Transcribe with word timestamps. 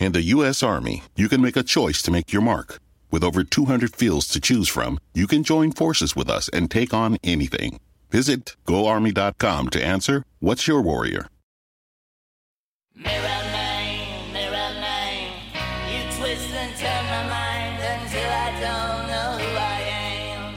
In 0.00 0.12
the 0.12 0.22
U.S. 0.36 0.62
Army, 0.62 1.02
you 1.14 1.28
can 1.28 1.42
make 1.42 1.58
a 1.58 1.62
choice 1.62 2.00
to 2.00 2.10
make 2.10 2.32
your 2.32 2.40
mark. 2.40 2.80
With 3.10 3.22
over 3.22 3.44
200 3.44 3.94
fields 3.94 4.28
to 4.28 4.40
choose 4.40 4.66
from, 4.66 4.98
you 5.12 5.26
can 5.26 5.44
join 5.44 5.72
forces 5.72 6.16
with 6.16 6.30
us 6.30 6.48
and 6.54 6.70
take 6.70 6.94
on 6.94 7.18
anything. 7.22 7.80
Visit 8.08 8.56
GoArmy.com 8.66 9.68
to 9.68 9.84
answer 9.84 10.24
What's 10.38 10.66
Your 10.66 10.80
Warrior? 10.80 11.28
Mirror 12.94 13.42
name, 13.52 14.32
mirror 14.32 14.72
name. 14.80 15.34
You 15.92 16.00
twist 16.16 16.48
and 16.48 16.74
turn 16.78 17.04
my 17.04 17.28
mind 17.28 17.82
until 18.00 18.30
I 18.30 18.50
don't 18.58 19.06
know 19.06 19.36
who 19.44 19.54
I 19.54 19.80
am. 20.32 20.54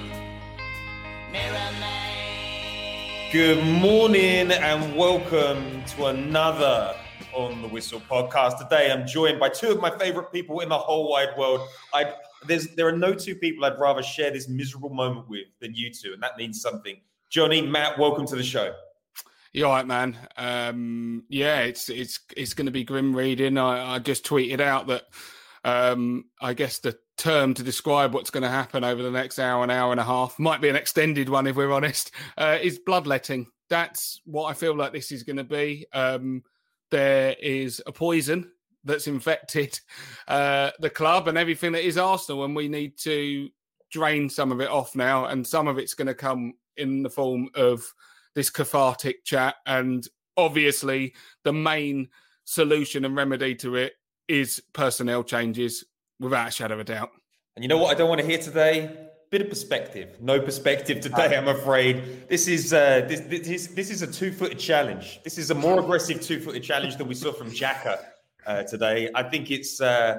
Mirror 1.33 1.71
name. 1.81 3.31
Good 3.33 3.81
morning 3.81 4.52
and 4.53 4.95
welcome 4.95 5.83
to 5.97 6.05
another 6.05 6.95
on 7.36 7.62
the 7.62 7.67
Whistle 7.67 8.02
podcast. 8.02 8.59
Today 8.59 8.92
I'm 8.92 9.08
joined 9.08 9.39
by 9.39 9.50
two 9.50 9.72
of 9.72 9.80
my 9.80 9.89
favorite 9.98 10.31
people 10.31 10.59
in 10.59 10.70
the 10.70 10.78
whole 10.78 11.09
wide 11.09 11.36
world. 11.38 11.67
I 11.94 12.14
there 12.76 12.88
are 12.88 12.98
no 12.98 13.14
two 13.14 13.36
people 13.36 13.66
I'd 13.66 13.80
rather 13.80 14.03
share 14.03 14.31
this 14.31 14.48
miserable 14.48 14.89
moment 14.89 15.30
with 15.30 15.48
than 15.59 15.73
you 15.73 15.92
two, 15.92 16.14
and 16.14 16.21
that 16.21 16.38
means 16.38 16.61
something. 16.61 16.99
Johnny, 17.30 17.61
Matt, 17.61 17.98
welcome 17.98 18.27
to 18.27 18.36
the 18.36 18.44
show. 18.44 18.73
You're 19.54 19.67
all 19.67 19.73
right, 19.73 19.88
man? 19.88 20.17
Um, 20.38 21.23
yeah, 21.30 21.61
it's 21.61 21.89
it's 21.89 22.20
it's 22.36 22.54
going 22.54 22.66
to 22.66 22.71
be 22.71 22.83
grim 22.83 23.16
reading. 23.16 23.58
I, 23.58 23.95
I 23.95 24.00
just 24.00 24.26
tweeted 24.26 24.60
out 24.60 24.88
that 24.88 25.04
um, 25.64 26.26
I 26.42 26.54
guess 26.54 26.80
the 26.80 26.98
term 27.17 27.54
to 27.54 27.64
describe 27.64 28.14
what's 28.14 28.32
going 28.32 28.44
to 28.44 28.50
happen 28.50 28.83
over 28.83 29.02
the 29.02 29.11
next 29.11 29.39
hour, 29.39 29.64
an 29.64 29.71
hour 29.71 29.92
and 29.92 30.00
a 30.00 30.05
half, 30.05 30.38
might 30.38 30.61
be 30.61 30.70
an 30.70 30.76
extended 30.76 31.30
one 31.30 31.48
if 31.48 31.55
we're 31.55 31.71
honest, 31.71 32.11
uh, 32.38 32.58
is 32.61 32.80
bloodletting. 32.80 33.48
That's 33.70 34.21
what 34.26 34.45
I 34.45 34.54
feel 34.54 34.76
like 34.76 34.92
this 34.92 35.11
is 35.11 35.23
going 35.23 35.38
to 35.38 35.44
be. 35.44 35.86
Um, 35.94 36.44
there 36.93 37.36
is 37.42 37.81
a 37.87 37.92
poison 37.92 38.52
that's 38.83 39.08
infected 39.08 39.80
uh, 40.27 40.70
the 40.80 40.89
club 40.92 41.27
and 41.27 41.39
everything 41.39 41.71
that 41.71 41.86
is 41.86 41.98
Arsenal, 41.98 42.45
and 42.45 42.55
we 42.55 42.67
need 42.67 42.98
to 42.99 43.49
drain 43.92 44.30
some 44.30 44.52
of 44.52 44.61
it 44.61 44.70
off 44.70 44.95
now, 44.95 45.26
and 45.26 45.45
some 45.45 45.67
of 45.67 45.80
it's 45.80 45.95
going 45.95 46.08
to 46.08 46.14
come 46.14 46.53
in 46.77 47.02
the 47.02 47.09
form 47.09 47.49
of 47.55 47.83
this 48.36 48.52
cathartic 48.52 49.23
chat, 49.23 49.55
and 49.65 50.08
obviously 50.37 51.14
the 51.43 51.53
main 51.53 52.08
solution 52.45 53.05
and 53.05 53.15
remedy 53.15 53.55
to 53.55 53.76
it 53.76 53.93
is 54.27 54.61
personnel 54.73 55.23
changes, 55.23 55.83
without 56.20 56.49
a 56.49 56.52
shadow 56.52 56.76
of 56.76 56.80
a 56.80 56.83
doubt. 56.83 57.09
And 57.55 57.64
you 57.64 57.70
know 57.70 57.77
what 57.80 57.95
I 57.95 57.98
don't 57.98 58.09
want 58.09 58.21
to 58.21 58.27
hear 58.27 58.37
today? 58.37 59.09
Bit 59.33 59.42
of 59.42 59.49
perspective. 59.49 60.17
No 60.21 60.39
perspective 60.39 60.99
today, 60.99 61.36
I'm 61.36 61.48
afraid. 61.48 62.30
This 62.30 62.48
is 62.48 62.71
uh, 62.71 63.04
this, 63.08 63.21
this 63.21 63.66
this 63.66 63.89
is 63.89 64.04
a 64.04 64.08
two-footed 64.20 64.60
challenge. 64.60 65.21
This 65.23 65.39
is 65.39 65.49
a 65.49 65.55
more 65.55 65.80
aggressive 65.80 66.21
two-footed 66.21 66.61
challenge 66.61 66.98
than 66.98 67.08
we 67.08 67.16
saw 67.16 67.32
from 67.32 67.49
Xhaka 67.49 67.98
uh, 68.45 68.61
today. 68.61 69.10
I 69.16 69.23
think 69.23 69.49
it's 69.49 69.82
uh, 69.82 70.17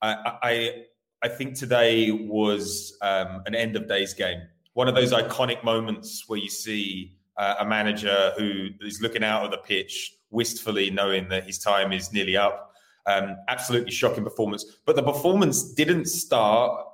I, 0.00 0.38
I, 0.44 0.84
I 1.24 1.28
think 1.28 1.56
today 1.56 2.12
was 2.12 2.96
um, 3.02 3.42
an 3.46 3.56
end 3.56 3.74
of 3.74 3.88
days 3.88 4.14
game. 4.14 4.42
One 4.74 4.86
of 4.86 4.94
those 4.94 5.12
iconic 5.12 5.64
moments 5.64 6.28
where 6.28 6.38
you 6.38 6.48
see 6.48 7.16
uh, 7.36 7.56
a 7.58 7.66
manager 7.66 8.32
who 8.38 8.68
is 8.80 9.02
looking 9.02 9.24
out 9.24 9.44
of 9.44 9.50
the 9.50 9.58
pitch 9.58 10.14
wistfully, 10.30 10.88
knowing 10.88 11.28
that 11.30 11.42
his 11.42 11.58
time 11.58 11.90
is 11.90 12.12
nearly 12.12 12.36
up. 12.36 12.70
Um, 13.06 13.38
absolutely 13.48 13.90
shocking 13.90 14.22
performance, 14.22 14.64
but 14.86 14.94
the 14.94 15.02
performance 15.02 15.74
didn't 15.74 16.04
start 16.04 16.90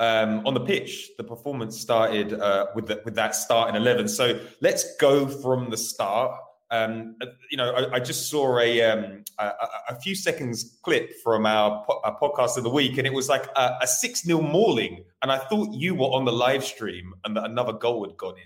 um, 0.00 0.44
on 0.46 0.54
the 0.54 0.60
pitch. 0.60 1.10
The 1.18 1.24
performance 1.24 1.78
started 1.78 2.32
uh, 2.32 2.66
with 2.74 2.86
the, 2.86 3.00
with 3.04 3.14
that 3.14 3.36
start 3.36 3.68
in 3.68 3.76
eleven. 3.76 4.08
So 4.08 4.40
let's 4.60 4.96
go 4.96 5.28
from 5.28 5.70
the 5.70 5.76
start. 5.76 6.40
Um, 6.72 7.16
you 7.50 7.56
know, 7.56 7.72
I, 7.72 7.96
I 7.96 8.00
just 8.00 8.30
saw 8.30 8.58
a, 8.58 8.82
um, 8.82 9.24
a, 9.38 9.50
a 9.88 10.00
few 10.00 10.14
seconds 10.14 10.78
clip 10.82 11.12
from 11.22 11.44
our, 11.44 11.84
po- 11.84 12.00
our, 12.04 12.16
podcast 12.16 12.56
of 12.56 12.62
the 12.62 12.70
week, 12.70 12.96
and 12.96 13.08
it 13.08 13.12
was 13.12 13.28
like 13.28 13.46
a, 13.56 13.78
a 13.82 13.88
six 13.88 14.22
0 14.22 14.40
mauling, 14.40 15.04
and 15.20 15.32
I 15.32 15.38
thought 15.38 15.72
you 15.72 15.96
were 15.96 16.06
on 16.06 16.24
the 16.24 16.32
live 16.32 16.64
stream 16.64 17.12
and 17.24 17.36
that 17.36 17.44
another 17.44 17.72
goal 17.72 18.06
had 18.06 18.16
gone 18.16 18.36
in. 18.36 18.44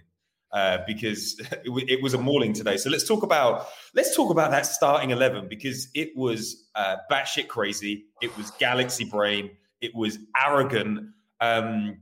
Uh, 0.53 0.79
because 0.87 1.39
it, 1.53 1.65
w- 1.67 1.87
it, 1.89 2.01
was 2.01 2.15
a 2.15 2.19
mauling 2.19 2.53
today. 2.53 2.77
So 2.77 2.89
let's 2.89 3.07
talk 3.07 3.25
about 3.25 3.67
let's 3.95 4.15
talk 4.15 4.31
about 4.31 4.53
that 4.53 4.67
starting 4.67 5.11
eleven 5.11 5.49
because 5.49 5.89
it 5.95 6.17
was 6.17 6.69
uh, 6.77 6.97
batshit 7.11 7.49
crazy. 7.49 8.05
It 8.23 8.35
was 8.37 8.53
galaxy 8.53 9.05
brain. 9.05 9.51
It 9.81 9.95
was 9.95 10.19
arrogant. 10.41 11.11
Um, 11.41 11.99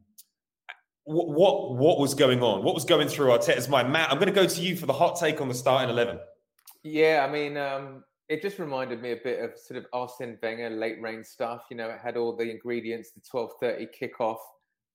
what, 1.04 1.75
what 1.76 1.98
was 1.98 2.15
going 2.15 2.43
on? 2.43 2.62
What 2.62 2.75
was 2.75 2.84
going 2.84 3.09
through 3.09 3.28
Arteta's 3.28 3.69
mind? 3.69 3.93
Matt, 3.93 4.10
I'm 4.10 4.19
going 4.19 4.32
to 4.32 4.34
go 4.34 4.47
to 4.47 4.60
you 4.60 4.76
for 4.76 4.87
the 4.87 4.93
hot 4.93 5.19
take 5.19 5.41
on 5.41 5.48
the 5.48 5.54
starting 5.54 5.91
eleven. 5.91 6.19
Yeah, 6.84 7.26
I 7.28 7.32
mean, 7.32 7.56
um, 7.56 8.04
it 8.28 8.42
just 8.42 8.59
reminded 8.59 9.03
me 9.03 9.12
a 9.12 9.16
bit 9.16 9.41
of 9.41 9.59
sort 9.59 9.78
of 9.78 9.87
Arsene 9.92 10.38
Wenger 10.42 10.71
late 10.71 11.00
reign 11.00 11.22
stuff. 11.25 11.65
You 11.71 11.76
know, 11.76 11.88
it 11.91 11.98
had 12.03 12.16
all 12.16 12.37
the 12.37 12.50
ingredients, 12.50 13.10
the 13.12 13.21
12:30 13.21 13.88
kickoff, 14.00 14.38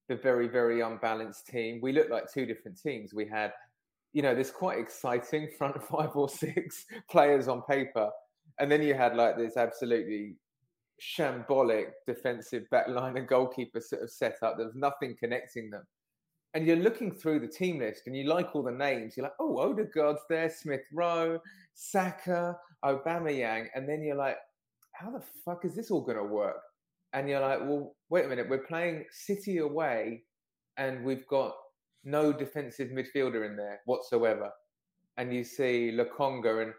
the 0.09 0.15
very 0.15 0.47
very 0.47 0.81
unbalanced 0.81 1.47
team. 1.47 1.79
We 1.81 1.91
looked 1.91 2.11
like 2.11 2.31
two 2.31 2.45
different 2.45 2.79
teams. 2.81 3.13
We 3.13 3.25
had, 3.25 3.53
you 4.13 4.21
know, 4.21 4.33
this 4.33 4.49
quite 4.49 4.79
exciting 4.79 5.49
front 5.57 5.81
five 5.83 6.15
or 6.15 6.29
six 6.29 6.85
players 7.09 7.47
on 7.47 7.61
paper, 7.63 8.09
and 8.59 8.71
then 8.71 8.81
you 8.81 8.93
had 8.93 9.15
like 9.15 9.37
this 9.37 9.57
absolutely 9.57 10.35
shambolic 11.01 11.91
defensive 12.05 12.69
back 12.69 12.87
line 12.87 13.17
and 13.17 13.27
goalkeeper 13.27 13.79
sort 13.79 14.03
of 14.03 14.11
setup. 14.11 14.57
There 14.57 14.65
was 14.65 14.75
nothing 14.75 15.15
connecting 15.19 15.69
them. 15.69 15.83
And 16.53 16.65
you're 16.65 16.77
looking 16.77 17.11
through 17.11 17.41
the 17.41 17.47
team 17.47 17.79
list 17.79 18.03
and 18.07 18.15
you 18.15 18.23
like 18.23 18.55
all 18.55 18.63
the 18.63 18.71
names. 18.71 19.15
You're 19.15 19.25
like, 19.25 19.35
oh, 19.39 19.57
Odegaard's 19.57 20.21
there, 20.29 20.49
Smith 20.49 20.81
Rowe, 20.91 21.39
Saka, 21.73 22.57
Aubameyang. 22.83 23.67
And 23.75 23.87
then 23.87 24.01
you're 24.01 24.15
like, 24.15 24.37
how 24.93 25.11
the 25.11 25.21
fuck 25.45 25.65
is 25.65 25.75
this 25.75 25.91
all 25.91 26.01
going 26.01 26.17
to 26.17 26.23
work? 26.23 26.61
And 27.13 27.29
you're 27.29 27.41
like, 27.41 27.59
well, 27.59 27.95
wait 28.09 28.25
a 28.25 28.27
minute. 28.27 28.49
We're 28.49 28.65
playing 28.65 29.05
City 29.11 29.59
away 29.59 30.23
and 30.77 31.03
we've 31.03 31.27
got 31.27 31.55
no 32.03 32.31
defensive 32.31 32.89
midfielder 32.89 33.45
in 33.45 33.55
there 33.55 33.81
whatsoever. 33.85 34.49
And 35.17 35.33
you 35.33 35.43
see 35.43 35.91
Lokonga 35.93 36.63
and 36.63 36.73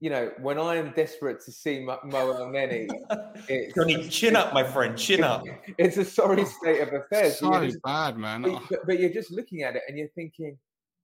you 0.00 0.10
know, 0.10 0.30
when 0.40 0.58
I 0.58 0.76
am 0.76 0.92
desperate 0.92 1.40
to 1.44 1.52
see 1.52 1.80
Mo 1.80 1.98
Elneny, 2.04 2.88
it's 3.48 3.74
Johnny, 3.74 4.08
chin 4.08 4.36
up, 4.36 4.52
my 4.52 4.64
friend, 4.64 4.98
chin 4.98 5.22
up. 5.24 5.44
It's 5.78 5.96
a 5.96 6.04
sorry 6.04 6.42
oh, 6.42 6.44
state 6.44 6.80
of 6.80 6.92
affairs. 6.92 7.38
So 7.38 7.64
just, 7.64 7.80
bad, 7.82 8.18
man. 8.18 8.42
But, 8.42 8.52
oh. 8.52 8.62
but, 8.68 8.86
but, 8.86 9.00
you're 9.00 9.12
just 9.12 9.30
looking 9.30 9.62
at 9.62 9.76
it 9.76 9.82
and 9.88 9.96
you're 9.96 10.08
thinking, 10.14 10.58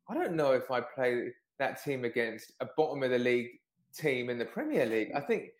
I 0.08 0.14
don't 0.14 0.34
know 0.34 0.52
if 0.52 0.70
I 0.70 0.80
play 0.80 1.28
that 1.58 1.82
team 1.82 2.04
against 2.04 2.52
a 2.60 2.66
bottom 2.76 3.02
of 3.02 3.10
the 3.10 3.18
league 3.18 3.48
team 3.96 4.30
in 4.30 4.38
the 4.38 4.44
Premier 4.44 4.86
League. 4.86 5.10
I 5.14 5.20
think 5.20 5.50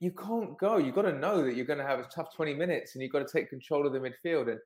you 0.00 0.12
can't 0.12 0.58
go. 0.58 0.78
You've 0.78 0.94
got 0.94 1.02
to 1.02 1.12
know 1.12 1.44
that 1.44 1.56
you're 1.56 1.66
going 1.66 1.78
to 1.78 1.86
have 1.86 1.98
a 1.98 2.04
tough 2.04 2.34
20 2.34 2.54
minutes 2.54 2.94
and 2.94 3.02
you've 3.02 3.12
got 3.12 3.26
to 3.26 3.32
take 3.32 3.50
control 3.50 3.86
of 3.86 3.92
the 3.92 4.00
midfield. 4.00 4.50
And 4.50 4.58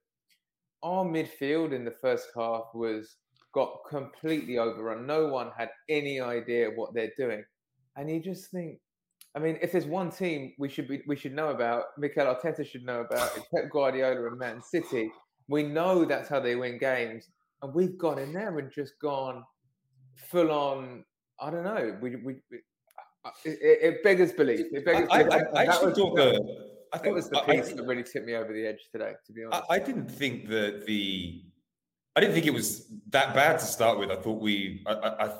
our 0.82 1.04
midfield 1.04 1.72
in 1.72 1.84
the 1.84 1.94
first 2.00 2.28
half 2.36 2.64
was 2.74 3.16
got 3.52 3.78
completely 3.88 4.58
overrun. 4.58 5.06
No 5.06 5.26
one 5.26 5.50
had 5.56 5.70
any 5.88 6.20
idea 6.20 6.70
what 6.74 6.94
they're 6.94 7.12
doing. 7.16 7.44
And 7.96 8.11
you 8.11 8.20
just 8.20 8.50
think, 8.50 8.79
I 9.37 9.38
mean, 9.38 9.58
if 9.62 9.73
there's 9.73 9.87
one 9.87 10.11
team 10.11 10.52
we 10.58 10.69
should 10.69 10.88
be 10.88 11.02
we 11.06 11.17
should 11.17 11.35
know 11.35 11.49
about, 11.49 11.85
Mikel 11.99 12.26
Arteta 12.26 12.67
should 12.67 12.85
know 12.85 13.00
about, 13.00 13.31
it's 13.37 13.46
Pep 13.55 13.70
Guardiola 13.70 14.26
and 14.29 14.38
Man 14.38 14.61
City. 14.62 15.11
We 15.49 15.62
know 15.62 16.05
that's 16.05 16.29
how 16.29 16.41
they 16.41 16.56
win 16.56 16.79
games, 16.79 17.29
and 17.62 17.75
we've 17.75 17.99
gone 17.99 18.19
in 18.19 18.32
there 18.32 18.58
and 18.58 18.70
just 18.73 18.94
gone 19.00 19.44
full 20.31 20.50
on. 20.50 21.05
I 21.41 21.50
don't 21.50 21.64
know. 21.64 21.96
We 22.00 22.17
we. 22.17 22.37
we 22.50 22.58
uh, 23.25 23.31
it, 23.44 23.58
it 23.94 24.02
beggars 24.05 24.32
belief. 24.32 24.67
It 24.73 24.85
beggars 24.85 25.08
I, 25.11 25.23
belief. 25.23 25.43
I, 25.55 25.61
I 25.61 25.64
That 25.67 25.75
actually 25.75 25.88
was- 25.88 25.99
thought 25.99 26.17
that- 26.17 26.32
the. 26.35 26.70
I 26.93 26.99
that 26.99 27.02
think 27.02 27.14
was 27.17 27.29
the 27.29 27.38
I- 27.38 27.43
I 27.43 27.56
piece 27.56 27.73
that 27.73 27.82
really 27.85 28.05
tipped 28.05 28.25
me 28.26 28.35
over 28.35 28.52
the 28.52 28.67
edge 28.67 28.79
today. 28.93 29.12
To 29.26 29.32
be 29.32 29.43
honest, 29.44 29.64
I, 29.69 29.75
I 29.75 29.79
didn't 29.81 30.08
think 30.08 30.49
that 30.49 30.85
the. 30.87 31.43
I 32.16 32.20
didn't 32.20 32.34
think 32.34 32.46
it 32.46 32.55
was 32.55 32.87
that 33.11 33.34
bad 33.34 33.58
to 33.58 33.64
start 33.64 33.99
with. 33.99 34.11
I 34.11 34.16
thought 34.16 34.40
we. 34.40 34.82
I, 34.87 34.93
I, 34.93 35.26
I, 35.26 35.31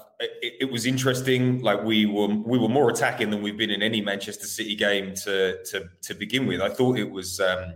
it, 0.43 0.73
was 0.73 0.87
interesting. 0.87 1.61
Like 1.61 1.85
we 1.85 2.07
were, 2.07 2.27
we 2.27 2.59
were 2.59 2.69
more 2.69 2.91
attacking 2.91 3.31
than 3.31 3.43
we've 3.43 3.57
been 3.57 3.71
in 3.71 3.83
any 3.83 4.01
Manchester 4.01 4.47
City 4.47 4.75
game 4.75 5.15
to 5.25 5.63
to 5.65 5.89
to 6.03 6.15
begin 6.15 6.47
with. 6.47 6.61
I 6.61 6.69
thought 6.69 6.99
it 6.99 7.11
was. 7.11 7.41
Um, 7.41 7.75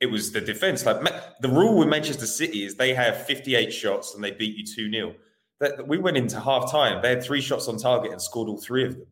it 0.00 0.10
was 0.10 0.32
the 0.32 0.40
defense. 0.40 0.84
Like 0.84 1.00
the 1.40 1.48
rule 1.48 1.78
with 1.78 1.88
Manchester 1.88 2.26
City 2.26 2.64
is 2.64 2.74
they 2.74 2.92
have 2.92 3.24
58 3.26 3.72
shots 3.72 4.14
and 4.14 4.22
they 4.22 4.32
beat 4.32 4.56
you 4.56 4.66
2 4.66 4.90
0. 4.90 5.14
That 5.60 5.76
that 5.76 5.88
we 5.88 5.98
went 5.98 6.16
into 6.16 6.40
half 6.40 6.70
time. 6.70 7.00
They 7.00 7.10
had 7.10 7.22
three 7.22 7.40
shots 7.40 7.68
on 7.68 7.78
target 7.78 8.12
and 8.12 8.20
scored 8.20 8.48
all 8.48 8.58
three 8.58 8.84
of 8.84 8.96
them. 8.96 9.06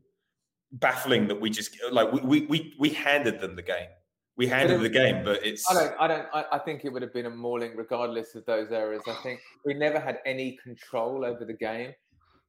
Baffling 0.72 1.28
that 1.28 1.40
we 1.40 1.50
just 1.50 1.76
like 1.92 2.12
we 2.12 2.20
we 2.20 2.46
we, 2.46 2.74
we 2.78 2.88
handed 2.90 3.40
them 3.40 3.56
the 3.56 3.62
game. 3.62 3.88
We 4.36 4.46
handed 4.46 4.76
it- 4.76 4.82
the 4.82 4.88
game, 4.88 5.24
but 5.24 5.44
it's 5.44 5.68
I 5.70 5.74
don't. 5.74 5.94
I 6.00 6.06
don't. 6.08 6.26
I, 6.32 6.44
I 6.52 6.58
think 6.58 6.84
it 6.84 6.92
would 6.92 7.02
have 7.02 7.12
been 7.12 7.26
a 7.26 7.30
mauling 7.30 7.76
regardless 7.76 8.34
of 8.34 8.44
those 8.46 8.72
errors. 8.72 9.02
I 9.06 9.14
think 9.22 9.40
we 9.64 9.74
never 9.74 10.00
had 10.00 10.18
any 10.24 10.56
control 10.62 11.24
over 11.24 11.44
the 11.44 11.52
game, 11.52 11.92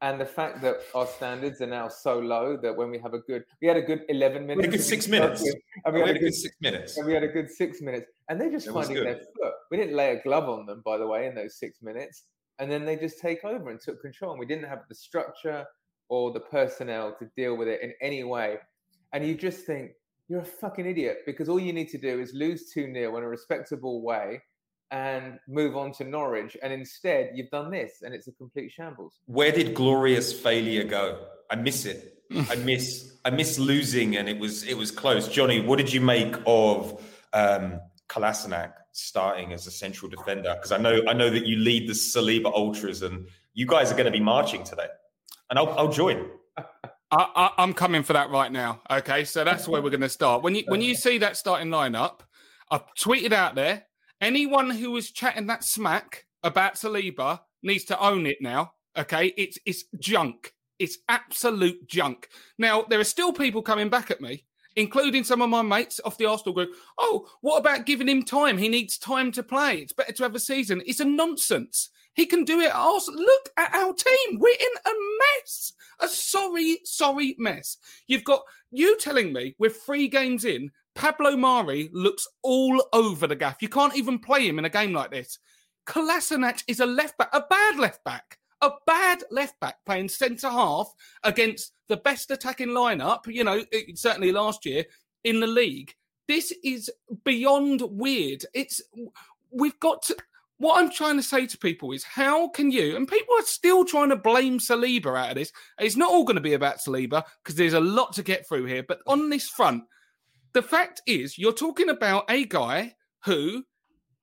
and 0.02 0.20
the 0.20 0.26
fact 0.26 0.62
that 0.62 0.78
our 0.96 1.06
standards 1.06 1.60
are 1.62 1.68
now 1.68 1.90
so 1.90 2.20
low 2.20 2.56
that 2.58 2.76
when 2.76 2.90
we 2.90 2.98
have 3.00 3.14
a 3.14 3.20
good, 3.20 3.44
we 3.62 3.68
had 3.68 3.76
a 3.78 3.82
good 3.82 4.04
eleven 4.08 4.48
minutes, 4.48 4.60
We 4.60 4.64
had 4.66 4.74
a 4.74 4.78
good 4.78 4.86
six 4.86 5.08
minutes. 5.10 5.44
and 5.86 5.94
We 5.94 6.00
had 6.02 6.16
a 6.16 6.20
good 6.20 6.34
six 6.34 6.56
minutes. 6.62 6.98
and 6.98 7.06
we 7.06 7.14
had 7.14 7.24
a 7.24 7.28
good 7.28 7.50
six 7.52 7.82
minutes, 7.82 8.08
and 8.30 8.40
they're 8.40 8.52
just 8.52 8.68
It 8.68 8.72
finding 8.74 9.04
their 9.04 9.16
foot. 9.18 9.54
We 9.70 9.76
didn't 9.78 9.96
lay 9.96 10.12
a 10.12 10.24
glove 10.24 10.48
on 10.48 10.66
them, 10.66 10.82
by 10.86 10.98
the 10.98 11.06
way, 11.08 11.28
in 11.28 11.36
those 11.36 11.58
six 11.58 11.82
minutes, 11.82 12.24
and 12.60 12.72
then 12.72 12.86
they 12.86 12.96
just 12.96 13.20
take 13.20 13.44
over 13.44 13.70
and 13.72 13.80
took 13.80 14.02
control. 14.02 14.32
And 14.32 14.40
we 14.40 14.46
didn't 14.46 14.70
have 14.70 14.84
the 14.88 14.96
structure 14.96 15.66
or 16.08 16.32
the 16.32 16.40
personnel 16.40 17.14
to 17.20 17.30
deal 17.36 17.58
with 17.58 17.68
it 17.68 17.82
in 17.82 17.94
any 18.02 18.24
way. 18.24 18.58
And 19.14 19.26
you 19.26 19.36
just 19.36 19.66
think 19.66 19.92
you're 20.28 20.42
a 20.42 20.46
fucking 20.46 20.86
idiot 20.86 21.20
because 21.26 21.50
all 21.50 21.60
you 21.60 21.74
need 21.74 21.90
to 21.90 21.98
do 21.98 22.20
is 22.20 22.34
lose 22.34 22.72
2 22.72 22.94
0 22.94 23.18
in 23.18 23.24
a 23.24 23.28
respectable 23.28 24.02
way 24.02 24.42
and 24.92 25.40
move 25.48 25.76
on 25.76 25.92
to 25.92 26.04
Norwich. 26.04 26.56
And 26.62 26.72
instead, 26.72 27.32
you've 27.34 27.50
done 27.50 27.72
this, 27.72 28.04
and 28.04 28.14
it's 28.14 28.28
a 28.28 28.32
complete 28.32 28.72
shambles. 28.72 29.20
where 29.26 29.52
did 29.52 29.74
glorious 29.74 30.32
failure 30.32 30.84
go? 30.84 31.26
I 31.50 31.56
miss 31.56 31.86
it. 31.86 32.20
I 32.50 32.56
miss 32.56 33.14
I 33.26 33.30
miss 33.30 33.60
losing, 33.60 34.18
and 34.18 34.30
it 34.30 34.40
was 34.40 34.64
it 34.64 34.78
was 34.78 34.92
close. 34.92 35.28
Johnny, 35.28 35.62
what 35.62 35.78
did 35.78 35.92
you 35.92 36.02
make 36.02 36.36
of 36.46 37.04
um, 37.34 37.80
Kolasinac 38.08 38.74
starting 38.92 39.54
as 39.54 39.68
a 39.68 39.72
central 39.72 40.10
defender? 40.10 40.54
Because 40.56 40.72
I 40.72 40.78
know 40.78 41.02
I 41.08 41.14
know 41.14 41.30
that 41.30 41.46
you 41.46 41.58
lead 41.58 41.90
the 41.90 41.94
Saliba 41.94 42.52
Ultras, 42.54 43.02
and 43.02 43.28
you 43.54 43.66
guys 43.66 43.92
are 43.92 43.96
going 43.96 44.06
to 44.06 44.12
be 44.12 44.20
marching 44.20 44.64
today, 44.64 44.88
and 45.50 45.60
I'll, 45.60 45.70
I'll 45.78 45.92
join. 45.92 46.30
I, 47.18 47.52
I'm 47.58 47.74
coming 47.74 48.04
for 48.04 48.14
that 48.14 48.30
right 48.30 48.52
now. 48.52 48.82
Okay, 48.90 49.24
so 49.24 49.44
that's 49.44 49.68
where 49.68 49.82
we're 49.82 49.90
going 49.90 50.02
to 50.02 50.10
start. 50.10 50.44
When 50.44 50.56
you 50.56 50.64
when 50.68 50.82
you 50.82 50.96
see 50.96 51.18
that 51.20 51.38
starting 51.38 51.70
lineup, 51.70 52.22
I've 52.72 52.84
tweeted 52.98 53.34
out 53.34 53.56
there. 53.56 53.84
Anyone 54.22 54.70
who 54.70 54.92
was 54.92 55.12
chatting 55.12 55.48
that 55.48 55.66
smack 55.66 56.26
about 56.44 56.76
Saliba 56.76 57.42
needs 57.62 57.84
to 57.86 58.00
own 58.00 58.26
it 58.26 58.38
now. 58.42 58.74
Okay, 58.98 59.34
it's 59.38 59.58
it's 59.66 59.84
junk. 60.00 60.54
It's 60.80 61.00
absolute 61.10 61.88
junk. 61.88 62.30
Now 62.58 62.84
there 62.84 63.00
are 63.00 63.06
still 63.06 63.34
people 63.34 63.62
coming 63.62 63.90
back 63.90 64.12
at 64.12 64.22
me, 64.22 64.46
including 64.76 65.24
some 65.24 65.42
of 65.42 65.50
my 65.50 65.62
mates 65.62 66.00
off 66.06 66.18
the 66.18 66.26
Arsenal 66.26 66.54
group. 66.54 66.72
Oh, 66.98 67.28
what 67.42 67.58
about 67.58 67.86
giving 67.86 68.08
him 68.08 68.24
time? 68.24 68.58
He 68.58 68.70
needs 68.70 68.98
time 68.98 69.32
to 69.34 69.44
play. 69.44 69.80
It's 69.80 69.94
better 69.94 70.14
to 70.14 70.24
have 70.24 70.36
a 70.36 70.40
season. 70.40 70.82
It's 70.86 71.00
a 71.00 71.06
nonsense. 71.06 71.90
He 72.14 72.26
can 72.26 72.44
do 72.44 72.60
it 72.60 72.74
Arsenal. 72.74 73.20
Look 73.20 73.50
at 73.58 73.74
our 73.74 73.94
team. 73.94 74.40
We're 74.40 74.50
in 74.50 74.78
a 74.86 74.92
mess. 75.20 75.74
A 76.00 76.08
sorry, 76.08 76.80
sorry 76.84 77.36
mess. 77.40 77.78
You've 78.08 78.24
got 78.24 78.44
you 78.72 78.98
telling 78.98 79.34
me 79.34 79.56
we're 79.60 79.70
three 79.70 80.08
games 80.08 80.46
in. 80.46 80.72
Pablo 80.96 81.36
Mari 81.36 81.90
looks 81.92 82.28
all 82.44 82.86
over 82.94 83.26
the 83.26 83.36
gaff. 83.36 83.62
You 83.62 83.70
can't 83.70 83.96
even 83.96 84.20
play 84.20 84.48
him 84.48 84.60
in 84.60 84.66
a 84.66 84.70
game 84.70 84.94
like 84.94 85.12
this. 85.12 85.40
Kolasinac 85.88 86.64
is 86.68 86.80
a 86.80 86.86
left 86.86 87.18
back, 87.18 87.30
a 87.34 87.44
bad 87.50 87.78
left 87.78 88.04
back, 88.04 88.38
a 88.62 88.72
bad 88.86 89.24
left 89.32 89.60
back 89.60 89.78
playing 89.86 90.10
centre 90.10 90.50
half 90.50 90.94
against 91.24 91.74
the 91.90 91.98
best 91.98 92.32
attacking 92.32 92.70
lineup, 92.70 93.22
you 93.28 93.44
know, 93.44 93.64
eh, 93.74 93.82
certainly 93.96 94.32
last 94.32 94.66
year 94.66 94.86
in 95.24 95.40
the 95.40 95.48
league. 95.48 95.94
This 96.28 96.54
is 96.64 96.90
beyond 97.26 97.82
weird. 97.82 98.46
It's 98.54 98.82
we've 99.52 99.80
got 99.80 100.04
to 100.04 100.18
what 100.64 100.80
I'm 100.80 100.90
trying 100.90 101.18
to 101.18 101.24
say 101.24 101.46
to 101.46 101.58
people 101.58 101.92
is 101.92 102.04
how 102.04 102.48
can 102.50 102.72
you 102.72 102.96
and 102.96 103.08
people 103.08 103.36
are 103.38 103.44
still 103.44 103.84
trying 103.84 104.10
to 104.10 104.16
blame 104.16 104.60
Saliba 104.60 105.18
out 105.18 105.32
of 105.32 105.36
this. 105.36 105.52
It's 105.80 105.98
not 105.98 106.10
all 106.10 106.24
going 106.24 106.38
to 106.38 106.42
be 106.42 106.54
about 106.54 106.78
Saliba 106.78 107.24
because 107.44 107.56
there's 107.56 107.74
a 107.74 107.80
lot 107.80 108.14
to 108.14 108.24
get 108.24 108.48
through 108.48 108.66
here. 108.66 108.84
But 108.88 109.00
on 109.06 109.30
this 109.30 109.50
front, 109.50 109.84
the 110.54 110.62
fact 110.62 111.02
is 111.06 111.38
you're 111.38 111.52
talking 111.52 111.90
about 111.90 112.26
a 112.30 112.46
guy 112.46 112.96
who 113.26 113.64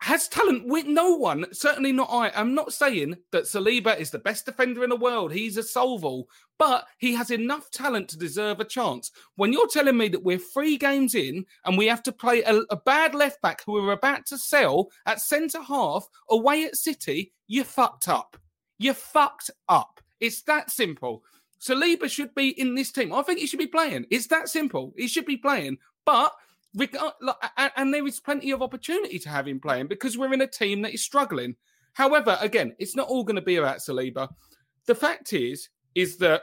has 0.01 0.29
talent 0.29 0.67
with 0.67 0.87
no 0.87 1.15
one, 1.15 1.45
certainly 1.53 1.93
not 1.93 2.09
I. 2.11 2.31
I'm 2.35 2.55
not 2.55 2.73
saying 2.73 3.17
that 3.33 3.45
Saliba 3.45 3.99
is 3.99 4.11
the 4.11 4.19
best 4.19 4.47
defender 4.47 4.83
in 4.83 4.89
the 4.89 4.97
world. 4.97 5.31
He's 5.31 5.59
a 5.59 5.63
Solval, 5.63 6.25
but 6.59 6.87
he 6.99 7.13
has 7.15 7.31
enough 7.31 7.71
talent 7.71 8.09
to 8.09 8.19
deserve 8.19 8.61
a 8.61 8.65
chance. 8.65 9.11
When 9.37 9.53
you're 9.53 9.69
telling 9.69 9.99
me 9.99 10.09
that 10.09 10.23
we're 10.23 10.39
three 10.39 10.79
games 10.79 11.15
in 11.15 11.45
and 11.67 11.77
we 11.77 11.87
have 11.87 12.03
to 12.05 12.13
play 12.13 12.43
a, 12.43 12.61
a 12.71 12.77
bad 12.77 13.15
left 13.15 13.43
back 13.43 13.63
who 13.65 13.75
we're 13.75 13.93
about 13.93 14.25
to 14.27 14.39
sell 14.39 14.89
at 15.05 15.21
centre 15.21 15.63
half 15.63 16.09
away 16.31 16.65
at 16.65 16.77
City, 16.77 17.33
you 17.47 17.63
fucked 17.63 18.09
up. 18.09 18.39
You 18.79 18.95
fucked 18.95 19.51
up. 19.69 20.01
It's 20.19 20.43
that 20.43 20.71
simple. 20.71 21.23
Saliba 21.61 22.11
should 22.11 22.35
be 22.35 22.59
in 22.59 22.75
this 22.75 22.91
team. 22.91 23.13
I 23.13 23.21
think 23.21 23.39
he 23.39 23.47
should 23.47 23.59
be 23.59 23.67
playing. 23.67 24.07
It's 24.11 24.29
that 24.29 24.49
simple. 24.49 24.95
He 24.97 25.09
should 25.09 25.27
be 25.27 25.37
playing. 25.37 25.77
But 26.07 26.33
Oh, 26.79 27.13
and, 27.57 27.73
and 27.77 27.95
there 27.95 28.07
is 28.07 28.21
plenty 28.21 28.53
of 28.53 28.63
opportunity 28.63 29.19
to 29.19 29.29
have 29.29 29.49
him 29.49 29.61
playing 29.61 29.89
because 29.89 30.17
we're 30.17 30.33
in 30.33 30.41
a 30.41 30.47
team 30.47 30.83
that 30.83 30.95
is 30.95 31.03
struggling. 31.03 31.57
However, 31.95 32.39
again, 32.41 32.75
it's 32.79 32.95
not 32.95 33.09
all 33.09 33.25
going 33.25 33.37
to 33.37 33.43
be 33.43 33.57
about 33.57 33.79
Saliba. 33.79 34.29
The 34.87 34.95
fact 34.95 35.33
is, 35.33 35.69
is 35.95 36.19
that 36.19 36.43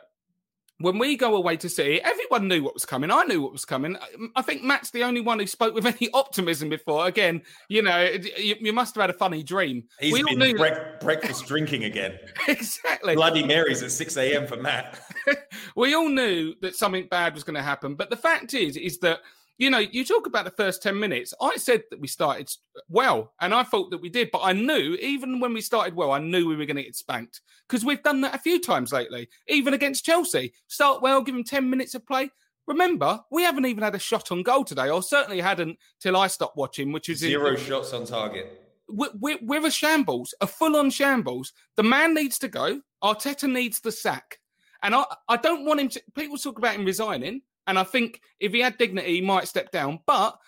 when 0.80 1.00
we 1.00 1.18
go 1.18 1.36
away 1.36 1.58
to 1.58 1.70
City, 1.70 2.00
everyone 2.02 2.48
knew 2.48 2.62
what 2.62 2.74
was 2.74 2.86
coming. 2.86 3.10
I 3.10 3.24
knew 3.24 3.42
what 3.42 3.52
was 3.52 3.66
coming. 3.66 3.98
I- 4.36 4.42
think 4.44 4.63
Matt's 4.63 4.92
the 4.92 5.04
only 5.04 5.22
one 5.22 5.40
who 5.40 5.48
spoke 5.48 5.74
with 5.74 5.86
any 6.02 6.10
optimism 6.13 6.70
before. 6.70 7.08
Again, 7.08 7.42
you 7.68 7.82
know, 7.82 8.04
you, 8.38 8.56
you 8.60 8.74
must 8.74 8.96
have 8.96 9.02
had 9.02 9.10
a 9.10 9.13
funny 9.13 9.44
dream. 9.44 9.84
He's 10.00 10.13
we 10.13 10.22
all 10.22 10.30
been 10.30 10.40
knew 10.40 10.54
brec- 10.54 11.00
breakfast 11.00 11.48
drinking 11.48 11.86
again. 11.86 12.18
exactly. 12.48 13.16
Bloody 13.16 13.46
Marys 13.46 13.82
at 13.82 13.92
6 13.92 14.18
a.m. 14.18 14.46
for 14.46 14.58
Matt. 14.58 15.00
we 15.75 15.96
all 15.96 16.10
knew 16.10 16.54
that 16.62 16.75
something 16.75 17.08
bad 17.10 17.34
was 17.34 17.44
going 17.44 17.56
to 17.56 17.63
happen. 17.63 17.96
But 17.96 18.10
the 18.10 18.16
fact 18.16 18.54
is, 18.54 18.78
is 18.78 19.00
that 19.00 19.20
you 19.58 19.70
know, 19.70 19.80
you 19.80 20.06
talk 20.06 20.28
about 20.28 20.46
the 20.46 20.52
first 20.52 20.84
ten 20.84 21.00
minutes. 21.00 21.34
I 21.42 21.58
said 21.58 21.84
that 21.90 22.00
we 22.00 22.08
started 22.08 22.50
well, 22.90 23.34
and 23.42 23.54
I 23.54 23.64
thought 23.64 23.92
that 23.92 24.02
we 24.02 24.10
did. 24.10 24.30
But 24.32 24.42
I 24.44 24.54
knew, 24.54 24.96
even 24.96 25.40
when 25.40 25.54
we 25.54 25.62
started 25.62 25.96
well, 25.96 26.12
I 26.12 26.20
knew 26.20 26.48
we 26.48 26.56
were 26.56 26.66
going 26.66 26.78
to 26.78 26.84
get 26.84 26.96
spanked 26.96 27.42
because 27.68 27.84
we've 27.86 28.04
done 28.04 28.22
that 28.22 28.36
a 28.36 28.40
few 28.40 28.62
times 28.62 28.92
lately, 28.94 29.30
even 29.48 29.74
against 29.74 30.06
Chelsea. 30.06 30.54
Start 30.68 31.02
well, 31.02 31.22
give 31.22 31.36
them 31.36 31.44
ten 31.44 31.70
minutes 31.70 31.96
of 31.96 32.06
play. 32.06 32.30
Remember, 32.68 33.22
we 33.32 33.44
haven't 33.44 33.66
even 33.66 33.84
had 33.84 33.96
a 33.96 34.00
shot 34.00 34.32
on 34.32 34.44
goal 34.44 34.64
today, 34.66 34.90
or 34.90 35.02
certainly 35.02 35.40
hadn't 35.40 35.78
till 36.00 36.18
I 36.18 36.28
stopped 36.28 36.58
watching, 36.58 36.92
which 36.92 37.08
in- 37.10 37.16
Zero 37.16 37.56
shots 37.56 37.94
on 37.94 38.06
target. 38.06 38.62
we're, 38.90 39.10
we're, 39.20 39.40
we're 39.42 39.66
a 39.66 39.72
shambles, 39.72 40.34
a 40.42 40.48
full 40.48 40.76
on 40.76 40.90
shambles. 40.90 41.54
The 41.78 41.84
man 41.84 42.14
needs 42.14 42.38
to 42.40 42.48
go. 42.50 42.82
Arteta 43.04 43.50
needs 43.52 43.80
the 43.80 43.92
sack. 43.92 44.40
And 44.84 44.94
I, 44.94 45.06
I 45.30 45.38
don't 45.38 45.66
want 45.66 45.80
him 45.80 45.90
to. 45.90 46.04
People 46.14 46.38
talk 46.38 46.58
about 46.58 46.76
him 46.76 46.86
resigning. 46.86 47.42
And 47.68 47.78
I 47.78 47.84
think 47.84 48.22
if 48.40 48.54
he 48.54 48.62
had 48.62 48.78
dignity, 48.78 49.16
he 49.16 49.22
might 49.22 49.48
step 49.48 49.72
down. 49.72 50.00
But 50.08 50.40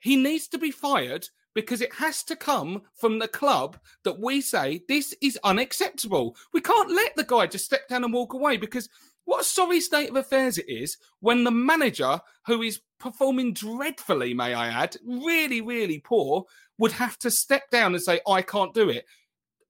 he 0.00 0.16
needs 0.16 0.48
to 0.48 0.58
be 0.58 0.70
fired 0.70 1.28
because 1.54 1.80
it 1.80 1.92
has 1.94 2.22
to 2.22 2.36
come 2.36 2.82
from 2.94 3.18
the 3.18 3.28
club 3.28 3.76
that 4.04 4.20
we 4.20 4.40
say 4.40 4.82
this 4.88 5.14
is 5.20 5.38
unacceptable. 5.42 6.36
We 6.52 6.60
can't 6.60 6.90
let 6.90 7.16
the 7.16 7.24
guy 7.24 7.46
just 7.48 7.64
step 7.64 7.88
down 7.88 8.04
and 8.04 8.12
walk 8.12 8.32
away 8.32 8.56
because 8.58 8.88
what 9.24 9.40
a 9.40 9.44
sorry 9.44 9.80
state 9.80 10.08
of 10.08 10.16
affairs 10.16 10.56
it 10.56 10.68
is 10.68 10.96
when 11.20 11.44
the 11.44 11.50
manager, 11.50 12.20
who 12.46 12.62
is 12.62 12.80
performing 12.98 13.52
dreadfully, 13.52 14.32
may 14.32 14.54
I 14.54 14.68
add, 14.68 14.96
really, 15.04 15.60
really 15.60 15.98
poor, 15.98 16.44
would 16.78 16.92
have 16.92 17.18
to 17.18 17.30
step 17.30 17.70
down 17.70 17.94
and 17.94 18.02
say, 18.02 18.20
I 18.26 18.40
can't 18.40 18.72
do 18.72 18.88
it. 18.88 19.04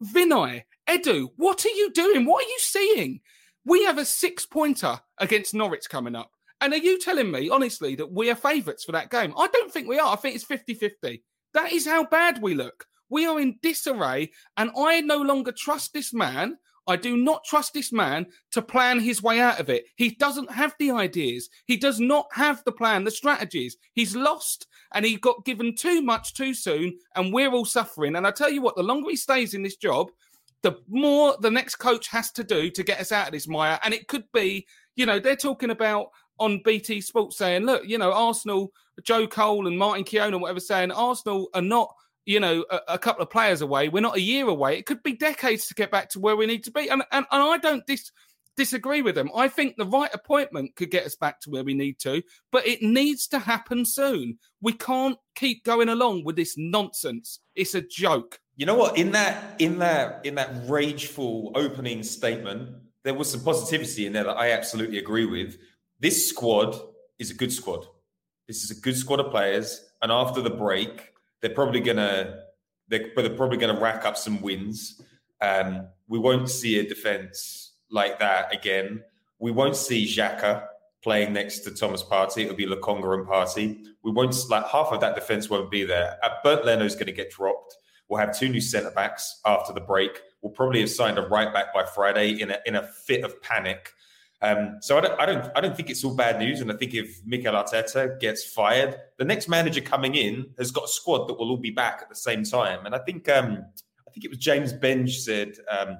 Vinai, 0.05 0.63
Edu, 0.89 1.31
what 1.37 1.65
are 1.65 1.71
you 1.71 1.91
doing? 1.93 2.25
What 2.25 2.45
are 2.45 2.49
you 2.49 2.59
seeing? 2.59 3.21
We 3.65 3.85
have 3.85 3.99
a 3.99 4.05
six 4.05 4.47
pointer 4.47 5.01
against 5.19 5.55
Norwich 5.55 5.89
coming 5.89 6.15
up. 6.15 6.31
And 6.61 6.73
are 6.73 6.79
you 6.79 6.99
telling 6.99 7.31
me, 7.31 7.49
honestly, 7.49 7.95
that 7.97 8.13
we 8.13 8.31
are 8.31 8.35
favourites 8.35 8.85
for 8.85 8.93
that 8.93 9.11
game? 9.11 9.33
I 9.37 9.47
don't 9.49 9.73
think 9.73 9.89
we 9.89 9.99
are. 9.99 10.13
I 10.13 10.17
think 10.17 10.35
it's 10.35 10.45
50 10.45 10.75
50. 10.75 11.23
That 11.55 11.73
is 11.73 11.87
how 11.87 12.05
bad 12.05 12.43
we 12.43 12.55
look. 12.55 12.87
We 13.11 13.27
are 13.27 13.41
in 13.41 13.59
disarray, 13.63 14.33
and 14.57 14.71
I 14.77 15.01
no 15.01 15.19
longer 15.19 15.53
trust 15.53 15.93
this 15.93 16.13
man. 16.13 16.59
I 16.87 16.97
do 16.97 17.19
not 17.19 17.45
trust 17.45 17.75
this 17.75 17.93
man 17.93 18.27
to 18.53 18.63
plan 18.63 18.99
his 18.99 19.23
way 19.23 19.41
out 19.41 19.61
of 19.61 19.69
it. 19.69 19.85
He 19.97 20.11
doesn't 20.11 20.51
have 20.51 20.75
the 20.79 20.91
ideas. 20.91 21.51
He 21.67 21.77
does 21.77 22.01
not 22.01 22.27
have 22.33 22.65
the 22.65 22.73
plan, 22.73 23.05
the 23.05 23.11
strategies. 23.11 23.77
He's 23.93 24.17
lost 24.17 24.67
and 24.95 25.05
he 25.05 25.17
got 25.17 25.45
given 25.45 25.75
too 25.75 26.01
much 26.01 26.33
too 26.33 26.55
soon, 26.55 26.97
and 27.15 27.33
we're 27.33 27.53
all 27.53 27.67
suffering. 27.67 28.17
And 28.17 28.27
I 28.27 28.31
tell 28.31 28.51
you 28.51 28.63
what, 28.63 28.75
the 28.75 28.83
longer 28.83 29.11
he 29.11 29.17
stays 29.17 29.53
in 29.53 29.63
this 29.63 29.77
job, 29.77 30.11
the 30.63 30.79
more 30.89 31.37
the 31.41 31.51
next 31.51 31.77
coach 31.77 32.09
has 32.09 32.31
to 32.33 32.43
do 32.43 32.71
to 32.71 32.83
get 32.83 33.01
us 33.01 33.13
out 33.13 33.29
of 33.29 33.33
this 33.33 33.47
mire. 33.47 33.79
And 33.85 33.93
it 33.93 34.09
could 34.09 34.25
be, 34.33 34.67
you 34.97 35.05
know, 35.07 35.19
they're 35.19 35.37
talking 35.37 35.71
about 35.71 36.09
on 36.39 36.63
BT 36.65 37.01
Sports 37.01 37.37
saying, 37.37 37.65
look, 37.65 37.87
you 37.87 37.99
know, 37.99 38.13
Arsenal, 38.13 38.73
Joe 39.03 39.27
Cole 39.27 39.67
and 39.67 39.79
Martin 39.79 40.05
Keown, 40.05 40.39
whatever, 40.41 40.61
saying 40.61 40.93
Arsenal 40.93 41.49
are 41.55 41.63
not 41.63 41.95
you 42.27 42.41
know, 42.41 42.63
a, 42.71 42.81
a, 42.89 42.99
couple 42.99 43.23
of 43.23 43.31
players 43.31 43.63
away. 43.63 43.89
We're 43.89 44.03
not 44.03 44.19
a 44.19 44.21
year 44.21 44.47
away. 44.47 44.77
It 44.77 44.85
could 44.85 45.03
be 45.03 45.15
decades 45.15 45.67
to 45.69 45.75
get 45.75 45.91
back 45.91 46.11
to 46.11 46.21
where 46.21 46.37
we 46.37 46.45
need 46.45 46.63
to 46.65 46.71
be. 46.71 46.91
And 46.91 47.03
and, 47.11 47.25
and 47.31 47.43
I 47.43 47.57
don't 47.57 47.87
dis, 47.87 48.13
disagree 48.59 49.01
with 49.01 49.15
them. 49.15 49.31
I 49.35 49.49
think 49.49 49.77
the 49.77 49.87
right 49.87 50.11
appointment 50.13 50.77
could 50.77 50.91
get 50.91 51.07
us 51.07 51.15
back 51.15 51.41
to 51.41 51.51
where 51.51 51.65
we 51.65 51.73
need 51.73 51.99
to, 52.01 52.23
but 52.53 52.67
it 52.67 52.83
needs 52.83 53.29
to 53.29 53.39
happen 53.39 53.87
soon. 53.87 54.39
We 54.61 54.73
can't 54.75 55.17
keep 55.37 55.65
going 55.65 55.89
along 55.89 56.25
with 56.25 56.37
this 56.37 56.57
nonsense. 56.59 57.41
It's 57.55 57.75
a 57.75 57.81
joke. 57.81 58.39
You 58.57 58.67
know 58.67 58.75
what? 58.75 58.99
In 58.99 59.13
that 59.13 59.55
in 59.59 59.79
that 59.79 60.21
in 60.27 60.35
that 60.35 60.51
rageful 60.67 61.53
opening 61.55 62.03
statement, 62.03 62.71
there 63.05 63.15
was 63.15 63.31
some 63.31 63.43
positivity 63.43 64.05
in 64.05 64.13
there 64.13 64.25
that 64.25 64.37
I 64.37 64.51
absolutely 64.51 64.99
agree 64.99 65.25
with. 65.25 65.57
This 66.01 66.29
squad 66.29 66.79
is 67.19 67.31
a 67.31 67.35
good 67.35 67.53
squad. 67.53 67.87
This 68.47 68.63
is 68.63 68.71
a 68.71 68.81
good 68.81 68.97
squad 68.97 69.21
of 69.21 69.31
players. 69.31 69.85
And 70.01 70.13
after 70.13 70.41
the 70.41 70.51
break, 70.51 71.13
they're 71.41 71.55
probably 71.55 71.81
gonna 71.81 72.43
they're, 72.89 73.11
they're 73.17 73.31
probably 73.31 73.59
gonna 73.59 73.81
rack 73.81 74.05
up 74.05 74.17
some 74.17 74.41
wins. 74.41 75.03
Um, 75.41 75.89
we 76.09 76.19
won't 76.19 76.49
see 76.49 76.79
a 76.79 76.89
defense 76.89 77.73
like 77.91 78.19
that 78.19 78.55
again. 78.55 79.03
We 79.39 79.51
won't 79.51 79.77
see 79.77 80.07
Xhaka 80.07 80.67
playing 81.03 81.33
next 81.33 81.61
to 81.61 81.71
Thomas 81.71 82.03
Partey. 82.03 82.45
It'll 82.45 82.57
be 82.57 82.67
Lokonga 82.67 83.15
and 83.15 83.27
Partey. 83.27 83.85
We 84.03 84.11
won't 84.11 84.35
like 84.49 84.67
half 84.67 84.89
of 84.93 85.01
that 85.01 85.15
defense 85.15 85.49
won't 85.49 85.71
be 85.71 85.85
there. 85.85 86.19
Uh, 86.23 86.31
Bernd 86.43 86.65
Leno's 86.65 86.95
going 86.95 87.07
to 87.07 87.13
get 87.13 87.31
dropped. 87.31 87.77
We'll 88.09 88.21
have 88.21 88.37
two 88.37 88.49
new 88.49 88.61
centre 88.61 88.91
backs 88.91 89.41
after 89.45 89.73
the 89.73 89.81
break. 89.81 90.21
We'll 90.43 90.53
probably 90.53 90.81
have 90.81 90.91
signed 90.91 91.19
a 91.19 91.23
right 91.23 91.53
back 91.53 91.75
by 91.75 91.85
Friday 91.85 92.41
in 92.41 92.51
a 92.51 92.59
in 92.67 92.75
a 92.77 92.83
fit 92.83 93.23
of 93.23 93.41
panic. 93.43 93.93
Um, 94.41 94.79
so 94.81 94.97
I 94.97 95.01
don't, 95.01 95.21
I 95.21 95.27
don't, 95.27 95.51
I 95.57 95.61
don't 95.61 95.77
think 95.77 95.91
it's 95.91 96.05
all 96.05 96.15
bad 96.15 96.39
news. 96.39 96.61
And 96.61 96.71
I 96.71 96.77
think 96.77 96.95
if 96.95 97.21
Mikel 97.25 97.55
Arteta 97.55 98.21
gets 98.21 98.45
fired, 98.45 98.97
the 99.17 99.25
next 99.25 99.49
manager 99.49 99.81
coming 99.81 100.15
in 100.15 100.47
has 100.59 100.71
got 100.71 100.85
a 100.85 100.89
squad 100.89 101.27
that 101.29 101.35
will 101.35 101.51
all 101.51 101.57
be 101.57 101.71
back 101.71 102.01
at 102.03 102.09
the 102.09 102.15
same 102.15 102.45
time. 102.45 102.87
And 102.87 102.95
I 102.95 102.99
think, 102.99 103.29
um, 103.29 103.65
I 104.07 104.11
think 104.11 104.25
it 104.25 104.31
was 104.31 104.39
James 104.39 104.73
Benge 104.73 105.11
said, 105.11 105.55
um, 105.71 105.99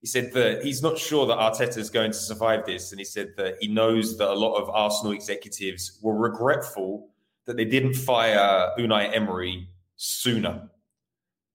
he 0.00 0.06
said 0.06 0.32
that 0.34 0.62
he's 0.62 0.82
not 0.82 0.96
sure 0.96 1.26
that 1.26 1.38
Arteta 1.38 1.78
is 1.78 1.90
going 1.90 2.12
to 2.12 2.16
survive 2.16 2.64
this, 2.64 2.92
and 2.92 3.00
he 3.00 3.04
said 3.04 3.32
that 3.36 3.56
he 3.60 3.66
knows 3.66 4.16
that 4.18 4.30
a 4.30 4.34
lot 4.34 4.54
of 4.54 4.70
Arsenal 4.70 5.12
executives 5.12 5.98
were 6.02 6.16
regretful 6.16 7.08
that 7.46 7.56
they 7.56 7.64
didn't 7.64 7.94
fire 7.94 8.70
Unai 8.78 9.12
Emery 9.12 9.68
sooner. 9.96 10.68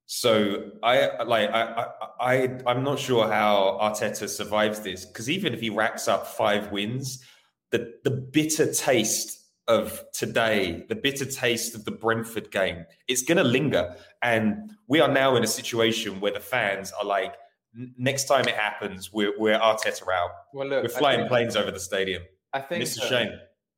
So 0.05 0.71
I 0.83 1.23
like 1.23 1.49
I 1.51 1.87
I 2.19 2.59
I'm 2.67 2.83
not 2.83 2.99
sure 2.99 3.27
how 3.27 3.79
Arteta 3.81 4.27
survives 4.27 4.81
this 4.81 5.05
because 5.05 5.29
even 5.29 5.53
if 5.53 5.61
he 5.61 5.69
racks 5.69 6.07
up 6.07 6.27
five 6.27 6.71
wins, 6.71 7.23
the 7.71 7.93
the 8.03 8.11
bitter 8.11 8.71
taste 8.71 9.39
of 9.67 10.03
today, 10.13 10.85
the 10.89 10.95
bitter 10.95 11.25
taste 11.25 11.73
of 11.73 11.85
the 11.85 11.91
Brentford 11.91 12.51
game, 12.51 12.85
it's 13.07 13.21
going 13.21 13.37
to 13.37 13.45
linger. 13.45 13.95
And 14.21 14.71
we 14.87 14.99
are 14.99 15.07
now 15.07 15.37
in 15.37 15.43
a 15.43 15.47
situation 15.47 16.19
where 16.19 16.33
the 16.33 16.41
fans 16.41 16.91
are 16.91 17.05
like, 17.05 17.35
next 17.97 18.25
time 18.25 18.45
it 18.47 18.55
happens, 18.55 19.13
we're 19.13 19.33
we're 19.39 19.57
Arteta 19.57 20.03
out. 20.13 20.31
Well, 20.53 20.67
look, 20.67 20.83
we're 20.83 20.89
flying 20.89 21.19
think, 21.19 21.29
planes 21.29 21.55
over 21.55 21.71
the 21.71 21.79
stadium. 21.79 22.23
I 22.51 22.59
think 22.59 22.81
it's 22.81 22.97
a 22.97 23.07
shame 23.07 23.31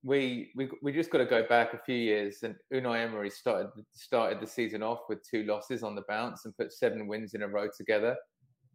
we 0.05 0.53
we 0.83 0.91
just 0.93 1.09
got 1.09 1.17
to 1.17 1.25
go 1.25 1.43
back 1.47 1.73
a 1.73 1.79
few 1.79 1.95
years, 1.95 2.43
and 2.43 2.55
Unai 2.71 3.03
Emery 3.03 3.31
started 3.31 3.71
started 3.91 4.39
the 4.39 4.47
season 4.47 4.83
off 4.83 4.99
with 5.09 5.27
two 5.27 5.43
losses 5.43 5.81
on 5.81 5.95
the 5.95 6.03
bounce 6.07 6.45
and 6.45 6.55
put 6.55 6.71
seven 6.71 7.07
wins 7.07 7.33
in 7.33 7.41
a 7.41 7.47
row 7.47 7.67
together, 7.75 8.15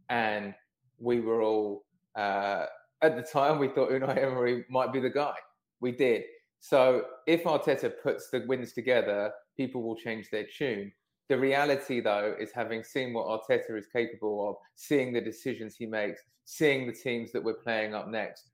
and 0.08 0.52
we 0.98 1.20
were 1.20 1.42
all 1.42 1.84
uh, 2.18 2.66
at 3.02 3.14
the 3.16 3.22
time 3.22 3.60
we 3.60 3.68
thought 3.68 3.90
Unai 3.90 4.18
Emery 4.18 4.64
might 4.68 4.92
be 4.92 4.98
the 4.98 5.08
guy. 5.10 5.34
We 5.80 5.92
did. 5.92 6.24
So 6.58 7.04
if 7.26 7.44
Arteta 7.44 7.92
puts 8.02 8.28
the 8.30 8.44
wins 8.46 8.72
together, 8.72 9.32
people 9.56 9.82
will 9.82 9.96
change 9.96 10.28
their 10.30 10.46
tune. 10.58 10.92
The 11.28 11.38
reality, 11.38 12.00
though, 12.00 12.34
is 12.38 12.50
having 12.52 12.82
seen 12.82 13.14
what 13.14 13.26
Arteta 13.26 13.78
is 13.78 13.86
capable 13.86 14.50
of, 14.50 14.56
seeing 14.74 15.12
the 15.12 15.20
decisions 15.20 15.76
he 15.76 15.86
makes, 15.86 16.20
seeing 16.44 16.86
the 16.86 16.92
teams 16.92 17.30
that 17.32 17.42
we're 17.42 17.54
playing 17.54 17.94
up 17.94 18.08
next, 18.08 18.50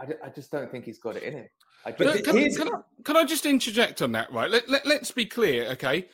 I, 0.00 0.06
I 0.24 0.28
just 0.30 0.50
don't 0.50 0.70
think 0.70 0.84
he's 0.84 1.00
got 1.00 1.16
it 1.16 1.24
in 1.24 1.34
him. 1.34 1.48
But 1.84 1.96
can, 1.96 2.22
can, 2.22 2.68
I, 2.68 2.80
can, 3.04 3.16
I, 3.16 3.24
just 3.24 3.44
interject 3.44 4.02
on 4.02 4.12
that, 4.12 4.32
right? 4.32 4.50
Let, 4.50 4.68
let, 4.68 4.86
let's 4.86 5.10
be 5.10 5.26
clear, 5.26 5.68
okay? 5.72 6.06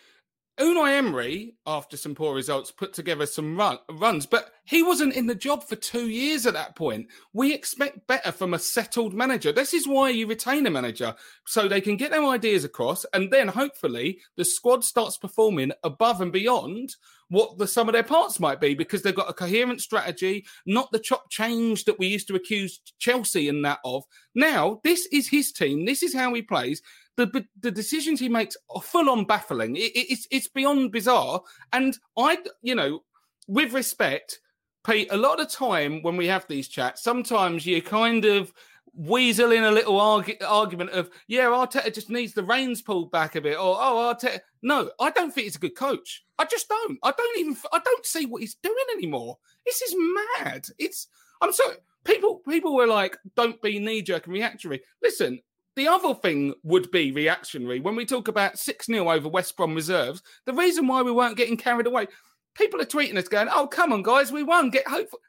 Unai 0.58 0.98
Emery, 0.98 1.54
after 1.66 1.96
some 1.96 2.16
poor 2.16 2.34
results, 2.34 2.72
put 2.72 2.92
together 2.92 3.26
some 3.26 3.56
run, 3.56 3.78
runs, 3.90 4.26
but 4.26 4.50
he 4.64 4.82
wasn't 4.82 5.14
in 5.14 5.28
the 5.28 5.34
job 5.34 5.62
for 5.62 5.76
two 5.76 6.08
years 6.08 6.46
at 6.46 6.54
that 6.54 6.74
point. 6.74 7.06
We 7.32 7.54
expect 7.54 8.08
better 8.08 8.32
from 8.32 8.54
a 8.54 8.58
settled 8.58 9.14
manager. 9.14 9.52
This 9.52 9.72
is 9.72 9.86
why 9.86 10.10
you 10.10 10.26
retain 10.26 10.66
a 10.66 10.70
manager, 10.70 11.14
so 11.46 11.68
they 11.68 11.80
can 11.80 11.96
get 11.96 12.10
their 12.10 12.24
ideas 12.24 12.64
across, 12.64 13.06
and 13.12 13.30
then 13.30 13.46
hopefully 13.46 14.20
the 14.36 14.44
squad 14.44 14.84
starts 14.84 15.16
performing 15.16 15.70
above 15.84 16.20
and 16.20 16.32
beyond 16.32 16.96
what 17.28 17.58
the 17.58 17.66
sum 17.66 17.88
of 17.88 17.92
their 17.92 18.02
parts 18.02 18.40
might 18.40 18.60
be 18.60 18.74
because 18.74 19.02
they've 19.02 19.14
got 19.14 19.30
a 19.30 19.34
coherent 19.34 19.80
strategy, 19.80 20.44
not 20.66 20.90
the 20.90 20.98
chop 20.98 21.30
change 21.30 21.84
that 21.84 21.98
we 21.98 22.06
used 22.08 22.26
to 22.28 22.34
accuse 22.34 22.80
Chelsea 22.98 23.48
and 23.48 23.64
that 23.64 23.78
of. 23.84 24.02
Now, 24.34 24.80
this 24.82 25.06
is 25.12 25.28
his 25.28 25.52
team. 25.52 25.84
This 25.84 26.02
is 26.02 26.14
how 26.14 26.34
he 26.34 26.42
plays. 26.42 26.82
The, 27.26 27.44
the 27.60 27.72
decisions 27.72 28.20
he 28.20 28.28
makes 28.28 28.56
are 28.70 28.80
full 28.80 29.10
on 29.10 29.25
baffling. 29.25 29.75
It, 29.75 29.90
it's 29.94 30.28
it's 30.30 30.46
beyond 30.46 30.92
bizarre. 30.92 31.42
And 31.72 31.98
I, 32.16 32.38
you 32.62 32.76
know, 32.76 33.02
with 33.48 33.72
respect, 33.72 34.38
Pete, 34.87 35.08
a 35.10 35.16
lot 35.16 35.40
of 35.40 35.50
time 35.50 36.00
when 36.02 36.16
we 36.16 36.28
have 36.28 36.46
these 36.46 36.68
chats, 36.68 37.02
sometimes 37.02 37.66
you 37.66 37.82
kind 37.82 38.25
of 38.25 38.52
weasel 38.94 39.50
in 39.50 39.64
a 39.64 39.70
little 39.70 39.98
argu- 39.98 40.42
argument 40.46 40.90
of, 40.90 41.10
yeah, 41.26 41.44
Arteta 41.44 41.92
just 41.92 42.08
needs 42.08 42.34
the 42.34 42.44
reins 42.44 42.82
pulled 42.82 43.10
back 43.10 43.34
a 43.34 43.40
bit, 43.40 43.58
or 43.58 43.76
oh, 43.78 44.14
Arteta. 44.14 44.38
No, 44.62 44.90
I 45.00 45.10
don't 45.10 45.32
think 45.32 45.44
he's 45.46 45.56
a 45.56 45.60
good 45.60 45.76
coach. 45.76 46.25
I 46.38 46.44
just 46.44 46.68
don't. 46.68 46.98
I 47.02 47.10
don't 47.10 47.38
even. 47.38 47.56
I 47.72 47.80
don't 47.84 48.06
see 48.06 48.26
what 48.26 48.42
he's 48.42 48.54
doing 48.54 48.76
anymore. 48.94 49.38
This 49.66 49.82
is 49.82 49.96
mad. 50.38 50.66
It's. 50.78 51.08
I'm 51.40 51.52
sorry. 51.52 51.76
People. 52.04 52.42
People 52.48 52.76
were 52.76 52.87
like, 52.87 53.16
don't 53.34 53.60
be 53.60 53.80
knee 53.80 54.02
jerk 54.02 54.26
and 54.26 54.34
reactionary. 54.34 54.82
Listen. 55.02 55.40
The 55.78 55.87
other 55.87 56.12
thing 56.12 56.54
would 56.64 56.90
be 56.90 57.12
reactionary 57.12 57.78
when 57.78 57.94
we 57.94 58.04
talk 58.04 58.26
about 58.26 58.58
6 58.58 58.87
0 58.87 59.08
over 59.08 59.28
West 59.28 59.56
Brom 59.56 59.76
reserves. 59.76 60.25
The 60.44 60.52
reason 60.52 60.88
why 60.88 61.02
we 61.02 61.12
weren't 61.12 61.37
getting 61.37 61.56
carried 61.56 61.87
away, 61.87 62.08
people 62.56 62.80
are 62.80 62.85
tweeting 62.85 63.16
us 63.16 63.28
going, 63.28 63.47
oh, 63.49 63.68
come 63.68 63.92
on, 63.92 64.02
guys, 64.02 64.32
we 64.32 64.42
won. 64.42 64.70
Get 64.70 64.88
hopeful. 64.88 65.20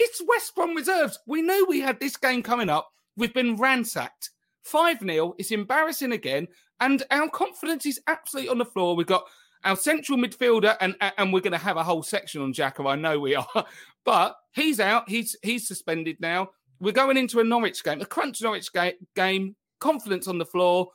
It's 0.00 0.20
West 0.26 0.56
Brom 0.56 0.74
reserves. 0.74 1.20
We 1.28 1.40
knew 1.40 1.66
we 1.68 1.78
had 1.78 2.00
this 2.00 2.16
game 2.16 2.42
coming 2.42 2.68
up. 2.68 2.90
We've 3.16 3.32
been 3.32 3.54
ransacked. 3.54 4.30
5 4.64 4.98
0. 4.98 5.36
It's 5.38 5.52
embarrassing 5.52 6.10
again. 6.10 6.48
And 6.80 7.04
our 7.12 7.28
confidence 7.28 7.86
is 7.86 8.00
absolutely 8.08 8.48
on 8.48 8.58
the 8.58 8.64
floor. 8.64 8.96
We've 8.96 9.06
got 9.06 9.28
our 9.62 9.76
central 9.76 10.18
midfielder, 10.18 10.76
and 10.80 10.96
and 11.16 11.32
we're 11.32 11.42
going 11.42 11.52
to 11.52 11.58
have 11.58 11.76
a 11.76 11.84
whole 11.84 12.02
section 12.02 12.42
on 12.42 12.52
Xhaka. 12.52 12.90
I 12.90 12.96
know 12.96 13.20
we 13.20 13.36
are, 13.36 13.46
but 14.04 14.34
he's 14.52 14.80
out. 14.80 15.08
He's 15.08 15.36
he's 15.44 15.68
suspended 15.68 16.16
now. 16.18 16.48
We're 16.80 16.90
going 16.90 17.16
into 17.16 17.38
a 17.38 17.44
Norwich 17.44 17.84
game, 17.84 18.00
a 18.00 18.04
crunch 18.04 18.42
Norwich 18.42 18.72
ga- 18.72 18.98
game. 19.14 19.54
Confidence 19.82 20.28
on 20.28 20.38
the 20.38 20.46
floor. 20.46 20.88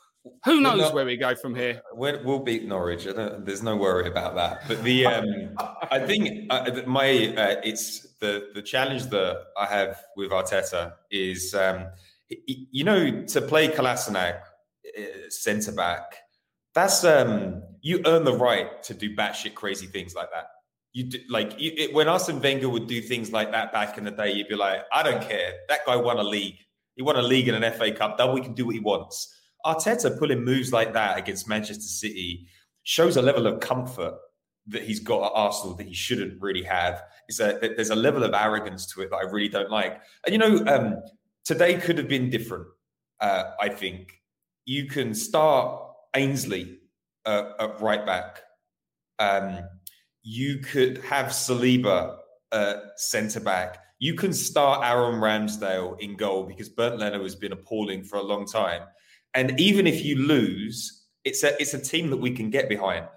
Who 0.45 0.61
knows 0.61 0.79
not, 0.79 0.93
where 0.93 1.05
we 1.05 1.17
go 1.17 1.35
from 1.35 1.55
here? 1.55 1.81
we 1.95 2.11
will 2.23 2.39
beat 2.39 2.65
Norwich. 2.65 3.05
there's 3.05 3.63
no 3.63 3.75
worry 3.75 4.07
about 4.07 4.35
that. 4.35 4.67
But 4.67 4.83
the 4.83 5.05
um, 5.05 5.55
I 5.91 5.99
think 5.99 6.47
uh, 6.49 6.81
my 6.85 7.33
uh, 7.37 7.61
it's 7.63 8.15
the 8.19 8.49
the 8.53 8.61
challenge 8.61 9.05
that 9.07 9.43
I 9.57 9.65
have 9.65 10.01
with 10.15 10.31
Arteta 10.31 10.93
is 11.11 11.53
um, 11.53 11.87
you 12.29 12.83
know 12.83 13.23
to 13.23 13.41
play 13.41 13.67
Kolasinac 13.67 14.39
uh, 14.97 15.01
centre 15.29 15.71
back. 15.71 16.15
That's 16.73 17.03
um, 17.03 17.63
you 17.81 18.01
earn 18.05 18.23
the 18.23 18.37
right 18.37 18.83
to 18.83 18.93
do 18.93 19.15
batshit 19.15 19.53
crazy 19.53 19.87
things 19.87 20.15
like 20.15 20.29
that. 20.31 20.47
You 20.93 21.03
do, 21.03 21.19
like 21.29 21.59
you, 21.59 21.71
it, 21.75 21.93
when 21.93 22.07
Arsene 22.07 22.41
Wenger 22.41 22.69
would 22.69 22.87
do 22.87 23.01
things 23.01 23.31
like 23.31 23.51
that 23.51 23.71
back 23.71 23.97
in 23.97 24.03
the 24.03 24.11
day, 24.11 24.31
you'd 24.33 24.47
be 24.47 24.55
like, 24.55 24.81
I 24.93 25.03
don't 25.03 25.21
care. 25.21 25.53
That 25.69 25.85
guy 25.85 25.95
won 25.95 26.17
a 26.17 26.23
league. 26.23 26.57
He 26.97 27.03
won 27.03 27.15
a 27.15 27.21
league 27.21 27.47
and 27.47 27.63
an 27.63 27.73
FA 27.73 27.91
Cup. 27.91 28.17
That 28.17 28.33
we 28.33 28.41
can 28.41 28.53
do 28.53 28.65
what 28.65 28.75
he 28.75 28.81
wants. 28.81 29.33
Arteta 29.65 30.17
pulling 30.19 30.43
moves 30.43 30.73
like 30.73 30.93
that 30.93 31.17
against 31.17 31.47
Manchester 31.47 31.81
City 31.81 32.47
shows 32.83 33.15
a 33.15 33.21
level 33.21 33.47
of 33.47 33.59
comfort 33.61 34.15
that 34.67 34.83
he's 34.83 34.99
got 34.99 35.25
at 35.25 35.31
Arsenal 35.33 35.75
that 35.75 35.87
he 35.87 35.93
shouldn't 35.93 36.41
really 36.41 36.63
have. 36.63 37.01
It's 37.29 37.39
a, 37.39 37.57
there's 37.61 37.89
a 37.89 37.95
level 37.95 38.23
of 38.23 38.33
arrogance 38.33 38.85
to 38.93 39.01
it 39.01 39.11
that 39.11 39.17
I 39.17 39.23
really 39.23 39.47
don't 39.47 39.71
like. 39.71 40.01
And 40.25 40.33
you 40.33 40.39
know, 40.39 40.65
um, 40.67 41.01
today 41.45 41.75
could 41.75 41.97
have 41.97 42.09
been 42.09 42.29
different. 42.29 42.67
uh, 43.19 43.51
I 43.59 43.69
think 43.69 44.21
you 44.65 44.87
can 44.87 45.13
start 45.13 45.81
Ainsley 46.15 46.79
uh, 47.25 47.51
at 47.59 47.81
right 47.81 48.05
back. 48.05 48.41
Um, 49.19 49.59
you 50.23 50.59
could 50.59 50.99
have 50.99 51.27
Saliba 51.27 52.17
uh, 52.51 52.73
centre 52.97 53.39
back. 53.39 53.79
You 53.99 54.13
can 54.13 54.31
start 54.31 54.85
Aaron 54.85 55.19
Ramsdale 55.19 55.99
in 55.99 56.15
goal 56.15 56.43
because 56.43 56.69
Bernd 56.69 56.99
Leno 56.99 57.23
has 57.23 57.35
been 57.35 57.51
appalling 57.51 58.03
for 58.03 58.17
a 58.17 58.23
long 58.23 58.45
time. 58.45 58.83
And 59.33 59.59
even 59.59 59.87
if 59.87 60.05
you 60.05 60.17
lose, 60.17 61.05
it's 61.23 61.43
a 61.43 61.59
it's 61.61 61.73
a 61.73 61.79
team 61.79 62.09
that 62.11 62.17
we 62.17 62.31
can 62.31 62.49
get 62.49 62.69
behind. 62.69 63.07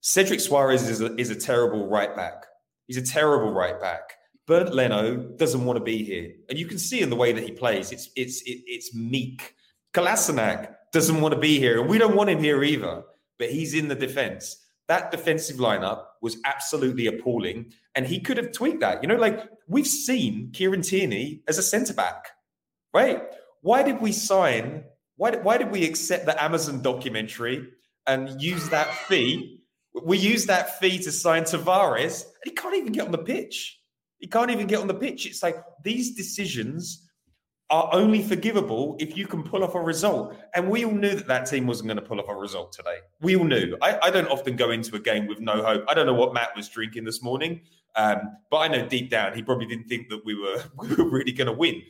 Cedric 0.00 0.40
Soares 0.40 0.88
is 0.88 1.00
a, 1.00 1.14
is 1.16 1.30
a 1.30 1.36
terrible 1.36 1.88
right 1.88 2.14
back. 2.14 2.44
He's 2.86 2.98
a 2.98 3.02
terrible 3.02 3.52
right 3.52 3.80
back. 3.80 4.12
Bernd 4.46 4.74
Leno 4.74 5.16
doesn't 5.16 5.64
want 5.64 5.78
to 5.78 5.84
be 5.84 6.04
here, 6.04 6.32
and 6.50 6.58
you 6.58 6.66
can 6.66 6.78
see 6.78 7.00
in 7.00 7.08
the 7.08 7.16
way 7.16 7.32
that 7.32 7.42
he 7.42 7.52
plays. 7.52 7.90
It's 7.90 8.10
it's 8.14 8.42
it, 8.42 8.60
it's 8.66 8.94
meek. 8.94 9.54
Kolasinac 9.94 10.74
doesn't 10.92 11.20
want 11.20 11.34
to 11.34 11.40
be 11.40 11.58
here, 11.58 11.80
and 11.80 11.88
we 11.88 11.98
don't 11.98 12.14
want 12.14 12.28
him 12.28 12.40
here 12.40 12.62
either. 12.62 13.02
But 13.38 13.50
he's 13.50 13.74
in 13.74 13.88
the 13.88 13.94
defense. 13.94 14.63
That 14.88 15.10
defensive 15.10 15.56
lineup 15.56 16.04
was 16.20 16.36
absolutely 16.44 17.06
appalling, 17.06 17.72
and 17.94 18.06
he 18.06 18.20
could 18.20 18.36
have 18.36 18.52
tweaked 18.52 18.80
that. 18.80 19.02
You 19.02 19.08
know, 19.08 19.16
like 19.16 19.40
we've 19.66 19.86
seen 19.86 20.50
Kieran 20.52 20.82
Tierney 20.82 21.42
as 21.48 21.58
a 21.58 21.62
centre 21.62 21.94
back, 21.94 22.28
right? 22.92 23.22
Why 23.62 23.82
did 23.82 24.00
we 24.00 24.12
sign? 24.12 24.84
Why 25.16 25.36
why 25.36 25.58
did 25.58 25.70
we 25.70 25.84
accept 25.84 26.26
the 26.26 26.42
Amazon 26.42 26.82
documentary 26.82 27.68
and 28.06 28.40
use 28.42 28.68
that 28.70 28.92
fee? 28.92 29.62
We 30.04 30.18
used 30.18 30.48
that 30.48 30.78
fee 30.80 30.98
to 30.98 31.12
sign 31.12 31.44
Tavares, 31.44 32.24
and 32.24 32.44
he 32.44 32.50
can't 32.50 32.74
even 32.74 32.92
get 32.92 33.06
on 33.06 33.12
the 33.12 33.18
pitch. 33.18 33.80
He 34.18 34.26
can't 34.26 34.50
even 34.50 34.66
get 34.66 34.80
on 34.80 34.86
the 34.86 34.94
pitch. 34.94 35.26
It's 35.26 35.42
like 35.42 35.56
these 35.82 36.14
decisions 36.14 37.03
are 37.70 37.88
only 37.92 38.22
forgivable 38.22 38.96
if 39.00 39.16
you 39.16 39.26
can 39.26 39.42
pull 39.42 39.64
off 39.64 39.74
a 39.74 39.80
result. 39.80 40.36
And 40.54 40.68
we 40.70 40.84
all 40.84 40.92
knew 40.92 41.14
that 41.14 41.26
that 41.26 41.46
team 41.46 41.66
wasn't 41.66 41.88
going 41.88 41.96
to 41.96 42.02
pull 42.02 42.20
off 42.20 42.28
a 42.28 42.34
result 42.34 42.72
today. 42.72 42.98
We 43.20 43.36
all 43.36 43.44
knew. 43.44 43.76
I, 43.80 43.98
I 44.02 44.10
don't 44.10 44.28
often 44.28 44.56
go 44.56 44.70
into 44.70 44.94
a 44.96 45.00
game 45.00 45.26
with 45.26 45.40
no 45.40 45.62
hope. 45.62 45.84
I 45.88 45.94
don't 45.94 46.06
know 46.06 46.14
what 46.14 46.34
Matt 46.34 46.54
was 46.54 46.68
drinking 46.68 47.04
this 47.04 47.22
morning, 47.22 47.62
um, 47.96 48.18
but 48.50 48.58
I 48.58 48.68
know 48.68 48.86
deep 48.86 49.10
down 49.10 49.34
he 49.34 49.42
probably 49.42 49.66
didn't 49.66 49.88
think 49.88 50.10
that 50.10 50.24
we 50.24 50.34
were, 50.34 50.62
we 50.78 50.94
were 50.94 51.08
really 51.08 51.32
going 51.32 51.46
to 51.46 51.52
win. 51.52 51.82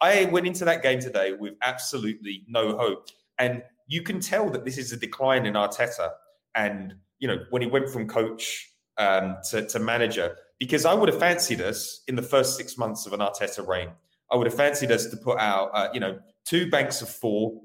I 0.00 0.26
went 0.26 0.46
into 0.46 0.64
that 0.64 0.82
game 0.82 1.00
today 1.00 1.32
with 1.32 1.54
absolutely 1.62 2.44
no 2.48 2.76
hope. 2.76 3.08
And 3.38 3.62
you 3.86 4.02
can 4.02 4.20
tell 4.20 4.50
that 4.50 4.64
this 4.64 4.76
is 4.76 4.92
a 4.92 4.96
decline 4.96 5.46
in 5.46 5.54
Arteta. 5.54 6.10
And, 6.54 6.94
you 7.20 7.28
know, 7.28 7.38
when 7.50 7.62
he 7.62 7.68
went 7.68 7.88
from 7.88 8.06
coach 8.06 8.70
um, 8.98 9.36
to, 9.50 9.66
to 9.66 9.78
manager, 9.78 10.36
because 10.58 10.84
I 10.84 10.92
would 10.92 11.08
have 11.08 11.18
fancied 11.18 11.60
us 11.60 12.02
in 12.06 12.16
the 12.16 12.22
first 12.22 12.56
six 12.56 12.76
months 12.76 13.06
of 13.06 13.12
an 13.12 13.20
Arteta 13.20 13.66
reign. 13.66 13.90
I 14.32 14.36
would 14.36 14.46
have 14.46 14.56
fancied 14.56 14.90
us 14.90 15.06
to 15.06 15.16
put 15.16 15.38
out, 15.38 15.70
uh, 15.74 15.88
you 15.92 16.00
know, 16.00 16.18
two 16.44 16.70
banks 16.70 17.02
of 17.02 17.08
four 17.08 17.60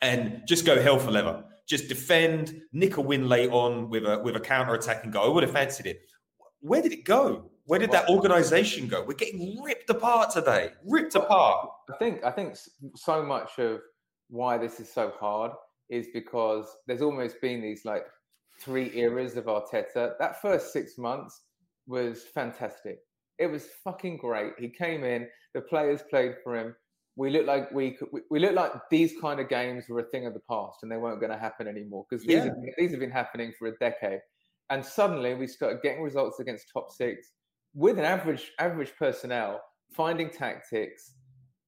and 0.00 0.42
just 0.46 0.64
go 0.64 0.80
hell 0.80 0.98
for 0.98 1.10
leather. 1.10 1.44
Just 1.66 1.88
defend, 1.88 2.62
nick 2.72 2.98
a 2.98 3.00
win 3.00 3.28
late 3.28 3.50
on 3.50 3.88
with 3.88 4.04
a 4.04 4.18
with 4.20 4.36
a 4.36 4.40
counter 4.40 4.74
attacking 4.74 5.10
goal. 5.10 5.24
I 5.24 5.28
would 5.28 5.42
have 5.42 5.52
fancied 5.52 5.86
it. 5.86 6.00
Where 6.60 6.82
did 6.82 6.92
it 6.92 7.04
go? 7.04 7.50
Where 7.66 7.78
did 7.78 7.90
that 7.92 8.08
organization 8.10 8.86
go? 8.88 9.02
We're 9.02 9.14
getting 9.14 9.62
ripped 9.62 9.88
apart 9.88 10.30
today. 10.30 10.72
Ripped 10.84 11.14
apart. 11.14 11.70
I 11.92 11.96
think 11.96 12.22
I 12.22 12.30
think 12.30 12.56
so 12.94 13.22
much 13.22 13.58
of 13.58 13.80
why 14.28 14.58
this 14.58 14.78
is 14.78 14.92
so 14.92 15.12
hard 15.18 15.52
is 15.88 16.08
because 16.12 16.66
there's 16.86 17.02
almost 17.02 17.40
been 17.40 17.62
these 17.62 17.84
like 17.84 18.04
three 18.60 18.90
eras 18.94 19.36
of 19.36 19.46
Arteta. 19.46 20.12
That 20.18 20.40
first 20.42 20.72
six 20.72 20.98
months 20.98 21.40
was 21.86 22.22
fantastic. 22.22 22.98
It 23.38 23.46
was 23.48 23.66
fucking 23.82 24.18
great. 24.18 24.52
He 24.58 24.68
came 24.68 25.04
in, 25.04 25.26
the 25.54 25.60
players 25.60 26.02
played 26.08 26.36
for 26.42 26.56
him. 26.56 26.74
We 27.16 27.30
looked 27.30 27.46
like 27.46 27.70
we 27.70 27.92
could, 27.92 28.08
we, 28.12 28.20
we 28.30 28.40
looked 28.40 28.54
like 28.54 28.72
these 28.90 29.14
kind 29.20 29.38
of 29.40 29.48
games 29.48 29.84
were 29.88 30.00
a 30.00 30.04
thing 30.04 30.26
of 30.26 30.34
the 30.34 30.40
past 30.50 30.78
and 30.82 30.90
they 30.90 30.96
weren't 30.96 31.20
going 31.20 31.30
to 31.32 31.38
happen 31.38 31.68
anymore 31.68 32.06
because 32.08 32.24
these, 32.24 32.36
Yeah. 32.36 32.44
have, 32.44 32.54
these 32.76 32.90
have 32.90 33.00
been 33.00 33.10
happening 33.10 33.52
for 33.58 33.68
a 33.68 33.76
decade. 33.78 34.20
And 34.70 34.84
suddenly 34.84 35.34
we 35.34 35.46
started 35.46 35.82
getting 35.82 36.02
results 36.02 36.40
against 36.40 36.66
top 36.72 36.90
six 36.90 37.30
with 37.74 37.98
an 37.98 38.04
average 38.04 38.52
average 38.58 38.92
personnel, 38.98 39.60
finding 39.92 40.30
tactics, 40.30 41.14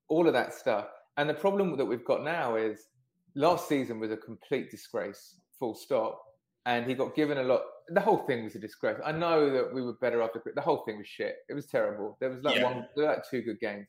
all 0.08 0.26
of 0.26 0.32
that 0.32 0.54
stuff. 0.54 0.86
And 1.16 1.28
the 1.28 1.34
problem 1.34 1.76
that 1.76 1.84
we've 1.84 2.04
got 2.04 2.24
now 2.24 2.56
is 2.56 2.86
last 3.34 3.68
season 3.68 4.00
was 4.00 4.10
a 4.10 4.16
complete 4.16 4.70
disgrace, 4.70 5.36
full 5.58 5.74
stop. 5.74 6.20
And 6.64 6.86
he 6.86 6.94
got 6.94 7.14
given 7.14 7.38
a 7.38 7.42
lot. 7.44 7.62
The 7.88 8.00
whole 8.00 8.18
thing 8.18 8.44
was 8.44 8.54
a 8.54 8.58
disgrace. 8.58 8.98
I 9.04 9.12
know 9.12 9.50
that 9.50 9.72
we 9.72 9.82
were 9.82 9.94
better 9.94 10.22
after. 10.22 10.42
The 10.54 10.60
whole 10.60 10.84
thing 10.84 10.98
was 10.98 11.06
shit. 11.06 11.36
It 11.48 11.54
was 11.54 11.66
terrible. 11.66 12.16
There 12.20 12.30
was 12.30 12.42
like 12.42 12.56
Yeah. 12.56 12.64
one, 12.64 12.88
there 12.96 13.06
were 13.06 13.12
like 13.12 13.28
two 13.28 13.42
good 13.42 13.60
games. 13.60 13.86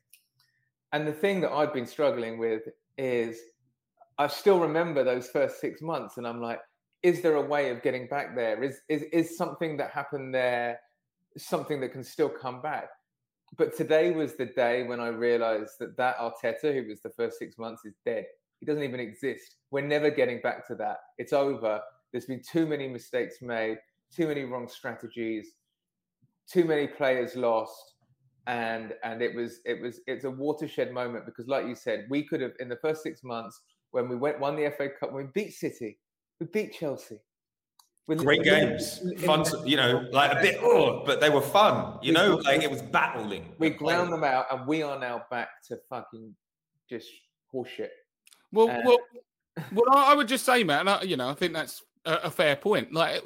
And 0.94 1.08
the 1.08 1.14
thing 1.14 1.42
that 1.42 1.52
I've 1.52 1.74
been 1.74 1.88
struggling 1.88 2.38
with 2.38 2.64
is 2.98 3.40
I 4.18 4.28
still 4.28 4.60
remember 4.60 5.04
those 5.04 5.30
first 5.30 5.60
six 5.60 5.82
months, 5.82 6.18
and 6.18 6.28
I'm 6.28 6.42
like, 6.42 6.60
is 7.04 7.22
there 7.22 7.36
a 7.36 7.42
way 7.42 7.70
of 7.70 7.84
getting 7.84 8.08
back 8.08 8.36
there? 8.36 8.64
Is 8.64 8.82
is 8.90 9.04
is 9.14 9.38
something 9.38 9.78
that 9.78 9.92
happened 9.92 10.34
there 10.34 10.80
something 11.38 11.80
that 11.82 11.92
can 11.92 12.04
still 12.04 12.30
come 12.30 12.62
back? 12.62 12.90
But 13.58 13.78
today 13.78 14.12
was 14.12 14.36
the 14.36 14.48
day 14.48 14.84
when 14.84 15.00
I 15.00 15.08
realized 15.10 15.74
that 15.80 15.96
that 15.98 16.18
Arteta, 16.18 16.74
who 16.74 16.88
was 16.90 17.02
the 17.02 17.12
first 17.12 17.38
six 17.38 17.58
months, 17.58 17.86
is 17.86 17.96
dead. 18.06 18.26
He 18.60 18.66
doesn't 18.66 18.84
even 18.84 19.00
exist. 19.00 19.58
We're 19.72 19.86
never 19.86 20.10
getting 20.10 20.42
back 20.42 20.68
to 20.68 20.76
that. 20.76 20.98
It's 21.18 21.32
over. 21.34 21.80
There's 22.12 22.26
been 22.26 22.42
too 22.42 22.66
many 22.66 22.88
mistakes 22.88 23.36
made, 23.42 23.78
too 24.15 24.28
many 24.28 24.43
wrong 24.43 24.67
strategies, 24.67 25.52
too 26.52 26.65
many 26.65 26.88
players 26.88 27.36
lost, 27.36 27.93
and 28.48 28.93
and 29.04 29.22
it 29.22 29.36
was 29.36 29.60
it 29.65 29.82
was 29.82 30.00
it's 30.08 30.24
a 30.26 30.32
watershed 30.32 30.91
moment 30.91 31.26
because, 31.26 31.48
like 31.48 31.65
you 31.67 31.76
said, 31.76 32.06
we 32.10 32.24
could 32.24 32.41
have 32.41 32.54
in 32.60 32.70
the 32.70 32.78
first 32.78 33.04
six 33.04 33.24
months 33.24 33.60
when 33.91 34.10
we 34.10 34.15
went 34.15 34.39
won 34.39 34.56
the 34.56 34.70
FA 34.78 34.89
Cup, 34.89 35.13
when 35.13 35.26
we 35.26 35.32
beat 35.34 35.54
City, 35.54 35.98
we 36.39 36.46
beat 36.48 36.74
Chelsea. 36.74 37.20
With- 38.08 38.20
Great 38.20 38.39
with- 38.39 38.48
games, 38.48 39.02
in- 39.02 39.17
fun. 39.17 39.43
To, 39.43 39.62
you 39.65 39.76
know, 39.76 40.06
like 40.13 40.32
a 40.32 40.41
bit, 40.41 40.58
oh, 40.62 41.04
but 41.06 41.20
they 41.20 41.30
were 41.30 41.41
fun. 41.41 42.00
You 42.02 42.13
know, 42.13 42.36
like 42.38 42.63
it 42.63 42.72
was 42.72 42.82
battling. 42.82 43.54
We 43.60 43.70
ground 43.70 44.13
them 44.13 44.24
out, 44.24 44.46
and 44.52 44.65
we 44.65 44.82
are 44.82 44.98
now 44.98 45.26
back 45.30 45.50
to 45.67 45.78
fucking 45.89 46.34
just 46.89 47.10
horseshit. 47.54 47.89
Well, 48.54 48.70
Uh, 48.70 48.82
well, 48.86 48.98
well, 49.74 49.86
I 49.91 50.12
I 50.12 50.15
would 50.15 50.30
just 50.30 50.46
say, 50.46 50.63
man, 50.63 50.88
you 51.04 51.17
know, 51.17 51.28
I 51.28 51.34
think 51.34 51.52
that's 51.54 51.84
a, 52.06 52.13
a 52.24 52.32
fair 52.32 52.56
point. 52.56 52.93
Like, 52.93 53.22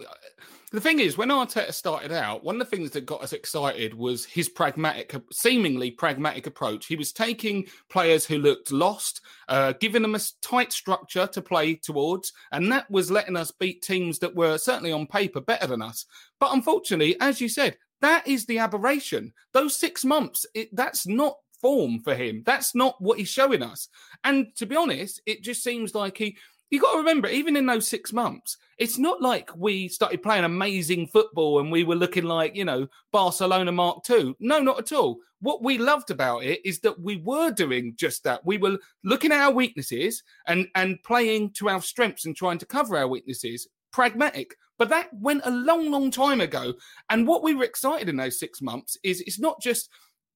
the 0.72 0.82
thing 0.82 1.00
is, 1.00 1.18
when 1.18 1.30
Arteta 1.30 1.74
started 1.74 2.12
out, 2.12 2.44
one 2.44 2.56
of 2.56 2.70
the 2.70 2.76
things 2.76 2.92
that 2.92 3.06
got 3.06 3.22
us 3.22 3.34
excited 3.34 3.94
was 3.94 4.24
his 4.24 4.48
pragmatic, 4.48 5.14
seemingly 5.32 5.92
pragmatic 5.92 6.48
approach. 6.48 6.86
He 6.86 6.96
was 6.96 7.12
taking 7.12 7.68
players 7.90 8.26
who 8.26 8.38
looked 8.38 8.72
lost, 8.72 9.22
uh, 9.50 9.74
giving 9.80 10.02
them 10.02 10.16
a 10.16 10.20
tight 10.42 10.72
structure 10.72 11.28
to 11.28 11.42
play 11.42 11.76
towards, 11.76 12.32
and 12.54 12.72
that 12.72 12.90
was 12.90 13.12
letting 13.12 13.36
us 13.36 13.52
beat 13.52 13.82
teams 13.82 14.20
that 14.20 14.36
were 14.36 14.58
certainly 14.58 14.94
on 14.94 15.08
paper 15.08 15.42
better 15.42 15.68
than 15.68 15.82
us. 15.82 16.06
But 16.40 16.54
unfortunately, 16.54 17.18
as 17.20 17.42
you 17.42 17.50
said, 17.50 17.78
that 18.00 18.28
is 18.28 18.46
the 18.46 18.60
aberration. 18.60 19.34
Those 19.54 19.76
six 19.76 20.06
months, 20.06 20.46
it, 20.56 20.76
that's 20.76 21.06
not 21.06 21.36
form 21.62 22.00
for 22.00 22.16
him. 22.16 22.44
That's 22.46 22.74
not 22.74 23.00
what 23.00 23.20
he's 23.20 23.30
showing 23.30 23.62
us. 23.62 23.88
And 24.24 24.48
to 24.56 24.66
be 24.66 24.76
honest, 24.76 25.22
it 25.26 25.44
just 25.44 25.64
seems 25.64 25.94
like 25.94 26.18
he. 26.18 26.38
You 26.72 26.80
got 26.80 26.94
to 26.94 27.00
remember, 27.00 27.28
even 27.28 27.58
in 27.58 27.66
those 27.66 27.88
six 27.88 28.14
months, 28.14 28.56
it's 28.78 28.98
not 28.98 29.22
like 29.22 29.52
we 29.58 29.90
started 29.90 30.24
playing 30.24 30.46
amazing 30.46 31.08
football 31.08 31.60
and 31.60 31.70
we 31.70 31.84
were 31.84 31.96
looking 31.96 32.24
like, 32.24 32.56
you 32.56 32.64
know, 32.64 32.88
Barcelona 33.12 33.74
Mark 33.74 34.10
II. 34.10 34.36
No, 34.40 34.60
not 34.62 34.80
at 34.80 34.94
all. 34.94 35.20
What 35.42 35.62
we 35.62 35.78
loved 35.78 36.12
about 36.12 36.46
it 36.46 36.62
is 36.66 36.80
that 36.80 36.98
we 36.98 37.18
were 37.18 37.52
doing 37.52 37.94
just 37.98 38.24
that. 38.24 38.46
We 38.46 38.58
were 38.58 38.78
looking 39.04 39.34
at 39.34 39.42
our 39.42 39.52
weaknesses 39.52 40.24
and 40.48 40.68
and 40.76 41.02
playing 41.04 41.52
to 41.56 41.68
our 41.68 41.82
strengths 41.82 42.26
and 42.26 42.36
trying 42.36 42.58
to 42.60 42.66
cover 42.66 42.98
our 42.98 43.08
weaknesses. 43.08 43.68
Pragmatic. 43.92 44.56
But 44.78 44.90
that 44.90 45.10
went 45.14 45.42
a 45.44 45.52
long, 45.52 45.92
long 45.92 46.10
time 46.10 46.42
ago. 46.42 46.74
And 47.10 47.28
what 47.28 47.44
we 47.44 47.54
were 47.54 47.66
excited 47.66 48.08
in 48.08 48.16
those 48.16 48.40
six 48.40 48.62
months 48.62 48.98
is 49.04 49.22
it's 49.22 49.40
not 49.40 49.62
just 49.62 49.90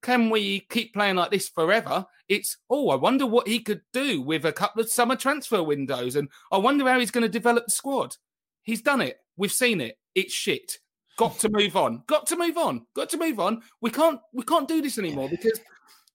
can 0.06 0.30
we 0.30 0.60
keep 0.70 0.94
playing 0.94 1.16
like 1.16 1.32
this 1.32 1.50
forever? 1.50 2.06
It's, 2.30 2.58
oh, 2.70 2.90
I 2.90 2.96
wonder 2.96 3.26
what 3.26 3.48
he 3.48 3.58
could 3.58 3.82
do 3.92 4.22
with 4.22 4.46
a 4.46 4.52
couple 4.52 4.80
of 4.80 4.92
summer 4.92 5.16
transfer 5.16 5.64
windows. 5.64 6.16
And 6.16 6.30
I 6.52 6.60
wonder 6.60 6.88
how 6.88 7.00
he's 7.00 7.10
going 7.10 7.24
to 7.24 7.30
develop 7.30 7.66
the 7.66 7.72
squad. 7.72 8.16
He's 8.62 8.84
done 8.84 9.02
it. 9.02 9.18
We've 9.36 9.52
seen 9.52 9.82
it. 9.82 9.98
It's 10.14 10.32
shit. 10.32 10.78
Got 11.18 11.40
to 11.40 11.50
move 11.50 11.76
on. 11.76 12.04
Got 12.06 12.28
to 12.28 12.36
move 12.36 12.56
on. 12.56 12.86
Got 12.96 13.10
to 13.10 13.18
move 13.18 13.40
on. 13.40 13.64
We 13.82 13.90
can't 13.90 14.20
we 14.32 14.44
can't 14.44 14.68
do 14.68 14.80
this 14.82 15.00
anymore 15.00 15.30
because 15.30 15.60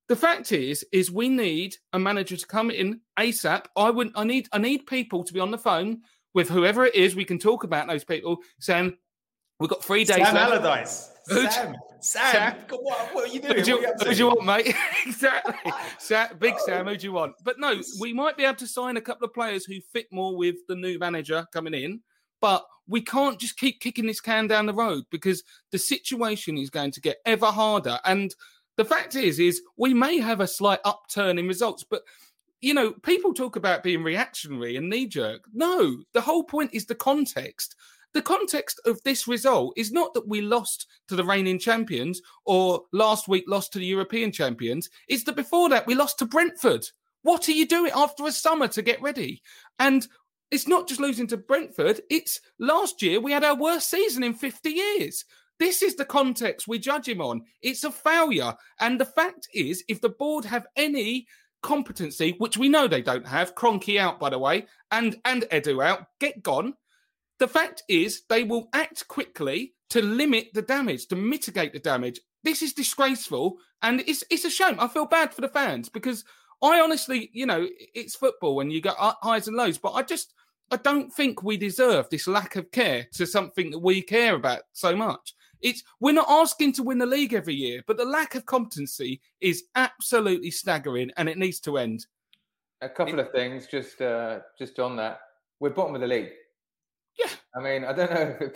the 0.08 0.16
fact 0.16 0.52
is 0.52 0.84
is 0.92 1.10
we 1.10 1.28
need 1.28 1.74
a 1.92 1.98
manager 1.98 2.36
to 2.36 2.46
come 2.46 2.70
in 2.70 3.00
ASAP. 3.18 3.64
I 3.76 3.90
would 3.90 4.12
I 4.14 4.24
need 4.24 4.46
I 4.52 4.58
need 4.58 4.86
people 4.86 5.24
to 5.24 5.32
be 5.32 5.40
on 5.40 5.50
the 5.50 5.58
phone 5.58 6.02
with 6.34 6.48
whoever 6.48 6.84
it 6.84 6.94
is. 6.94 7.16
We 7.16 7.24
can 7.24 7.38
talk 7.38 7.64
about 7.64 7.88
those 7.88 8.04
people 8.04 8.38
saying 8.60 8.96
we've 9.58 9.70
got 9.70 9.82
three 9.82 10.04
days 10.04 10.16
Sam 10.16 10.34
left. 10.34 10.52
Allardyce. 10.52 11.10
Who'd- 11.30 11.52
Sam. 11.52 11.76
Sam. 12.00 12.56
What, 12.70 13.14
what 13.14 13.28
are 13.28 13.32
you 13.32 13.40
doing? 13.40 13.56
Who 13.56 13.62
do 13.62 13.70
you, 13.72 13.80
you 13.80 13.92
who 13.98 14.14
do 14.14 14.16
you 14.16 14.26
want, 14.28 14.44
mate? 14.44 14.74
exactly. 15.06 15.72
Sa- 15.98 16.32
big 16.38 16.54
oh. 16.56 16.62
Sam, 16.64 16.86
who 16.86 16.96
do 16.96 17.06
you 17.06 17.12
want? 17.12 17.34
But 17.44 17.58
no, 17.58 17.80
we 18.00 18.12
might 18.12 18.36
be 18.36 18.44
able 18.44 18.56
to 18.56 18.66
sign 18.66 18.96
a 18.96 19.02
couple 19.02 19.26
of 19.26 19.34
players 19.34 19.64
who 19.64 19.80
fit 19.92 20.06
more 20.10 20.36
with 20.36 20.56
the 20.66 20.76
new 20.76 20.98
manager 20.98 21.46
coming 21.52 21.74
in. 21.74 22.00
But 22.40 22.64
we 22.88 23.02
can't 23.02 23.38
just 23.38 23.58
keep 23.58 23.80
kicking 23.80 24.06
this 24.06 24.20
can 24.20 24.46
down 24.46 24.66
the 24.66 24.74
road 24.74 25.04
because 25.10 25.44
the 25.72 25.78
situation 25.78 26.56
is 26.56 26.70
going 26.70 26.90
to 26.92 27.00
get 27.00 27.18
ever 27.26 27.46
harder. 27.46 27.98
And 28.04 28.34
the 28.76 28.84
fact 28.84 29.14
is, 29.14 29.38
is 29.38 29.60
we 29.76 29.92
may 29.92 30.18
have 30.18 30.40
a 30.40 30.46
slight 30.46 30.80
upturn 30.84 31.38
in 31.38 31.46
results, 31.46 31.84
but 31.88 32.02
you 32.62 32.74
know, 32.74 32.92
people 32.92 33.32
talk 33.32 33.56
about 33.56 33.82
being 33.82 34.02
reactionary 34.02 34.76
and 34.76 34.90
knee 34.90 35.06
jerk. 35.06 35.42
No, 35.52 36.02
the 36.12 36.20
whole 36.20 36.44
point 36.44 36.70
is 36.74 36.86
the 36.86 36.94
context. 36.94 37.74
The 38.12 38.22
context 38.22 38.80
of 38.86 39.00
this 39.02 39.28
result 39.28 39.74
is 39.76 39.92
not 39.92 40.14
that 40.14 40.26
we 40.26 40.40
lost 40.40 40.86
to 41.08 41.16
the 41.16 41.24
reigning 41.24 41.58
champions 41.58 42.20
or 42.44 42.82
last 42.92 43.28
week 43.28 43.44
lost 43.46 43.72
to 43.72 43.78
the 43.78 43.86
European 43.86 44.32
champions. 44.32 44.90
It's 45.08 45.24
that 45.24 45.36
before 45.36 45.68
that 45.68 45.86
we 45.86 45.94
lost 45.94 46.18
to 46.18 46.26
Brentford. 46.26 46.86
What 47.22 47.48
are 47.48 47.52
you 47.52 47.66
doing 47.66 47.92
after 47.94 48.26
a 48.26 48.32
summer 48.32 48.66
to 48.68 48.82
get 48.82 49.00
ready? 49.00 49.42
And 49.78 50.06
it's 50.50 50.66
not 50.66 50.88
just 50.88 51.00
losing 51.00 51.28
to 51.28 51.36
Brentford, 51.36 52.00
it's 52.10 52.40
last 52.58 53.02
year 53.02 53.20
we 53.20 53.32
had 53.32 53.44
our 53.44 53.54
worst 53.54 53.88
season 53.88 54.24
in 54.24 54.34
50 54.34 54.70
years. 54.70 55.24
This 55.60 55.82
is 55.82 55.94
the 55.94 56.06
context 56.06 56.66
we 56.66 56.78
judge 56.78 57.06
him 57.06 57.20
on. 57.20 57.42
It's 57.60 57.84
a 57.84 57.92
failure. 57.92 58.54
And 58.80 58.98
the 58.98 59.04
fact 59.04 59.46
is, 59.52 59.84
if 59.88 60.00
the 60.00 60.08
board 60.08 60.44
have 60.46 60.66
any 60.74 61.26
competency, 61.62 62.34
which 62.38 62.56
we 62.56 62.68
know 62.68 62.88
they 62.88 63.02
don't 63.02 63.26
have, 63.26 63.54
Kroenke 63.54 64.00
out, 64.00 64.18
by 64.18 64.30
the 64.30 64.38
way, 64.38 64.66
and, 64.90 65.16
and 65.26 65.42
Edu 65.52 65.84
out, 65.84 66.06
get 66.18 66.42
gone. 66.42 66.74
The 67.40 67.48
fact 67.48 67.82
is, 67.88 68.22
they 68.28 68.44
will 68.44 68.68
act 68.74 69.08
quickly 69.08 69.72
to 69.88 70.02
limit 70.02 70.50
the 70.52 70.60
damage, 70.60 71.06
to 71.06 71.16
mitigate 71.16 71.72
the 71.72 71.78
damage. 71.78 72.20
This 72.44 72.60
is 72.60 72.74
disgraceful, 72.74 73.56
and 73.80 74.00
it's 74.06 74.22
it's 74.30 74.44
a 74.44 74.50
shame. 74.50 74.76
I 74.78 74.88
feel 74.88 75.06
bad 75.06 75.32
for 75.32 75.40
the 75.40 75.48
fans 75.48 75.88
because 75.88 76.22
I 76.62 76.80
honestly, 76.80 77.30
you 77.32 77.46
know, 77.46 77.66
it's 77.94 78.14
football 78.14 78.60
and 78.60 78.70
you 78.70 78.82
got 78.82 79.16
highs 79.22 79.48
and 79.48 79.56
lows, 79.56 79.78
but 79.78 79.92
I 79.92 80.02
just 80.02 80.34
I 80.70 80.76
don't 80.76 81.10
think 81.10 81.42
we 81.42 81.56
deserve 81.56 82.10
this 82.10 82.28
lack 82.28 82.56
of 82.56 82.70
care 82.72 83.08
to 83.14 83.26
something 83.26 83.70
that 83.70 83.78
we 83.78 84.02
care 84.02 84.34
about 84.34 84.62
so 84.72 84.94
much. 84.94 85.34
It's 85.62 85.82
we're 85.98 86.12
not 86.12 86.28
asking 86.28 86.74
to 86.74 86.82
win 86.82 86.98
the 86.98 87.06
league 87.06 87.32
every 87.32 87.54
year, 87.54 87.82
but 87.86 87.96
the 87.96 88.04
lack 88.04 88.34
of 88.34 88.44
competency 88.44 89.22
is 89.40 89.64
absolutely 89.76 90.50
staggering, 90.50 91.10
and 91.16 91.26
it 91.26 91.38
needs 91.38 91.60
to 91.60 91.78
end. 91.78 92.04
A 92.82 92.88
couple 92.90 93.18
it, 93.18 93.26
of 93.26 93.32
things, 93.32 93.66
just 93.66 94.02
uh, 94.02 94.40
just 94.58 94.78
on 94.78 94.94
that, 94.96 95.20
we're 95.58 95.70
bottom 95.70 95.94
of 95.94 96.02
the 96.02 96.06
league. 96.06 96.32
I 97.54 97.60
mean, 97.60 97.84
I 97.84 97.92
don't 97.92 98.10
know 98.10 98.36
if, 98.40 98.52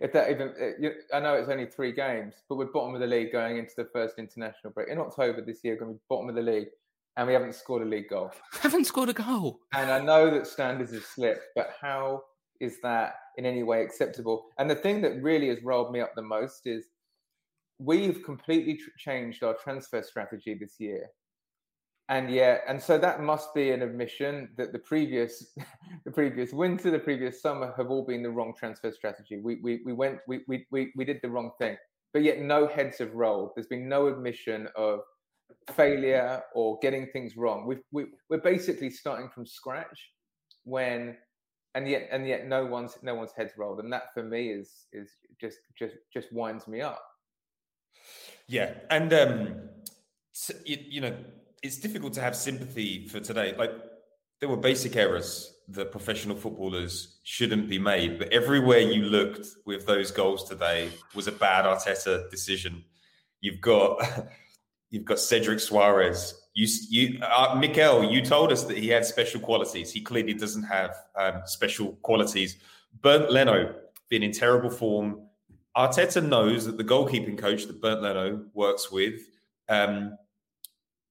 if 0.00 0.12
that 0.12 0.30
even. 0.30 0.48
Uh, 0.48 1.16
I 1.16 1.20
know 1.20 1.34
it's 1.34 1.48
only 1.48 1.66
three 1.66 1.92
games, 1.92 2.34
but 2.48 2.56
we're 2.56 2.66
bottom 2.66 2.94
of 2.94 3.00
the 3.00 3.06
league 3.06 3.32
going 3.32 3.58
into 3.58 3.74
the 3.76 3.88
first 3.92 4.18
international 4.18 4.72
break 4.72 4.88
in 4.88 4.98
October 4.98 5.42
this 5.44 5.60
year. 5.62 5.76
Going 5.76 5.92
to 5.92 5.94
be 5.94 6.00
bottom 6.08 6.28
of 6.28 6.34
the 6.34 6.42
league, 6.42 6.68
and 7.16 7.26
we 7.26 7.32
haven't 7.32 7.54
scored 7.54 7.82
a 7.82 7.86
league 7.86 8.08
goal. 8.08 8.32
haven't 8.60 8.86
scored 8.86 9.08
a 9.08 9.14
goal. 9.14 9.60
And 9.74 9.90
I 9.90 10.00
know 10.00 10.30
that 10.30 10.46
standards 10.46 10.92
have 10.92 11.04
slipped, 11.04 11.46
but 11.54 11.74
how 11.80 12.22
is 12.60 12.78
that 12.82 13.14
in 13.36 13.46
any 13.46 13.62
way 13.62 13.82
acceptable? 13.82 14.46
And 14.58 14.70
the 14.70 14.74
thing 14.74 15.02
that 15.02 15.22
really 15.22 15.48
has 15.48 15.62
rolled 15.62 15.92
me 15.92 16.00
up 16.00 16.12
the 16.14 16.22
most 16.22 16.66
is 16.66 16.86
we've 17.78 18.22
completely 18.24 18.74
tr- 18.74 18.90
changed 18.98 19.42
our 19.42 19.54
transfer 19.54 20.02
strategy 20.02 20.54
this 20.54 20.76
year. 20.78 21.08
And 22.08 22.30
yeah, 22.30 22.58
and 22.68 22.82
so 22.82 22.98
that 22.98 23.22
must 23.22 23.54
be 23.54 23.70
an 23.70 23.80
admission 23.80 24.50
that 24.56 24.72
the 24.72 24.78
previous, 24.78 25.54
the 26.04 26.10
previous 26.10 26.52
winter, 26.52 26.90
the 26.90 26.98
previous 26.98 27.40
summer 27.40 27.72
have 27.76 27.90
all 27.90 28.04
been 28.04 28.22
the 28.22 28.30
wrong 28.30 28.52
transfer 28.58 28.92
strategy. 28.92 29.38
We 29.38 29.60
we, 29.62 29.82
we 29.84 29.92
went 29.92 30.18
we, 30.26 30.40
we 30.48 30.66
we 30.70 30.92
we 30.96 31.04
did 31.04 31.20
the 31.22 31.30
wrong 31.30 31.52
thing, 31.58 31.76
but 32.12 32.22
yet 32.22 32.40
no 32.40 32.66
heads 32.66 32.98
have 32.98 33.14
rolled. 33.14 33.52
There's 33.54 33.68
been 33.68 33.88
no 33.88 34.08
admission 34.08 34.68
of 34.76 35.00
failure 35.74 36.42
or 36.54 36.78
getting 36.80 37.06
things 37.06 37.36
wrong. 37.36 37.66
We've, 37.66 37.82
we, 37.92 38.06
we're 38.28 38.38
basically 38.38 38.90
starting 38.90 39.28
from 39.28 39.46
scratch 39.46 40.10
when 40.64 41.16
and 41.74 41.88
yet 41.88 42.08
and 42.10 42.26
yet 42.26 42.46
no 42.46 42.64
one's 42.66 42.98
no 43.02 43.14
one's 43.14 43.32
heads 43.36 43.52
rolled 43.56 43.80
and 43.80 43.92
that 43.92 44.12
for 44.14 44.22
me 44.22 44.50
is 44.50 44.86
is 44.92 45.10
just 45.40 45.58
just 45.78 45.96
just 46.12 46.32
winds 46.32 46.68
me 46.68 46.80
up 46.80 47.02
yeah 48.46 48.74
and 48.90 49.12
um 49.12 49.54
you, 50.64 50.78
you 50.88 51.00
know 51.00 51.16
it's 51.62 51.78
difficult 51.78 52.12
to 52.14 52.20
have 52.20 52.36
sympathy 52.36 53.06
for 53.08 53.20
today 53.20 53.54
like 53.56 53.72
there 54.40 54.48
were 54.48 54.56
basic 54.56 54.96
errors 54.96 55.56
that 55.68 55.92
professional 55.92 56.36
footballers 56.36 57.20
shouldn't 57.22 57.68
be 57.68 57.78
made 57.78 58.18
but 58.18 58.32
everywhere 58.32 58.80
you 58.80 59.02
looked 59.04 59.46
with 59.64 59.86
those 59.86 60.10
goals 60.10 60.48
today 60.48 60.90
was 61.14 61.26
a 61.26 61.32
bad 61.32 61.64
arteta 61.64 62.28
decision 62.30 62.84
you've 63.40 63.60
got 63.60 64.00
you've 64.90 65.04
got 65.04 65.18
cedric 65.18 65.58
soares 65.58 66.34
you, 66.54 66.66
you, 66.90 67.20
uh, 67.22 67.56
Mikel, 67.58 68.04
you 68.04 68.22
told 68.22 68.52
us 68.52 68.64
that 68.64 68.76
he 68.76 68.88
had 68.88 69.06
special 69.06 69.40
qualities. 69.40 69.90
He 69.90 70.02
clearly 70.02 70.34
doesn't 70.34 70.64
have 70.64 70.96
um, 71.16 71.42
special 71.46 71.92
qualities. 72.02 72.56
Bernd 73.00 73.30
Leno 73.30 73.74
been 74.10 74.22
in 74.22 74.32
terrible 74.32 74.68
form. 74.68 75.22
Arteta 75.76 76.26
knows 76.26 76.66
that 76.66 76.76
the 76.76 76.84
goalkeeping 76.84 77.38
coach 77.38 77.64
that 77.66 77.80
Bernd 77.80 78.02
Leno 78.02 78.44
works 78.52 78.92
with 78.92 79.20
um, 79.70 80.18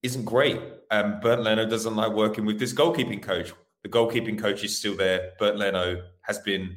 isn't 0.02 0.24
great. 0.24 0.60
Um, 0.90 1.20
Bernd 1.20 1.42
Leno 1.44 1.68
doesn't 1.68 1.96
like 1.96 2.12
working 2.12 2.44
with 2.44 2.58
this 2.58 2.72
goalkeeping 2.72 3.22
coach. 3.22 3.52
The 3.82 3.88
goalkeeping 3.88 4.38
coach 4.38 4.62
is 4.64 4.78
still 4.78 4.96
there. 4.96 5.32
Bernd 5.38 5.58
Leno 5.58 6.02
has 6.22 6.38
been 6.38 6.76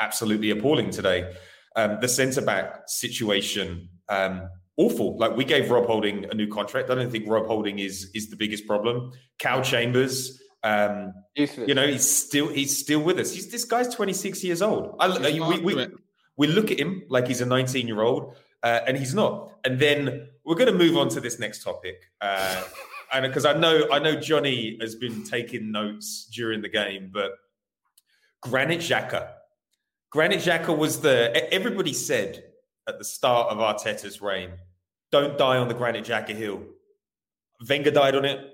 absolutely 0.00 0.50
appalling 0.50 0.90
today. 0.90 1.34
Um, 1.76 1.98
the 2.00 2.08
centre 2.08 2.42
back 2.42 2.82
situation 2.86 3.88
um, 4.08 4.48
awful. 4.76 5.16
Like 5.18 5.36
we 5.36 5.44
gave 5.44 5.70
Rob 5.70 5.86
Holding 5.86 6.26
a 6.30 6.34
new 6.34 6.48
contract. 6.48 6.90
I 6.90 6.94
don't 6.94 7.10
think 7.10 7.28
Rob 7.28 7.46
Holding 7.46 7.78
is 7.78 8.10
is 8.14 8.30
the 8.30 8.36
biggest 8.36 8.66
problem. 8.66 9.12
Cal 9.38 9.62
Chambers, 9.62 10.40
um, 10.62 11.12
you 11.34 11.74
know, 11.74 11.86
he's 11.86 12.08
still 12.08 12.48
he's 12.48 12.76
still 12.78 13.00
with 13.00 13.18
us. 13.18 13.32
He's 13.32 13.50
this 13.50 13.64
guy's 13.64 13.94
26 13.94 14.44
years 14.44 14.62
old. 14.62 14.96
I, 14.98 15.18
we, 15.18 15.60
we, 15.60 15.88
we, 16.36 16.46
look 16.46 16.70
at 16.70 16.78
him 16.78 17.02
like 17.08 17.28
he's 17.28 17.40
a 17.40 17.46
19 17.46 17.86
year 17.86 18.00
old, 18.00 18.36
uh, 18.64 18.80
and 18.86 18.96
he's 18.96 19.14
not. 19.14 19.52
And 19.64 19.78
then 19.78 20.28
we're 20.44 20.56
going 20.56 20.72
to 20.72 20.78
move 20.78 20.96
on 20.96 21.08
to 21.10 21.20
this 21.20 21.38
next 21.38 21.62
topic. 21.62 22.10
Uh, 22.20 22.64
and 23.12 23.24
because 23.26 23.44
I 23.44 23.52
know 23.52 23.86
I 23.92 23.98
know 24.00 24.16
Johnny 24.16 24.76
has 24.80 24.96
been 24.96 25.22
taking 25.22 25.70
notes 25.70 26.28
during 26.34 26.62
the 26.62 26.68
game, 26.68 27.10
but 27.12 27.32
Granit 28.40 28.80
Xhaka. 28.80 29.28
Granit 30.10 30.40
Xhaka 30.40 30.76
was 30.76 31.00
the 31.00 31.52
everybody 31.52 31.92
said 31.92 32.44
at 32.88 32.98
the 32.98 33.04
start 33.04 33.50
of 33.50 33.58
Arteta's 33.58 34.20
reign. 34.20 34.50
Don't 35.12 35.38
die 35.38 35.58
on 35.58 35.68
the 35.68 35.74
Granit 35.74 36.04
Xhaka 36.04 36.30
hill. 36.34 36.62
Wenger 37.68 37.90
died 37.90 38.16
on 38.16 38.24
it. 38.24 38.50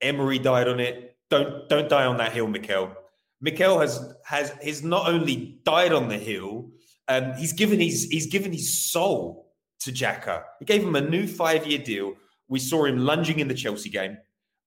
Emery 0.00 0.38
died 0.38 0.68
on 0.68 0.80
it. 0.80 1.16
Don't 1.30 1.68
don't 1.68 1.88
die 1.88 2.06
on 2.06 2.16
that 2.18 2.32
hill, 2.32 2.46
Mikel. 2.46 2.94
Mikel 3.40 3.80
has 3.80 4.14
has 4.24 4.52
he's 4.62 4.82
not 4.82 5.08
only 5.08 5.60
died 5.64 5.92
on 5.92 6.08
the 6.08 6.18
hill, 6.18 6.70
um, 7.12 7.34
he's 7.34 7.52
given 7.52 7.80
his 7.80 8.04
he's 8.04 8.26
given 8.26 8.52
his 8.52 8.90
soul 8.90 9.52
to 9.80 9.92
Xhaka. 9.92 10.44
He 10.58 10.64
gave 10.64 10.82
him 10.82 10.96
a 10.96 11.00
new 11.00 11.26
five 11.26 11.66
year 11.66 11.78
deal. 11.78 12.14
We 12.48 12.58
saw 12.58 12.84
him 12.84 12.98
lunging 12.98 13.38
in 13.40 13.48
the 13.48 13.54
Chelsea 13.54 13.90
game. 13.90 14.18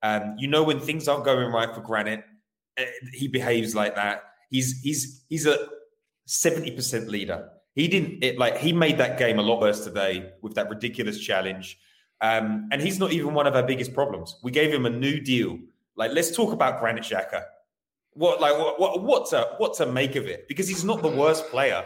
Um, 0.04 0.36
you 0.38 0.48
know 0.48 0.64
when 0.64 0.80
things 0.80 1.08
aren't 1.08 1.26
going 1.26 1.52
right 1.52 1.74
for 1.74 1.82
Granit, 1.82 2.24
uh, 2.80 2.84
he 3.14 3.28
behaves 3.28 3.74
like 3.76 3.96
that. 3.96 4.24
He's 4.50 4.82
he's 4.82 5.24
he's 5.30 5.46
a 5.46 5.58
seventy 6.26 6.72
percent 6.72 7.08
leader. 7.08 7.50
He 7.74 7.88
didn't 7.88 8.24
it 8.24 8.38
like 8.38 8.58
he 8.58 8.72
made 8.74 8.98
that 8.98 9.18
game 9.18 9.40
a 9.40 9.42
lot 9.42 9.62
worse 9.62 9.84
today 9.84 10.32
with 10.42 10.56
that 10.56 10.70
ridiculous 10.70 11.20
challenge. 11.20 11.78
Um, 12.22 12.70
and 12.72 12.82
he's 12.82 13.00
not 13.00 13.12
even 13.12 13.34
one 13.34 13.48
of 13.48 13.56
our 13.56 13.64
biggest 13.64 13.94
problems. 13.94 14.38
We 14.42 14.52
gave 14.52 14.74
him 14.74 14.86
a 14.86 14.90
new 14.90 15.20
deal. 15.20 15.60
Like, 15.98 16.12
let's 16.12 16.36
talk 16.36 16.54
about 16.54 16.80
Granit 16.80 17.04
Xhaka. 17.04 17.44
What 18.14 18.40
like 18.40 18.58
what, 18.58 18.80
what 18.80 19.04
what 19.04 19.30
to 19.32 19.50
what 19.58 19.74
to 19.76 19.86
make 19.86 20.16
of 20.16 20.26
it? 20.26 20.48
Because 20.48 20.68
he's 20.68 20.86
not 20.86 21.02
the 21.02 21.10
worst 21.10 21.50
player, 21.50 21.84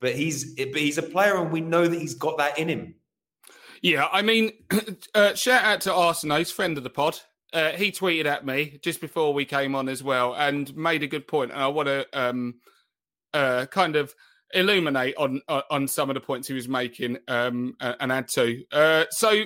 but 0.00 0.14
he's 0.14 0.54
but 0.54 0.76
he's 0.76 0.98
a 0.98 1.02
player, 1.02 1.36
and 1.36 1.50
we 1.50 1.60
know 1.60 1.86
that 1.86 2.00
he's 2.00 2.14
got 2.14 2.38
that 2.38 2.58
in 2.58 2.68
him. 2.68 2.94
Yeah, 3.82 4.08
I 4.12 4.22
mean, 4.22 4.52
uh, 5.14 5.34
shout 5.34 5.64
out 5.64 5.80
to 5.82 5.94
Arsenal, 5.94 6.44
friend 6.44 6.76
of 6.76 6.84
the 6.84 6.90
pod. 6.90 7.18
Uh, 7.52 7.70
he 7.70 7.90
tweeted 7.90 8.26
at 8.26 8.44
me 8.44 8.78
just 8.82 9.00
before 9.00 9.32
we 9.32 9.44
came 9.44 9.74
on 9.74 9.88
as 9.88 10.02
well, 10.02 10.34
and 10.34 10.74
made 10.76 11.02
a 11.02 11.06
good 11.06 11.26
point. 11.26 11.50
And 11.50 11.60
I 11.60 11.68
want 11.68 11.88
to 11.88 12.06
um, 12.12 12.54
uh, 13.32 13.66
kind 13.66 13.96
of 13.96 14.14
illuminate 14.54 15.16
on 15.16 15.40
on 15.48 15.88
some 15.88 16.10
of 16.10 16.14
the 16.14 16.20
points 16.20 16.48
he 16.48 16.54
was 16.54 16.68
making 16.68 17.18
um, 17.28 17.74
and 17.80 18.12
add 18.12 18.28
to. 18.28 18.62
Uh, 18.72 19.04
so 19.10 19.44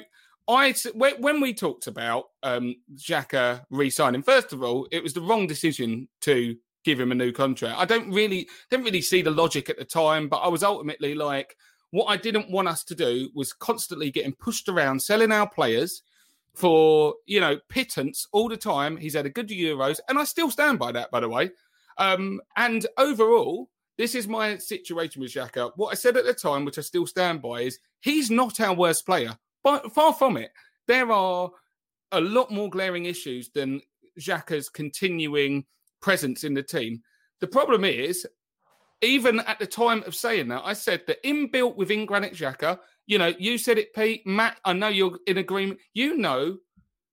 I 0.49 0.75
when 0.95 1.41
we 1.41 1.55
talked 1.55 1.87
about 1.87 2.25
um, 2.43 2.75
Xhaka 2.97 3.65
re-signing, 3.71 4.23
first 4.23 4.53
of 4.53 4.63
all, 4.63 4.89
it 4.91 5.03
was 5.03 5.13
the 5.13 5.21
wrong 5.21 5.47
decision 5.47 6.09
to 6.23 6.57
give 6.85 7.01
him 7.01 7.13
a 7.13 7.17
new 7.17 7.33
contract. 7.33 7.79
I 7.79 7.85
don't 7.85 8.11
really 8.11 8.49
didn't 8.71 8.85
really 8.85 9.03
see 9.03 9.23
the 9.23 9.31
logic 9.31 9.71
at 9.71 9.79
the 9.79 9.85
time, 9.85 10.29
but 10.29 10.39
I 10.39 10.49
was 10.49 10.63
ultimately 10.63 11.15
like, 11.15 11.57
what 11.91 12.07
I 12.07 12.17
didn't 12.17 12.51
want 12.51 12.69
us 12.69 12.85
to 12.85 12.95
do 12.95 13.31
was 13.35 13.53
constantly 13.53 14.11
getting 14.11 14.33
pushed 14.33 14.69
around, 14.69 15.01
selling 15.01 15.33
our 15.33 15.49
players 15.49 16.03
for 16.55 17.15
you 17.27 17.41
know 17.41 17.59
pittance 17.69 18.27
all 18.33 18.49
the 18.49 18.57
time. 18.57 18.97
He's 18.97 19.15
had 19.15 19.27
a 19.27 19.31
good 19.31 19.49
Euros, 19.49 20.01
and 20.09 20.19
I 20.19 20.25
still 20.25 20.51
stand 20.51 20.79
by 20.79 20.93
that, 20.93 21.11
by 21.11 21.21
the 21.21 21.29
way. 21.29 21.51
Um, 21.99 22.41
and 22.57 22.87
overall, 22.97 23.69
this 23.99 24.15
is 24.15 24.27
my 24.27 24.57
situation 24.57 25.21
with 25.21 25.33
Xhaka. 25.33 25.73
What 25.77 25.91
I 25.91 25.95
said 25.95 26.17
at 26.17 26.25
the 26.25 26.35
time, 26.35 26.65
which 26.65 26.79
I 26.79 26.83
still 26.83 27.07
stand 27.07 27.43
by, 27.43 27.61
is 27.63 27.79
he's 28.01 28.31
not 28.31 28.61
our 28.61 28.75
worst 28.75 29.07
player. 29.07 29.37
But 29.63 29.93
far 29.93 30.13
from 30.13 30.37
it. 30.37 30.51
There 30.89 31.13
are 31.13 31.51
a 32.11 32.21
lot 32.21 32.51
more 32.51 32.69
glaring 32.69 33.07
issues 33.07 33.51
than 33.51 33.81
Xhaka's 34.19 34.69
continuing 34.69 35.65
presence 36.03 36.45
in 36.45 36.55
the 36.55 36.63
team. 36.63 37.03
The 37.41 37.47
problem 37.47 37.85
is, 37.85 38.27
even 39.01 39.41
at 39.41 39.59
the 39.59 39.67
time 39.67 40.05
of 40.07 40.15
saying 40.15 40.49
that, 40.49 40.63
I 40.65 40.75
said 40.75 41.03
that 41.07 41.23
inbuilt 41.25 41.77
within 41.77 42.07
Granit 42.07 42.35
Xhaka, 42.35 42.79
you 43.07 43.19
know, 43.19 43.33
you 43.39 43.59
said 43.59 43.79
it, 43.79 43.95
Pete, 43.95 44.27
Matt, 44.27 44.59
I 44.65 44.75
know 44.75 44.89
you're 44.89 45.19
in 45.27 45.39
agreement. 45.39 45.81
You 45.93 46.17
know 46.17 46.59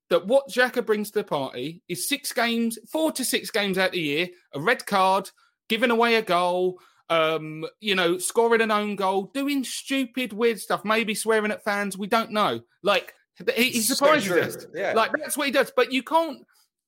that 0.09 0.27
what 0.27 0.49
Xhaka 0.49 0.85
brings 0.85 1.11
to 1.11 1.19
the 1.19 1.23
party 1.23 1.83
is 1.87 2.07
six 2.07 2.31
games, 2.33 2.77
four 2.91 3.11
to 3.13 3.23
six 3.23 3.49
games 3.49 3.77
out 3.77 3.87
of 3.87 3.91
the 3.93 4.01
year, 4.01 4.27
a 4.53 4.59
red 4.59 4.85
card, 4.85 5.31
giving 5.67 5.91
away 5.91 6.15
a 6.15 6.21
goal, 6.21 6.79
um, 7.09 7.65
you 7.79 7.95
know, 7.95 8.17
scoring 8.17 8.61
an 8.61 8.71
own 8.71 8.95
goal, 8.95 9.31
doing 9.33 9.63
stupid, 9.63 10.33
weird 10.33 10.59
stuff, 10.59 10.85
maybe 10.85 11.15
swearing 11.15 11.51
at 11.51 11.63
fans. 11.63 11.97
We 11.97 12.07
don't 12.07 12.31
know. 12.31 12.61
Like 12.83 13.13
he, 13.55 13.69
he 13.69 13.81
surprises 13.81 14.31
us. 14.31 14.67
Yeah. 14.73 14.93
Like 14.93 15.11
that's 15.13 15.37
what 15.37 15.47
he 15.47 15.51
does. 15.51 15.71
But 15.75 15.91
you 15.91 16.03
can't. 16.03 16.45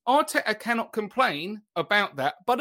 Arteta 0.08 0.58
cannot 0.58 0.92
complain 0.92 1.62
about 1.76 2.16
that. 2.16 2.34
But 2.46 2.60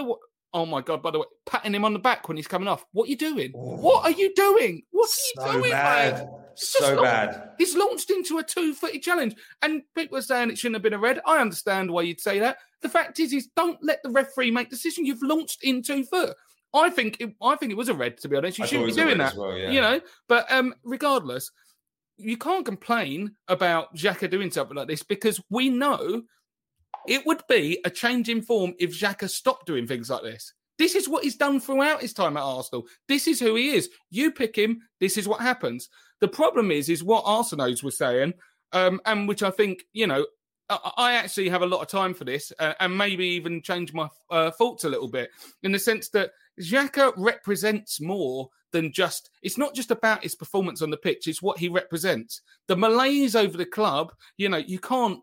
oh 0.54 0.66
my 0.66 0.82
god! 0.82 1.02
By 1.02 1.12
the 1.12 1.20
way, 1.20 1.26
patting 1.46 1.74
him 1.74 1.86
on 1.86 1.94
the 1.94 2.00
back 2.00 2.28
when 2.28 2.38
he's 2.38 2.48
coming 2.48 2.68
off. 2.68 2.86
What 2.92 3.08
are 3.08 3.10
you 3.10 3.18
doing? 3.18 3.52
What 3.54 4.04
are 4.06 4.12
you 4.12 4.34
doing? 4.36 4.84
What 4.92 5.10
are 5.10 5.44
you 5.46 5.46
So 5.46 5.52
doing, 5.60 5.72
bad. 5.72 6.28
It's 6.54 6.68
So 6.78 6.96
not- 6.96 7.04
bad. 7.04 7.50
He's 7.58 7.76
launched 7.76 8.12
into 8.12 8.38
a 8.38 8.44
two-footed 8.44 9.02
challenge, 9.02 9.36
and 9.62 9.82
people 9.96 10.18
are 10.18 10.22
saying 10.22 10.50
it 10.52 10.58
shouldn't 10.58 10.76
have 10.76 10.84
been 10.84 10.94
a 10.94 11.00
red. 11.00 11.20
I 11.26 11.40
understand 11.40 11.90
why 11.90 12.02
you'd 12.04 12.20
say 12.22 12.40
that. 12.40 12.58
The 12.82 12.90
fact 12.90 13.20
is, 13.20 13.32
is 13.34 13.48
don't 13.56 13.80
let 13.82 14.02
the 14.04 14.10
referee 14.10 14.52
make 14.52 14.70
decision. 14.70 15.06
You've 15.06 15.24
launched 15.24 15.64
in 15.64 15.82
two 15.82 16.04
foot. 16.04 16.36
I 16.74 16.90
think 16.90 17.18
it, 17.20 17.34
I 17.42 17.56
think 17.56 17.72
it 17.72 17.78
was 17.78 17.90
a 17.90 17.94
red. 17.94 18.18
To 18.20 18.30
be 18.30 18.36
honest, 18.38 18.58
you 18.58 18.64
I 18.64 18.68
shouldn't 18.68 18.88
be 18.88 18.94
doing 18.94 19.18
that. 19.18 19.36
well, 19.36 19.58
yeah. 19.58 19.72
You 19.72 19.82
know, 19.82 20.02
but 20.28 20.52
um, 20.52 20.74
regardless, 20.84 21.52
you 22.18 22.38
can't 22.38 22.66
complain 22.66 23.36
about 23.48 23.96
Xhaka 23.96 24.30
doing 24.30 24.52
something 24.52 24.76
like 24.78 24.88
this 24.88 25.04
because 25.04 25.42
we 25.50 25.70
know 25.70 26.22
it 27.08 27.26
would 27.26 27.42
be 27.48 27.80
a 27.86 27.90
change 27.90 28.30
in 28.30 28.42
form 28.42 28.74
if 28.80 28.98
Xhaka 28.98 29.30
stopped 29.30 29.66
doing 29.66 29.88
things 29.88 30.10
like 30.10 30.24
this. 30.24 30.54
This 30.78 30.96
is 30.96 31.08
what 31.08 31.24
he's 31.24 31.36
done 31.36 31.60
throughout 31.60 32.02
his 32.02 32.14
time 32.14 32.38
at 32.38 32.44
Arsenal. 32.44 32.88
This 33.08 33.28
is 33.28 33.40
who 33.40 33.56
he 33.56 33.76
is. 33.76 33.90
You 34.10 34.32
pick 34.32 34.56
him. 34.56 34.82
This 35.00 35.18
is 35.18 35.28
what 35.28 35.42
happens. 35.42 35.90
The 36.22 36.28
problem 36.28 36.72
is, 36.72 36.90
is 36.90 37.04
what 37.04 37.24
Arsenals 37.26 37.84
were 37.84 37.92
saying, 37.92 38.34
um, 38.72 39.00
and 39.06 39.28
which 39.28 39.44
I 39.44 39.52
think 39.52 39.84
you 39.94 40.08
know. 40.08 40.26
I 40.96 41.16
actually 41.16 41.50
have 41.50 41.64
a 41.64 41.66
lot 41.66 41.82
of 41.82 41.90
time 41.90 42.14
for 42.14 42.24
this, 42.24 42.54
uh, 42.58 42.74
and 42.80 42.98
maybe 42.98 43.26
even 43.26 43.62
change 43.62 43.92
my 43.94 44.08
uh, 44.30 44.52
thoughts 44.52 44.86
a 44.86 44.90
little 44.90 45.10
bit 45.10 45.30
in 45.64 45.74
the 45.74 45.80
sense 45.80 46.08
that 46.12 46.32
Xhaka 46.62 47.12
represents 47.18 48.00
more 48.00 48.48
than 48.72 48.94
just. 48.94 49.32
It's 49.44 49.58
not 49.58 49.76
just 49.76 49.92
about 49.92 50.24
his 50.24 50.34
performance 50.34 50.82
on 50.82 50.90
the 50.90 50.96
pitch; 50.96 51.28
it's 51.28 51.42
what 51.42 51.58
he 51.60 51.68
represents. 51.68 52.42
The 52.68 52.78
malaise 52.78 53.36
over 53.36 53.58
the 53.58 53.66
club. 53.66 54.14
You 54.38 54.48
know, 54.48 54.58
you 54.58 54.80
can't 54.80 55.20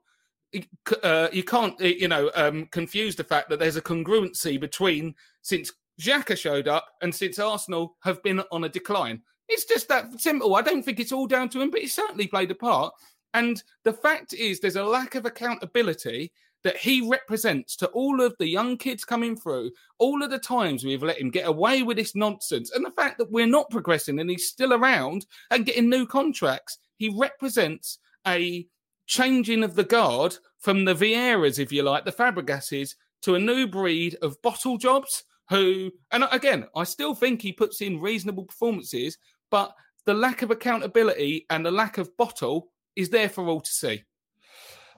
uh, 1.03 1.29
you 1.33 1.43
can't 1.43 1.79
you 1.81 2.09
know 2.09 2.31
um, 2.35 2.67
confuse 2.67 3.17
the 3.17 3.25
fact 3.25 3.49
that 3.49 3.59
there's 3.59 3.77
a 3.77 3.83
congruency 3.83 4.59
between 4.59 5.15
since 5.43 5.73
Xhaka 6.01 6.39
showed 6.39 6.69
up 6.69 6.87
and 7.03 7.15
since 7.15 7.39
Arsenal 7.39 7.97
have 8.03 8.23
been 8.23 8.43
on 8.53 8.65
a 8.65 8.69
decline. 8.69 9.23
It's 9.49 9.65
just 9.65 9.89
that 9.89 10.21
simple. 10.21 10.55
I 10.55 10.63
don't 10.63 10.83
think 10.83 11.01
it's 11.01 11.13
all 11.13 11.27
down 11.27 11.49
to 11.51 11.61
him, 11.61 11.71
but 11.71 11.81
he 11.81 11.87
certainly 11.87 12.27
played 12.27 12.51
a 12.51 12.55
part. 12.55 12.95
And 13.35 13.63
the 13.85 13.93
fact 13.93 14.33
is, 14.33 14.61
there's 14.61 14.77
a 14.77 14.85
lack 14.85 15.15
of 15.15 15.27
accountability 15.27 16.33
that 16.65 16.77
he 16.77 17.09
represents 17.09 17.77
to 17.77 17.87
all 17.89 18.21
of 18.21 18.35
the 18.39 18.47
young 18.47 18.77
kids 18.77 19.05
coming 19.05 19.37
through, 19.37 19.71
all 19.99 20.23
of 20.23 20.31
the 20.31 20.39
times 20.39 20.85
we've 20.85 21.03
let 21.03 21.21
him 21.21 21.31
get 21.31 21.47
away 21.47 21.83
with 21.83 21.97
this 21.97 22.15
nonsense, 22.15 22.73
and 22.73 22.85
the 22.85 22.91
fact 22.91 23.19
that 23.19 23.31
we're 23.31 23.47
not 23.47 23.71
progressing 23.71 24.19
and 24.19 24.29
he's 24.29 24.49
still 24.49 24.73
around 24.73 25.27
and 25.51 25.67
getting 25.67 25.89
new 25.89 26.07
contracts. 26.07 26.79
He 26.97 27.15
represents 27.17 27.99
a 28.27 28.67
changing 29.09 29.65
of 29.65 29.75
the 29.75 29.85
guard 29.85 30.37
from 30.59 30.85
the 30.85 30.95
Vieiras, 30.95 31.59
if 31.59 31.73
you 31.73 31.83
like, 31.83 32.05
the 32.05 32.13
Fabregases, 32.13 32.95
to 33.23 33.35
a 33.35 33.41
new 33.41 33.67
breed 33.67 34.17
of 34.23 34.41
bottle 34.43 34.79
jobs 34.79 35.25
who, 35.49 35.91
and 36.13 36.25
again, 36.31 36.67
I 36.77 36.85
still 36.85 37.15
think 37.15 37.43
he 37.43 37.53
puts 37.53 37.81
in 37.81 38.01
reasonable 38.01 38.45
performances, 38.45 39.19
but 39.51 39.75
the 40.05 40.15
lack 40.15 40.43
of 40.43 40.51
accountability 40.51 41.47
and 41.51 41.65
the 41.65 41.71
lack 41.71 41.99
of 41.99 42.17
bottle 42.17 42.69
is 42.97 43.11
there 43.11 43.29
for 43.29 43.47
all 43.47 43.61
to 43.61 43.71
see. 43.71 44.05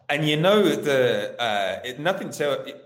And 0.09 0.29
you 0.29 0.37
know 0.37 0.62
the 0.75 1.40
uh, 1.40 1.81
it, 1.85 2.01
nothing 2.01 2.31
to 2.31 2.62
it, 2.64 2.85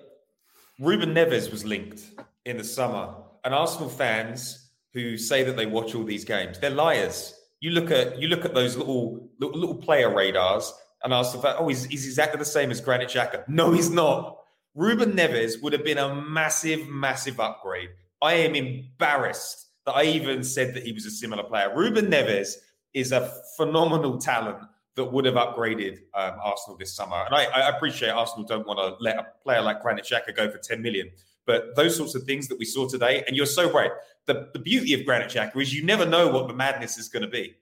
Ruben 0.78 1.14
Neves 1.14 1.50
was 1.50 1.64
linked 1.64 2.02
in 2.44 2.58
the 2.58 2.64
summer, 2.64 3.14
and 3.44 3.54
Arsenal 3.54 3.88
fans 3.88 4.70
who 4.92 5.16
say 5.16 5.42
that 5.42 5.56
they 5.56 5.66
watch 5.66 5.94
all 5.94 6.04
these 6.04 6.24
games, 6.24 6.58
they're 6.58 6.70
liars. 6.70 7.34
You 7.60 7.70
look 7.70 7.90
at 7.90 8.20
you 8.20 8.28
look 8.28 8.44
at 8.44 8.54
those 8.54 8.76
little 8.76 9.30
little, 9.38 9.58
little 9.58 9.76
player 9.76 10.14
radars, 10.14 10.70
and 11.04 11.12
Arsenal 11.12 11.42
fans, 11.42 11.56
oh, 11.58 11.68
he's, 11.68 11.84
he's 11.84 12.06
exactly 12.06 12.38
the 12.38 12.44
same 12.44 12.70
as 12.70 12.80
Granit 12.80 13.10
Xhaka. 13.10 13.46
No, 13.46 13.72
he's 13.72 13.90
not. 13.90 14.38
Ruben 14.74 15.12
Neves 15.12 15.62
would 15.62 15.72
have 15.72 15.84
been 15.84 15.98
a 15.98 16.14
massive, 16.14 16.88
massive 16.88 17.38
upgrade. 17.38 17.90
I 18.20 18.34
am 18.34 18.54
embarrassed 18.54 19.66
that 19.86 19.92
I 19.92 20.04
even 20.04 20.42
said 20.42 20.74
that 20.74 20.82
he 20.82 20.92
was 20.92 21.04
a 21.06 21.10
similar 21.10 21.44
player. 21.44 21.70
Ruben 21.76 22.06
Neves 22.06 22.54
is 22.94 23.12
a 23.12 23.32
phenomenal 23.56 24.18
talent 24.18 24.58
that 24.96 25.04
would 25.04 25.26
have 25.26 25.34
upgraded 25.34 25.98
um, 26.14 26.34
Arsenal 26.42 26.76
this 26.78 26.94
summer. 26.94 27.24
And 27.26 27.34
I, 27.34 27.44
I 27.44 27.68
appreciate 27.68 28.10
Arsenal 28.10 28.46
don't 28.46 28.66
want 28.66 28.78
to 28.78 28.96
let 29.02 29.16
a 29.16 29.26
player 29.42 29.60
like 29.60 29.82
Granit 29.82 30.04
Xhaka 30.04 30.34
go 30.34 30.50
for 30.50 30.58
10 30.58 30.80
million. 30.80 31.10
But 31.46 31.76
those 31.76 31.96
sorts 31.96 32.14
of 32.14 32.22
things 32.22 32.48
that 32.48 32.58
we 32.58 32.64
saw 32.64 32.88
today, 32.88 33.22
and 33.26 33.36
you're 33.36 33.46
so 33.46 33.70
right. 33.70 33.90
The, 34.26 34.48
the 34.54 34.58
beauty 34.58 34.94
of 34.94 35.04
Granit 35.04 35.30
Xhaka 35.30 35.60
is 35.60 35.74
you 35.74 35.84
never 35.84 36.06
know 36.06 36.28
what 36.28 36.48
the 36.48 36.54
madness 36.54 36.96
is 36.96 37.08
going 37.08 37.24
to 37.24 37.28
be. 37.28 37.54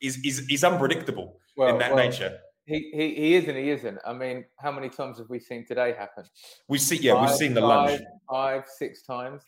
Is 0.00 0.18
is 0.24 0.46
is 0.48 0.64
unpredictable 0.64 1.38
in 1.56 1.78
that 1.78 1.94
well, 1.94 2.04
nature. 2.04 2.38
He, 2.66 2.90
he 2.94 3.14
he 3.14 3.34
is 3.34 3.48
and 3.48 3.56
he 3.56 3.70
isn't. 3.70 3.98
I 4.06 4.12
mean, 4.12 4.44
how 4.58 4.70
many 4.70 4.88
times 4.88 5.18
have 5.18 5.28
we 5.28 5.40
seen 5.40 5.66
today 5.66 5.94
happen? 5.98 6.24
We've 6.68 6.80
seen 6.80 7.02
yeah, 7.02 7.20
we've 7.20 7.34
seen 7.34 7.54
the 7.54 7.62
five, 7.62 8.00
five, 8.30 8.64
six 8.68 9.02
times. 9.02 9.42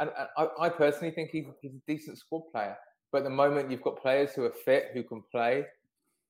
And, 0.00 0.10
and 0.18 0.28
I, 0.36 0.66
I 0.66 0.68
personally 0.68 1.14
think 1.14 1.30
he's, 1.30 1.46
he's 1.62 1.74
a 1.74 1.82
decent 1.86 2.18
squad 2.18 2.42
player. 2.52 2.76
But 3.12 3.22
the 3.22 3.30
moment 3.30 3.70
you've 3.70 3.82
got 3.82 4.02
players 4.02 4.32
who 4.32 4.44
are 4.44 4.50
fit, 4.50 4.88
who 4.92 5.04
can 5.04 5.22
play, 5.30 5.64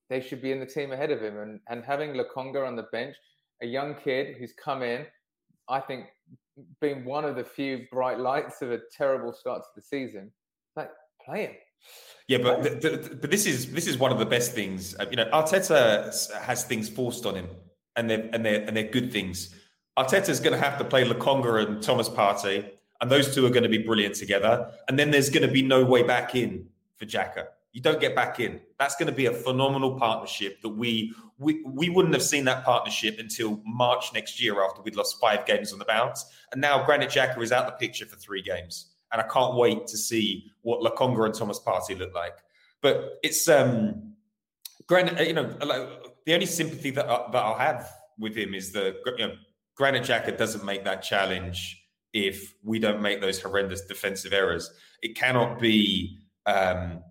they 0.07 0.21
should 0.21 0.39
be 0.39 0.51
in 0.51 0.59
the 0.59 0.67
team 0.67 0.91
ahead 0.91 1.09
of 1.09 1.21
him. 1.21 1.39
And 1.39 1.59
and 1.67 1.83
having 1.83 2.13
Lokonga 2.13 2.65
on 2.65 2.75
the 2.75 2.87
bench, 2.91 3.15
a 3.61 3.65
young 3.65 3.95
kid 3.95 4.37
who's 4.37 4.53
come 4.53 4.83
in, 4.83 5.05
I 5.67 5.79
think 5.79 6.05
being 6.79 7.03
one 7.03 7.25
of 7.25 7.35
the 7.35 7.43
few 7.43 7.87
bright 7.91 8.19
lights 8.19 8.61
of 8.61 8.71
a 8.71 8.79
terrible 8.95 9.33
start 9.33 9.63
to 9.63 9.69
the 9.75 9.81
season, 9.81 10.31
like 10.75 10.91
play 11.23 11.47
him. 11.47 11.55
Yeah, 12.27 12.39
but 12.39 12.63
the, 12.63 12.69
the, 12.69 13.15
but 13.21 13.29
this 13.29 13.45
is 13.45 13.71
this 13.71 13.87
is 13.87 13.97
one 13.97 14.11
of 14.11 14.17
the 14.17 14.25
best 14.25 14.53
things. 14.53 14.95
Uh, 14.99 15.05
You 15.09 15.17
know, 15.17 15.25
Arteta 15.25 16.33
has 16.41 16.63
things 16.63 16.89
forced 16.89 17.25
on 17.25 17.35
him, 17.35 17.47
and 17.95 18.09
they're 18.09 18.29
and 18.33 18.43
they're 18.43 18.63
and 18.63 18.75
they're 18.75 18.89
good 18.89 19.11
things. 19.11 19.53
Arteta's 19.97 20.39
going 20.39 20.53
to 20.53 20.63
have 20.63 20.77
to 20.79 20.83
play 20.83 21.07
Lokonga 21.07 21.65
and 21.65 21.81
Thomas 21.81 22.09
Partey, 22.09 22.69
and 22.99 23.11
those 23.11 23.33
two 23.33 23.45
are 23.45 23.49
going 23.49 23.63
to 23.63 23.69
be 23.69 23.77
brilliant 23.77 24.15
together. 24.15 24.71
And 24.87 24.97
then 24.97 25.11
there's 25.11 25.29
going 25.29 25.47
to 25.47 25.53
be 25.53 25.61
no 25.61 25.85
way 25.85 26.03
back 26.03 26.35
in 26.35 26.67
for 26.97 27.05
Xhaka. 27.05 27.45
You 27.71 27.81
don't 27.81 27.99
get 27.99 28.15
back 28.15 28.39
in. 28.39 28.59
That's 28.79 28.95
going 28.95 29.07
to 29.07 29.15
be 29.15 29.27
a 29.27 29.31
phenomenal 29.33 29.99
partnership 29.99 30.61
that 30.63 30.69
we 30.69 31.13
we 31.37 31.61
we 31.63 31.89
wouldn't 31.89 32.15
have 32.15 32.23
seen 32.23 32.45
that 32.45 32.65
partnership 32.65 33.19
until 33.19 33.61
March 33.65 34.13
next 34.13 34.41
year 34.41 34.63
after 34.63 34.81
we'd 34.81 34.95
lost 34.95 35.19
five 35.21 35.45
games 35.45 35.71
on 35.71 35.77
the 35.79 35.85
bounce. 35.85 36.25
And 36.51 36.59
now 36.59 36.83
Granit 36.85 37.11
Xhaka 37.11 37.39
is 37.41 37.51
out 37.51 37.67
the 37.67 37.73
picture 37.73 38.07
for 38.07 38.15
three 38.15 38.41
games 38.41 38.94
and 39.11 39.21
I 39.21 39.25
can't 39.27 39.55
wait 39.55 39.87
to 39.87 39.97
see 39.97 40.51
what 40.61 40.81
Lokonga 40.81 41.25
and 41.25 41.33
Thomas 41.33 41.59
Partey 41.59 41.97
look 41.97 42.13
like. 42.13 42.35
But 42.81 43.19
it's 43.23 43.47
um, 43.47 44.13
Granit. 44.87 45.27
You 45.27 45.33
know, 45.33 45.55
like, 45.65 45.87
the 46.25 46.33
only 46.33 46.45
sympathy 46.45 46.91
that 46.91 47.09
I, 47.09 47.31
that 47.31 47.43
I'll 47.43 47.57
have 47.57 47.89
with 48.17 48.35
him 48.35 48.53
is 48.53 48.71
the 48.71 48.95
you 49.17 49.27
know, 49.27 49.35
Granit 49.75 50.03
Xhaka 50.03 50.37
doesn't 50.37 50.63
make 50.63 50.83
that 50.85 51.01
challenge 51.01 51.81
if 52.13 52.53
we 52.63 52.79
don't 52.79 53.01
make 53.01 53.21
those 53.21 53.41
horrendous 53.41 53.81
defensive 53.81 54.33
errors. 54.33 54.71
It 55.01 55.15
cannot 55.15 55.59
be. 55.59 56.19
Um, 56.45 57.01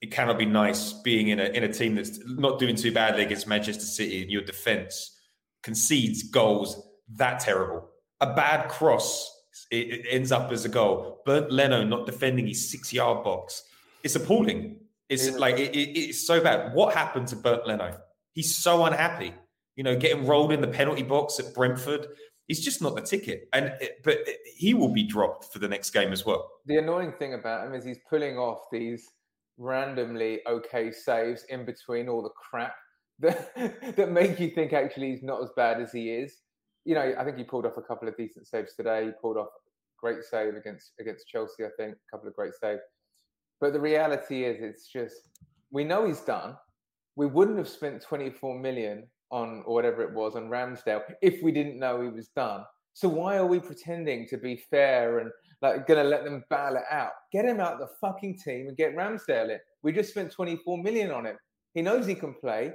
it 0.00 0.10
cannot 0.10 0.36
be 0.36 0.46
nice 0.46 0.92
being 0.92 1.28
in 1.28 1.38
a 1.38 1.44
in 1.44 1.62
a 1.62 1.72
team 1.72 1.94
that's 1.94 2.18
not 2.26 2.58
doing 2.58 2.74
too 2.74 2.90
badly 2.90 3.22
against 3.22 3.46
Manchester 3.46 3.84
City 3.84 4.22
and 4.22 4.30
your 4.30 4.42
defense 4.42 5.16
concedes 5.62 6.24
goals 6.24 6.82
that 7.16 7.40
terrible. 7.40 7.88
A 8.20 8.34
bad 8.34 8.68
cross 8.68 9.30
it, 9.72 10.00
it 10.00 10.06
ends 10.10 10.30
up 10.30 10.52
as 10.52 10.64
a 10.64 10.68
goal. 10.68 11.22
Bernd 11.24 11.50
Leno 11.50 11.82
not 11.84 12.06
defending 12.06 12.46
his 12.46 12.70
six 12.70 12.92
yard 12.92 13.24
box. 13.24 13.62
It's 14.04 14.14
appalling. 14.14 14.76
It's 15.08 15.30
like 15.38 15.58
it, 15.58 15.74
it- 15.74 15.98
it's 15.98 16.26
so 16.26 16.40
bad. 16.40 16.74
What 16.74 16.94
happened 16.94 17.28
to 17.28 17.36
Bernd 17.36 17.62
Leno? 17.66 17.98
He's 18.34 18.54
so 18.56 18.84
unhappy. 18.84 19.34
You 19.76 19.84
know, 19.84 19.96
getting 19.96 20.26
rolled 20.26 20.52
in 20.52 20.60
the 20.60 20.68
penalty 20.68 21.02
box 21.02 21.38
at 21.40 21.54
Brentford. 21.54 22.06
He's 22.48 22.60
just 22.62 22.82
not 22.82 22.94
the 22.94 23.00
ticket, 23.02 23.48
and 23.52 23.72
but 24.04 24.18
he 24.56 24.74
will 24.74 24.92
be 24.92 25.04
dropped 25.04 25.52
for 25.52 25.58
the 25.58 25.68
next 25.68 25.90
game 25.90 26.12
as 26.12 26.26
well. 26.26 26.50
The 26.66 26.76
annoying 26.76 27.12
thing 27.18 27.34
about 27.34 27.66
him 27.66 27.74
is 27.74 27.84
he's 27.84 28.00
pulling 28.10 28.36
off 28.36 28.58
these 28.70 29.08
randomly 29.58 30.40
okay 30.48 30.90
saves 30.90 31.44
in 31.48 31.64
between 31.64 32.08
all 32.08 32.22
the 32.22 32.30
crap 32.30 32.74
that 33.20 33.54
that 33.96 34.10
make 34.10 34.40
you 34.40 34.50
think 34.50 34.72
actually 34.72 35.10
he's 35.12 35.22
not 35.22 35.42
as 35.42 35.50
bad 35.56 35.80
as 35.80 35.92
he 35.92 36.10
is. 36.10 36.36
You 36.84 36.94
know, 36.96 37.14
I 37.16 37.24
think 37.24 37.38
he 37.38 37.44
pulled 37.44 37.64
off 37.64 37.76
a 37.76 37.82
couple 37.82 38.08
of 38.08 38.16
decent 38.16 38.46
saves 38.48 38.74
today. 38.74 39.04
He 39.06 39.10
pulled 39.20 39.36
off 39.36 39.48
great 40.02 40.22
save 40.24 40.54
against 40.56 40.92
against 41.00 41.28
Chelsea. 41.28 41.64
I 41.64 41.68
think 41.78 41.94
a 41.94 42.10
couple 42.10 42.28
of 42.28 42.34
great 42.34 42.52
saves. 42.60 42.82
But 43.60 43.72
the 43.72 43.80
reality 43.80 44.44
is, 44.44 44.60
it's 44.60 44.88
just 44.88 45.28
we 45.70 45.84
know 45.84 46.06
he's 46.06 46.20
done. 46.20 46.56
We 47.16 47.26
wouldn't 47.26 47.58
have 47.58 47.68
spent 47.68 48.02
24 48.02 48.58
million 48.58 49.06
on 49.30 49.62
or 49.66 49.74
whatever 49.74 50.02
it 50.02 50.12
was 50.12 50.34
on 50.36 50.48
Ramsdale 50.48 51.02
if 51.22 51.42
we 51.42 51.52
didn't 51.52 51.78
know 51.78 52.02
he 52.02 52.08
was 52.08 52.28
done. 52.28 52.64
So 52.94 53.08
why 53.08 53.36
are 53.36 53.46
we 53.46 53.58
pretending 53.60 54.26
to 54.28 54.36
be 54.36 54.56
fair 54.70 55.20
and 55.20 55.30
like 55.62 55.86
gonna 55.86 56.04
let 56.04 56.24
them 56.24 56.44
battle 56.50 56.78
it 56.78 56.84
out? 56.90 57.12
Get 57.32 57.44
him 57.46 57.60
out 57.60 57.74
of 57.74 57.78
the 57.78 57.88
fucking 58.00 58.38
team 58.44 58.68
and 58.68 58.76
get 58.76 58.94
Ramsdale 58.96 59.50
in. 59.50 59.58
We 59.82 59.92
just 59.92 60.10
spent 60.10 60.30
24 60.32 60.82
million 60.82 61.10
on 61.10 61.24
him. 61.26 61.36
He 61.74 61.80
knows 61.80 62.06
he 62.06 62.14
can 62.14 62.34
play. 62.34 62.72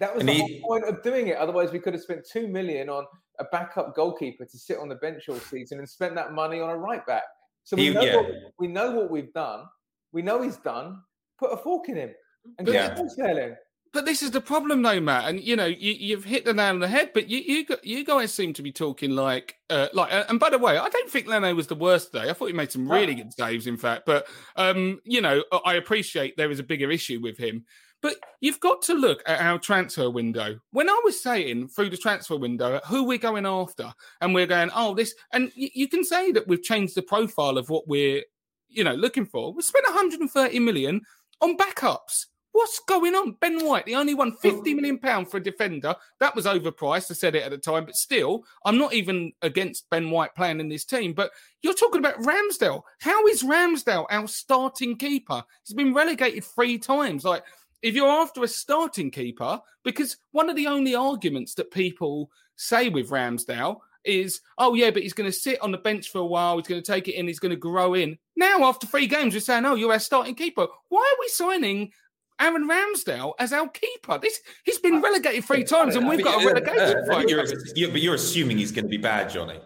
That 0.00 0.14
was 0.14 0.20
And 0.20 0.28
the 0.28 0.34
he- 0.34 0.60
whole 0.62 0.78
point 0.78 0.84
of 0.84 1.02
doing 1.02 1.26
it. 1.28 1.36
Otherwise, 1.36 1.72
we 1.72 1.80
could 1.80 1.92
have 1.92 2.02
spent 2.02 2.24
two 2.24 2.46
million 2.48 2.88
on 2.88 3.04
a 3.40 3.44
backup 3.52 3.94
goalkeeper 3.94 4.44
to 4.44 4.58
sit 4.58 4.78
on 4.78 4.88
the 4.88 4.94
bench 4.96 5.28
all 5.28 5.36
season 5.36 5.78
and 5.78 5.88
spent 5.88 6.14
that 6.14 6.32
money 6.32 6.60
on 6.60 6.70
a 6.70 6.76
right 6.76 7.06
back. 7.06 7.22
So 7.64 7.76
we 7.76 7.88
He- 7.88 7.94
know 7.94 8.00
yeah. 8.02 8.16
what, 8.16 8.26
we 8.58 8.66
know 8.68 8.90
what 8.92 9.10
we've 9.10 9.32
done. 9.32 9.64
We 10.12 10.22
know 10.22 10.42
he's 10.42 10.56
done. 10.56 11.02
Put 11.38 11.52
a 11.52 11.56
fork 11.56 11.88
in 11.88 11.96
him 11.96 12.10
and 12.58 12.66
get 12.66 12.74
Yeah. 12.74 12.86
a 12.92 12.96
wholesale. 12.96 13.56
But 13.92 14.04
this 14.04 14.22
is 14.22 14.32
the 14.32 14.40
problem, 14.42 14.82
though, 14.82 15.00
Matt. 15.00 15.28
And 15.30 15.40
you 15.40 15.56
know, 15.56 15.64
you, 15.64 15.92
you've 15.92 16.24
hit 16.24 16.44
the 16.44 16.52
nail 16.52 16.70
on 16.74 16.80
the 16.80 16.88
head. 16.88 17.12
But 17.14 17.28
you, 17.30 17.38
you, 17.38 17.66
you 17.82 18.04
guys 18.04 18.34
seem 18.34 18.52
to 18.54 18.62
be 18.62 18.70
talking 18.70 19.12
like, 19.12 19.54
uh, 19.70 19.88
like. 19.94 20.12
uh, 20.12 20.24
And 20.28 20.38
by 20.38 20.50
the 20.50 20.58
way, 20.58 20.76
I 20.76 20.88
don't 20.90 21.08
think 21.10 21.26
Leno 21.26 21.54
was 21.54 21.68
the 21.68 21.74
worst 21.74 22.12
today. 22.12 22.28
I 22.28 22.34
thought 22.34 22.46
he 22.48 22.52
made 22.52 22.70
some 22.70 22.90
really 22.90 23.14
good 23.14 23.32
saves, 23.32 23.66
in 23.66 23.78
fact. 23.78 24.04
But 24.04 24.26
um, 24.56 25.00
you 25.04 25.20
know, 25.22 25.42
I- 25.52 25.60
I 25.64 25.74
appreciate 25.74 26.36
there 26.36 26.50
is 26.50 26.58
a 26.58 26.64
bigger 26.64 26.90
issue 26.90 27.20
with 27.22 27.38
him. 27.38 27.64
But 28.00 28.16
you've 28.40 28.60
got 28.60 28.82
to 28.82 28.94
look 28.94 29.22
at 29.26 29.40
our 29.40 29.58
transfer 29.58 30.08
window. 30.08 30.60
When 30.70 30.88
I 30.88 31.00
was 31.04 31.20
saying 31.20 31.68
through 31.68 31.90
the 31.90 31.96
transfer 31.96 32.36
window 32.36 32.80
who 32.86 33.04
we're 33.04 33.18
going 33.18 33.46
after, 33.46 33.92
and 34.20 34.34
we're 34.34 34.46
going, 34.46 34.70
oh, 34.74 34.94
this, 34.94 35.14
and 35.32 35.50
you, 35.54 35.68
you 35.74 35.88
can 35.88 36.04
say 36.04 36.30
that 36.32 36.46
we've 36.46 36.62
changed 36.62 36.94
the 36.94 37.02
profile 37.02 37.58
of 37.58 37.70
what 37.70 37.88
we're, 37.88 38.22
you 38.68 38.84
know, 38.84 38.94
looking 38.94 39.26
for. 39.26 39.52
We 39.52 39.62
spent 39.62 39.86
130 39.86 40.58
million 40.60 41.00
on 41.40 41.56
backups. 41.56 42.26
What's 42.52 42.80
going 42.80 43.14
on? 43.14 43.32
Ben 43.40 43.64
White, 43.64 43.84
the 43.84 43.94
only 43.94 44.14
one, 44.14 44.32
50 44.32 44.74
million 44.74 44.98
pound 44.98 45.30
for 45.30 45.36
a 45.36 45.42
defender. 45.42 45.94
That 46.18 46.34
was 46.34 46.46
overpriced. 46.46 47.10
I 47.10 47.14
said 47.14 47.34
it 47.34 47.44
at 47.44 47.50
the 47.50 47.58
time, 47.58 47.84
but 47.84 47.94
still, 47.94 48.44
I'm 48.64 48.78
not 48.78 48.94
even 48.94 49.32
against 49.42 49.88
Ben 49.90 50.10
White 50.10 50.34
playing 50.34 50.58
in 50.58 50.68
this 50.68 50.84
team. 50.84 51.12
But 51.12 51.30
you're 51.62 51.74
talking 51.74 52.00
about 52.00 52.20
Ramsdale. 52.22 52.82
How 53.00 53.26
is 53.26 53.42
Ramsdale 53.42 54.06
our 54.10 54.26
starting 54.26 54.96
keeper? 54.96 55.44
He's 55.64 55.74
been 55.74 55.94
relegated 55.94 56.42
three 56.42 56.78
times. 56.78 57.24
Like, 57.24 57.44
if 57.82 57.94
you're 57.94 58.08
after 58.08 58.42
a 58.42 58.48
starting 58.48 59.10
keeper, 59.10 59.60
because 59.84 60.16
one 60.32 60.50
of 60.50 60.56
the 60.56 60.66
only 60.66 60.94
arguments 60.94 61.54
that 61.54 61.70
people 61.70 62.30
say 62.56 62.88
with 62.88 63.10
Ramsdale 63.10 63.78
is, 64.04 64.40
oh 64.58 64.74
yeah, 64.74 64.90
but 64.90 65.02
he's 65.02 65.12
going 65.12 65.30
to 65.30 65.36
sit 65.36 65.60
on 65.60 65.70
the 65.70 65.78
bench 65.78 66.10
for 66.10 66.18
a 66.18 66.26
while. 66.26 66.56
He's 66.56 66.66
going 66.66 66.82
to 66.82 66.92
take 66.92 67.08
it 67.08 67.14
in. 67.14 67.26
He's 67.26 67.38
going 67.38 67.50
to 67.50 67.56
grow 67.56 67.94
in. 67.94 68.18
Now, 68.36 68.64
after 68.64 68.86
three 68.86 69.06
games, 69.06 69.34
we're 69.34 69.40
saying, 69.40 69.64
oh, 69.66 69.74
you're 69.74 69.92
our 69.92 69.98
starting 69.98 70.34
keeper. 70.34 70.66
Why 70.88 71.00
are 71.00 71.20
we 71.20 71.28
signing 71.28 71.92
Aaron 72.40 72.68
Ramsdale 72.68 73.32
as 73.38 73.52
our 73.52 73.68
keeper? 73.68 74.18
This 74.18 74.40
he's 74.64 74.78
been 74.78 75.02
relegated 75.02 75.44
three 75.44 75.64
times, 75.64 75.94
and 75.96 76.08
we've 76.08 76.24
got 76.24 76.42
a 76.42 76.46
relegation 76.46 76.80
I 76.80 76.92
think 76.92 77.06
fight. 77.12 77.28
you're, 77.28 77.44
you 77.74 77.88
but 77.90 78.00
you're 78.00 78.14
assuming 78.14 78.58
he's 78.58 78.72
going 78.72 78.84
to 78.84 78.88
be 78.90 78.96
bad, 78.96 79.30
Johnny, 79.30 79.60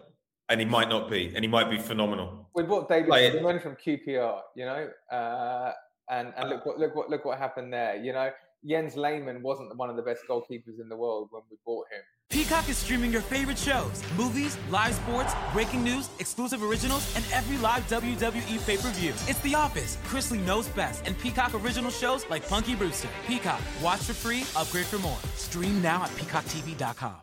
and 0.49 0.59
he 0.59 0.65
might 0.65 0.89
not 0.89 1.09
be, 1.09 1.31
and 1.35 1.43
he 1.43 1.47
might 1.47 1.69
be 1.69 1.77
phenomenal. 1.77 2.49
We 2.55 2.63
bought 2.63 2.89
David 2.89 3.09
Like- 3.09 3.33
Seaman 3.33 3.59
from 3.59 3.75
QPR, 3.75 4.39
you 4.55 4.65
know, 4.65 4.89
uh, 5.11 5.71
and 6.09 6.33
and 6.37 6.49
look 6.49 6.65
what 6.65 6.79
look 6.79 6.95
what 6.95 7.09
look 7.09 7.25
what 7.25 7.37
happened 7.37 7.73
there. 7.73 7.95
You 7.95 8.13
know, 8.13 8.29
Jens 8.65 8.95
Lehmann 8.95 9.41
wasn't 9.41 9.75
one 9.77 9.89
of 9.89 9.95
the 9.95 10.01
best 10.01 10.21
goalkeepers 10.29 10.79
in 10.81 10.89
the 10.89 10.95
world 10.95 11.29
when 11.31 11.43
we 11.49 11.57
bought 11.65 11.85
him. 11.91 12.01
Peacock 12.29 12.67
is 12.67 12.77
streaming 12.77 13.11
your 13.11 13.21
favorite 13.21 13.59
shows, 13.59 14.01
movies, 14.17 14.57
live 14.71 14.95
sports, 14.95 15.35
breaking 15.53 15.83
news, 15.83 16.09
exclusive 16.17 16.63
originals, 16.63 17.15
and 17.15 17.23
every 17.31 17.57
live 17.59 17.87
WWE 17.89 18.65
pay-per-view. 18.65 19.11
It's 19.27 19.39
The 19.41 19.53
Office, 19.53 19.97
Chrisley 20.07 20.43
knows 20.43 20.67
best, 20.69 21.05
and 21.05 21.17
Peacock 21.19 21.53
original 21.53 21.91
shows 21.91 22.27
like 22.31 22.47
Punky 22.49 22.73
Brewster. 22.73 23.07
Peacock, 23.27 23.61
watch 23.83 23.99
for 23.99 24.13
free, 24.13 24.45
upgrade 24.55 24.85
for 24.85 24.97
more. 24.99 25.17
Stream 25.35 25.79
now 25.83 26.03
at 26.03 26.09
peacocktv.com. 26.11 27.17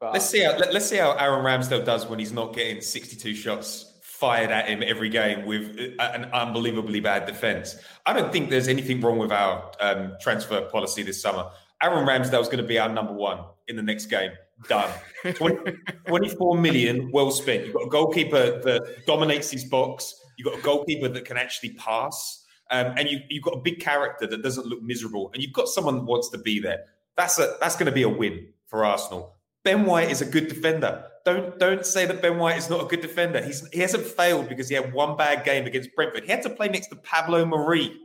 Let's 0.00 0.26
see 0.26 0.42
how 0.42 0.56
let, 0.56 0.74
us 0.74 0.88
see 0.88 0.96
how 0.96 1.12
Aaron 1.12 1.44
Ramsdale 1.44 1.84
does 1.84 2.06
when 2.06 2.18
he's 2.20 2.32
not 2.32 2.54
getting 2.54 2.80
62 2.80 3.34
shots 3.34 3.97
fired 4.18 4.50
at 4.50 4.68
him 4.68 4.82
every 4.84 5.08
game 5.08 5.46
with 5.46 5.94
uh, 5.98 6.10
an 6.12 6.24
unbelievably 6.32 6.98
bad 6.98 7.24
defense. 7.24 7.76
I 8.04 8.12
don't 8.12 8.32
think 8.32 8.50
there's 8.50 8.66
anything 8.66 9.00
wrong 9.00 9.18
with 9.18 9.30
our 9.30 9.70
um, 9.80 10.16
transfer 10.20 10.62
policy 10.62 11.04
this 11.04 11.22
summer. 11.22 11.48
Aaron 11.80 12.04
Ramsdale's 12.04 12.48
going 12.48 12.58
to 12.58 12.66
be 12.66 12.80
our 12.80 12.88
number 12.88 13.12
one 13.12 13.44
in 13.68 13.76
the 13.76 13.82
next 13.82 14.06
game. 14.06 14.32
Done. 14.68 14.90
20, 15.34 15.72
24 16.08 16.58
million, 16.58 17.12
well 17.12 17.30
spent. 17.30 17.64
You've 17.66 17.74
got 17.74 17.84
a 17.84 17.90
goalkeeper 17.90 18.60
that 18.60 19.06
dominates 19.06 19.52
his 19.52 19.64
box. 19.64 20.20
You've 20.36 20.46
got 20.46 20.58
a 20.58 20.62
goalkeeper 20.62 21.08
that 21.08 21.24
can 21.24 21.36
actually 21.36 21.74
pass. 21.74 22.44
Um, 22.72 22.94
and 22.96 23.08
you, 23.08 23.20
you've 23.28 23.44
got 23.44 23.54
a 23.54 23.60
big 23.60 23.78
character 23.78 24.26
that 24.26 24.42
doesn't 24.42 24.66
look 24.66 24.82
miserable. 24.82 25.30
And 25.32 25.42
you've 25.42 25.52
got 25.52 25.68
someone 25.68 25.94
that 25.94 26.04
wants 26.04 26.28
to 26.30 26.38
be 26.38 26.58
there. 26.58 26.84
That's 27.16 27.38
a 27.38 27.56
that's 27.60 27.76
going 27.76 27.86
to 27.86 27.92
be 27.92 28.02
a 28.02 28.08
win 28.08 28.48
for 28.66 28.84
Arsenal. 28.84 29.36
Ben 29.64 29.84
White 29.84 30.10
is 30.10 30.22
a 30.22 30.26
good 30.26 30.48
defender. 30.48 31.04
Don't 31.28 31.58
don't 31.58 31.84
say 31.84 32.06
that 32.06 32.22
Ben 32.22 32.38
White 32.38 32.56
is 32.56 32.70
not 32.70 32.80
a 32.82 32.86
good 32.86 33.02
defender. 33.02 33.42
He's 33.42 33.60
he 33.68 33.80
hasn't 33.80 34.06
failed 34.06 34.48
because 34.48 34.66
he 34.70 34.74
had 34.74 34.94
one 34.94 35.14
bad 35.14 35.44
game 35.44 35.66
against 35.66 35.94
Brentford. 35.94 36.24
He 36.24 36.30
had 36.30 36.42
to 36.42 36.50
play 36.50 36.68
next 36.68 36.86
to 36.86 36.96
Pablo 36.96 37.44
Marí. 37.44 37.96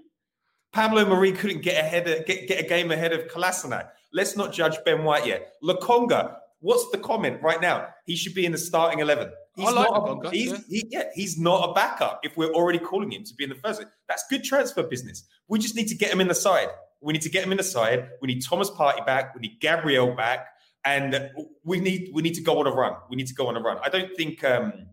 Pablo 0.74 1.06
Marí 1.06 1.34
couldn't 1.34 1.62
get 1.62 1.78
ahead 1.82 2.06
of, 2.06 2.26
get, 2.26 2.50
get 2.50 2.60
a 2.60 2.68
game 2.68 2.92
ahead 2.92 3.14
of 3.14 3.28
Kolasinac. 3.28 3.88
Let's 4.12 4.36
not 4.36 4.52
judge 4.52 4.76
Ben 4.84 5.06
White 5.06 5.26
yet. 5.26 5.54
Lokonga, 5.64 6.36
what's 6.60 6.90
the 6.92 6.98
comment 6.98 7.42
right 7.42 7.62
now? 7.62 7.88
He 8.06 8.18
should 8.18 8.34
be 8.34 8.46
in 8.46 8.52
the 8.52 8.58
starting 8.58 9.00
eleven. 9.00 9.32
He's 9.56 9.70
I 9.70 9.72
like 9.72 9.90
not. 9.90 10.34
He's, 10.34 10.52
yeah. 10.52 10.58
he, 10.68 10.88
yeah, 10.90 11.04
he's 11.14 11.40
not 11.40 11.70
a 11.70 11.74
backup. 11.74 12.20
If 12.24 12.36
we're 12.36 12.52
already 12.52 12.80
calling 12.80 13.12
him 13.12 13.24
to 13.24 13.34
be 13.36 13.46
in 13.46 13.52
the 13.52 13.56
first, 13.56 13.86
that's 14.10 14.26
good 14.30 14.44
transfer 14.44 14.84
business. 14.84 15.24
We 15.48 15.60
just 15.60 15.76
need 15.76 15.88
to 15.88 15.96
get 15.96 16.12
him 16.12 16.20
in 16.20 16.28
the 16.28 16.36
side. 16.36 16.70
We 17.00 17.14
need 17.14 17.22
to 17.22 17.30
get 17.30 17.46
him 17.46 17.52
in 17.52 17.58
the 17.58 17.64
side. 17.64 18.10
We 18.22 18.28
need 18.28 18.44
Thomas 18.44 18.70
Partey 18.70 19.06
back. 19.06 19.34
We 19.36 19.42
need 19.42 19.60
Gabriel 19.62 20.16
back, 20.16 20.48
and 20.86 21.30
we 21.64 21.80
need 21.80 22.12
we 22.14 22.22
need 22.22 22.36
to 22.36 22.42
go 22.42 22.60
on 22.60 22.68
a 22.68 22.72
run. 22.72 22.94
We 23.10 23.16
need 23.16 23.28
to 23.28 23.34
go 23.34 23.48
on 23.48 23.56
a 23.56 23.62
run. 23.62 23.78
I 23.84 23.90
don't 23.90 24.16
think. 24.16 24.44
Um, 24.44 24.88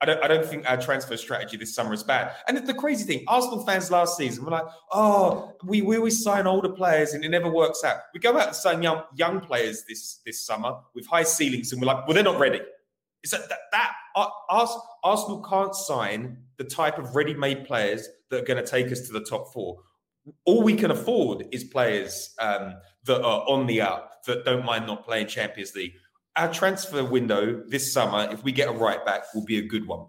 I 0.00 0.06
don't, 0.06 0.22
I 0.22 0.28
don't 0.28 0.46
think 0.46 0.70
our 0.70 0.80
transfer 0.80 1.16
strategy 1.16 1.56
this 1.56 1.74
summer 1.74 1.92
is 1.92 2.04
bad. 2.04 2.30
And 2.46 2.56
the 2.56 2.72
crazy 2.72 3.02
thing, 3.02 3.24
Arsenal 3.26 3.66
fans 3.66 3.90
last 3.90 4.16
season 4.16 4.44
were 4.44 4.52
like, 4.52 4.66
oh, 4.92 5.56
we, 5.64 5.82
we 5.82 5.96
always 5.96 6.22
sign 6.22 6.46
older 6.46 6.68
players 6.68 7.14
and 7.14 7.24
it 7.24 7.30
never 7.30 7.50
works 7.50 7.82
out. 7.82 8.02
We 8.14 8.20
go 8.20 8.38
out 8.38 8.46
and 8.46 8.54
sign 8.54 8.80
young 8.80 9.02
young 9.16 9.40
players 9.40 9.82
this 9.88 10.20
this 10.24 10.46
summer 10.46 10.76
with 10.94 11.04
high 11.08 11.24
ceilings, 11.24 11.72
and 11.72 11.80
we're 11.80 11.88
like, 11.88 12.06
well, 12.06 12.14
they're 12.14 12.22
not 12.22 12.38
ready. 12.38 12.60
It's 13.24 13.32
that, 13.32 13.48
that, 13.48 13.58
that 13.72 13.92
Ars- 14.14 14.78
Arsenal 15.02 15.42
can't 15.42 15.74
sign 15.74 16.38
the 16.58 16.64
type 16.64 16.98
of 16.98 17.16
ready-made 17.16 17.66
players 17.66 18.08
that 18.30 18.42
are 18.42 18.46
going 18.46 18.64
to 18.64 18.70
take 18.70 18.92
us 18.92 19.00
to 19.08 19.12
the 19.12 19.24
top 19.24 19.52
four. 19.52 19.78
All 20.44 20.62
we 20.62 20.76
can 20.76 20.92
afford 20.92 21.46
is 21.50 21.64
players 21.64 22.34
um, 22.38 22.74
that 23.04 23.20
are 23.20 23.40
on 23.48 23.66
the 23.66 23.80
up, 23.80 24.17
that 24.28 24.44
don't 24.44 24.64
mind 24.64 24.86
not 24.86 25.04
playing 25.04 25.26
Champions 25.26 25.74
League 25.74 25.94
our 26.38 26.52
transfer 26.52 27.04
window 27.04 27.62
this 27.66 27.92
summer, 27.92 28.28
if 28.30 28.42
we 28.44 28.52
get 28.52 28.68
a 28.68 28.72
right 28.72 29.04
back, 29.04 29.22
will 29.34 29.44
be 29.44 29.58
a 29.58 29.62
good 29.62 29.86
one. 29.86 30.06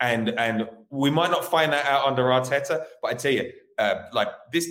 And 0.00 0.30
and 0.30 0.68
we 0.90 1.10
might 1.10 1.30
not 1.30 1.44
find 1.44 1.72
that 1.72 1.86
out 1.86 2.06
under 2.06 2.24
Arteta, 2.24 2.84
but 3.02 3.10
I 3.10 3.14
tell 3.14 3.32
you, 3.32 3.52
uh, 3.78 4.02
like 4.12 4.28
this 4.52 4.68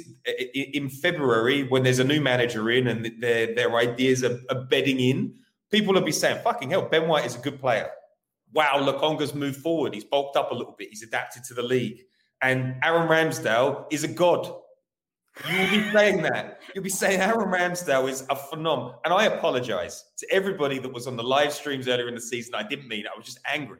in 0.54 0.90
February, 0.90 1.64
when 1.64 1.84
there's 1.84 2.00
a 2.00 2.04
new 2.04 2.22
manager 2.22 2.70
in 2.72 2.88
and 2.88 3.22
their 3.22 3.54
their 3.54 3.76
ideas 3.78 4.24
are, 4.24 4.40
are 4.50 4.66
bedding 4.66 5.00
in, 5.00 5.36
people 5.72 5.94
will 5.94 6.02
be 6.02 6.12
saying, 6.12 6.42
"Fucking 6.44 6.72
hell, 6.72 6.88
Ben 6.90 7.08
White 7.08 7.26
is 7.26 7.36
a 7.36 7.40
good 7.40 7.60
player." 7.60 7.90
Wow, 8.54 8.80
Lokonga's 8.80 9.34
moved 9.34 9.62
forward. 9.62 9.94
He's 9.94 10.04
bulked 10.04 10.38
up 10.38 10.52
a 10.52 10.56
little 10.56 10.76
bit. 10.78 10.90
He's 10.90 11.04
adapted 11.04 11.44
to 11.46 11.54
the 11.54 11.64
league. 11.64 12.02
And 12.42 12.76
Aaron 12.84 13.08
Ramsdale 13.08 13.86
is 13.92 14.04
a 14.04 14.08
god. 14.08 14.54
You 15.50 15.60
will 15.60 15.70
be 15.70 15.92
saying 15.92 16.22
that. 16.24 16.62
You'll 16.74 16.84
be 16.84 16.90
saying 16.90 17.20
Aaron 17.20 17.50
Ramsdale 17.50 18.10
is 18.10 18.22
a 18.30 18.36
phenom. 18.36 18.96
And 19.04 19.14
I 19.14 19.26
apologize 19.26 20.06
to 20.18 20.32
everybody 20.32 20.80
that 20.80 20.92
was 20.92 21.08
on 21.08 21.18
the 21.18 21.24
live 21.24 21.54
streams 21.54 21.88
earlier 21.88 22.08
in 22.08 22.16
the 22.16 22.22
season. 22.22 22.56
I 22.56 22.64
didn't 22.64 22.88
mean 22.88 23.02
it. 23.02 23.08
I 23.14 23.18
was 23.18 23.26
just 23.26 23.40
angry. 23.46 23.80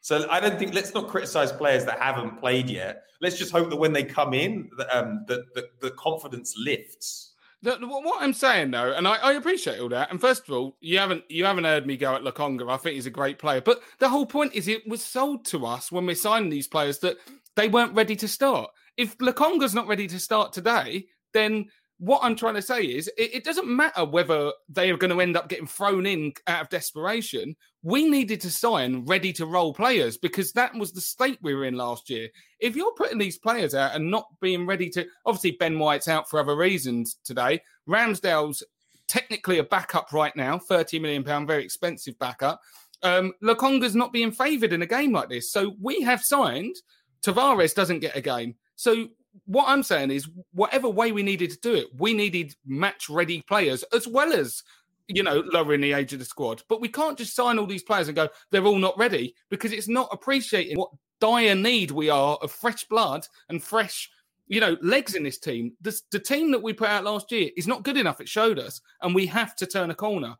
So 0.00 0.26
I 0.30 0.40
don't 0.40 0.58
think 0.58 0.74
let's 0.74 0.94
not 0.94 1.08
criticize 1.08 1.52
players 1.52 1.84
that 1.84 2.00
haven't 2.00 2.40
played 2.40 2.68
yet. 2.68 3.04
Let's 3.20 3.38
just 3.38 3.52
hope 3.52 3.70
that 3.70 3.76
when 3.76 3.92
they 3.92 4.04
come 4.04 4.34
in, 4.34 4.70
that 4.78 4.96
um, 4.96 5.24
the, 5.26 5.44
the, 5.54 5.68
the 5.80 5.90
confidence 5.92 6.54
lifts. 6.58 7.34
The, 7.62 7.76
what 7.80 8.22
I'm 8.22 8.32
saying 8.32 8.70
though, 8.70 8.92
and 8.92 9.06
I, 9.08 9.16
I 9.16 9.32
appreciate 9.32 9.80
all 9.80 9.88
that. 9.88 10.10
And 10.10 10.20
first 10.20 10.48
of 10.48 10.54
all, 10.54 10.76
you 10.80 10.98
haven't 10.98 11.24
you 11.28 11.44
haven't 11.44 11.64
heard 11.64 11.86
me 11.86 11.96
go 11.96 12.14
at 12.14 12.22
Lokonga. 12.22 12.70
I 12.70 12.76
think 12.76 12.94
he's 12.94 13.06
a 13.06 13.10
great 13.10 13.40
player. 13.40 13.60
But 13.60 13.80
the 13.98 14.08
whole 14.08 14.26
point 14.26 14.54
is, 14.54 14.68
it 14.68 14.86
was 14.86 15.02
sold 15.02 15.44
to 15.46 15.66
us 15.66 15.90
when 15.90 16.06
we're 16.06 16.14
signing 16.14 16.50
these 16.50 16.68
players 16.68 17.00
that 17.00 17.16
they 17.56 17.68
weren't 17.68 17.94
ready 17.94 18.14
to 18.14 18.28
start. 18.28 18.70
If 18.98 19.16
Lokonga's 19.18 19.74
not 19.74 19.86
ready 19.86 20.06
to 20.08 20.18
start 20.18 20.52
today, 20.52 21.06
then 21.32 21.70
what 22.00 22.20
I'm 22.22 22.36
trying 22.36 22.54
to 22.54 22.62
say 22.62 22.82
is, 22.82 23.08
it, 23.16 23.36
it 23.36 23.44
doesn't 23.44 23.66
matter 23.66 24.04
whether 24.04 24.52
they 24.68 24.90
are 24.90 24.96
going 24.96 25.12
to 25.12 25.20
end 25.20 25.36
up 25.36 25.48
getting 25.48 25.66
thrown 25.66 26.04
in 26.04 26.32
out 26.46 26.62
of 26.62 26.68
desperation. 26.68 27.56
We 27.82 28.08
needed 28.08 28.40
to 28.42 28.50
sign 28.50 29.04
ready 29.06 29.32
to 29.34 29.46
roll 29.46 29.72
players 29.72 30.16
because 30.16 30.52
that 30.52 30.74
was 30.74 30.92
the 30.92 31.00
state 31.00 31.38
we 31.42 31.54
were 31.54 31.64
in 31.64 31.76
last 31.76 32.10
year. 32.10 32.28
If 32.60 32.76
you're 32.76 32.94
putting 32.94 33.18
these 33.18 33.38
players 33.38 33.74
out 33.74 33.94
and 33.94 34.10
not 34.10 34.26
being 34.40 34.66
ready 34.66 34.90
to, 34.90 35.06
obviously 35.26 35.52
Ben 35.52 35.78
White's 35.78 36.08
out 36.08 36.28
for 36.28 36.38
other 36.38 36.56
reasons 36.56 37.18
today. 37.24 37.62
Ramsdale's 37.88 38.62
technically 39.06 39.58
a 39.58 39.64
backup 39.64 40.12
right 40.12 40.36
now, 40.36 40.58
thirty 40.58 40.98
million 40.98 41.24
pound, 41.24 41.46
very 41.46 41.64
expensive 41.64 42.18
backup. 42.18 42.60
Um, 43.02 43.32
Lokonga's 43.42 43.96
not 43.96 44.12
being 44.12 44.32
favoured 44.32 44.72
in 44.72 44.82
a 44.82 44.86
game 44.86 45.12
like 45.12 45.28
this, 45.28 45.50
so 45.50 45.74
we 45.80 46.02
have 46.02 46.22
signed. 46.22 46.76
Tavares 47.22 47.74
doesn't 47.74 48.00
get 48.00 48.16
a 48.16 48.20
game, 48.20 48.54
so 48.78 49.08
what 49.44 49.68
I'm 49.68 49.82
saying 49.82 50.12
is, 50.12 50.28
whatever 50.52 50.88
way 50.88 51.10
we 51.10 51.24
needed 51.24 51.50
to 51.50 51.58
do 51.58 51.74
it, 51.74 51.88
we 51.98 52.14
needed 52.14 52.54
match 52.64 53.10
ready 53.10 53.42
players 53.42 53.82
as 53.92 54.06
well 54.06 54.32
as 54.32 54.62
you 55.08 55.22
know 55.22 55.42
lowering 55.52 55.80
the 55.80 55.92
age 55.94 56.12
of 56.12 56.20
the 56.20 56.24
squad. 56.24 56.62
But 56.68 56.80
we 56.80 56.88
can't 56.88 57.18
just 57.18 57.34
sign 57.34 57.58
all 57.58 57.66
these 57.66 57.82
players 57.82 58.06
and 58.06 58.14
go 58.14 58.28
they're 58.52 58.64
all 58.64 58.78
not 58.78 58.96
ready 58.96 59.34
because 59.50 59.72
it's 59.72 59.88
not 59.88 60.08
appreciating 60.12 60.76
what 60.78 60.90
dire 61.20 61.56
need 61.56 61.90
we 61.90 62.08
are 62.08 62.38
of 62.40 62.52
fresh 62.52 62.84
blood 62.84 63.26
and 63.48 63.60
fresh 63.60 64.08
you 64.46 64.60
know, 64.60 64.76
legs 64.80 65.14
in 65.14 65.22
this 65.24 65.38
team. 65.38 65.72
The, 65.82 66.00
the 66.10 66.18
team 66.18 66.50
that 66.52 66.62
we 66.62 66.72
put 66.72 66.88
out 66.88 67.04
last 67.04 67.30
year 67.30 67.50
is 67.56 67.66
not 67.66 67.82
good 67.82 67.98
enough. 67.98 68.20
It 68.20 68.28
showed 68.28 68.58
us, 68.58 68.80
and 69.02 69.14
we 69.14 69.26
have 69.26 69.54
to 69.56 69.66
turn 69.66 69.90
a 69.90 69.94
corner. 69.94 70.36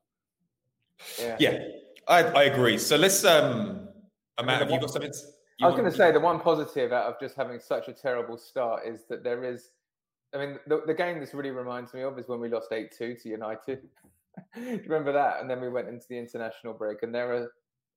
Yeah, 1.20 1.36
yeah 1.38 1.58
I, 2.08 2.22
I 2.22 2.42
agree. 2.44 2.78
So 2.78 2.96
let's, 2.96 3.24
um, 3.24 3.88
Matt, 4.42 4.60
have 4.62 4.70
you 4.70 4.80
got 4.80 4.90
something? 4.90 5.12
I 5.60 5.66
was 5.66 5.74
going 5.74 5.90
to 5.90 5.96
say 5.96 6.12
the 6.12 6.20
one 6.20 6.40
positive 6.40 6.92
out 6.92 7.06
of 7.06 7.20
just 7.20 7.34
having 7.36 7.58
such 7.58 7.88
a 7.88 7.92
terrible 7.92 8.38
start 8.38 8.86
is 8.86 9.04
that 9.08 9.24
there 9.24 9.44
is. 9.44 9.70
I 10.34 10.38
mean, 10.38 10.58
the, 10.66 10.82
the 10.86 10.94
game 10.94 11.20
this 11.20 11.32
really 11.32 11.50
reminds 11.50 11.94
me 11.94 12.02
of 12.02 12.18
is 12.18 12.28
when 12.28 12.38
we 12.38 12.48
lost 12.48 12.70
eight 12.72 12.92
two 12.96 13.14
to 13.22 13.28
United. 13.28 13.80
Do 14.54 14.60
you 14.60 14.80
remember 14.84 15.12
that? 15.12 15.40
And 15.40 15.50
then 15.50 15.60
we 15.60 15.68
went 15.68 15.88
into 15.88 16.06
the 16.08 16.18
international 16.18 16.74
break, 16.74 17.02
and 17.02 17.14
there 17.14 17.32
are 17.34 17.48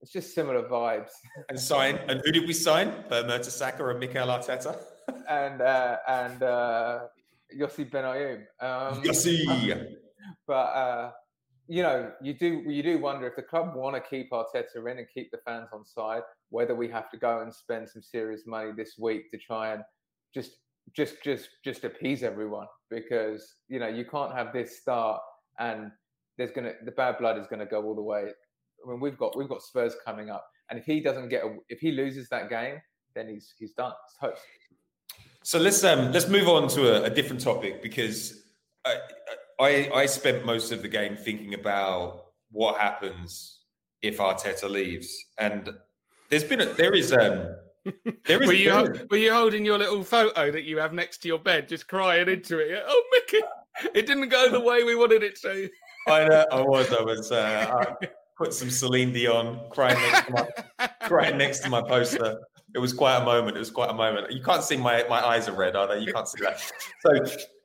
it's 0.02 0.12
just 0.12 0.34
similar 0.34 0.64
vibes. 0.64 1.12
And 1.50 1.60
sign. 1.60 2.00
And 2.08 2.22
who 2.26 2.32
did 2.32 2.48
we 2.48 2.54
sign? 2.54 2.92
Per 3.08 3.24
Mertesacker 3.24 3.92
and 3.92 4.00
Mikel 4.00 4.28
Arteta. 4.28 4.76
and 5.30 5.62
uh, 5.62 5.98
and 6.08 6.44
uh, 6.44 7.00
Yossi 7.56 7.90
Benayoun. 7.90 8.44
Um, 8.60 9.04
Yossi. 9.04 9.96
But 10.48 10.54
uh, 10.54 11.12
you 11.72 11.84
know, 11.84 12.12
you 12.22 12.34
do 12.34 12.64
you 12.68 12.84
do 12.84 13.00
wonder 13.00 13.26
if 13.26 13.38
the 13.38 13.42
club 13.42 13.78
want 13.78 13.96
to 13.96 14.02
keep 14.02 14.30
Arteta 14.32 14.92
in 14.92 14.98
and 14.98 15.08
keep 15.14 15.32
the 15.32 15.38
fans 15.46 15.70
on 15.72 15.86
side, 15.86 16.24
whether 16.50 16.76
we 16.76 16.90
have 16.90 17.10
to 17.12 17.18
go 17.18 17.40
and 17.40 17.54
spend 17.54 17.88
some 17.88 18.02
serious 18.02 18.42
money 18.46 18.72
this 18.76 18.96
week 19.00 19.32
to 19.32 19.38
try 19.38 19.72
and 19.74 19.82
just 20.36 20.58
just 20.94 21.24
just 21.24 21.48
just 21.64 21.86
appease 21.86 22.24
everyone 22.24 22.68
because 22.90 23.56
you 23.70 23.80
know 23.80 23.88
you 23.88 24.04
can't 24.04 24.34
have 24.34 24.52
this 24.52 24.82
start 24.82 25.22
and 25.60 25.92
there's 26.38 26.52
gonna 26.52 26.74
the 26.84 26.92
bad 26.92 27.18
blood 27.18 27.38
is 27.38 27.48
gonna 27.48 27.66
go 27.66 27.82
all 27.86 27.96
the 27.96 28.02
way. 28.02 28.26
I 28.86 28.92
mean, 28.92 29.00
we've 29.00 29.18
got 29.18 29.38
we've 29.38 29.48
got 29.48 29.62
Spurs 29.62 29.96
coming 30.06 30.30
up, 30.30 30.46
and 30.70 30.78
if 30.78 30.84
he 30.84 31.00
doesn't 31.00 31.30
get 31.30 31.46
a, 31.46 31.56
if 31.70 31.80
he 31.80 31.94
loses 31.94 32.28
that 32.32 32.50
game, 32.50 32.82
then 33.16 33.30
he's 33.30 33.54
he's 33.58 33.72
done. 33.72 33.94
So 35.44 35.58
let's 35.58 35.82
um 35.86 36.12
let's 36.12 36.28
move 36.28 36.50
on 36.50 36.68
to 36.70 37.02
a, 37.02 37.04
a 37.06 37.10
different 37.10 37.42
topic 37.42 37.82
because 37.82 38.44
I, 38.86 38.96
I 39.62 39.90
I 39.94 40.06
spent 40.08 40.46
most 40.46 40.72
of 40.72 40.82
the 40.82 40.88
game 40.88 41.16
thinking 41.16 41.54
about 41.54 42.26
what 42.52 42.80
happens 42.80 43.60
if 44.02 44.18
Arteta 44.18 44.70
leaves, 44.70 45.26
and 45.38 45.70
there's 46.30 46.44
been 46.44 46.62
a, 46.62 46.66
there 46.66 46.94
is 46.94 47.14
um 47.14 47.56
there 48.26 48.42
is 48.42 48.48
were 48.48 48.54
you 48.54 49.08
were 49.10 49.18
you 49.18 49.34
holding 49.34 49.64
your 49.64 49.78
little 49.78 50.04
photo 50.04 50.52
that 50.52 50.64
you 50.64 50.78
have 50.80 50.94
next 50.94 51.20
to 51.20 51.28
your 51.28 51.40
bed, 51.40 51.68
just 51.68 51.88
crying 51.88 52.28
into 52.28 52.58
it? 52.58 52.84
Oh, 52.86 53.04
Mickey, 53.14 53.46
it 53.94 54.08
didn't 54.08 54.30
go 54.30 54.50
the 54.50 54.60
way 54.60 54.84
we 54.84 54.96
wanted 54.96 55.24
it 55.24 55.40
to. 55.42 55.70
I 56.08 56.26
know 56.26 56.46
I 56.52 56.62
was 56.62 56.92
I 56.92 57.02
was 57.04 57.32
uh, 57.32 57.96
I 58.02 58.08
put 58.38 58.54
some 58.54 58.72
Celine 58.72 59.14
Dion 59.14 59.60
crying 59.70 60.00
next 60.00 60.26
to 60.26 60.34
my 60.34 60.88
crying 61.08 61.38
next 61.38 61.60
to 61.60 61.70
my 61.70 61.82
poster 61.82 62.40
it 62.74 62.80
was 62.80 62.94
quite 62.94 63.18
a 63.18 63.26
moment. 63.26 63.56
It 63.56 63.60
was 63.60 63.72
quite 63.72 63.90
a 63.90 63.94
moment. 63.94 64.32
You 64.32 64.42
can't 64.42 64.64
see 64.64 64.78
my, 64.78 65.06
my 65.10 65.26
eyes 65.26 65.48
are 65.48 65.54
red, 65.54 65.76
are 65.76 65.88
they? 65.88 66.00
You 66.00 66.14
can't 66.14 66.28
see 66.28 66.44
that. 66.44 66.60
So 67.06 67.12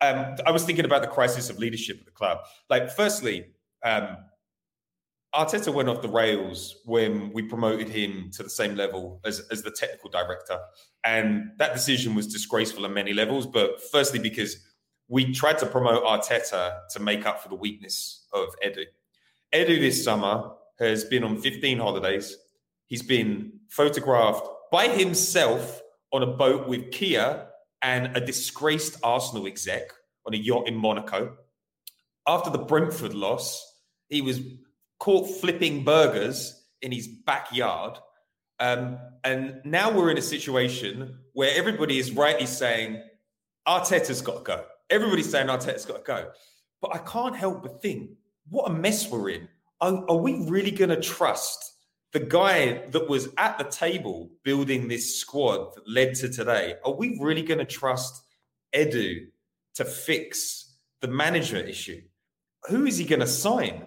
um, 0.01 0.37
I 0.47 0.51
was 0.51 0.65
thinking 0.65 0.85
about 0.85 1.03
the 1.03 1.09
crisis 1.09 1.51
of 1.51 1.59
leadership 1.59 1.99
at 2.01 2.07
the 2.07 2.13
club. 2.13 2.39
Like, 2.69 2.91
firstly, 2.91 3.47
um, 3.85 4.17
Arteta 5.35 5.73
went 5.73 5.89
off 5.89 6.03
the 6.03 6.09
rails 6.09 6.77
when 6.85 7.33
we 7.33 7.43
promoted 7.43 7.89
him 7.89 8.31
to 8.33 8.43
the 8.43 8.51
same 8.51 8.75
level 8.75 9.21
as, 9.25 9.41
as 9.51 9.63
the 9.63 9.71
technical 9.71 10.11
director. 10.11 10.59
And 11.05 11.51
that 11.59 11.75
decision 11.75 12.15
was 12.15 12.27
disgraceful 12.27 12.85
on 12.85 12.95
many 12.95 13.13
levels. 13.13 13.47
But 13.47 13.83
firstly, 13.93 14.19
because 14.19 14.57
we 15.09 15.33
tried 15.33 15.59
to 15.59 15.67
promote 15.67 16.03
Arteta 16.05 16.89
to 16.91 17.01
make 17.01 17.27
up 17.27 17.43
for 17.43 17.49
the 17.49 17.55
weakness 17.55 18.27
of 18.33 18.49
Edu. 18.65 18.85
Edu 19.55 19.79
this 19.79 20.03
summer 20.03 20.51
has 20.79 21.05
been 21.05 21.23
on 21.23 21.41
15 21.41 21.79
holidays. 21.79 22.37
He's 22.87 23.03
been 23.03 23.53
photographed 23.69 24.47
by 24.77 24.89
himself 24.89 25.81
on 26.13 26.23
a 26.23 26.27
boat 26.27 26.69
with 26.69 26.93
Kia 26.93 27.47
and 27.81 28.15
a 28.15 28.21
disgraced 28.21 28.99
Arsenal 29.03 29.47
exec 29.47 29.91
on 30.27 30.35
a 30.35 30.37
yacht 30.37 30.69
in 30.69 30.77
Monaco. 30.77 31.35
After 32.27 32.51
the 32.51 32.59
Brentford 32.59 33.15
loss, 33.15 33.65
he 34.11 34.21
was 34.21 34.39
caught 34.99 35.31
flipping 35.41 35.83
burgers 35.83 36.67
in 36.83 36.93
his 36.93 37.09
backyard. 37.09 37.97
Um, 38.61 38.99
and 39.25 39.63
now 39.65 39.91
we're 39.91 40.11
in 40.11 40.19
a 40.19 40.29
situation 40.37 41.21
where 41.33 41.57
everybody 41.57 41.99
is 41.99 42.13
rightly 42.13 42.45
saying 42.45 43.03
Arteta's 43.67 44.21
got 44.21 44.37
to 44.37 44.43
go. 44.43 44.65
Everybody's 44.91 45.31
saying 45.31 45.47
Arteta's 45.47 45.87
got 45.87 46.05
to 46.05 46.07
go. 46.07 46.31
But 46.83 46.95
I 46.95 46.99
can't 46.99 47.35
help 47.35 47.63
but 47.63 47.81
think, 47.81 48.11
what 48.51 48.71
a 48.71 48.75
mess 48.75 49.11
we're 49.11 49.31
in. 49.31 49.49
Are, 49.81 50.05
are 50.11 50.19
we 50.19 50.47
really 50.51 50.71
going 50.71 50.91
to 50.91 51.01
trust 51.01 51.76
the 52.13 52.21
guy 52.21 52.87
that 52.91 53.09
was 53.09 53.29
at 53.37 53.59
the 53.59 53.65
table 53.65 54.31
building 54.43 54.89
this 54.89 55.17
squad 55.21 55.75
that 55.75 55.89
led 55.89 56.15
to 56.17 56.29
today, 56.29 56.75
are 56.85 56.95
we 56.95 57.19
really 57.21 57.43
going 57.43 57.59
to 57.59 57.65
trust 57.65 58.23
Edu 58.75 59.27
to 59.75 59.85
fix 59.85 60.77
the 61.01 61.09
manager 61.09 61.57
issue? 61.57 62.03
Who 62.69 62.87
is 62.87 62.99
he 62.99 63.05
going 63.05 63.21
to 63.21 63.27
sign? 63.27 63.87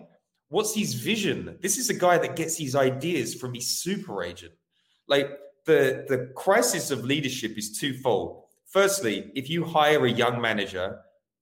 What's 0.49 0.76
his 0.76 0.93
vision? 0.93 1.57
This 1.61 1.78
is 1.78 1.89
a 1.89 1.93
guy 1.93 2.17
that 2.17 2.36
gets 2.36 2.57
his 2.57 2.76
ideas 2.76 3.36
from 3.36 3.53
his 3.53 3.67
super 3.67 4.24
agent. 4.24 4.53
Like 5.07 5.30
the, 5.65 6.05
the 6.07 6.32
crisis 6.36 6.91
of 6.91 7.03
leadership 7.03 7.57
is 7.57 7.78
twofold. 7.78 8.43
Firstly, 8.67 9.32
if 9.36 9.49
you 9.49 9.63
hire 9.63 10.05
a 10.05 10.11
young 10.11 10.41
manager 10.41 10.99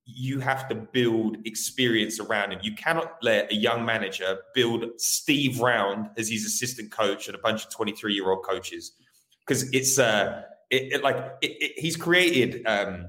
you 0.09 0.39
have 0.39 0.69
to 0.69 0.75
build 0.75 1.37
experience 1.45 2.19
around 2.19 2.53
him. 2.53 2.59
You 2.63 2.73
cannot 2.73 3.17
let 3.21 3.51
a 3.51 3.55
young 3.55 3.85
manager 3.85 4.39
build 4.55 4.85
Steve 4.97 5.59
Round 5.59 6.09
as 6.17 6.29
his 6.29 6.45
assistant 6.45 6.91
coach 6.91 7.27
and 7.27 7.35
a 7.35 7.39
bunch 7.39 7.65
of 7.65 7.71
23 7.71 8.13
year 8.13 8.29
old 8.29 8.43
coaches. 8.45 8.93
Because 9.45 9.69
it's 9.73 9.99
uh 9.99 10.43
it, 10.69 10.93
it 10.93 11.03
like 11.03 11.17
it, 11.41 11.51
it, 11.59 11.73
he's 11.79 11.97
created 11.97 12.65
um 12.65 13.07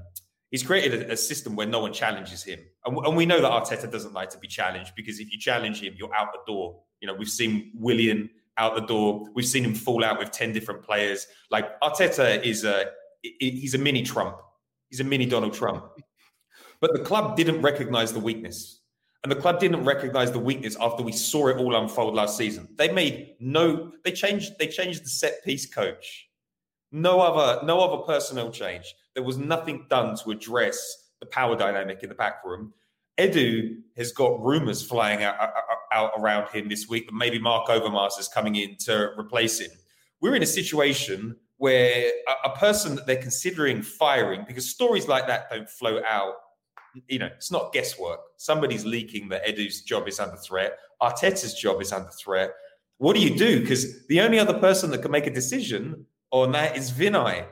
he's 0.51 0.61
created 0.61 1.03
a, 1.03 1.13
a, 1.13 1.17
system 1.17 1.55
where 1.55 1.67
no 1.67 1.79
one 1.79 1.93
challenges 1.93 2.43
him. 2.43 2.59
And, 2.85 2.97
and, 2.97 3.15
we 3.15 3.25
know 3.25 3.41
that 3.41 3.51
Arteta 3.51 3.89
doesn't 3.89 4.13
like 4.13 4.29
to 4.31 4.37
be 4.37 4.47
challenged 4.47 4.93
because 4.95 5.19
if 5.19 5.31
you 5.31 5.39
challenge 5.39 5.81
him 5.81 5.93
you're 5.97 6.13
out 6.13 6.33
the 6.33 6.39
door. 6.51 6.81
You 6.99 7.07
know 7.07 7.13
we've 7.13 7.29
seen 7.29 7.71
Willian 7.75 8.29
out 8.57 8.75
the 8.75 8.85
door. 8.85 9.25
We've 9.33 9.45
seen 9.45 9.63
him 9.63 9.73
fall 9.73 10.03
out 10.03 10.19
with 10.19 10.31
10 10.31 10.51
different 10.51 10.83
players. 10.83 11.27
Like 11.49 11.79
Arteta 11.79 12.43
is 12.43 12.65
a 12.65 12.87
he's 13.21 13.73
a 13.73 13.77
mini 13.77 14.03
Trump. 14.03 14.37
He's 14.89 14.99
a 14.99 15.05
mini 15.05 15.25
Donald 15.25 15.53
Trump 15.53 15.85
but 16.81 16.93
the 16.93 16.99
club 16.99 17.35
didn't 17.35 17.61
recognize 17.61 18.13
the 18.13 18.19
weakness. 18.19 18.81
And 19.23 19.31
the 19.31 19.35
club 19.35 19.59
didn't 19.59 19.83
recognize 19.83 20.31
the 20.31 20.39
weakness 20.39 20.77
after 20.79 21.03
we 21.03 21.11
saw 21.11 21.47
it 21.47 21.57
all 21.57 21.75
unfold 21.75 22.15
last 22.15 22.37
season. 22.37 22.69
They 22.77 22.91
made 22.91 23.35
no 23.39 23.91
they 24.05 24.11
changed 24.11 24.53
they 24.59 24.67
changed 24.67 25.03
the 25.03 25.09
set 25.09 25.43
piece 25.43 25.65
coach. 25.65 26.29
No 26.91 27.19
other 27.19 27.65
no 27.65 27.81
other 27.81 28.03
personnel 28.03 28.49
change. 28.49 28.93
There 29.15 29.23
was 29.23 29.37
nothing 29.37 29.87
done 29.89 30.15
to 30.23 30.31
address 30.31 31.09
the 31.19 31.25
power 31.25 31.57
dynamic 31.57 32.01
in 32.01 32.09
the 32.09 32.15
back 32.15 32.45
room. 32.45 32.73
Edu 33.17 33.75
has 33.97 34.13
got 34.13 34.39
rumors 34.41 34.81
flying 34.81 35.23
out, 35.23 35.35
out 35.91 36.11
around 36.17 36.47
him 36.49 36.69
this 36.69 36.87
week 36.87 37.07
that 37.07 37.13
maybe 37.13 37.37
Marc 37.37 37.67
Overmars 37.67 38.17
is 38.17 38.29
coming 38.29 38.55
in 38.55 38.77
to 38.77 39.11
replace 39.19 39.59
him. 39.59 39.71
We're 40.21 40.35
in 40.35 40.43
a 40.43 40.47
situation 40.47 41.35
where 41.57 42.13
a, 42.29 42.49
a 42.49 42.55
person 42.55 42.95
that 42.95 43.05
they're 43.05 43.21
considering 43.21 43.81
firing, 43.81 44.45
because 44.47 44.69
stories 44.69 45.09
like 45.09 45.27
that 45.27 45.49
don't 45.49 45.69
float 45.69 46.03
out 46.09 46.35
you 47.07 47.19
know, 47.19 47.27
it's 47.27 47.51
not 47.51 47.73
guesswork. 47.73 48.19
Somebody's 48.37 48.85
leaking 48.85 49.29
that 49.29 49.47
Edu's 49.47 49.81
job 49.81 50.07
is 50.07 50.19
under 50.19 50.37
threat. 50.37 50.77
Arteta's 51.01 51.53
job 51.53 51.81
is 51.81 51.91
under 51.91 52.09
threat. 52.11 52.51
What 52.97 53.15
do 53.15 53.21
you 53.21 53.35
do? 53.37 53.61
Because 53.61 54.05
the 54.07 54.21
only 54.21 54.39
other 54.39 54.53
person 54.59 54.91
that 54.91 55.01
can 55.01 55.11
make 55.11 55.27
a 55.27 55.33
decision 55.33 56.05
on 56.31 56.51
that 56.51 56.77
is 56.77 56.91
Vinai. 56.91 57.45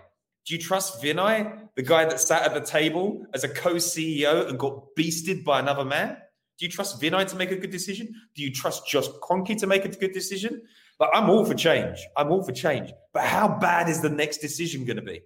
Do 0.46 0.56
you 0.56 0.62
trust 0.62 1.02
Vinai, 1.02 1.68
the 1.76 1.84
guy 1.84 2.06
that 2.06 2.20
sat 2.20 2.44
at 2.44 2.54
the 2.54 2.62
table 2.62 3.26
as 3.34 3.44
a 3.44 3.50
co-CEO 3.50 4.50
and 4.50 4.58
got 4.58 4.96
beasted 4.98 5.44
by 5.44 5.60
another 5.60 5.86
man? 5.86 6.18
Do 6.58 6.66
you 6.66 6.72
trust 6.72 7.02
Vinai 7.02 7.28
to 7.30 7.36
make 7.36 7.52
a 7.52 7.56
good 7.56 7.70
decision? 7.70 8.14
Do 8.36 8.42
you 8.42 8.52
trust 8.52 8.88
Josh 8.88 9.08
Kroenke 9.22 9.58
to 9.58 9.68
make 9.68 9.86
a 9.86 9.90
good 9.90 10.12
decision? 10.12 10.62
Like, 11.00 11.10
I'm 11.14 11.30
all 11.30 11.46
for 11.46 11.54
change. 11.54 12.00
I'm 12.16 12.32
all 12.32 12.44
for 12.44 12.52
change. 12.52 12.92
But 13.14 13.24
how 13.24 13.48
bad 13.48 13.90
is 13.90 14.02
the 14.02 14.10
next 14.10 14.38
decision 14.38 14.84
going 14.84 14.96
to 14.98 15.04
be? 15.04 15.22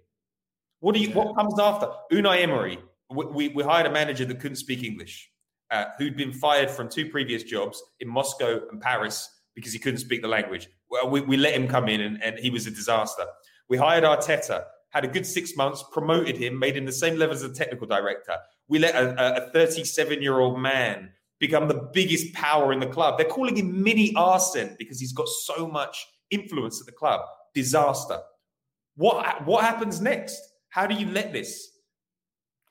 What 0.80 0.94
do 0.94 1.00
you? 1.00 1.10
What 1.10 1.34
comes 1.36 1.58
after? 1.58 1.88
Unai 2.12 2.42
Emery 2.42 2.78
we, 3.14 3.48
we 3.48 3.62
hired 3.62 3.86
a 3.86 3.90
manager 3.90 4.24
that 4.24 4.40
couldn't 4.40 4.56
speak 4.56 4.82
English, 4.82 5.30
uh, 5.70 5.86
who'd 5.98 6.16
been 6.16 6.32
fired 6.32 6.70
from 6.70 6.88
two 6.88 7.08
previous 7.10 7.42
jobs 7.42 7.82
in 8.00 8.08
Moscow 8.08 8.60
and 8.70 8.80
Paris 8.80 9.28
because 9.54 9.72
he 9.72 9.78
couldn't 9.78 10.00
speak 10.00 10.22
the 10.22 10.28
language. 10.28 10.68
Well, 10.90 11.10
we, 11.10 11.20
we 11.20 11.36
let 11.36 11.54
him 11.54 11.68
come 11.68 11.88
in 11.88 12.00
and, 12.00 12.22
and 12.22 12.38
he 12.38 12.50
was 12.50 12.66
a 12.66 12.70
disaster. 12.70 13.24
We 13.68 13.76
hired 13.76 14.04
Arteta, 14.04 14.64
had 14.90 15.04
a 15.04 15.08
good 15.08 15.26
six 15.26 15.56
months, 15.56 15.84
promoted 15.92 16.36
him, 16.36 16.58
made 16.58 16.76
him 16.76 16.84
the 16.84 16.92
same 16.92 17.16
level 17.16 17.34
as 17.34 17.42
a 17.42 17.52
technical 17.52 17.86
director. 17.86 18.36
We 18.68 18.78
let 18.78 18.94
a 18.94 19.50
37 19.52 20.22
year 20.22 20.38
old 20.38 20.58
man 20.60 21.10
become 21.38 21.66
the 21.66 21.90
biggest 21.92 22.32
power 22.34 22.72
in 22.72 22.80
the 22.80 22.86
club. 22.86 23.18
They're 23.18 23.26
calling 23.26 23.56
him 23.56 23.82
Mini 23.82 24.14
Arsene 24.14 24.76
because 24.78 25.00
he's 25.00 25.12
got 25.12 25.28
so 25.28 25.66
much 25.66 26.06
influence 26.30 26.80
at 26.80 26.86
the 26.86 26.92
club. 26.92 27.22
Disaster. 27.54 28.20
What, 28.96 29.44
what 29.46 29.64
happens 29.64 30.00
next? 30.00 30.40
How 30.68 30.86
do 30.86 30.94
you 30.94 31.10
let 31.10 31.32
this? 31.32 31.71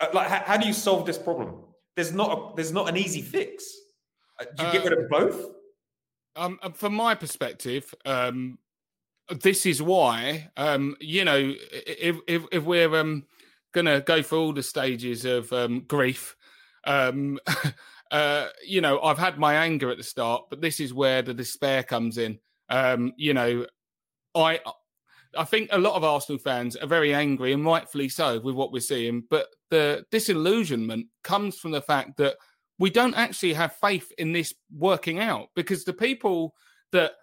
Uh, 0.01 0.07
like, 0.13 0.27
how, 0.27 0.43
how, 0.45 0.57
do 0.57 0.67
you 0.67 0.73
solve 0.73 1.05
this 1.05 1.17
problem? 1.17 1.63
There's 1.95 2.11
not 2.11 2.31
a, 2.31 2.55
there's 2.55 2.73
not 2.73 2.89
an 2.89 2.97
easy 2.97 3.21
fix. 3.21 3.63
Uh, 4.39 4.45
do 4.57 4.63
you 4.63 4.69
uh, 4.69 4.71
get 4.71 4.83
rid 4.83 4.99
of 4.99 5.09
both? 5.09 5.45
Um, 6.35 6.59
uh, 6.63 6.71
from 6.71 6.95
my 6.95 7.13
perspective, 7.13 7.93
um, 8.05 8.57
this 9.41 9.65
is 9.65 9.81
why 9.81 10.49
um, 10.57 10.95
you 10.99 11.23
know 11.23 11.53
if 11.71 12.17
if, 12.27 12.43
if 12.51 12.63
we're 12.63 12.95
um, 12.95 13.25
gonna 13.73 14.01
go 14.01 14.21
through 14.21 14.39
all 14.39 14.53
the 14.53 14.63
stages 14.63 15.25
of 15.25 15.53
um, 15.53 15.81
grief. 15.87 16.35
Um, 16.85 17.39
uh, 18.11 18.47
you 18.65 18.81
know, 18.81 18.99
I've 19.01 19.19
had 19.19 19.37
my 19.37 19.53
anger 19.55 19.91
at 19.91 19.97
the 19.97 20.03
start, 20.03 20.45
but 20.49 20.61
this 20.61 20.79
is 20.79 20.93
where 20.93 21.21
the 21.21 21.33
despair 21.33 21.83
comes 21.83 22.17
in. 22.17 22.39
Um, 22.69 23.13
you 23.17 23.33
know, 23.33 23.67
I 24.33 24.59
I 25.37 25.43
think 25.45 25.69
a 25.71 25.79
lot 25.79 25.95
of 25.95 26.03
Arsenal 26.03 26.39
fans 26.39 26.75
are 26.75 26.87
very 26.87 27.13
angry 27.13 27.53
and 27.53 27.65
rightfully 27.65 28.09
so 28.09 28.39
with 28.39 28.55
what 28.55 28.71
we're 28.71 28.79
seeing, 28.79 29.23
but 29.29 29.47
the 29.69 30.05
disillusionment 30.11 31.07
comes 31.23 31.57
from 31.57 31.71
the 31.71 31.81
fact 31.81 32.17
that 32.17 32.35
we 32.79 32.89
don't 32.89 33.13
actually 33.13 33.53
have 33.53 33.75
faith 33.75 34.11
in 34.17 34.33
this 34.33 34.53
working 34.75 35.19
out 35.19 35.49
because 35.55 35.83
the 35.83 35.93
people 35.93 36.55
that 36.91 37.13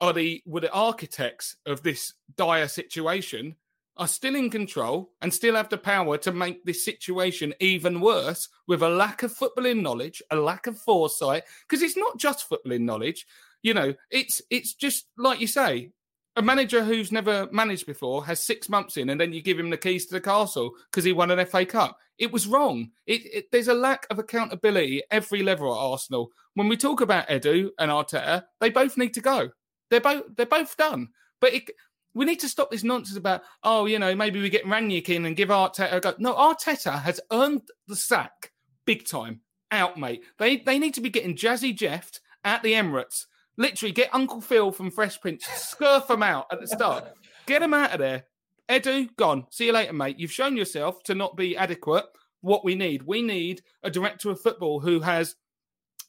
are 0.00 0.12
the 0.12 0.42
were 0.44 0.60
the 0.60 0.72
architects 0.72 1.56
of 1.66 1.82
this 1.82 2.14
dire 2.36 2.68
situation 2.68 3.54
are 3.96 4.08
still 4.08 4.34
in 4.34 4.50
control 4.50 5.12
and 5.22 5.32
still 5.32 5.54
have 5.54 5.68
the 5.68 5.78
power 5.78 6.18
to 6.18 6.32
make 6.32 6.64
this 6.64 6.84
situation 6.84 7.54
even 7.60 8.00
worse 8.00 8.48
with 8.66 8.82
a 8.82 8.88
lack 8.88 9.22
of 9.22 9.32
footballing 9.32 9.82
knowledge, 9.82 10.20
a 10.30 10.36
lack 10.36 10.66
of 10.66 10.76
foresight. 10.78 11.44
Because 11.68 11.82
it's 11.82 11.96
not 11.96 12.18
just 12.18 12.48
footballing 12.48 12.80
knowledge, 12.80 13.26
you 13.62 13.72
know. 13.72 13.94
It's 14.10 14.42
it's 14.50 14.74
just 14.74 15.06
like 15.16 15.40
you 15.40 15.46
say, 15.46 15.90
a 16.36 16.42
manager 16.42 16.82
who's 16.82 17.12
never 17.12 17.48
managed 17.52 17.86
before 17.86 18.24
has 18.26 18.44
six 18.44 18.68
months 18.68 18.96
in, 18.96 19.10
and 19.10 19.20
then 19.20 19.32
you 19.32 19.40
give 19.40 19.58
him 19.58 19.70
the 19.70 19.76
keys 19.76 20.06
to 20.06 20.14
the 20.14 20.20
castle 20.20 20.72
because 20.90 21.04
he 21.04 21.12
won 21.12 21.30
an 21.30 21.44
FA 21.46 21.64
Cup. 21.64 21.98
It 22.18 22.32
was 22.32 22.46
wrong. 22.46 22.90
It, 23.06 23.22
it, 23.32 23.44
there's 23.52 23.68
a 23.68 23.74
lack 23.74 24.06
of 24.10 24.18
accountability 24.18 24.98
at 24.98 25.06
every 25.10 25.42
level 25.42 25.72
at 25.72 25.78
Arsenal. 25.78 26.30
When 26.54 26.68
we 26.68 26.76
talk 26.76 27.00
about 27.00 27.28
Edu 27.28 27.70
and 27.78 27.90
Arteta, 27.90 28.44
they 28.60 28.70
both 28.70 28.96
need 28.96 29.14
to 29.14 29.20
go. 29.20 29.50
They're 29.90 30.00
both 30.00 30.24
they're 30.36 30.46
both 30.46 30.76
done. 30.76 31.08
But 31.40 31.54
it, 31.54 31.70
we 32.14 32.24
need 32.24 32.40
to 32.40 32.48
stop 32.48 32.70
this 32.70 32.84
nonsense 32.84 33.18
about 33.18 33.42
oh, 33.62 33.86
you 33.86 33.98
know, 33.98 34.14
maybe 34.14 34.40
we 34.40 34.50
get 34.50 34.64
Rangnick 34.64 35.08
in 35.08 35.26
and 35.26 35.36
give 35.36 35.50
Arteta 35.50 35.92
a 35.92 36.00
go. 36.00 36.14
No, 36.18 36.34
Arteta 36.34 37.00
has 37.02 37.20
earned 37.32 37.62
the 37.86 37.96
sack 37.96 38.52
big 38.86 39.06
time. 39.06 39.40
Out, 39.70 39.98
mate. 39.98 40.22
They 40.38 40.58
they 40.58 40.78
need 40.78 40.94
to 40.94 41.00
be 41.00 41.10
getting 41.10 41.36
Jazzy 41.36 41.76
Jeffed 41.76 42.20
at 42.44 42.62
the 42.62 42.74
Emirates 42.74 43.24
Literally, 43.56 43.92
get 43.92 44.14
Uncle 44.14 44.40
Phil 44.40 44.72
from 44.72 44.90
Fresh 44.90 45.20
Prince, 45.20 45.44
scurf 45.44 46.08
them 46.08 46.22
out 46.22 46.46
at 46.50 46.60
the 46.60 46.66
start, 46.66 47.04
get 47.46 47.60
them 47.60 47.74
out 47.74 47.92
of 47.92 47.98
there. 47.98 48.24
Edu, 48.68 49.14
gone. 49.16 49.46
See 49.50 49.66
you 49.66 49.72
later, 49.72 49.92
mate. 49.92 50.18
You've 50.18 50.32
shown 50.32 50.56
yourself 50.56 51.02
to 51.04 51.14
not 51.14 51.36
be 51.36 51.56
adequate. 51.56 52.06
What 52.40 52.64
we 52.64 52.74
need, 52.74 53.02
we 53.02 53.22
need 53.22 53.62
a 53.82 53.90
director 53.90 54.30
of 54.30 54.40
football 54.40 54.80
who 54.80 55.00
has 55.00 55.36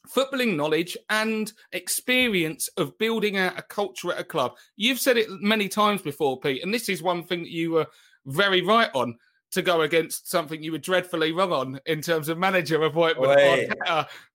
footballing 0.08 0.56
knowledge 0.56 0.96
and 1.10 1.52
experience 1.72 2.68
of 2.76 2.96
building 2.98 3.36
out 3.36 3.58
a 3.58 3.62
culture 3.62 4.12
at 4.12 4.20
a 4.20 4.24
club. 4.24 4.52
You've 4.76 5.00
said 5.00 5.16
it 5.16 5.28
many 5.40 5.68
times 5.68 6.02
before, 6.02 6.40
Pete, 6.40 6.62
and 6.62 6.72
this 6.72 6.88
is 6.88 7.02
one 7.02 7.24
thing 7.24 7.42
that 7.42 7.50
you 7.50 7.72
were 7.72 7.86
very 8.26 8.62
right 8.62 8.90
on 8.94 9.16
to 9.52 9.62
go 9.62 9.82
against 9.82 10.28
something 10.28 10.62
you 10.62 10.72
were 10.72 10.78
dreadfully 10.78 11.32
wrong 11.32 11.52
on 11.52 11.80
in 11.86 12.00
terms 12.00 12.28
of 12.28 12.38
manager 12.38 12.82
appointment. 12.82 13.72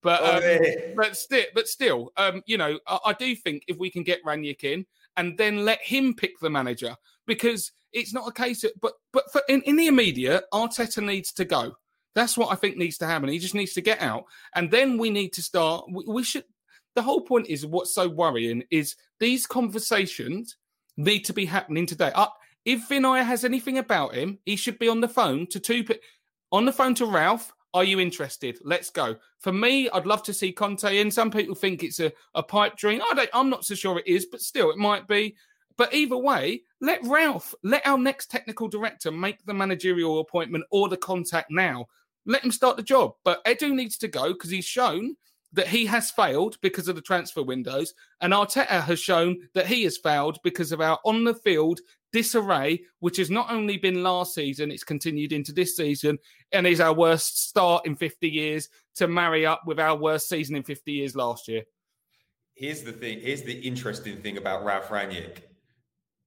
But 0.01 0.23
um, 0.23 0.43
but 0.95 1.15
still, 1.17 1.45
but 1.53 1.67
still, 1.67 2.11
um, 2.17 2.41
you 2.45 2.57
know, 2.57 2.79
I, 2.87 2.99
I, 3.07 3.13
do 3.13 3.35
think 3.35 3.63
if 3.67 3.77
we 3.77 3.89
can 3.89 4.03
get 4.03 4.23
Rangnick 4.23 4.63
in 4.63 4.85
and 5.17 5.37
then 5.37 5.65
let 5.65 5.81
him 5.81 6.15
pick 6.15 6.39
the 6.39 6.49
manager, 6.49 6.95
because 7.27 7.71
it's 7.93 8.13
not 8.13 8.27
a 8.27 8.31
case 8.31 8.63
of, 8.63 8.71
but 8.81 8.93
but 9.11 9.31
for, 9.31 9.41
in, 9.49 9.61
in 9.63 9.75
the 9.75 9.87
immediate, 9.87 10.45
Arteta 10.53 11.03
needs 11.03 11.31
to 11.33 11.45
go. 11.45 11.75
That's 12.15 12.37
what 12.37 12.51
I 12.51 12.55
think 12.55 12.77
needs 12.77 12.97
to 12.99 13.07
happen. 13.07 13.29
He 13.29 13.39
just 13.39 13.55
needs 13.55 13.73
to 13.73 13.81
get 13.81 14.01
out, 14.01 14.25
and 14.55 14.71
then 14.71 14.97
we 14.97 15.09
need 15.09 15.33
to 15.33 15.41
start. 15.41 15.85
we, 15.91 16.03
we 16.07 16.23
should. 16.23 16.45
The 16.95 17.01
whole 17.01 17.21
point 17.21 17.47
is 17.47 17.65
what's 17.65 17.93
so 17.93 18.09
worrying 18.09 18.63
is 18.69 18.95
these 19.19 19.47
conversations 19.47 20.57
need 20.97 21.21
to 21.21 21.33
be 21.33 21.45
happening 21.45 21.85
today. 21.85 22.11
I, 22.15 22.27
if 22.65 22.87
Vinai 22.89 23.23
has 23.23 23.43
anything 23.43 23.77
about 23.77 24.13
him, 24.13 24.39
he 24.45 24.55
should 24.55 24.79
be 24.79 24.87
on 24.87 25.01
the 25.01 25.07
phone 25.07 25.47
to 25.47 25.59
two 25.59 25.85
on 26.51 26.65
the 26.65 26.71
phone 26.71 26.95
to 26.95 27.05
Ralph. 27.05 27.53
Are 27.73 27.83
you 27.85 28.01
interested? 28.01 28.59
Let's 28.63 28.89
go. 28.89 29.15
For 29.39 29.53
me, 29.53 29.89
I'd 29.89 30.05
love 30.05 30.23
to 30.23 30.33
see 30.33 30.51
Conte 30.51 30.99
in. 30.99 31.09
Some 31.09 31.31
people 31.31 31.55
think 31.55 31.83
it's 31.83 32.01
a, 32.01 32.11
a 32.35 32.43
pipe 32.43 32.75
dream. 32.75 33.01
I 33.01 33.13
don't, 33.13 33.29
I'm 33.33 33.49
not 33.49 33.63
so 33.63 33.75
sure 33.75 33.97
it 33.97 34.07
is, 34.07 34.25
but 34.25 34.41
still, 34.41 34.71
it 34.71 34.77
might 34.77 35.07
be. 35.07 35.35
But 35.77 35.93
either 35.93 36.17
way, 36.17 36.63
let 36.81 36.99
Ralph, 37.05 37.55
let 37.63 37.87
our 37.87 37.97
next 37.97 38.29
technical 38.29 38.67
director 38.67 39.09
make 39.09 39.45
the 39.45 39.53
managerial 39.53 40.19
appointment 40.19 40.65
or 40.69 40.89
the 40.89 40.97
contact 40.97 41.49
now. 41.49 41.85
Let 42.25 42.43
him 42.43 42.51
start 42.51 42.75
the 42.75 42.83
job. 42.83 43.13
But 43.23 43.43
Edu 43.45 43.73
needs 43.73 43.97
to 43.99 44.09
go 44.09 44.33
because 44.33 44.49
he's 44.49 44.65
shown 44.65 45.15
that 45.53 45.67
he 45.67 45.85
has 45.85 46.11
failed 46.11 46.57
because 46.61 46.87
of 46.87 46.95
the 46.95 47.01
transfer 47.01 47.43
windows, 47.43 47.93
and 48.21 48.33
Arteta 48.33 48.81
has 48.81 48.99
shown 48.99 49.37
that 49.53 49.67
he 49.67 49.83
has 49.83 49.97
failed 49.97 50.39
because 50.43 50.71
of 50.71 50.81
our 50.81 50.99
on 51.03 51.23
the 51.23 51.33
field 51.33 51.79
disarray, 52.11 52.81
which 52.99 53.17
has 53.17 53.29
not 53.29 53.51
only 53.51 53.77
been 53.77 54.03
last 54.03 54.33
season, 54.33 54.71
it's 54.71 54.83
continued 54.83 55.33
into 55.33 55.51
this 55.51 55.75
season, 55.75 56.19
and 56.51 56.67
is 56.67 56.79
our 56.79 56.93
worst 56.93 57.47
start 57.47 57.85
in 57.85 57.95
50 57.95 58.29
years 58.29 58.69
to 58.95 59.07
marry 59.07 59.45
up 59.45 59.61
with 59.65 59.79
our 59.79 59.95
worst 59.95 60.29
season 60.29 60.55
in 60.55 60.63
50 60.63 60.91
years 60.91 61.15
last 61.15 61.47
year. 61.47 61.63
Here's 62.53 62.83
the 62.83 62.91
thing. 62.91 63.19
Here's 63.21 63.43
the 63.43 63.59
interesting 63.59 64.17
thing 64.17 64.37
about 64.37 64.63
Ralph 64.63 64.89
Rangnick. 64.89 65.39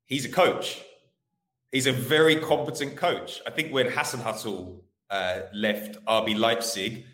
He's 0.07 0.24
a 0.24 0.30
coach. 0.30 0.82
He's 1.70 1.87
a 1.87 1.93
very 1.93 2.37
competent 2.37 2.97
coach. 2.97 3.41
I 3.47 3.51
think 3.51 3.72
when 3.72 3.89
Hasenhüttl 3.89 4.80
uh, 5.11 5.41
left 5.53 6.05
RB 6.07 6.39
Leipzig, 6.39 7.05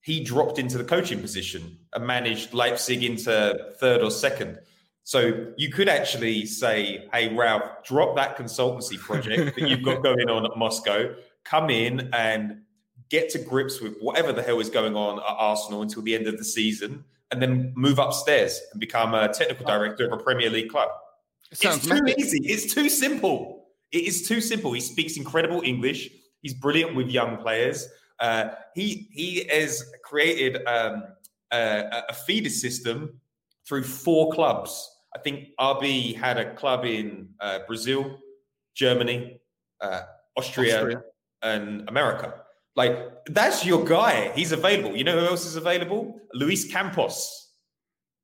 he 0.00 0.22
dropped 0.22 0.58
into 0.58 0.78
the 0.78 0.84
coaching 0.84 1.20
position 1.20 1.78
and 1.92 2.06
managed 2.06 2.52
Leipzig 2.52 3.02
into 3.02 3.72
third 3.80 4.02
or 4.02 4.10
second. 4.10 4.58
So 5.04 5.52
you 5.58 5.70
could 5.70 5.88
actually 5.88 6.46
say, 6.46 7.08
hey, 7.12 7.34
Ralph, 7.34 7.84
drop 7.84 8.16
that 8.16 8.38
consultancy 8.38 8.98
project 8.98 9.54
that 9.54 9.68
you've 9.68 9.82
got 9.82 10.02
going 10.02 10.30
on 10.30 10.46
at 10.46 10.56
Moscow, 10.56 11.14
come 11.44 11.68
in 11.68 12.08
and 12.14 12.62
get 13.10 13.28
to 13.30 13.38
grips 13.38 13.82
with 13.82 13.98
whatever 14.00 14.32
the 14.32 14.42
hell 14.42 14.60
is 14.60 14.70
going 14.70 14.96
on 14.96 15.18
at 15.18 15.24
Arsenal 15.28 15.82
until 15.82 16.00
the 16.02 16.14
end 16.14 16.26
of 16.26 16.38
the 16.38 16.44
season, 16.44 17.04
and 17.30 17.42
then 17.42 17.72
move 17.76 17.98
upstairs 17.98 18.58
and 18.72 18.80
become 18.80 19.14
a 19.14 19.28
technical 19.32 19.66
director 19.66 20.06
of 20.06 20.12
a 20.18 20.22
Premier 20.22 20.48
League 20.48 20.70
club. 20.70 20.88
It 21.50 21.62
it's 21.62 21.86
too 21.86 22.00
easy. 22.18 22.40
It's 22.44 22.72
too 22.72 22.88
simple. 22.88 23.66
It 23.92 24.04
is 24.04 24.26
too 24.26 24.40
simple. 24.40 24.72
He 24.72 24.80
speaks 24.80 25.18
incredible 25.18 25.60
English. 25.62 26.08
He's 26.40 26.54
brilliant 26.54 26.96
with 26.96 27.08
young 27.08 27.36
players. 27.36 27.86
Uh, 28.20 28.50
he 28.74 29.08
he 29.12 29.44
has 29.50 29.84
created 30.02 30.66
um, 30.66 31.04
a, 31.52 32.02
a 32.08 32.14
feeder 32.14 32.48
system 32.48 33.20
through 33.66 33.82
four 33.82 34.32
clubs. 34.32 34.90
I 35.14 35.20
think 35.20 35.50
RB 35.58 36.16
had 36.16 36.38
a 36.38 36.54
club 36.54 36.84
in 36.84 37.28
uh, 37.40 37.60
Brazil, 37.66 38.18
Germany, 38.74 39.40
uh, 39.80 40.02
Austria, 40.36 40.76
Austria, 40.76 41.02
and 41.42 41.88
America. 41.88 42.34
Like 42.76 43.24
that's 43.26 43.64
your 43.64 43.84
guy. 43.84 44.32
He's 44.34 44.52
available. 44.52 44.96
You 44.96 45.04
know 45.04 45.18
who 45.18 45.26
else 45.26 45.46
is 45.46 45.56
available? 45.56 46.20
Luis 46.32 46.70
Campos, 46.70 47.52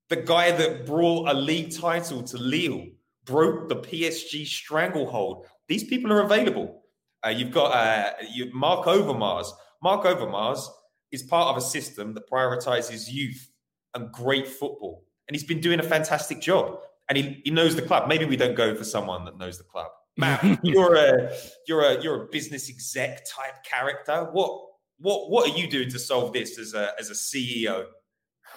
the 0.09 0.16
guy 0.16 0.51
that 0.51 0.86
brought 0.86 1.28
a 1.28 1.34
league 1.34 1.72
title 1.72 2.22
to 2.24 2.36
Lille, 2.36 2.88
broke 3.24 3.68
the 3.68 3.76
PSG 3.76 4.45
stranglehold. 4.45 5.47
These 5.68 5.84
people 5.84 6.12
are 6.12 6.22
available. 6.22 6.82
Uh, 7.24 7.28
you've 7.28 7.53
got 7.53 7.72
uh, 7.72 8.12
you, 8.32 8.51
Marc 8.53 8.86
Overmars, 8.86 9.47
Marc 9.82 10.05
Overmars 10.05 10.66
is 11.12 11.22
part 11.22 11.49
of 11.49 11.57
a 11.57 11.61
system 11.61 12.14
that 12.14 12.28
prioritizes 12.28 13.11
youth 13.11 13.51
and 13.95 14.11
great 14.12 14.49
football. 14.49 15.05
And 15.31 15.37
he's 15.37 15.45
been 15.45 15.61
doing 15.61 15.78
a 15.78 15.85
fantastic 15.85 16.41
job. 16.41 16.81
And 17.09 17.16
he, 17.16 17.41
he 17.45 17.53
knows 17.53 17.76
the 17.76 17.83
club. 17.83 18.09
Maybe 18.09 18.24
we 18.24 18.37
don't 18.37 18.57
go 18.57 18.74
for 18.74 18.83
someone 18.83 19.24
that 19.26 19.39
knows 19.39 19.59
the 19.59 19.64
club. 19.64 19.87
Matt, 20.16 20.59
you're 20.64 20.97
a 20.97 21.33
you're 21.68 21.85
a 21.85 22.03
you're 22.03 22.24
a 22.24 22.26
business 22.26 22.68
exec 22.68 23.24
type 23.33 23.62
character. 23.62 24.28
What 24.33 24.61
what 24.99 25.31
what 25.31 25.49
are 25.49 25.57
you 25.57 25.70
doing 25.70 25.89
to 25.91 26.01
solve 26.01 26.33
this 26.33 26.59
as 26.59 26.74
a 26.74 26.95
as 26.99 27.11
a 27.11 27.12
CEO? 27.12 27.85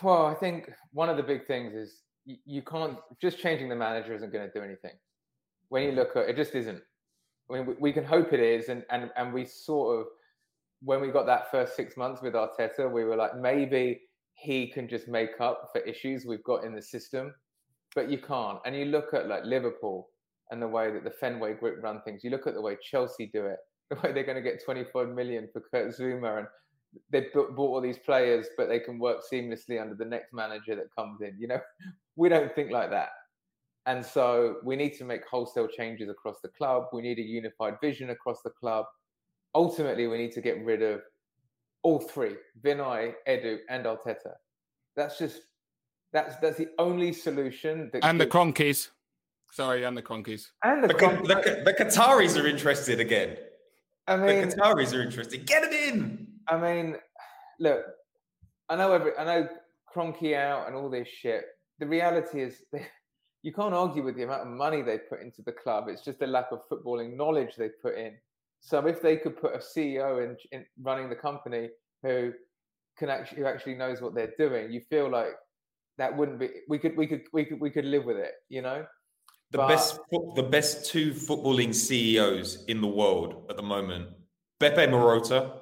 Well, 0.02 0.26
I 0.26 0.34
think 0.34 0.72
one 0.94 1.10
of 1.10 1.18
the 1.18 1.22
big 1.22 1.46
things 1.46 1.76
is 1.76 2.02
you, 2.26 2.38
you 2.44 2.62
can't 2.64 2.98
just 3.22 3.38
changing 3.38 3.70
the 3.70 3.76
manager 3.76 4.16
isn't 4.16 4.34
going 4.34 4.48
to 4.48 4.52
do 4.52 4.66
anything. 4.66 4.98
When 5.70 5.84
you 5.84 5.92
look 5.92 6.16
at 6.16 6.28
it, 6.28 6.36
just 6.36 6.56
isn't. 6.56 6.82
I 7.52 7.54
mean, 7.54 7.68
we, 7.68 7.74
we 7.80 7.94
can 7.94 8.04
hope 8.04 8.34
it 8.34 8.40
is, 8.40 8.70
and 8.70 8.84
and 8.90 9.12
and 9.16 9.32
we 9.32 9.46
sort 9.46 10.00
of 10.00 10.08
when 10.82 11.02
we 11.02 11.10
got 11.10 11.28
that 11.28 11.52
first 11.52 11.76
six 11.76 11.96
months 11.98 12.24
with 12.24 12.34
Arteta, 12.34 12.92
we 12.92 13.04
were 13.04 13.16
like, 13.16 13.38
maybe 13.38 14.02
he 14.34 14.68
can 14.68 14.88
just 14.88 15.08
make 15.08 15.40
up 15.40 15.70
for 15.72 15.82
issues 15.82 16.26
we've 16.26 16.44
got 16.44 16.64
in 16.64 16.76
the 16.76 16.82
system, 16.82 17.34
but 17.96 18.10
you 18.10 18.18
can't. 18.18 18.60
And 18.66 18.76
you 18.76 18.86
look 18.86 19.14
at 19.14 19.28
like 19.28 19.46
Liverpool 19.46 20.10
and 20.52 20.62
the 20.62 20.68
way 20.68 20.92
that 20.92 21.04
the 21.04 21.12
Fenway 21.12 21.54
Group 21.54 21.82
run 21.84 22.02
things. 22.02 22.24
You 22.24 22.30
look 22.30 22.48
at 22.48 22.54
the 22.54 22.62
way 22.62 22.78
Chelsea 22.82 23.30
do 23.34 23.46
it, 23.46 23.58
the 23.90 23.96
way 23.98 24.14
they're 24.14 24.26
going 24.26 24.42
to 24.42 24.50
get 24.50 24.64
25 24.64 25.10
million 25.10 25.48
for 25.52 25.62
Kurt 25.62 25.96
Zouma, 25.96 26.40
and 26.40 26.48
they 27.10 27.28
bought 27.34 27.58
all 27.58 27.82
these 27.82 27.98
players, 27.98 28.48
but 28.58 28.68
they 28.68 28.80
can 28.80 29.00
work 29.00 29.22
seamlessly 29.32 29.82
under 29.82 29.96
the 29.96 30.06
next 30.06 30.34
manager 30.34 30.76
that 30.76 30.94
comes 30.98 31.22
in. 31.22 31.36
You 31.40 31.48
know, 31.48 31.60
we 32.16 32.30
don't 32.30 32.54
think 32.54 32.72
like 32.72 32.90
that. 32.90 33.10
And 33.86 34.06
so 34.06 34.58
we 34.64 34.78
need 34.78 34.94
to 34.98 35.04
make 35.04 35.28
wholesale 35.28 35.68
changes 35.68 36.10
across 36.10 36.38
the 36.42 36.48
club. 36.50 36.86
We 36.94 37.02
need 37.02 37.20
a 37.20 37.24
unified 37.24 37.76
vision 37.82 38.12
across 38.12 38.42
the 38.42 38.52
club 38.52 38.86
ultimately 39.56 40.08
we 40.08 40.18
need 40.18 40.32
to 40.32 40.42
get 40.42 40.64
rid 40.64 40.82
of 40.82 41.02
all 41.84 42.00
three 42.00 42.36
Vinai, 42.62 43.14
Edu, 43.28 43.60
and 43.70 43.86
Arteta. 43.86 44.34
That's 44.96 45.18
just 45.18 45.42
that's 46.12 46.36
that's 46.38 46.58
the 46.58 46.70
only 46.80 47.14
solution. 47.14 47.90
That 47.94 48.04
and 48.04 48.20
the 48.20 48.28
Kroenkes. 48.28 48.90
Sorry, 49.52 49.84
and 49.84 49.96
the 49.96 50.02
Kroenkes. 50.02 50.48
And 50.64 50.84
the, 50.84 50.88
the, 50.88 50.94
the, 50.96 51.62
the, 51.64 51.74
Qataris 51.74 52.42
are 52.42 52.48
interested 52.48 53.00
again. 53.00 53.38
I 54.08 54.18
mean, 54.18 54.50
the 54.50 54.56
Qataris 54.56 54.98
are 54.98 55.02
interested. 55.04 55.46
Get 55.46 55.62
them 55.62 55.74
in. 55.74 56.28
I 56.48 56.58
mean, 56.58 56.96
look, 57.60 57.86
I 58.68 58.76
know 58.76 58.92
every, 58.94 59.16
I 59.16 59.24
know 59.24 59.48
Kroenke 59.94 60.36
out 60.36 60.68
and 60.68 60.76
all 60.76 60.90
this 60.90 61.08
shit. 61.08 61.44
The 61.78 61.86
reality 61.86 62.42
is, 62.42 62.64
they, 62.72 62.88
you 63.44 63.54
can't 63.54 63.76
argue 63.76 64.04
with 64.04 64.16
the 64.16 64.24
amount 64.24 64.42
of 64.42 64.48
money 64.48 64.82
they 64.82 64.98
put 64.98 65.22
into 65.22 65.44
the 65.44 65.52
club. 65.52 65.88
It's 65.88 66.04
just 66.04 66.20
the 66.20 66.28
lack 66.28 66.48
of 66.52 66.68
footballing 66.68 67.16
knowledge 67.16 67.56
they 67.56 67.70
put 67.70 67.96
in. 67.96 68.14
So 68.66 68.86
if 68.88 69.02
they 69.02 69.18
could 69.18 69.36
put 69.40 69.54
a 69.54 69.58
CEO 69.58 70.24
in, 70.24 70.38
in 70.54 70.66
running 70.82 71.10
the 71.10 71.16
company 71.16 71.70
who 72.02 72.32
can 72.98 73.10
actually 73.10 73.40
who 73.40 73.46
actually 73.46 73.76
knows 73.76 74.02
what 74.02 74.16
they're 74.16 74.34
doing, 74.38 74.72
you 74.72 74.80
feel 74.90 75.10
like 75.12 75.34
that 75.98 76.16
wouldn't 76.16 76.40
be. 76.40 76.50
We 76.70 76.80
could 76.80 76.96
we 76.96 77.06
could 77.06 77.24
we 77.34 77.44
could 77.44 77.60
we 77.60 77.70
could 77.70 77.84
live 77.84 78.06
with 78.06 78.18
it. 78.18 78.32
You 78.48 78.62
know. 78.62 78.86
The 79.52 79.58
But- 79.58 79.68
best, 79.68 80.00
the 80.36 80.44
best 80.44 80.90
two 80.90 81.12
footballing 81.12 81.76
CEOs 81.76 82.64
in 82.66 82.80
the 82.80 82.88
world 82.88 83.46
at 83.50 83.58
the 83.58 83.64
moment: 83.64 84.08
Beppe 84.62 84.88
Marotta, 84.88 85.60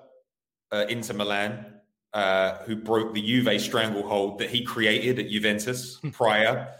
uh, 0.71 0.85
Inter 0.87 1.15
Milan, 1.15 1.65
uh, 2.13 2.59
who 2.65 2.75
broke 2.75 3.15
the 3.15 3.21
Juve 3.21 3.59
stranglehold 3.59 4.37
that 4.39 4.51
he 4.51 4.63
created 4.63 5.17
at 5.17 5.29
Juventus 5.29 5.99
prior, 6.13 6.71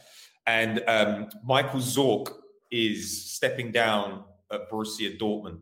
and 0.46 0.84
um, 0.88 1.30
Michael 1.44 1.80
Zorc 1.80 2.32
is 2.70 3.34
stepping 3.34 3.72
down 3.72 4.24
at 4.52 4.70
Borussia 4.70 5.18
Dortmund. 5.20 5.62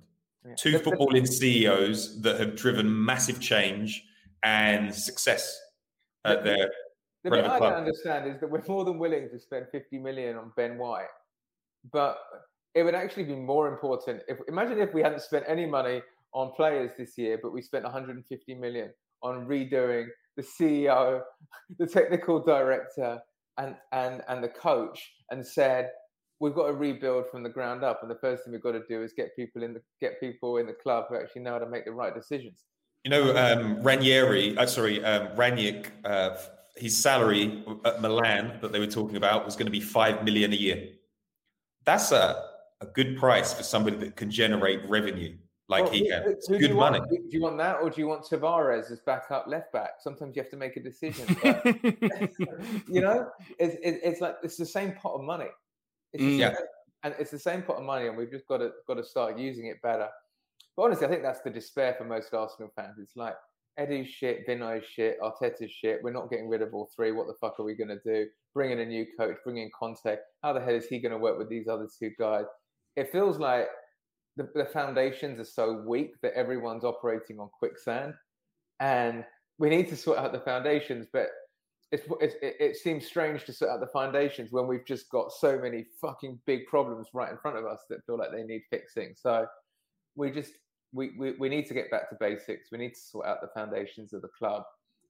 Two 0.58 0.80
footballing 0.80 1.28
CEOs 1.28 2.22
that 2.22 2.40
have 2.40 2.56
driven 2.56 3.06
massive 3.06 3.40
change 3.40 4.06
and 4.44 4.94
success 4.94 5.60
at 6.26 6.44
their 6.44 6.72
The 7.24 7.32
bit 7.32 7.46
I 7.46 7.58
club. 7.58 7.74
don't 7.74 7.80
understand 7.80 8.28
is 8.32 8.40
that 8.40 8.50
we're 8.50 8.64
more 8.68 8.86
than 8.86 9.00
willing 9.00 9.30
to 9.30 9.40
spend 9.40 9.68
50 9.72 10.00
million 10.00 10.38
on 10.38 10.52
Ben 10.56 10.78
White, 10.78 11.08
but 11.92 12.18
it 12.76 12.84
would 12.84 12.96
actually 12.96 13.24
be 13.24 13.36
more 13.36 13.68
important 13.68 14.22
if 14.28 14.38
imagine 14.48 14.80
if 14.80 14.94
we 14.94 15.02
hadn't 15.02 15.22
spent 15.22 15.46
any 15.48 15.66
money 15.66 16.02
on 16.34 16.52
players 16.56 16.92
this 16.98 17.18
year, 17.18 17.40
but 17.42 17.52
we 17.52 17.62
spent 17.62 17.84
150 17.84 18.56
million 18.56 18.92
on 19.24 19.48
redoing 19.48 20.08
the 20.38 20.44
CEO, 20.44 21.22
the 21.80 21.88
technical 21.88 22.40
director, 22.42 23.20
and 23.58 23.76
and 23.92 24.22
and 24.28 24.44
the 24.44 24.50
coach, 24.50 25.12
and 25.32 25.46
said 25.46 25.90
we've 26.40 26.56
got 26.56 26.68
to 26.68 26.74
rebuild 26.74 27.30
from 27.30 27.44
the 27.44 27.50
ground 27.50 27.84
up, 27.84 28.02
and 28.02 28.10
the 28.10 28.16
first 28.16 28.44
thing 28.44 28.54
we've 28.54 28.64
got 28.64 28.72
to 28.72 28.84
do 28.88 29.04
is 29.04 29.14
get 29.14 29.36
people 29.36 29.64
in 29.64 29.74
the 29.74 29.82
get 30.02 30.20
people 30.20 30.58
in 30.58 30.68
the 30.68 30.74
club 30.74 31.06
who 31.10 31.16
actually 31.16 31.42
know 31.42 31.54
how 31.54 31.60
to 31.60 31.70
make 31.70 31.86
the 31.86 31.92
right 31.92 32.14
decisions. 32.14 32.66
You 33.04 33.12
know, 33.12 33.36
um, 33.38 33.82
Ranieri, 33.82 34.58
uh, 34.58 34.66
sorry, 34.66 35.04
um, 35.04 35.28
Rangnick, 35.38 35.88
uh, 36.04 36.36
his 36.76 36.98
salary 36.98 37.64
at 37.86 38.02
Milan 38.02 38.60
that 38.62 38.72
they 38.72 38.80
were 38.80 38.88
talking 38.88 39.16
about 39.16 39.46
was 39.46 39.56
going 39.56 39.68
to 39.68 39.72
be 39.72 39.80
five 39.80 40.24
million 40.24 40.52
a 40.52 40.56
year. 40.56 40.90
That's 41.86 42.12
a, 42.12 42.44
a 42.82 42.86
good 42.86 43.18
price 43.18 43.54
for 43.54 43.64
somebody 43.64 43.98
that 43.98 44.16
can 44.16 44.30
generate 44.30 44.88
revenue 44.90 45.38
like 45.70 45.84
Well, 45.84 45.94
he 45.94 46.10
can. 46.10 46.24
It's 46.26 46.48
good 46.48 46.76
money. 46.76 47.00
Want? 47.00 47.10
Do 47.10 47.30
you 47.30 47.42
want 47.42 47.58
that, 47.60 47.78
or 47.82 47.90
do 47.92 48.02
you 48.02 48.08
want 48.08 48.24
Tavares 48.24 48.92
as 48.92 49.00
backup 49.06 49.46
left 49.48 49.72
back? 49.72 49.92
Sometimes 50.00 50.36
you 50.36 50.42
have 50.42 50.50
to 50.50 50.58
make 50.58 50.76
a 50.78 50.82
decision. 50.82 51.38
but, 51.44 51.64
you 52.90 53.02
know, 53.02 53.30
it's, 53.60 53.78
it's 53.82 54.20
like 54.20 54.38
it's 54.44 54.58
the 54.58 54.66
same 54.66 54.94
pot 54.94 55.14
of 55.14 55.22
money. 55.22 55.46
It's 56.14 56.24
Mm. 56.24 56.38
Yeah. 56.40 56.56
same- 56.56 56.66
and 57.04 57.16
it's 57.18 57.32
the 57.32 57.40
same 57.40 57.64
pot 57.64 57.78
of 57.78 57.84
money, 57.84 58.08
and 58.08 58.18
we've 58.18 58.32
just 58.32 58.48
got 58.48 58.58
to 58.58 58.72
got 58.88 58.96
to 58.96 59.04
start 59.04 59.38
using 59.38 59.68
it 59.68 59.82
better. 59.82 60.10
But 60.76 60.84
honestly, 60.84 61.08
I 61.08 61.10
think 61.10 61.24
that's 61.24 61.42
the 61.42 61.50
despair 61.50 61.94
for 61.98 62.04
most 62.04 62.34
Arsenal 62.34 62.72
fans. 62.76 62.98
It's 63.00 63.16
like 63.16 63.36
Eddie's 63.78 64.10
shit, 64.10 64.46
Vino's 64.46 64.84
shit, 64.86 65.18
Arteta's 65.22 65.72
shit. 65.72 66.04
We're 66.04 66.12
not 66.12 66.30
getting 66.30 66.50
rid 66.50 66.62
of 66.62 66.74
all 66.74 66.90
three. 66.96 67.12
What 67.14 67.28
the 67.28 67.36
fuck 67.40 67.60
are 67.60 67.64
we 67.64 67.76
going 67.76 67.88
to 67.90 68.00
do? 68.04 68.28
Bring 68.54 68.72
in 68.72 68.80
a 68.80 68.86
new 68.86 69.06
coach, 69.18 69.38
bring 69.46 69.58
in 69.58 69.72
Conte. 69.78 70.18
How 70.44 70.52
the 70.54 70.60
hell 70.60 70.76
is 70.76 70.88
he 70.88 71.00
going 71.00 71.12
to 71.14 71.18
work 71.18 71.38
with 71.38 71.48
these 71.50 71.68
other 71.70 71.88
two 71.98 72.12
guys? 72.20 72.46
It 72.98 73.12
feels 73.12 73.38
like 73.38 73.70
the, 74.36 74.50
the 74.56 74.66
foundations 74.66 75.40
are 75.40 75.46
so 75.46 75.84
weak 75.88 76.12
that 76.22 76.34
everyone's 76.34 76.84
operating 76.84 77.40
on 77.40 77.50
quicksand, 77.58 78.14
and 78.82 79.26
we 79.58 79.70
need 79.70 79.88
to 79.90 79.96
sort 79.96 80.18
out 80.18 80.34
the 80.34 80.40
foundations. 80.42 81.08
But 81.12 81.30
it's, 81.92 82.36
it, 82.42 82.76
seems 82.76 83.06
strange 83.08 83.46
to 83.46 83.54
sort 83.54 83.72
out 83.72 83.80
the 83.80 83.88
foundations 83.88 84.52
when 84.52 84.68
we've 84.68 84.86
just 84.86 85.10
got 85.10 85.32
so 85.32 85.58
many 85.58 85.86
fucking 86.00 86.40
big 86.46 86.68
problems 86.68 87.08
right 87.14 87.32
in 87.32 87.38
front 87.38 87.58
of 87.58 87.66
us 87.66 87.86
that 87.90 88.06
feel 88.06 88.18
like 88.18 88.32
they 88.32 88.44
need 88.44 88.62
fixing. 88.70 89.16
So 89.16 89.48
we 90.16 90.30
just 90.30 90.52
we, 90.94 91.12
we, 91.18 91.34
we 91.40 91.50
need 91.50 91.68
to 91.68 91.74
get 91.74 91.92
back 91.92 92.10
to 92.10 92.18
basics. 92.20 92.72
We 92.72 92.78
need 92.78 92.94
to 92.94 93.00
sort 93.00 93.26
out 93.26 93.42
the 93.42 93.50
foundations 93.54 94.14
of 94.14 94.22
the 94.22 94.30
club, 94.38 94.64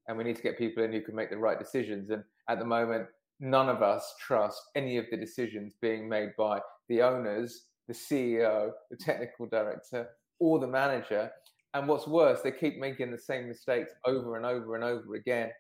and 0.07 0.17
we 0.17 0.23
need 0.23 0.35
to 0.35 0.41
get 0.41 0.57
people 0.57 0.83
in 0.83 0.91
who 0.91 1.01
can 1.01 1.15
make 1.15 1.29
the 1.29 1.37
right 1.37 1.59
decisions. 1.59 2.09
And 2.09 2.23
at 2.47 2.59
the 2.59 2.65
moment, 2.65 3.07
none 3.39 3.69
of 3.69 3.81
us 3.81 4.13
trust 4.19 4.61
any 4.75 4.97
of 4.97 5.05
the 5.11 5.17
decisions 5.17 5.75
being 5.81 6.07
made 6.07 6.31
by 6.37 6.59
the 6.87 7.01
owners, 7.01 7.65
the 7.87 7.93
CEO, 7.93 8.71
the 8.89 8.97
technical 8.97 9.47
director, 9.47 10.09
or 10.39 10.59
the 10.59 10.67
manager. 10.67 11.31
And 11.73 11.87
what's 11.87 12.07
worse, 12.07 12.41
they 12.41 12.51
keep 12.51 12.79
making 12.79 13.11
the 13.11 13.17
same 13.17 13.47
mistakes 13.47 13.91
over 14.05 14.37
and 14.37 14.45
over 14.45 14.75
and 14.75 14.83
over 14.83 15.15
again. 15.15 15.51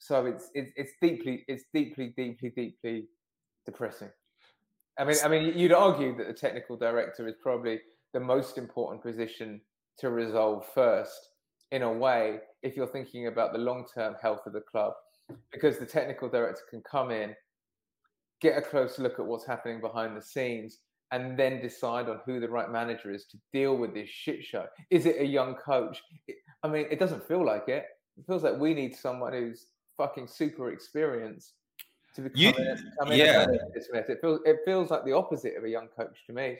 So 0.00 0.26
it's 0.26 0.50
it's, 0.54 0.72
it's 0.76 0.92
deeply 1.00 1.44
it's 1.46 1.64
deeply 1.72 2.12
deeply 2.16 2.50
deeply 2.56 3.06
depressing. 3.64 4.08
I 4.98 5.04
mean, 5.04 5.16
I 5.24 5.28
mean, 5.28 5.56
you'd 5.56 5.72
argue 5.72 6.16
that 6.16 6.26
the 6.26 6.34
technical 6.34 6.76
director 6.76 7.28
is 7.28 7.34
probably 7.40 7.80
the 8.12 8.20
most 8.20 8.58
important 8.58 9.02
position 9.02 9.60
to 9.98 10.10
resolve 10.10 10.66
first, 10.74 11.30
in 11.70 11.82
a 11.82 11.92
way, 11.92 12.40
if 12.62 12.76
you're 12.76 12.86
thinking 12.86 13.28
about 13.28 13.52
the 13.52 13.58
long-term 13.58 14.16
health 14.20 14.40
of 14.46 14.52
the 14.52 14.60
club, 14.60 14.94
because 15.52 15.78
the 15.78 15.86
technical 15.86 16.28
director 16.28 16.62
can 16.68 16.82
come 16.82 17.10
in, 17.10 17.34
get 18.40 18.58
a 18.58 18.62
close 18.62 18.98
look 18.98 19.18
at 19.18 19.26
what's 19.26 19.46
happening 19.46 19.80
behind 19.80 20.16
the 20.16 20.22
scenes, 20.22 20.78
and 21.12 21.38
then 21.38 21.60
decide 21.60 22.08
on 22.08 22.20
who 22.26 22.40
the 22.40 22.48
right 22.48 22.70
manager 22.70 23.12
is 23.12 23.26
to 23.26 23.38
deal 23.52 23.76
with 23.76 23.94
this 23.94 24.08
shit 24.08 24.42
show. 24.44 24.66
Is 24.90 25.06
it 25.06 25.20
a 25.20 25.24
young 25.24 25.54
coach? 25.54 26.02
I 26.62 26.68
mean, 26.68 26.86
it 26.90 26.98
doesn't 26.98 27.26
feel 27.26 27.44
like 27.44 27.68
it. 27.68 27.84
It 28.16 28.26
feels 28.26 28.42
like 28.42 28.58
we 28.58 28.74
need 28.74 28.94
someone 28.94 29.32
who's 29.32 29.66
fucking 30.00 30.26
super 30.26 30.72
experience 30.72 31.52
to 32.14 32.22
become, 32.22 32.40
You- 32.40 32.48
in, 32.48 32.76
to 32.76 32.82
come 32.98 33.12
in 33.12 33.18
yeah. 33.18 33.46
this. 33.74 33.88
It 33.92 34.18
feels 34.22 34.40
it 34.46 34.56
feels 34.64 34.90
like 34.90 35.04
the 35.04 35.12
opposite 35.12 35.54
of 35.56 35.64
a 35.64 35.68
young 35.68 35.88
coach 35.88 36.16
to 36.26 36.32
me. 36.32 36.56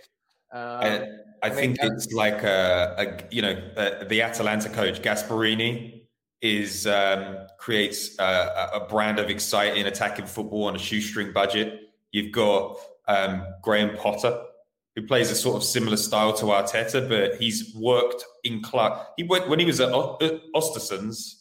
Um, 0.53 0.61
I, 0.62 1.07
I 1.45 1.51
think 1.51 1.78
it's 1.80 2.12
like 2.12 2.43
a, 2.43 2.95
a 2.99 3.34
you 3.34 3.41
know 3.41 3.55
uh, 3.76 4.05
the 4.05 4.20
Atalanta 4.20 4.68
coach 4.68 5.01
Gasperini 5.01 6.03
is 6.43 6.86
um, 6.86 7.47
creates 7.59 8.18
a, 8.18 8.70
a 8.74 8.86
brand 8.88 9.18
of 9.18 9.30
exciting 9.30 9.86
attacking 9.86 10.26
football 10.26 10.64
on 10.64 10.76
a 10.76 10.78
shoestring 10.78 11.32
budget. 11.32 11.80
You've 12.12 12.32
got 12.32 12.76
um, 13.09 13.47
Graham 13.62 13.97
Potter 13.97 14.43
who 14.97 15.07
plays 15.07 15.30
a 15.30 15.36
sort 15.36 15.57
of 15.57 15.62
similar 15.62 15.97
style 15.97 16.32
to 16.34 16.47
Arteta, 16.47 17.09
but 17.09 17.36
he's 17.41 17.72
worked 17.76 18.24
in 18.43 18.61
club. 18.61 19.07
He 19.16 19.22
worked 19.22 19.49
when 19.49 19.61
he 19.61 19.64
was 19.64 19.80
at 19.80 19.93
O- 19.93 20.18
at 20.20 20.41
Ostersund's. 20.55 21.39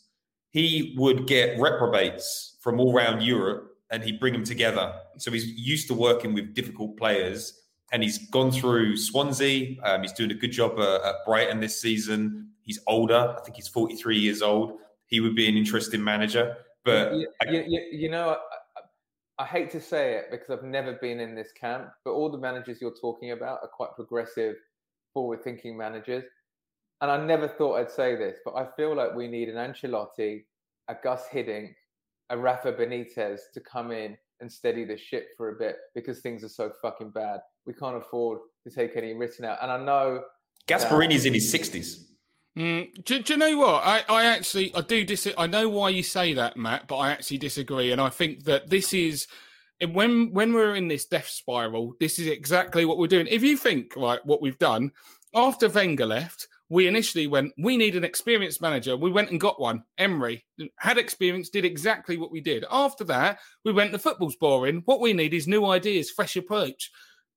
He 0.52 0.96
would 0.98 1.28
get 1.28 1.60
reprobates 1.60 2.58
from 2.60 2.80
all 2.80 2.96
around 2.96 3.22
Europe 3.22 3.78
and 3.92 4.04
he'd 4.04 4.20
bring 4.20 4.34
them 4.34 4.44
together. 4.44 4.94
So 5.18 5.32
he's 5.32 5.46
used 5.46 5.88
to 5.88 5.94
working 5.94 6.34
with 6.34 6.54
difficult 6.54 6.98
players 6.98 7.60
and 7.92 8.04
he's 8.04 8.30
gone 8.30 8.52
through 8.52 8.98
Swansea. 8.98 9.78
Um, 9.84 10.02
he's 10.02 10.14
doing 10.14 10.32
a 10.32 10.36
good 10.36 10.52
job 10.52 10.80
uh, 10.80 11.00
at 11.04 11.16
Brighton 11.26 11.60
this 11.60 11.80
season. 11.80 12.50
He's 12.62 12.80
older. 12.88 13.36
I 13.38 13.42
think 13.42 13.56
he's 13.56 13.68
43 13.68 14.18
years 14.18 14.42
old. 14.42 14.74
He 15.08 15.20
would 15.20 15.36
be 15.36 15.50
an 15.50 15.58
interesting 15.58 16.04
manager. 16.04 16.56
But 16.86 17.14
you, 17.14 17.28
you, 17.50 17.64
you, 17.68 17.82
you 17.92 18.10
know, 18.10 18.30
I, 19.38 19.44
I- 19.44 19.46
hate 19.46 19.70
to 19.72 19.82
say 19.82 20.14
it 20.16 20.26
because 20.32 20.50
I've 20.50 20.64
never 20.64 20.94
been 20.94 21.20
in 21.20 21.34
this 21.34 21.52
camp, 21.52 21.90
but 22.06 22.12
all 22.12 22.30
the 22.30 22.38
managers 22.38 22.80
you're 22.80 22.94
talking 23.00 23.32
about 23.32 23.60
are 23.64 23.70
quite 23.70 23.96
progressive, 23.96 24.56
forward-thinking 25.14 25.76
managers. 25.76 26.24
And 27.02 27.10
I 27.10 27.18
never 27.24 27.48
thought 27.48 27.76
I'd 27.78 27.92
say 27.92 28.16
this, 28.16 28.38
but 28.44 28.56
I 28.56 28.68
feel 28.76 28.96
like 28.96 29.16
we 29.16 29.28
need 29.28 29.50
an 29.50 29.56
Ancelotti, 29.56 30.44
a 30.90 30.96
Gus 31.02 31.28
Hiddink, 31.32 31.74
a 32.30 32.38
Rafa 32.38 32.74
Benitez 32.74 33.40
to 33.54 33.62
come 33.62 33.92
in 33.92 34.18
and 34.42 34.52
steady 34.52 34.86
the 34.86 34.98
ship 34.98 35.30
for 35.38 35.50
a 35.50 35.56
bit 35.56 35.78
because 35.96 36.20
things 36.20 36.44
are 36.44 36.50
so 36.50 36.72
fucking 36.82 37.12
bad. 37.12 37.40
We 37.66 37.74
can't 37.74 37.96
afford 37.98 38.40
to 38.66 38.74
take 38.74 38.96
any 38.98 39.14
risks 39.14 39.40
now. 39.40 39.58
And 39.62 39.72
I 39.72 39.78
know 39.78 40.24
that- 40.68 40.82
Gasperini's 40.82 41.26
in 41.26 41.34
his 41.34 41.54
60s. 41.54 42.06
Mm, 42.58 43.04
do, 43.06 43.22
do 43.22 43.34
you 43.34 43.40
know 43.40 43.58
what? 43.58 43.84
I, 43.86 44.04
I 44.10 44.26
actually 44.26 44.74
I 44.76 44.82
do 44.82 45.06
dis. 45.06 45.28
I 45.38 45.48
know 45.48 45.70
why 45.70 45.90
you 45.90 46.04
say 46.04 46.34
that, 46.34 46.58
Matt, 46.58 46.88
but 46.88 46.98
I 46.98 47.12
actually 47.12 47.38
disagree, 47.38 47.92
and 47.92 48.02
I 48.02 48.10
think 48.10 48.44
that 48.46 48.70
this 48.70 48.92
is 48.92 49.28
when 49.92 50.34
when 50.34 50.52
we're 50.52 50.76
in 50.76 50.88
this 50.88 51.06
death 51.06 51.28
spiral. 51.28 51.94
This 52.00 52.18
is 52.20 52.28
exactly 52.28 52.86
what 52.86 52.98
we're 52.98 53.08
doing. 53.08 53.28
If 53.28 53.44
you 53.44 53.56
think 53.56 53.96
right, 53.96 54.20
what 54.26 54.42
we've 54.42 54.58
done 54.58 54.92
after 55.34 55.70
Wenger 55.70 56.08
left, 56.08 56.48
we 56.70 56.88
initially 56.88 57.28
went. 57.28 57.54
We 57.58 57.78
need 57.78 57.96
an 57.96 58.04
experienced 58.04 58.62
manager. 58.62 58.96
We 58.96 59.12
went 59.12 59.32
and 59.32 59.40
got 59.40 59.60
one. 59.60 59.84
Emery 59.98 60.46
had 60.78 60.98
experience, 60.98 61.50
did 61.50 61.66
exactly 61.66 62.18
what 62.18 62.32
we 62.32 62.42
did. 62.42 62.66
After 62.72 63.04
that, 63.06 63.40
we 63.66 63.74
went. 63.74 63.92
The 63.92 64.00
football's 64.00 64.36
boring. 64.36 64.84
What 64.86 65.02
we 65.02 65.14
need 65.14 65.34
is 65.34 65.48
new 65.48 65.66
ideas, 65.66 66.12
fresh 66.12 66.36
approach 66.36 66.92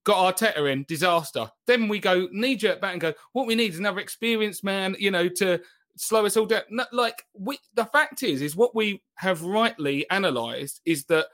got 0.05 0.37
Arteta 0.37 0.71
in, 0.73 0.85
disaster. 0.89 1.51
Then 1.67 1.89
we 1.89 1.99
go 1.99 2.29
knee 2.33 2.57
jerk 2.57 2.81
back 2.81 2.93
and 2.93 3.01
go, 3.01 3.15
what 3.33 3.47
we 3.47 3.55
need 3.55 3.73
is 3.73 3.79
another 3.79 4.01
experienced 4.01 4.65
man, 4.65 4.97
you 4.99 5.11
know, 5.11 5.29
to 5.29 5.61
slow 5.97 6.27
us 6.27 6.37
all 6.37 6.47
down. 6.47 6.63
Like 6.93 7.23
we, 7.39 7.59
the 7.75 7.85
fact 7.87 8.23
is, 8.23 8.43
is 8.43 8.57
what 8.57 8.75
we 8.75 9.03
have 9.17 9.43
rightly 9.43 10.07
analysed 10.11 10.81
is 10.85 11.05
that 11.05 11.27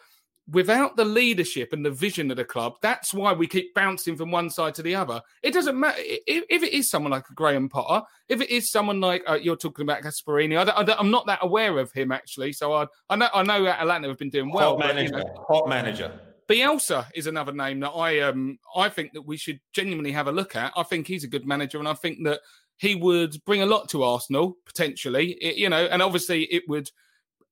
without 0.51 0.97
the 0.97 1.05
leadership 1.05 1.73
and 1.73 1.85
the 1.85 1.91
vision 1.91 2.31
of 2.31 2.39
the 2.39 2.45
club, 2.45 2.75
that's 2.81 3.13
why 3.13 3.33
we 3.33 3.47
keep 3.47 3.75
bouncing 3.75 4.17
from 4.17 4.31
one 4.31 4.49
side 4.49 4.75
to 4.75 4.83
the 4.83 4.95
other. 4.95 5.21
It 5.43 5.53
doesn't 5.53 5.79
matter 5.79 5.99
if, 5.99 6.45
if 6.49 6.63
it 6.63 6.73
is 6.73 6.91
someone 6.91 7.13
like 7.13 7.29
a 7.31 7.35
Graham 7.35 7.69
Potter, 7.69 8.05
if 8.29 8.41
it 8.41 8.51
is 8.51 8.71
someone 8.71 9.01
like 9.01 9.23
uh, 9.29 9.35
you're 9.35 9.57
talking 9.57 9.83
about 9.83 10.03
Gasperini. 10.03 10.57
I 10.57 11.01
am 11.01 11.11
not 11.11 11.27
that 11.27 11.41
aware 11.43 11.79
of 11.79 11.93
him 11.93 12.13
actually, 12.13 12.53
so 12.53 12.73
I, 12.73 12.87
I 13.11 13.17
know 13.17 13.29
I 13.35 13.43
know 13.43 13.67
Atlanta 13.67 14.09
have 14.09 14.19
been 14.19 14.31
doing 14.31 14.51
well. 14.51 14.79
Hot 14.79 14.87
manager, 14.87 15.13
but, 15.13 15.19
you 15.19 15.25
know, 15.25 15.45
hot 15.47 15.69
manager. 15.69 16.21
Bielsa 16.49 17.07
is 17.15 17.27
another 17.27 17.53
name 17.53 17.81
that 17.81 17.91
I 17.91 18.21
um 18.21 18.59
I 18.75 18.89
think 18.89 19.13
that 19.13 19.23
we 19.23 19.37
should 19.37 19.61
genuinely 19.75 20.13
have 20.13 20.29
a 20.29 20.33
look 20.33 20.57
at. 20.57 20.73
I 20.77 20.83
think 20.83 21.07
he's 21.07 21.25
a 21.25 21.29
good 21.29 21.47
manager, 21.47 21.79
and 21.79 21.87
I 21.87 21.93
think 21.93 22.25
that 22.25 22.41
he 22.79 22.95
would 22.95 23.37
bring 23.45 23.61
a 23.61 23.67
lot 23.67 23.91
to 23.91 24.03
Arsenal 24.03 24.57
potentially. 24.65 25.33
It, 25.33 25.57
you 25.57 25.69
know, 25.69 25.85
and 25.85 26.01
obviously 26.01 26.45
it 26.45 26.63
would, 26.69 26.91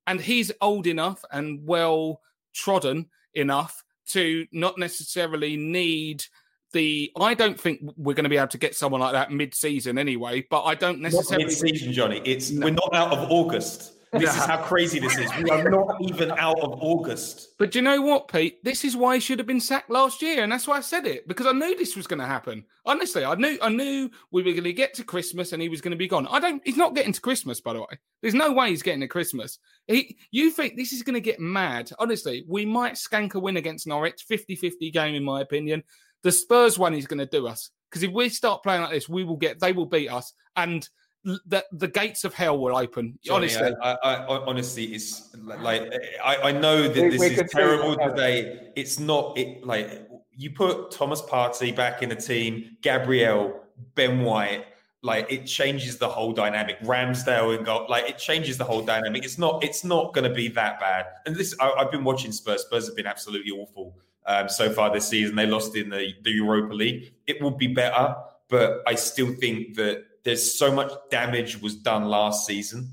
and 0.07 0.19
he's 0.19 0.51
old 0.63 0.87
enough 0.87 1.23
and 1.31 1.61
well 1.67 2.23
trodden 2.57 3.07
enough 3.35 3.85
to 4.09 4.47
not 4.53 4.79
necessarily 4.79 5.57
need 5.57 6.25
the. 6.73 7.13
I 7.21 7.35
don't 7.35 7.59
think 7.59 7.81
we're 7.97 8.15
going 8.15 8.25
to 8.25 8.31
be 8.31 8.37
able 8.37 8.49
to 8.49 8.59
get 8.59 8.75
someone 8.75 9.01
like 9.01 9.13
that 9.13 9.31
mid-season 9.31 9.99
anyway. 9.99 10.47
But 10.49 10.63
I 10.63 10.75
don't 10.75 11.01
necessarily 11.01 11.45
mid-season, 11.45 11.93
Johnny. 11.93 12.23
It's 12.25 12.51
no. 12.51 12.65
we're 12.67 12.73
not 12.73 12.95
out 12.95 13.13
of 13.13 13.31
August. 13.31 13.93
This 14.13 14.37
is 14.37 14.45
how 14.45 14.63
crazy 14.63 14.99
this 15.01 15.19
is. 15.19 15.31
We 15.43 15.51
are 15.51 15.69
not 15.69 15.97
even 16.01 16.31
out 16.33 16.61
of 16.61 16.79
August. 16.81 17.59
But 17.59 17.73
do 17.73 17.79
you 17.79 17.83
know 17.83 18.01
what, 18.01 18.29
Pete? 18.29 18.63
This 18.65 18.85
is 18.85 18.97
why 18.97 19.17
he 19.17 19.21
should 19.21 19.39
have 19.39 19.47
been 19.47 19.61
sacked 19.61 19.91
last 19.91 20.23
year, 20.23 20.43
and 20.43 20.53
that's 20.53 20.69
why 20.69 20.79
I 20.79 20.81
said 20.81 21.07
it 21.07 21.27
because 21.27 21.47
I 21.47 21.53
knew 21.53 21.77
this 21.77 21.97
was 21.97 22.07
going 22.07 22.21
to 22.21 22.27
happen. 22.27 22.65
Honestly, 22.85 23.25
I 23.25 23.35
knew 23.35 23.59
I 23.61 23.69
knew 23.69 24.09
we 24.31 24.43
were 24.43 24.53
going 24.53 24.65
to 24.65 24.73
get 24.73 24.95
to 24.95 25.05
Christmas 25.05 25.53
and 25.53 25.61
he 25.61 25.69
was 25.69 25.81
going 25.81 25.91
to 25.91 25.99
be 25.99 26.09
gone. 26.09 26.27
I 26.29 26.39
don't. 26.39 26.63
He's 26.65 26.77
not 26.77 26.95
getting 26.95 27.13
to 27.13 27.21
Christmas, 27.21 27.61
by 27.61 27.73
the 27.73 27.81
way. 27.81 27.99
There's 28.23 28.35
no 28.35 28.53
way 28.53 28.71
he's 28.71 28.83
getting 28.83 29.01
to 29.01 29.09
Christmas. 29.09 29.59
He, 29.87 30.17
you 30.31 30.51
think 30.51 30.77
this 30.77 30.93
is 30.93 31.03
going 31.03 31.15
to 31.15 31.21
get 31.21 31.41
mad? 31.41 31.91
Honestly, 31.99 32.45
we 32.49 32.65
might 32.65 32.95
skank 32.95 33.35
a 33.35 33.41
win 33.41 33.57
against 33.57 33.87
Norwich, 33.87 34.25
50-50 34.31 34.93
game 34.93 35.15
in 35.15 35.25
my 35.25 35.41
opinion. 35.41 35.83
The 36.23 36.33
Spurs 36.33 36.79
one 36.79 36.95
is 36.95 37.07
going 37.07 37.19
to 37.19 37.27
do 37.27 37.47
us 37.47 37.71
because 37.91 38.03
if 38.03 38.13
we 38.13 38.29
start 38.29 38.63
playing 38.63 38.83
like 38.83 38.93
this, 38.93 39.09
we 39.09 39.25
will 39.25 39.37
get. 39.37 39.61
They 39.61 39.73
will 39.73 39.87
beat 39.87 40.09
us 40.09 40.33
and 40.57 40.89
the 41.27 41.65
the 41.73 41.89
gates 41.89 42.25
of 42.25 42.35
hell 42.35 42.59
will 42.59 42.77
open. 42.77 43.19
Johnny, 43.23 43.49
honestly, 43.57 43.75
I, 43.83 43.93
I, 43.93 44.15
I, 44.15 44.47
honestly, 44.47 44.85
it's 44.85 45.35
like 45.37 45.93
I, 46.25 46.37
I 46.37 46.53
know 46.53 46.89
that 46.89 47.03
we, 47.03 47.11
this 47.11 47.21
we 47.21 47.27
is 47.27 47.51
terrible 47.51 47.97
today. 47.97 48.71
It's 48.77 48.99
not 48.99 49.37
it 49.37 49.67
like 49.67 50.09
you 50.37 50.51
put 50.51 50.93
Thomas 50.93 51.21
Partey 51.23 51.75
back 51.75 52.03
in 52.03 52.09
the 52.11 52.17
team, 52.17 52.77
Gabriel, 52.83 53.61
Ben 53.95 54.21
White. 54.21 54.67
Like 55.03 55.31
it 55.31 55.47
changes 55.47 55.99
the 55.99 56.09
whole 56.09 56.33
dynamic. 56.33 56.81
Ramsdale 56.81 57.57
and 57.57 57.67
got 57.67 57.91
like 57.91 58.09
it 58.09 58.19
changes 58.19 58.57
the 58.57 58.65
whole 58.65 58.83
dynamic. 58.83 59.25
It's 59.25 59.39
not. 59.39 59.63
It's 59.65 59.85
not 59.85 60.15
going 60.15 60.29
to 60.29 60.35
be 60.35 60.49
that 60.49 60.81
bad. 60.81 61.07
And 61.27 61.37
this, 61.37 61.55
I, 61.61 61.73
have 61.79 61.91
been 61.91 62.05
watching 62.05 62.33
Spurs. 62.33 62.63
Spurs 62.63 62.87
have 62.87 62.97
been 62.97 63.07
absolutely 63.07 63.53
awful 63.53 63.97
um, 64.27 64.49
so 64.49 64.71
far 64.71 64.93
this 64.93 65.09
season. 65.09 65.37
They 65.37 65.47
lost 65.47 65.77
in 65.77 65.91
the, 65.91 66.15
the 66.23 66.31
Europa 66.31 66.75
League. 66.75 67.13
It 67.27 67.41
will 67.41 67.53
be 67.53 67.69
better, 67.69 68.17
but 68.49 68.83
I 68.87 68.95
still 68.95 69.33
think 69.35 69.75
that 69.77 70.05
there's 70.27 70.59
so 70.59 70.73
much 70.73 70.93
damage 71.09 71.63
was 71.63 71.77
done 71.77 72.07
last 72.07 72.47
season 72.47 72.91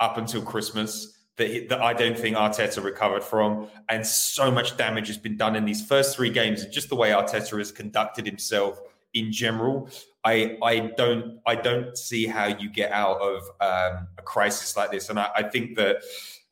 up 0.00 0.18
until 0.18 0.42
Christmas 0.42 1.18
that, 1.36 1.70
that 1.70 1.80
I 1.80 1.94
don't 1.94 2.16
think 2.16 2.36
Arteta 2.36 2.84
recovered 2.84 3.24
from. 3.24 3.68
And 3.88 4.06
so 4.06 4.50
much 4.50 4.76
damage 4.76 5.06
has 5.06 5.16
been 5.16 5.38
done 5.38 5.56
in 5.56 5.64
these 5.64 5.84
first 5.84 6.14
three 6.14 6.28
games. 6.28 6.62
And 6.62 6.70
just 6.70 6.90
the 6.90 6.94
way 6.94 7.08
Arteta 7.08 7.56
has 7.56 7.72
conducted 7.72 8.26
himself 8.26 8.78
in 9.14 9.32
general, 9.32 9.88
I, 10.24 10.58
I 10.62 10.92
don't 10.98 11.40
I 11.46 11.54
don't 11.54 11.96
see 11.96 12.26
how 12.26 12.48
you 12.48 12.68
get 12.68 12.92
out 12.92 13.18
of 13.18 13.44
um, 13.62 14.08
a 14.18 14.22
crisis 14.22 14.76
like 14.76 14.90
this. 14.90 15.08
And 15.08 15.18
I, 15.18 15.30
I 15.36 15.42
think 15.44 15.74
that 15.76 16.02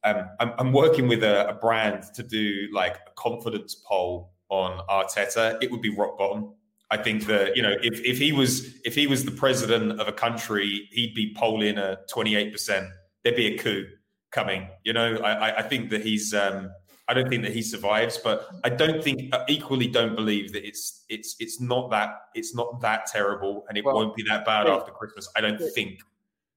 um, 0.03 0.31
I'm, 0.41 0.53
I'm, 0.59 0.73
working 0.73 1.09
with 1.09 1.25
a, 1.25 1.47
a 1.51 1.53
brand 1.53 2.05
to 2.15 2.23
do 2.23 2.69
like 2.73 2.97
a 3.07 3.11
confidence 3.17 3.75
poll 3.75 4.33
on 4.49 4.81
Arteta. 4.89 5.59
It 5.61 5.71
would 5.71 5.83
be 5.83 5.91
rock 5.91 6.17
bottom 6.17 6.55
I 6.91 6.97
think 6.97 7.27
that 7.27 7.57
you 7.57 7.63
know 7.63 7.75
if, 7.83 8.01
if 8.05 8.19
he 8.19 8.33
was 8.33 8.81
if 8.85 8.95
he 8.95 9.07
was 9.07 9.25
the 9.25 9.33
president 9.33 10.01
of 10.01 10.07
a 10.09 10.13
country, 10.13 10.89
he'd 10.93 11.15
be 11.15 11.35
polling 11.35 11.79
a 11.79 11.99
twenty 12.09 12.37
eight 12.37 12.53
percent. 12.53 12.89
There'd 13.23 13.37
be 13.37 13.55
a 13.55 13.59
coup 13.59 13.87
coming. 14.31 14.69
You 14.85 14.93
know, 14.93 15.17
I, 15.17 15.59
I 15.59 15.63
think 15.63 15.91
that 15.91 16.03
he's. 16.03 16.33
Um, 16.35 16.71
I 17.09 17.15
don't 17.15 17.29
think 17.29 17.45
that 17.45 17.53
he 17.53 17.63
survives, 17.63 18.19
but 18.19 18.49
I 18.65 18.69
don't 18.69 19.03
think 19.03 19.33
I 19.33 19.45
equally 19.49 19.87
don't 19.87 20.17
believe 20.17 20.53
that 20.53 20.67
it's 20.67 21.05
it's 21.09 21.37
it's 21.39 21.61
not 21.61 21.91
that 21.91 22.11
it's 22.35 22.55
not 22.55 22.81
that 22.81 23.07
terrible, 23.07 23.65
and 23.69 23.79
it 23.79 23.85
well, 23.85 23.95
won't 23.95 24.17
be 24.17 24.25
that 24.25 24.45
bad 24.45 24.65
Pete, 24.65 24.73
after 24.73 24.91
Christmas. 24.91 25.29
I 25.37 25.41
don't 25.41 25.59
Pete, 25.59 25.73
think. 25.73 26.01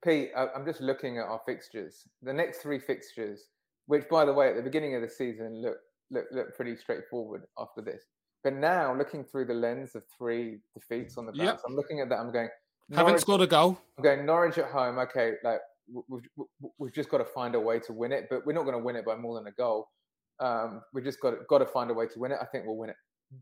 Pete, 0.04 0.32
I'm 0.36 0.66
just 0.66 0.82
looking 0.82 1.20
at 1.20 1.26
our 1.26 1.42
fixtures. 1.46 2.08
The 2.24 2.34
next 2.34 2.60
three 2.60 2.80
fixtures, 2.80 3.46
which 3.86 4.10
by 4.10 4.26
the 4.26 4.34
way, 4.34 4.50
at 4.50 4.56
the 4.56 4.64
beginning 4.64 4.96
of 4.96 5.04
the 5.04 5.10
season 5.10 5.62
look 5.62 5.78
look 6.10 6.26
look 6.32 6.56
pretty 6.56 6.76
straightforward 6.76 7.44
after 7.60 7.82
this. 7.82 8.04
But 8.44 8.54
now, 8.54 8.96
looking 8.96 9.24
through 9.24 9.46
the 9.46 9.54
lens 9.54 9.96
of 9.96 10.04
three 10.18 10.60
defeats 10.74 11.18
on 11.18 11.26
the 11.26 11.34
bounce, 11.34 11.44
yep. 11.44 11.62
I'm 11.68 11.76
looking 11.76 12.00
at 12.00 12.10
that. 12.10 12.20
I'm 12.20 12.32
going. 12.32 12.48
Haven't 12.94 13.20
scored 13.20 13.42
a 13.42 13.48
goal. 13.48 13.78
I'm 13.98 14.04
going 14.04 14.26
Norwich 14.26 14.58
at 14.58 14.72
home. 14.72 14.98
Okay, 14.98 15.34
like 15.44 15.60
we've 16.08 16.28
we've 16.78 16.94
just 16.94 17.10
got 17.10 17.18
to 17.18 17.26
find 17.26 17.56
a 17.56 17.60
way 17.60 17.80
to 17.80 17.94
win 17.94 18.12
it, 18.12 18.28
but 18.30 18.46
we're 18.46 18.54
not 18.54 18.64
going 18.64 18.78
to 18.78 18.84
win 18.84 18.96
it 18.96 19.06
by 19.06 19.16
more 19.16 19.36
than 19.36 19.48
a 19.48 19.52
goal. 19.52 19.90
Um, 20.40 20.82
we 20.94 21.02
just 21.02 21.20
got 21.20 21.32
to, 21.32 21.38
got 21.50 21.58
to 21.58 21.66
find 21.66 21.92
a 21.92 21.94
way 21.94 22.08
to 22.08 22.20
win 22.20 22.32
it. 22.32 22.38
I 22.42 22.46
think 22.46 22.66
we'll 22.66 22.78
win 22.78 22.90
it. 22.90 22.96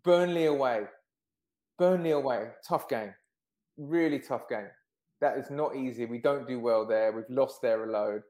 Burnley 0.04 0.46
away. 0.46 0.86
Burnley 1.78 2.12
away. 2.12 2.48
Tough 2.68 2.90
game. 2.90 3.14
Really 3.78 4.20
tough 4.20 4.50
game. 4.50 4.68
That 5.22 5.38
is 5.38 5.52
not 5.52 5.76
easy. 5.76 6.06
We 6.06 6.18
don't 6.18 6.48
do 6.48 6.60
well 6.60 6.88
there. 6.88 7.12
We've 7.12 7.24
lost 7.30 7.62
their 7.62 7.86
load. 7.86 8.24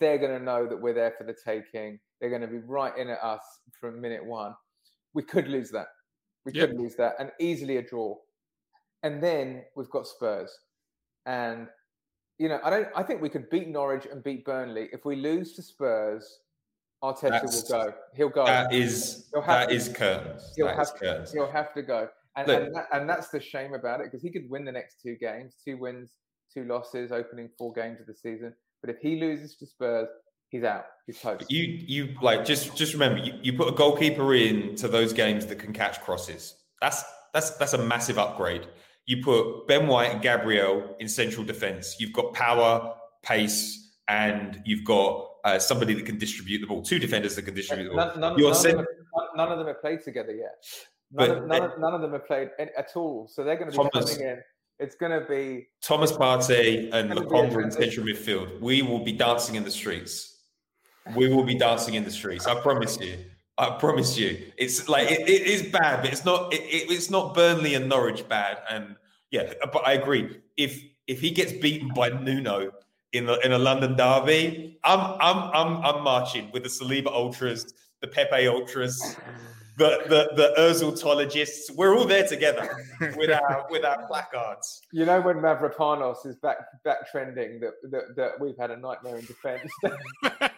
They're 0.00 0.18
going 0.18 0.36
to 0.36 0.44
know 0.44 0.66
that 0.66 0.80
we're 0.80 0.94
there 0.94 1.14
for 1.16 1.24
the 1.24 1.34
taking. 1.44 2.00
They're 2.20 2.30
going 2.30 2.42
to 2.42 2.48
be 2.48 2.58
right 2.58 2.96
in 2.98 3.08
at 3.08 3.22
us 3.22 3.42
from 3.80 4.00
minute 4.00 4.24
one 4.24 4.54
we 5.14 5.22
could 5.22 5.48
lose 5.48 5.70
that. 5.70 5.88
We 6.44 6.52
yep. 6.52 6.70
could 6.70 6.78
lose 6.78 6.96
that, 6.96 7.14
and 7.18 7.30
easily 7.38 7.76
a 7.76 7.82
draw. 7.82 8.16
And 9.02 9.22
then 9.22 9.62
we've 9.76 9.90
got 9.90 10.06
Spurs, 10.06 10.50
and 11.26 11.68
you 12.38 12.48
know, 12.48 12.60
I 12.64 12.70
don't. 12.70 12.88
I 12.96 13.02
think 13.02 13.20
we 13.20 13.28
could 13.28 13.48
beat 13.50 13.68
Norwich 13.68 14.06
and 14.10 14.22
beat 14.22 14.44
Burnley. 14.44 14.88
If 14.92 15.04
we 15.04 15.16
lose 15.16 15.52
to 15.54 15.62
Spurs, 15.62 16.40
Arteta 17.02 17.30
That's, 17.30 17.70
will 17.70 17.84
go. 17.84 17.94
He'll 18.14 18.28
go. 18.28 18.46
That 18.46 18.72
is 18.72 19.28
that 19.32 19.68
to, 19.68 19.74
is 19.74 19.88
curtains. 19.88 20.52
He'll 20.56 20.66
that 20.66 20.76
have, 20.76 20.86
is 20.86 20.92
curtains. 20.92 21.32
He'll 21.32 21.50
have 21.50 21.74
to 21.74 21.82
go, 21.82 22.08
and 22.36 22.48
and, 22.48 22.74
that, 22.74 22.86
and 22.92 23.08
that's 23.08 23.28
the 23.28 23.40
shame 23.40 23.74
about 23.74 24.00
it 24.00 24.06
because 24.06 24.22
he 24.22 24.30
could 24.30 24.48
win 24.48 24.64
the 24.64 24.72
next 24.72 25.00
two 25.02 25.16
games, 25.16 25.56
two 25.64 25.76
wins, 25.76 26.12
two 26.52 26.64
losses, 26.64 27.12
opening 27.12 27.48
four 27.58 27.72
games 27.72 28.00
of 28.00 28.06
the 28.06 28.14
season. 28.14 28.54
But 28.80 28.90
if 28.90 28.98
he 29.00 29.20
loses 29.20 29.56
to 29.56 29.66
Spurs, 29.66 30.08
he's 30.52 30.62
out. 30.62 30.84
He's 31.06 31.18
toast. 31.20 31.50
You 31.50 31.64
you 31.64 32.14
like 32.22 32.44
just 32.44 32.76
just 32.76 32.92
remember 32.92 33.18
you, 33.18 33.32
you 33.42 33.52
put 33.54 33.66
a 33.66 33.72
goalkeeper 33.72 34.34
in 34.34 34.76
to 34.76 34.86
those 34.86 35.12
games 35.12 35.46
that 35.46 35.56
can 35.56 35.72
catch 35.72 36.00
crosses. 36.00 36.54
That's 36.80 37.02
that's 37.34 37.50
that's 37.56 37.72
a 37.72 37.78
massive 37.78 38.18
upgrade. 38.18 38.68
You 39.06 39.24
put 39.24 39.66
Ben 39.66 39.88
White 39.88 40.12
and 40.12 40.22
Gabriel 40.22 40.94
in 41.00 41.08
central 41.08 41.44
defence. 41.44 41.96
You've 41.98 42.12
got 42.12 42.32
power, 42.34 42.94
pace, 43.24 43.96
and 44.06 44.62
you've 44.64 44.84
got 44.84 45.28
uh, 45.44 45.58
somebody 45.58 45.94
that 45.94 46.06
can 46.06 46.18
distribute 46.18 46.60
the 46.60 46.68
ball. 46.68 46.82
Two 46.82 47.00
defenders 47.00 47.34
that 47.34 47.42
can 47.42 47.54
distribute 47.54 47.88
the 47.88 47.96
ball. 47.96 48.06
None, 48.06 48.20
none, 48.20 48.40
none, 48.40 48.54
cent- 48.54 48.78
of, 48.78 48.86
them, 48.86 49.26
none 49.34 49.50
of 49.50 49.58
them 49.58 49.66
have 49.66 49.80
played 49.80 50.04
together 50.04 50.32
yet. 50.32 50.54
None, 51.10 51.28
but, 51.28 51.30
of, 51.36 51.46
none, 51.48 51.62
of, 51.62 51.80
none 51.80 51.94
of 51.94 52.00
them 52.00 52.12
have 52.12 52.26
played 52.28 52.50
at 52.60 52.90
all. 52.94 53.26
So 53.26 53.42
they're 53.42 53.56
going 53.56 53.72
to 53.72 53.76
be 53.76 53.88
Thomas, 53.90 54.14
coming 54.14 54.28
in. 54.28 54.42
It's 54.78 54.94
going 54.94 55.20
to 55.20 55.26
be 55.26 55.66
Thomas 55.82 56.12
Partey 56.12 56.92
and 56.92 57.10
Lokonga 57.10 57.64
in 57.64 57.72
central 57.72 58.06
midfield. 58.06 58.60
We 58.60 58.82
will 58.82 59.02
be 59.02 59.12
dancing 59.12 59.56
in 59.56 59.64
the 59.64 59.70
streets 59.70 60.31
we 61.14 61.28
will 61.28 61.44
be 61.44 61.54
dancing 61.54 61.94
in 61.94 62.04
the 62.04 62.10
streets. 62.10 62.46
I 62.46 62.60
promise 62.60 62.98
you. 63.00 63.18
I 63.58 63.70
promise 63.78 64.16
you. 64.16 64.38
It's 64.56 64.88
like 64.88 65.10
it, 65.10 65.28
it 65.28 65.42
is 65.42 65.62
bad, 65.70 66.02
but 66.02 66.12
it's 66.12 66.24
not. 66.24 66.52
It, 66.52 66.62
it, 66.62 66.90
it's 66.90 67.10
not 67.10 67.34
Burnley 67.34 67.74
and 67.74 67.88
Norwich 67.88 68.28
bad. 68.28 68.58
And 68.70 68.96
yeah, 69.30 69.52
but 69.72 69.86
I 69.86 69.92
agree. 69.92 70.40
If 70.56 70.82
if 71.06 71.20
he 71.20 71.30
gets 71.30 71.52
beaten 71.52 71.88
by 71.94 72.08
Nuno 72.08 72.72
in 73.12 73.26
the 73.26 73.38
in 73.44 73.52
a 73.52 73.58
London 73.58 73.96
derby, 73.96 74.78
I'm 74.84 75.16
I'm 75.20 75.50
I'm 75.52 75.84
I'm 75.84 76.02
marching 76.02 76.50
with 76.52 76.62
the 76.62 76.68
Saliba 76.68 77.08
ultras, 77.08 77.72
the 78.00 78.08
Pepe 78.08 78.48
ultras, 78.48 79.16
the 79.76 80.02
the 80.08 80.30
the 80.34 80.54
Oziltologists. 80.58 81.74
We're 81.74 81.96
all 81.96 82.06
there 82.06 82.26
together 82.26 82.68
with 83.16 83.30
our 83.30 83.66
with 83.70 83.84
our 83.84 84.06
placards. 84.06 84.82
You 84.92 85.04
know 85.04 85.20
when 85.20 85.36
Mavropanos 85.36 86.26
is 86.26 86.36
back 86.36 86.82
back 86.84 87.10
trending 87.10 87.60
that 87.60 87.74
that, 87.90 88.16
that 88.16 88.40
we've 88.40 88.56
had 88.56 88.70
a 88.70 88.76
nightmare 88.76 89.18
in 89.18 89.26
defence. 89.26 89.70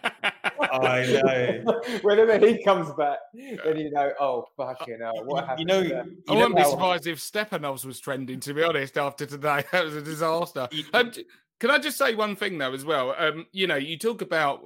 I 0.61 1.05
know. 1.05 1.81
Whenever 2.01 2.45
he 2.45 2.63
comes 2.63 2.91
back, 2.93 3.19
then 3.33 3.77
you 3.77 3.91
know, 3.91 4.11
oh 4.19 4.45
fuck, 4.57 4.87
you 4.87 4.97
know 4.97 5.11
what 5.23 5.45
happened. 5.45 5.59
You 5.59 5.65
know, 5.65 5.81
you 5.81 6.17
I 6.29 6.33
wouldn't 6.33 6.55
be 6.55 6.63
surprised 6.63 7.07
if 7.07 7.19
Stepanovs 7.19 7.85
was 7.85 7.99
trending. 7.99 8.39
To 8.41 8.53
be 8.53 8.63
honest, 8.63 8.97
after 8.97 9.25
today, 9.25 9.63
that 9.71 9.85
was 9.85 9.95
a 9.95 10.01
disaster. 10.01 10.67
Um, 10.93 11.11
can 11.59 11.71
I 11.71 11.79
just 11.79 11.97
say 11.97 12.15
one 12.15 12.35
thing 12.35 12.57
though 12.57 12.73
as 12.73 12.85
well? 12.85 13.15
Um, 13.17 13.45
you 13.51 13.67
know, 13.67 13.75
you 13.75 13.97
talk 13.97 14.21
about 14.21 14.61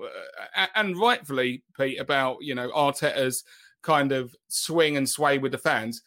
uh, 0.56 0.68
and 0.76 0.98
rightfully, 0.98 1.64
Pete, 1.78 2.00
about 2.00 2.38
you 2.42 2.56
know 2.56 2.70
Arteta's 2.72 3.44
kind 3.82 4.12
of 4.12 4.36
swing 4.48 4.98
and 4.98 5.08
sway 5.08 5.38
with 5.38 5.52
the 5.52 5.58
fans. 5.58 6.02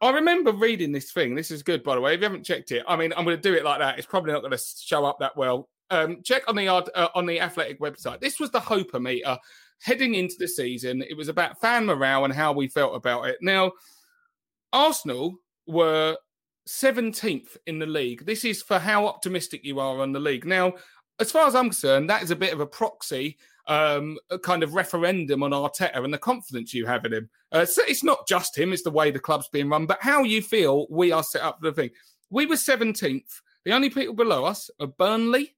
I 0.00 0.10
remember 0.10 0.52
reading 0.52 0.92
this 0.92 1.12
thing. 1.12 1.34
This 1.34 1.50
is 1.50 1.62
good, 1.62 1.82
by 1.82 1.94
the 1.94 2.00
way. 2.00 2.14
If 2.14 2.20
you 2.20 2.24
haven't 2.24 2.44
checked 2.44 2.70
it, 2.70 2.84
I 2.86 2.96
mean, 2.96 3.12
I'm 3.16 3.24
going 3.24 3.36
to 3.36 3.42
do 3.42 3.54
it 3.54 3.64
like 3.64 3.80
that. 3.80 3.98
It's 3.98 4.06
probably 4.06 4.32
not 4.32 4.40
going 4.40 4.52
to 4.52 4.64
show 4.78 5.04
up 5.04 5.18
that 5.18 5.36
well 5.36 5.68
um, 5.90 6.22
check 6.22 6.42
on 6.48 6.56
the 6.56 6.68
uh, 6.68 7.08
on 7.14 7.26
the 7.26 7.40
Athletic 7.40 7.80
website. 7.80 8.20
This 8.20 8.40
was 8.40 8.50
the 8.50 8.60
Hoper 8.60 9.00
meter 9.00 9.38
heading 9.80 10.14
into 10.14 10.36
the 10.38 10.48
season, 10.48 11.02
it 11.08 11.16
was 11.16 11.28
about 11.28 11.60
fan 11.60 11.86
morale 11.86 12.24
and 12.24 12.34
how 12.34 12.52
we 12.52 12.68
felt 12.68 12.94
about 12.94 13.26
it. 13.28 13.38
Now, 13.40 13.72
Arsenal 14.72 15.36
were 15.66 16.16
17th 16.68 17.56
in 17.66 17.78
the 17.78 17.86
league. 17.86 18.26
This 18.26 18.44
is 18.44 18.62
for 18.62 18.78
how 18.78 19.06
optimistic 19.06 19.64
you 19.64 19.80
are 19.80 20.00
on 20.00 20.12
the 20.12 20.20
league. 20.20 20.44
Now, 20.44 20.74
as 21.18 21.32
far 21.32 21.46
as 21.46 21.54
I'm 21.54 21.66
concerned, 21.66 22.08
that 22.10 22.22
is 22.22 22.30
a 22.30 22.36
bit 22.36 22.52
of 22.52 22.60
a 22.60 22.66
proxy 22.66 23.36
um, 23.66 24.18
a 24.30 24.38
kind 24.38 24.64
of 24.64 24.74
referendum 24.74 25.44
on 25.44 25.52
Arteta 25.52 26.02
and 26.02 26.12
the 26.12 26.18
confidence 26.18 26.74
you 26.74 26.86
have 26.86 27.04
in 27.04 27.12
him. 27.12 27.30
Uh, 27.52 27.64
so 27.64 27.82
it's 27.86 28.02
not 28.02 28.26
just 28.26 28.58
him; 28.58 28.72
it's 28.72 28.82
the 28.82 28.90
way 28.90 29.12
the 29.12 29.20
club's 29.20 29.48
being 29.48 29.68
run, 29.68 29.86
but 29.86 29.98
how 30.00 30.24
you 30.24 30.42
feel 30.42 30.86
we 30.90 31.12
are 31.12 31.22
set 31.22 31.42
up 31.42 31.58
for 31.60 31.70
the 31.70 31.72
thing. 31.72 31.90
We 32.30 32.46
were 32.46 32.56
17th. 32.56 33.40
The 33.64 33.72
only 33.72 33.90
people 33.90 34.14
below 34.14 34.44
us 34.44 34.70
are 34.80 34.88
Burnley 34.88 35.54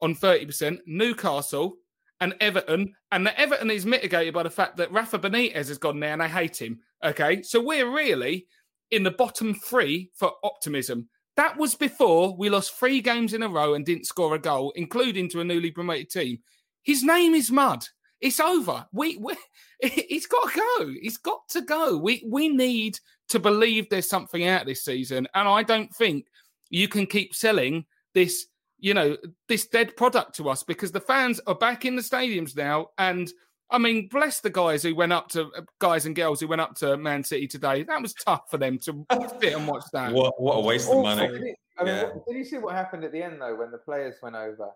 on 0.00 0.14
30%, 0.14 0.78
Newcastle, 0.86 1.76
and 2.20 2.34
Everton. 2.40 2.94
And 3.12 3.26
the 3.26 3.38
Everton 3.38 3.70
is 3.70 3.86
mitigated 3.86 4.34
by 4.34 4.42
the 4.42 4.50
fact 4.50 4.76
that 4.76 4.92
Rafa 4.92 5.18
Benitez 5.18 5.68
has 5.68 5.78
gone 5.78 6.00
there 6.00 6.12
and 6.12 6.22
I 6.22 6.28
hate 6.28 6.60
him. 6.60 6.80
Okay. 7.04 7.42
So 7.42 7.62
we're 7.62 7.90
really 7.90 8.46
in 8.90 9.02
the 9.02 9.10
bottom 9.10 9.54
three 9.54 10.10
for 10.14 10.32
optimism. 10.42 11.08
That 11.36 11.56
was 11.56 11.74
before 11.74 12.36
we 12.36 12.48
lost 12.48 12.78
three 12.78 13.00
games 13.00 13.34
in 13.34 13.42
a 13.42 13.48
row 13.48 13.74
and 13.74 13.84
didn't 13.84 14.06
score 14.06 14.34
a 14.34 14.38
goal, 14.38 14.72
including 14.76 15.28
to 15.30 15.40
a 15.40 15.44
newly 15.44 15.70
promoted 15.70 16.10
team. 16.10 16.38
His 16.82 17.02
name 17.02 17.34
is 17.34 17.50
Mud. 17.50 17.84
It's 18.20 18.40
over. 18.40 18.86
We, 18.92 19.16
we 19.16 19.34
he's 19.82 20.26
got 20.26 20.52
to 20.52 20.56
go. 20.58 20.92
He's 21.00 21.16
got 21.16 21.48
to 21.50 21.62
go. 21.62 21.98
We 21.98 22.24
we 22.26 22.48
need 22.48 22.98
to 23.28 23.38
believe 23.38 23.88
there's 23.88 24.08
something 24.08 24.46
out 24.46 24.64
this 24.64 24.84
season, 24.84 25.26
and 25.34 25.48
I 25.48 25.62
don't 25.62 25.94
think 25.94 26.26
you 26.70 26.88
can 26.88 27.06
keep 27.06 27.34
selling 27.34 27.84
this 28.14 28.46
you 28.84 28.92
know 28.92 29.16
this 29.48 29.66
dead 29.66 29.96
product 29.96 30.36
to 30.36 30.50
us 30.50 30.62
because 30.62 30.92
the 30.92 31.00
fans 31.00 31.40
are 31.46 31.54
back 31.54 31.86
in 31.86 31.96
the 31.96 32.02
stadiums 32.02 32.54
now 32.54 32.88
and 32.98 33.32
I 33.70 33.78
mean, 33.78 34.08
bless 34.08 34.40
the 34.40 34.50
guys 34.50 34.82
who 34.82 34.94
went 34.94 35.14
up 35.14 35.30
to 35.30 35.50
guys 35.80 36.04
and 36.04 36.14
girls 36.14 36.38
who 36.38 36.46
went 36.46 36.60
up 36.60 36.74
to 36.76 36.98
Man 36.98 37.24
City 37.24 37.48
today. 37.48 37.82
That 37.82 38.02
was 38.02 38.12
tough 38.12 38.42
for 38.50 38.58
them 38.58 38.78
to 38.80 39.04
sit 39.40 39.54
and 39.54 39.66
watch 39.66 39.84
that. 39.94 40.12
What 40.12 40.40
what 40.40 40.56
a 40.56 40.60
waste 40.60 40.90
of 40.90 41.02
money! 41.02 41.26
Did 41.26 41.40
you, 41.40 41.54
I 41.78 41.84
mean, 41.84 41.94
yeah. 41.94 42.02
what, 42.04 42.26
did 42.26 42.36
you 42.36 42.44
see 42.44 42.58
what 42.58 42.74
happened 42.74 43.04
at 43.04 43.10
the 43.10 43.22
end 43.22 43.40
though 43.40 43.56
when 43.56 43.70
the 43.70 43.78
players 43.78 44.16
went 44.22 44.36
over? 44.36 44.68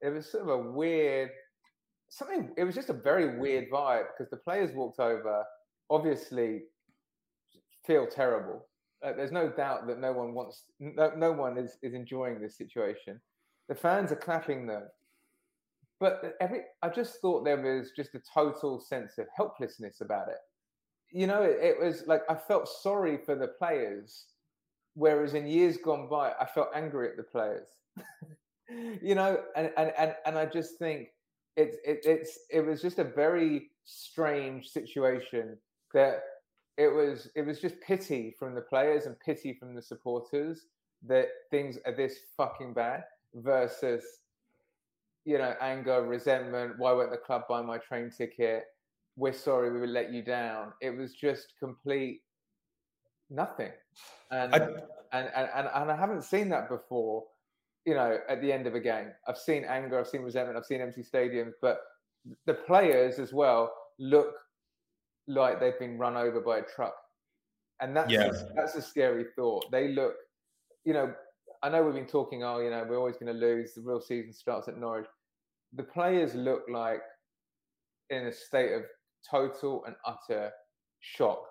It 0.00 0.08
was 0.08 0.32
sort 0.32 0.44
of 0.44 0.48
a 0.48 0.58
weird 0.58 1.30
something. 2.08 2.50
It 2.56 2.64
was 2.64 2.74
just 2.74 2.88
a 2.88 2.94
very 2.94 3.38
weird 3.38 3.70
vibe 3.70 4.06
because 4.16 4.30
the 4.30 4.38
players 4.38 4.74
walked 4.74 4.98
over, 4.98 5.44
obviously 5.90 6.62
feel 7.86 8.06
terrible. 8.06 8.66
Uh, 9.04 9.12
there's 9.12 9.30
no 9.30 9.50
doubt 9.50 9.86
that 9.88 10.00
no 10.00 10.12
one 10.12 10.32
wants, 10.32 10.64
no, 10.80 11.12
no 11.16 11.32
one 11.32 11.58
is, 11.58 11.76
is 11.82 11.92
enjoying 11.92 12.40
this 12.40 12.56
situation. 12.56 13.20
The 13.68 13.74
fans 13.74 14.12
are 14.12 14.16
clapping 14.16 14.66
them, 14.66 14.84
but 16.00 16.34
every 16.40 16.62
I 16.82 16.88
just 16.88 17.20
thought 17.20 17.44
there 17.44 17.60
was 17.60 17.92
just 17.94 18.14
a 18.14 18.22
total 18.34 18.80
sense 18.80 19.18
of 19.18 19.26
helplessness 19.36 20.00
about 20.00 20.28
it. 20.28 20.38
You 21.10 21.26
know, 21.26 21.42
it, 21.42 21.58
it 21.60 21.78
was 21.78 22.04
like 22.06 22.22
I 22.28 22.34
felt 22.34 22.68
sorry 22.68 23.18
for 23.24 23.34
the 23.34 23.48
players, 23.48 24.26
whereas 24.94 25.34
in 25.34 25.46
years 25.46 25.76
gone 25.76 26.08
by, 26.08 26.32
I 26.40 26.46
felt 26.46 26.68
angry 26.74 27.08
at 27.08 27.16
the 27.16 27.22
players. 27.22 27.68
you 29.02 29.14
know, 29.14 29.40
and, 29.56 29.70
and 29.76 29.92
and 29.96 30.14
and 30.26 30.38
I 30.38 30.46
just 30.46 30.78
think 30.78 31.08
it's 31.56 31.76
it, 31.84 32.00
it's 32.04 32.38
it 32.50 32.60
was 32.60 32.82
just 32.82 32.98
a 32.98 33.04
very 33.04 33.70
strange 33.84 34.68
situation 34.68 35.56
that 35.94 36.22
it 36.78 36.88
was 36.88 37.28
it 37.36 37.42
was 37.42 37.60
just 37.60 37.80
pity 37.80 38.34
from 38.38 38.54
the 38.54 38.60
players 38.60 39.06
and 39.06 39.18
pity 39.20 39.52
from 39.52 39.74
the 39.74 39.82
supporters 39.82 40.66
that 41.06 41.28
things 41.50 41.78
are 41.84 41.94
this 41.94 42.16
fucking 42.36 42.72
bad 42.72 43.04
versus 43.34 44.04
you 45.24 45.38
know 45.38 45.54
anger 45.60 46.02
resentment 46.02 46.74
why 46.78 46.92
won't 46.92 47.10
the 47.10 47.16
club 47.16 47.42
buy 47.48 47.62
my 47.62 47.78
train 47.78 48.10
ticket 48.10 48.64
we're 49.16 49.32
sorry 49.32 49.72
we 49.72 49.80
would 49.80 49.90
let 49.90 50.12
you 50.12 50.22
down 50.22 50.72
it 50.80 50.90
was 50.90 51.14
just 51.14 51.54
complete 51.58 52.20
nothing 53.30 53.70
and 54.30 54.54
I, 54.54 54.58
and, 54.58 54.76
and 55.12 55.28
and 55.34 55.68
and 55.74 55.90
i 55.90 55.96
haven't 55.96 56.24
seen 56.24 56.48
that 56.50 56.68
before 56.68 57.24
you 57.84 57.94
know, 57.94 58.18
at 58.28 58.40
the 58.40 58.52
end 58.52 58.66
of 58.66 58.74
a 58.74 58.80
game. 58.80 59.08
I've 59.26 59.38
seen 59.38 59.64
anger, 59.64 59.98
I've 59.98 60.08
seen 60.08 60.22
resentment, 60.22 60.56
I've 60.56 60.66
seen 60.66 60.80
empty 60.80 61.02
stadiums, 61.02 61.52
but 61.60 61.80
the 62.46 62.54
players 62.54 63.18
as 63.18 63.32
well 63.32 63.72
look 63.98 64.34
like 65.26 65.60
they've 65.60 65.78
been 65.78 65.98
run 65.98 66.16
over 66.16 66.40
by 66.40 66.58
a 66.58 66.62
truck. 66.62 66.94
And 67.80 67.96
that's 67.96 68.12
yeah. 68.12 68.26
a, 68.26 68.54
that's 68.54 68.76
a 68.76 68.82
scary 68.82 69.24
thought. 69.34 69.70
They 69.72 69.88
look, 69.88 70.14
you 70.84 70.92
know, 70.92 71.12
I 71.62 71.68
know 71.68 71.82
we've 71.82 71.94
been 71.94 72.06
talking, 72.06 72.42
oh, 72.42 72.58
you 72.58 72.70
know, 72.70 72.84
we're 72.88 72.98
always 72.98 73.16
going 73.16 73.32
to 73.32 73.38
lose. 73.38 73.74
The 73.74 73.82
real 73.82 74.00
season 74.00 74.32
starts 74.32 74.68
at 74.68 74.78
Norwich. 74.78 75.06
The 75.74 75.84
players 75.84 76.34
look 76.34 76.64
like 76.68 77.02
in 78.10 78.26
a 78.26 78.32
state 78.32 78.72
of 78.72 78.82
total 79.28 79.84
and 79.84 79.94
utter 80.04 80.50
shock. 81.00 81.44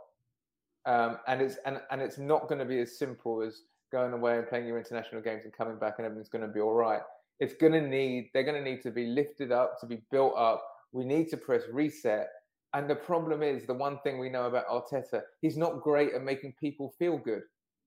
Um, 0.86 1.18
and 1.28 1.42
it's 1.42 1.58
and, 1.66 1.80
and 1.92 2.02
it's 2.02 2.18
not 2.18 2.48
going 2.48 2.60
to 2.60 2.66
be 2.66 2.80
as 2.80 2.98
simple 2.98 3.42
as 3.42 3.62
going 3.92 4.14
away 4.14 4.38
and 4.38 4.48
playing 4.48 4.66
your 4.66 4.78
international 4.78 5.22
games 5.22 5.44
and 5.44 5.54
coming 5.54 5.78
back 5.78 5.96
and 5.98 6.06
everything's 6.06 6.30
going 6.30 6.46
to 6.46 6.48
be 6.48 6.60
all 6.60 6.74
right. 6.74 7.02
It's 7.40 7.54
going 7.54 7.74
to 7.74 7.82
need, 7.82 8.30
they're 8.34 8.44
going 8.44 8.64
to 8.64 8.70
need 8.70 8.82
to 8.84 8.92
be 8.92 9.08
lifted 9.08 9.52
up, 9.52 9.80
to 9.80 9.86
be 9.86 10.02
built 10.12 10.34
up. 10.38 10.64
We 10.92 11.04
need 11.06 11.30
to 11.30 11.38
press 11.38 11.64
reset. 11.72 12.28
And 12.74 12.90
the 12.90 12.96
problem 12.96 13.44
is 13.44 13.66
the 13.66 13.74
one 13.74 14.00
thing 14.00 14.20
we 14.20 14.30
know 14.30 14.46
about 14.46 14.68
Arteta, 14.68 15.22
he's 15.42 15.58
not 15.58 15.82
great 15.82 16.14
at 16.14 16.24
making 16.24 16.54
people 16.60 16.94
feel 16.98 17.18
good. 17.18 17.42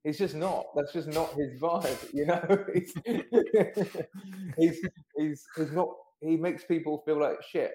He's 0.05 0.19
just 0.19 0.35
not. 0.35 0.67
That's 0.77 0.93
just 0.93 1.09
not 1.09 1.33
his 1.33 1.59
vibe, 1.59 2.09
you 2.13 2.27
know. 2.27 2.65
he's, 2.75 2.95
he's, 4.59 4.89
he's, 5.17 5.47
he's 5.57 5.73
not. 5.73 5.89
He 6.21 6.37
makes 6.37 6.65
people 6.65 7.03
feel 7.05 7.19
like 7.19 7.43
shit. 7.43 7.73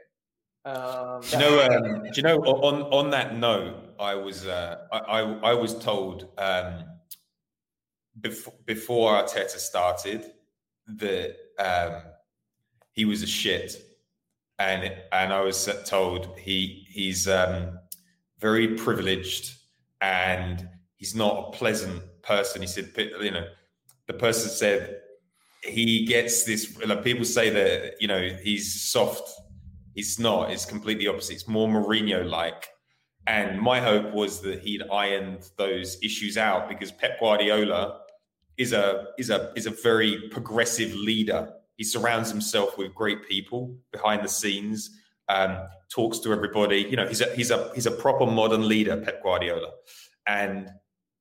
Um, 0.64 1.22
do 1.22 1.30
you 1.32 1.40
know? 1.40 1.62
Um, 1.62 2.04
do 2.04 2.12
you 2.14 2.24
know? 2.24 2.38
On 2.38 2.84
on 2.84 3.10
that 3.12 3.36
note, 3.36 3.96
I 4.00 4.14
was 4.14 4.46
uh, 4.46 4.78
I, 4.92 4.98
I, 4.98 5.22
I 5.22 5.54
was 5.54 5.78
told 5.80 6.30
um, 6.38 6.84
before 8.22 8.54
before 8.66 9.14
Arteta 9.14 9.58
started 9.58 10.32
that 10.88 11.36
um, 11.58 12.04
he 12.92 13.06
was 13.06 13.24
a 13.24 13.28
shit, 13.28 13.76
and 14.60 14.94
and 15.12 15.34
I 15.34 15.42
was 15.42 15.68
told 15.86 16.38
he 16.38 16.86
he's 16.90 17.28
um, 17.28 17.80
very 18.40 18.76
privileged 18.76 19.56
and 20.02 20.68
he's 20.96 21.16
not 21.16 21.50
a 21.50 21.58
pleasant 21.58 22.02
person. 22.30 22.62
He 22.62 22.68
said, 22.68 22.92
you 22.96 23.32
know, 23.32 23.48
the 24.08 24.14
person 24.14 24.50
said 24.50 25.02
he 25.64 26.06
gets 26.06 26.44
this. 26.44 26.62
Like 26.86 27.04
people 27.04 27.26
say 27.26 27.50
that 27.50 27.96
you 28.00 28.08
know 28.08 28.22
he's 28.42 28.66
soft. 28.92 29.30
He's 29.96 30.20
not. 30.20 30.52
It's 30.52 30.66
completely 30.66 31.08
opposite. 31.08 31.34
It's 31.34 31.48
more 31.48 31.68
Mourinho 31.68 32.20
like. 32.30 32.68
And 33.28 33.60
my 33.62 33.80
hope 33.80 34.14
was 34.14 34.42
that 34.42 34.60
he'd 34.62 34.84
ironed 34.92 35.50
those 35.58 35.98
issues 36.02 36.38
out 36.38 36.70
because 36.70 36.92
Pep 36.92 37.20
Guardiola 37.20 38.02
is 38.58 38.74
a 38.74 39.08
is 39.18 39.30
a 39.30 39.52
is 39.56 39.66
a 39.66 39.72
very 39.72 40.30
progressive 40.30 40.94
leader. 40.96 41.42
He 41.76 41.84
surrounds 41.84 42.30
himself 42.30 42.78
with 42.78 42.94
great 42.94 43.28
people 43.28 43.76
behind 43.92 44.24
the 44.24 44.30
scenes. 44.30 44.90
Um, 45.28 45.58
talks 45.94 46.20
to 46.20 46.34
everybody. 46.34 46.80
You 46.90 46.96
know, 46.96 47.08
he's 47.08 47.22
a 47.22 47.36
he's 47.36 47.52
a 47.52 47.72
he's 47.76 47.86
a 47.86 47.92
proper 47.92 48.26
modern 48.26 48.68
leader, 48.68 48.98
Pep 48.98 49.22
Guardiola. 49.22 49.72
And 50.26 50.70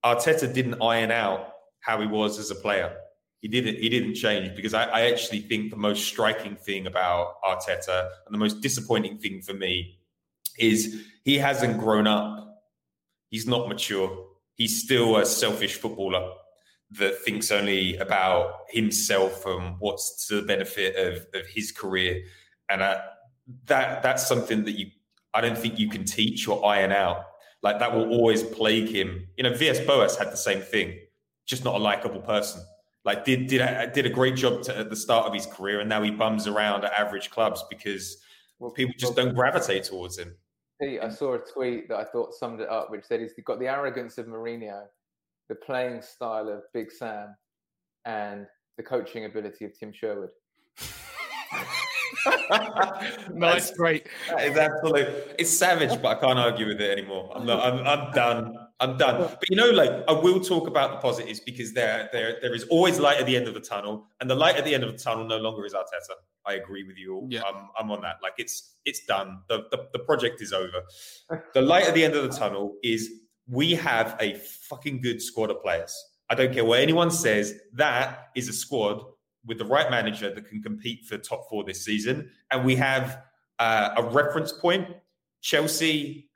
Arteta 0.05 0.53
didn't 0.53 0.81
iron 0.83 1.11
out 1.11 1.53
how 1.81 2.01
he 2.01 2.07
was 2.07 2.39
as 2.39 2.51
a 2.51 2.55
player. 2.55 2.95
He 3.41 3.49
didn't 3.49 3.77
he 3.77 3.89
didn't 3.89 4.15
change 4.15 4.55
because 4.57 4.75
I, 4.75 4.85
I 4.85 5.01
actually 5.11 5.41
think 5.41 5.71
the 5.71 5.77
most 5.77 6.05
striking 6.05 6.57
thing 6.57 6.87
about 6.87 7.41
Arteta 7.45 8.09
and 8.27 8.35
the 8.35 8.39
most 8.39 8.61
disappointing 8.61 9.19
thing 9.19 9.43
for 9.43 9.55
me 9.55 9.99
is 10.59 11.05
he 11.25 11.39
hasn't 11.39 11.79
grown 11.79 12.07
up. 12.07 12.65
He's 13.31 13.47
not 13.47 13.69
mature. 13.69 14.27
He's 14.55 14.83
still 14.83 15.19
a 15.19 15.27
selfish 15.27 15.77
footballer 15.77 16.33
that 16.93 17.19
thinks 17.19 17.53
only 17.53 17.97
about 17.99 18.63
himself 18.71 19.47
and 19.47 19.77
what's 19.79 20.27
to 20.27 20.37
the 20.37 20.43
benefit 20.43 20.97
of, 20.97 21.27
of 21.35 21.47
his 21.47 21.71
career. 21.71 22.23
And 22.69 22.83
uh, 22.83 23.01
that 23.67 24.03
that's 24.03 24.27
something 24.27 24.65
that 24.65 24.73
you 24.73 24.87
I 25.33 25.41
don't 25.41 25.59
think 25.59 25.79
you 25.79 25.89
can 25.89 26.05
teach 26.05 26.49
or 26.49 26.65
iron 26.67 26.91
out. 26.91 27.25
Like 27.63 27.79
that 27.81 27.95
will 27.95 28.09
always 28.11 28.43
plague 28.43 28.89
him. 28.89 29.27
You 29.37 29.45
know, 29.45 29.55
Villas 29.55 29.81
Boas 29.81 30.17
had 30.17 30.31
the 30.31 30.37
same 30.37 30.61
thing, 30.61 30.99
just 31.47 31.65
not 31.65 31.75
a 31.75 31.79
likable 31.79 32.21
person. 32.21 32.63
Like 33.05 33.25
did 33.25 33.47
did 33.47 33.61
uh, 33.61 33.87
did 33.87 34.07
a 34.07 34.11
great 34.11 34.37
job 34.37 34.63
to, 34.65 34.79
at 34.79 34.91
the 34.91 34.97
start 34.97 35.27
of 35.27 35.35
his 35.35 35.47
career, 35.47 35.81
and 35.81 35.89
now 35.89 36.03
he 36.03 36.11
bums 36.11 36.47
around 36.47 36.85
at 36.85 36.93
average 36.93 37.31
clubs 37.31 37.65
because 37.71 38.19
well, 38.59 38.71
people 38.71 38.95
just 38.99 39.17
don't 39.17 39.35
gravitate 39.35 39.85
towards 39.85 40.19
him. 40.19 40.35
Pete, 40.81 41.01
I 41.03 41.09
saw 41.09 41.35
a 41.35 41.39
tweet 41.39 41.89
that 41.89 41.99
I 41.99 42.05
thought 42.05 42.35
summed 42.35 42.61
it 42.61 42.69
up, 42.69 42.91
which 42.91 43.05
said 43.05 43.21
he's 43.21 43.33
got 43.45 43.59
the 43.59 43.67
arrogance 43.67 44.19
of 44.19 44.27
Mourinho, 44.27 44.83
the 45.49 45.57
playing 45.57 46.03
style 46.03 46.49
of 46.49 46.63
Big 46.73 46.93
Sam 46.93 47.35
and 48.05 48.47
the 48.77 48.83
coaching 48.83 49.25
ability 49.25 49.65
of 49.65 49.77
Tim 49.79 49.93
Sherwood. 49.93 50.31
nice, 53.33 53.71
great. 53.73 54.07
That 54.29 54.45
is 54.45 54.57
absolute. 54.57 55.35
It's 55.39 55.51
savage, 55.51 56.01
but 56.03 56.17
I 56.17 56.21
can't 56.21 56.39
argue 56.39 56.67
with 56.67 56.81
it 56.81 56.91
anymore. 56.99 57.33
I'm 57.35 57.47
not. 57.47 57.65
I'm, 57.65 57.87
I'm 57.87 58.13
done. 58.13 58.55
I'm 58.81 58.97
done. 58.97 59.21
But 59.23 59.45
you 59.49 59.57
know, 59.57 59.71
like 59.71 59.91
I 60.09 60.13
will 60.13 60.41
talk 60.41 60.69
about 60.69 60.91
the 60.93 60.97
positives 60.99 61.41
because 61.41 61.73
there, 61.73 62.09
there, 62.13 62.39
there 62.41 62.55
is 62.55 62.65
always 62.65 62.99
light 62.99 63.19
at 63.19 63.27
the 63.27 63.37
end 63.37 63.49
of 63.49 63.55
the 63.55 63.61
tunnel, 63.61 64.07
and 64.21 64.29
the 64.29 64.35
light 64.35 64.57
at 64.57 64.65
the 64.65 64.75
end 64.75 64.85
of 64.85 64.93
the 64.93 64.99
tunnel 64.99 65.25
no 65.25 65.39
longer 65.39 65.65
is 65.65 65.75
Arteta. 65.75 66.15
I 66.47 66.55
agree 66.55 66.85
with 66.85 66.97
you 66.97 67.15
all. 67.15 67.27
Yeah. 67.31 67.43
I'm, 67.43 67.69
I'm 67.79 67.91
on 67.91 68.01
that. 68.03 68.17
Like 68.23 68.35
it's 68.39 68.77
it's 68.85 69.05
done. 69.05 69.41
The, 69.49 69.65
the 69.71 69.89
the 69.93 69.99
project 70.01 70.41
is 70.41 70.53
over. 70.53 70.83
The 71.55 71.63
light 71.63 71.87
at 71.87 71.95
the 71.95 72.05
end 72.05 72.15
of 72.15 72.23
the 72.31 72.37
tunnel 72.37 72.77
is 72.83 73.11
we 73.49 73.75
have 73.75 74.17
a 74.21 74.35
fucking 74.35 75.01
good 75.01 75.23
squad 75.23 75.51
of 75.51 75.63
players. 75.63 75.95
I 76.31 76.35
don't 76.35 76.53
care 76.53 76.65
what 76.65 76.81
anyone 76.81 77.11
says. 77.11 77.59
That 77.73 78.29
is 78.37 78.49
a 78.49 78.53
squad 78.53 79.03
with 79.47 79.59
the 79.59 79.65
right 79.65 79.91
manager 79.91 80.35
that 80.35 80.47
can 80.49 80.63
compete 80.63 81.05
for 81.07 81.19
top 81.19 81.49
four 81.49 81.65
this 81.65 81.85
season, 81.85 82.31
and 82.51 82.65
we 82.65 82.77
have 82.77 83.23
uh, 83.59 83.91
a 83.97 84.03
reference 84.03 84.53
point. 84.53 84.89
Chelsea 85.41 86.29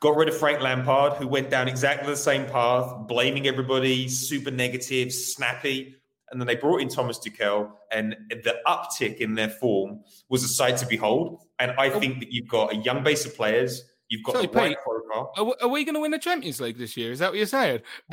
got 0.00 0.16
rid 0.16 0.28
of 0.28 0.36
Frank 0.36 0.60
Lampard, 0.60 1.14
who 1.14 1.26
went 1.28 1.50
down 1.50 1.68
exactly 1.68 2.08
the 2.10 2.16
same 2.16 2.46
path, 2.46 3.06
blaming 3.06 3.46
everybody, 3.46 4.08
super 4.08 4.50
negative, 4.50 5.12
snappy. 5.12 5.94
And 6.30 6.40
then 6.40 6.46
they 6.46 6.54
brought 6.54 6.80
in 6.80 6.88
Thomas 6.88 7.18
Tuchel, 7.18 7.72
and 7.90 8.16
the 8.30 8.56
uptick 8.66 9.16
in 9.16 9.34
their 9.34 9.48
form 9.48 10.00
was 10.28 10.44
a 10.44 10.48
sight 10.48 10.76
to 10.78 10.86
behold. 10.86 11.42
And 11.58 11.72
I 11.72 11.90
think 11.90 12.20
that 12.20 12.30
you've 12.32 12.48
got 12.48 12.72
a 12.72 12.76
young 12.76 13.02
base 13.02 13.26
of 13.26 13.34
players. 13.34 13.82
You've 14.08 14.22
got 14.22 14.36
Sorry, 14.36 14.46
the 14.46 14.52
right 14.52 14.68
Pete. 14.70 14.78
profile. 14.84 15.32
Are, 15.36 15.44
we- 15.44 15.54
are 15.60 15.68
we 15.68 15.84
going 15.84 15.94
to 15.96 16.00
win 16.00 16.12
the 16.12 16.18
Champions 16.18 16.60
League 16.60 16.78
this 16.78 16.96
year? 16.96 17.10
Is 17.10 17.18
that 17.18 17.30
what 17.30 17.36
you're 17.36 17.46
saying? 17.46 17.80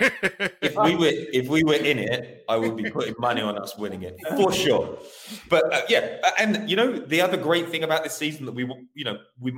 If 0.00 0.76
we 0.76 0.96
were 0.96 1.10
if 1.10 1.48
we 1.48 1.64
were 1.64 1.74
in 1.74 1.98
it, 1.98 2.44
I 2.48 2.56
would 2.56 2.76
be 2.76 2.90
putting 2.90 3.14
money 3.18 3.40
on 3.40 3.58
us 3.58 3.76
winning 3.76 4.02
it 4.02 4.16
for 4.36 4.52
sure. 4.52 4.98
But 5.48 5.72
uh, 5.72 5.82
yeah, 5.88 6.18
and 6.38 6.68
you 6.68 6.76
know 6.76 6.98
the 6.98 7.20
other 7.20 7.36
great 7.36 7.68
thing 7.70 7.82
about 7.82 8.04
this 8.04 8.16
season 8.16 8.46
that 8.46 8.52
we 8.52 8.64
you 8.94 9.04
know 9.04 9.18
we 9.40 9.52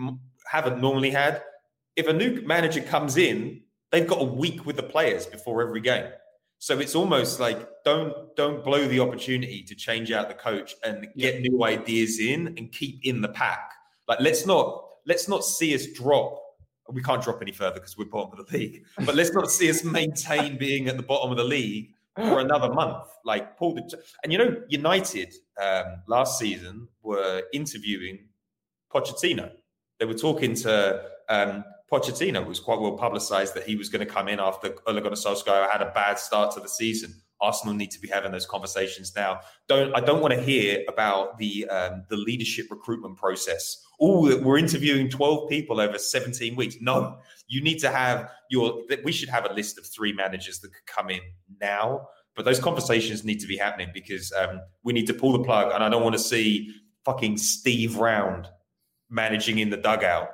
haven't 0.51 0.81
normally 0.81 1.11
had. 1.11 1.43
If 1.97 2.07
a 2.07 2.13
new 2.13 2.43
manager 2.43 2.81
comes 2.81 3.17
in, 3.17 3.63
they've 3.91 4.07
got 4.07 4.21
a 4.21 4.25
week 4.25 4.67
with 4.67 4.77
the 4.77 4.83
players 4.83 5.27
before 5.27 5.63
every 5.63 5.81
game. 5.81 6.07
So 6.59 6.79
it's 6.81 6.95
almost 6.95 7.39
like 7.39 7.69
don't 7.85 8.35
don't 8.37 8.65
blow 8.65 8.87
the 8.87 9.01
opportunity 9.01 9.63
to 9.63 9.75
change 9.75 10.11
out 10.11 10.29
the 10.29 10.35
coach 10.35 10.75
and 10.85 11.09
get 11.17 11.41
new 11.41 11.65
ideas 11.65 12.19
in 12.19 12.49
and 12.59 12.73
keep 12.73 13.01
in 13.05 13.21
the 13.21 13.29
pack. 13.29 13.71
Like 14.09 14.21
let's 14.21 14.45
not 14.45 14.85
let's 15.07 15.29
not 15.29 15.45
see 15.45 15.75
us 15.75 15.87
drop. 15.87 16.43
We 16.91 17.03
can't 17.03 17.23
drop 17.23 17.43
any 17.43 17.53
further 17.53 17.75
because 17.75 17.97
we're 17.97 18.07
bottom 18.07 18.39
of 18.39 18.47
the 18.47 18.57
league. 18.57 18.85
But 19.05 19.15
let's 19.15 19.33
not 19.33 19.51
see 19.51 19.69
us 19.71 19.85
maintain 19.85 20.57
being 20.57 20.89
at 20.89 20.97
the 20.97 21.03
bottom 21.03 21.31
of 21.31 21.37
the 21.37 21.45
league 21.45 21.95
for 22.17 22.41
another 22.41 22.73
month. 22.73 23.09
Like 23.25 23.57
Paul, 23.57 23.79
and 24.23 24.33
you 24.33 24.39
know, 24.39 24.63
United 24.69 25.35
um, 25.63 26.03
last 26.07 26.39
season 26.39 26.89
were 27.03 27.43
interviewing 27.53 28.29
Pochettino. 28.93 29.51
They 29.99 30.07
were 30.07 30.15
talking 30.15 30.55
to 30.57 31.05
um, 31.29 31.65
Pochettino. 31.91 32.43
It 32.43 32.47
was 32.47 32.61
quite 32.61 32.81
well 32.81 32.97
publicised 32.97 33.55
that 33.55 33.65
he 33.65 33.77
was 33.77 33.89
going 33.89 34.07
to 34.07 34.13
come 34.13 34.29
in 34.29 34.41
after 34.41 34.75
Ole 34.87 35.01
Gunnar 35.01 35.17
Solskjaer 35.17 35.71
had 35.71 35.83
a 35.83 35.91
bad 35.95 36.19
start 36.19 36.55
to 36.55 36.61
the 36.61 36.69
season. 36.69 37.15
Arsenal 37.41 37.75
need 37.75 37.91
to 37.93 38.01
be 38.01 38.09
having 38.09 38.33
those 38.33 38.47
conversations 38.47 39.13
now. 39.15 39.41
Don't 39.69 39.95
I 39.95 40.01
don't 40.01 40.21
want 40.21 40.35
to 40.35 40.41
hear 40.41 40.85
about 40.89 41.39
the 41.39 41.69
um, 41.69 42.05
the 42.09 42.17
leadership 42.17 42.67
recruitment 42.71 43.17
process. 43.17 43.83
Oh, 44.01 44.41
we're 44.43 44.59
interviewing 44.59 45.09
twelve 45.09 45.49
people 45.49 45.81
over 45.81 45.99
seventeen 45.99 46.57
weeks. 46.57 46.77
No, 46.81 47.19
you 47.47 47.63
need 47.63 47.79
to 47.81 47.91
have 47.91 48.31
your. 48.51 48.83
We 49.05 49.13
should 49.13 49.29
have 49.29 49.45
a 49.51 49.53
list 49.53 49.79
of 49.79 49.87
three 49.87 50.13
managers 50.13 50.61
that 50.61 50.69
could 50.69 50.87
come 50.87 51.11
in 51.11 51.21
now. 51.61 52.09
But 52.35 52.45
those 52.45 52.61
conversations 52.61 53.25
need 53.25 53.41
to 53.41 53.49
be 53.49 53.57
happening 53.57 53.91
because 53.93 54.33
um, 54.33 54.61
we 54.85 54.93
need 54.93 55.09
to 55.09 55.15
pull 55.15 55.33
the 55.33 55.43
plug. 55.43 55.73
And 55.73 55.83
I 55.83 55.89
don't 55.89 56.05
want 56.05 56.15
to 56.15 56.21
see 56.21 56.73
fucking 57.05 57.37
Steve 57.37 57.97
Round 57.97 58.47
managing 59.11 59.59
in 59.59 59.71
the 59.71 59.77
dugout. 59.77 60.29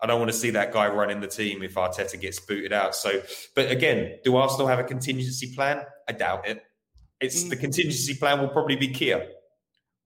I 0.00 0.06
don't 0.06 0.18
want 0.18 0.30
to 0.30 0.36
see 0.36 0.48
that 0.50 0.72
guy 0.72 0.88
running 0.88 1.20
the 1.20 1.26
team 1.26 1.62
if 1.62 1.74
Arteta 1.74 2.18
gets 2.18 2.40
booted 2.40 2.72
out. 2.72 2.94
So, 2.94 3.20
but 3.54 3.70
again, 3.70 4.16
do 4.24 4.36
Arsenal 4.36 4.66
have 4.66 4.78
a 4.78 4.84
contingency 4.84 5.54
plan? 5.54 5.84
I 6.10 6.12
doubt 6.12 6.48
it. 6.48 6.62
It's 7.20 7.44
the 7.44 7.56
contingency 7.56 8.14
plan 8.14 8.40
will 8.40 8.48
probably 8.48 8.74
be 8.74 8.88
Kia 8.88 9.28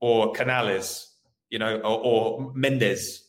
or 0.00 0.32
Canales, 0.32 1.14
you 1.48 1.58
know, 1.58 1.78
or, 1.78 1.98
or 2.04 2.52
Mendes. 2.54 3.22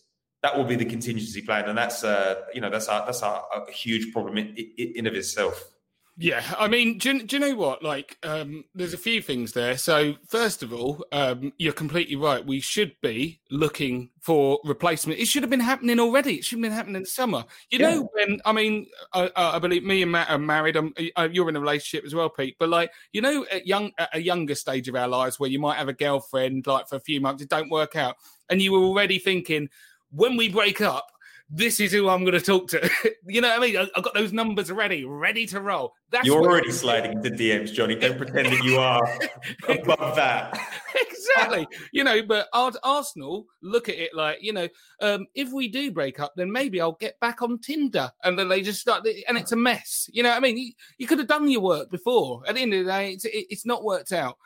That 0.43 0.57
will 0.57 0.65
be 0.65 0.75
the 0.75 0.85
contingency 0.85 1.41
plan, 1.41 1.69
and 1.69 1.77
that's 1.77 2.03
uh, 2.03 2.41
you 2.53 2.59
know 2.61 2.69
that's 2.69 2.87
a, 2.87 3.03
that's 3.05 3.21
a, 3.21 3.41
a 3.67 3.71
huge 3.71 4.11
problem 4.11 4.37
in, 4.37 4.47
in, 4.55 4.93
in 4.97 5.07
of 5.07 5.13
itself. 5.15 5.71
Yeah, 6.17 6.43
I 6.57 6.69
mean, 6.69 6.97
do 6.97 7.11
you, 7.11 7.23
do 7.23 7.35
you 7.35 7.39
know 7.41 7.55
what? 7.55 7.83
Like, 7.83 8.17
um, 8.23 8.63
there's 8.73 8.93
a 8.93 8.97
few 8.97 9.21
things 9.21 9.51
there. 9.51 9.77
So, 9.77 10.15
first 10.29 10.63
of 10.63 10.71
all, 10.71 11.05
um, 11.11 11.51
you're 11.57 11.73
completely 11.73 12.15
right. 12.15 12.45
We 12.45 12.61
should 12.61 12.95
be 13.01 13.41
looking 13.51 14.11
for 14.21 14.59
replacement. 14.63 15.19
It 15.19 15.25
should 15.27 15.43
have 15.43 15.49
been 15.49 15.59
happening 15.59 15.99
already. 15.99 16.35
It 16.35 16.45
should 16.45 16.59
have 16.59 16.63
been 16.63 16.71
happening 16.71 16.95
in 16.95 17.01
the 17.01 17.09
summer. 17.09 17.43
You 17.69 17.79
Yeah. 17.79 17.95
know, 17.95 18.09
when 18.13 18.39
I 18.45 18.53
mean, 18.53 18.87
I, 19.11 19.29
I 19.35 19.59
believe 19.59 19.83
me 19.83 20.03
and 20.03 20.11
Matt 20.13 20.29
are 20.29 20.37
married. 20.37 20.77
Um, 20.77 20.93
uh, 21.17 21.27
you're 21.29 21.49
in 21.49 21.57
a 21.57 21.59
relationship 21.59 22.05
as 22.05 22.15
well, 22.15 22.29
Pete. 22.29 22.55
But 22.57 22.69
like, 22.69 22.91
you 23.11 23.19
know, 23.19 23.45
at 23.51 23.67
young 23.67 23.91
at 23.97 24.09
a 24.13 24.21
younger 24.21 24.55
stage 24.55 24.87
of 24.87 24.95
our 24.95 25.09
lives, 25.09 25.37
where 25.37 25.49
you 25.49 25.59
might 25.59 25.77
have 25.77 25.89
a 25.89 25.93
girlfriend, 25.93 26.65
like 26.65 26.87
for 26.87 26.95
a 26.95 27.01
few 27.01 27.19
months, 27.19 27.43
it 27.43 27.49
don't 27.49 27.69
work 27.69 27.97
out, 27.97 28.15
and 28.49 28.61
you 28.61 28.71
were 28.71 28.79
already 28.79 29.19
thinking, 29.19 29.67
when 30.11 30.37
we 30.37 30.47
break 30.47 30.79
up. 30.79 31.11
This 31.49 31.79
is 31.79 31.91
who 31.91 32.09
I'm 32.09 32.21
going 32.23 32.33
to 32.33 32.41
talk 32.41 32.67
to. 32.69 32.89
you 33.27 33.39
know 33.39 33.49
what 33.49 33.59
I 33.59 33.61
mean? 33.61 33.77
I- 33.77 33.89
I've 33.95 34.03
got 34.03 34.13
those 34.15 34.33
numbers 34.33 34.71
ready, 34.71 35.05
ready 35.05 35.45
to 35.47 35.61
roll. 35.61 35.93
That's 36.09 36.25
You're 36.25 36.41
already 36.41 36.71
sliding 36.71 37.13
into 37.13 37.29
DMs, 37.29 37.71
Johnny. 37.71 37.95
Don't 37.95 38.17
pretend 38.17 38.47
that 38.47 38.63
you 38.63 38.77
are 38.77 39.19
above 39.69 40.15
that. 40.15 40.57
exactly. 41.01 41.67
You 41.91 42.03
know, 42.03 42.23
but 42.23 42.47
Ar- 42.51 42.71
Arsenal 42.83 43.45
look 43.61 43.89
at 43.89 43.95
it 43.95 44.15
like, 44.15 44.39
you 44.41 44.53
know, 44.53 44.67
um, 45.01 45.27
if 45.35 45.51
we 45.51 45.67
do 45.67 45.91
break 45.91 46.19
up, 46.19 46.33
then 46.35 46.51
maybe 46.51 46.81
I'll 46.81 46.93
get 46.93 47.19
back 47.19 47.43
on 47.43 47.59
Tinder. 47.59 48.11
And 48.23 48.39
then 48.39 48.47
they 48.47 48.61
just 48.61 48.81
start, 48.81 49.07
and 49.27 49.37
it's 49.37 49.51
a 49.51 49.57
mess. 49.57 50.09
You 50.11 50.23
know 50.23 50.29
what 50.29 50.37
I 50.37 50.41
mean? 50.41 50.57
You, 50.57 50.71
you 50.97 51.05
could 51.05 51.19
have 51.19 51.27
done 51.27 51.47
your 51.47 51.61
work 51.61 51.91
before. 51.91 52.41
At 52.47 52.55
the 52.55 52.61
end 52.61 52.73
of 52.73 52.85
the 52.85 52.91
day, 52.91 53.11
it's, 53.11 53.25
it, 53.25 53.45
it's 53.49 53.65
not 53.67 53.83
worked 53.83 54.11
out. 54.11 54.37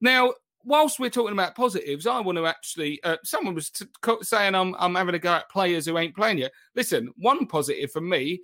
Now, 0.00 0.34
whilst 0.64 0.98
we're 0.98 1.10
talking 1.10 1.32
about 1.32 1.54
positives, 1.54 2.06
I 2.06 2.20
want 2.20 2.38
to 2.38 2.46
actually, 2.46 3.02
uh, 3.04 3.16
someone 3.22 3.54
was 3.54 3.70
t- 3.70 3.86
saying 4.22 4.54
I'm, 4.54 4.74
I'm 4.78 4.94
having 4.94 5.14
a 5.14 5.18
go 5.18 5.34
at 5.34 5.50
players 5.50 5.86
who 5.86 5.98
ain't 5.98 6.16
playing 6.16 6.38
yet. 6.38 6.52
Listen, 6.74 7.12
one 7.16 7.46
positive 7.46 7.90
for 7.92 8.00
me 8.00 8.40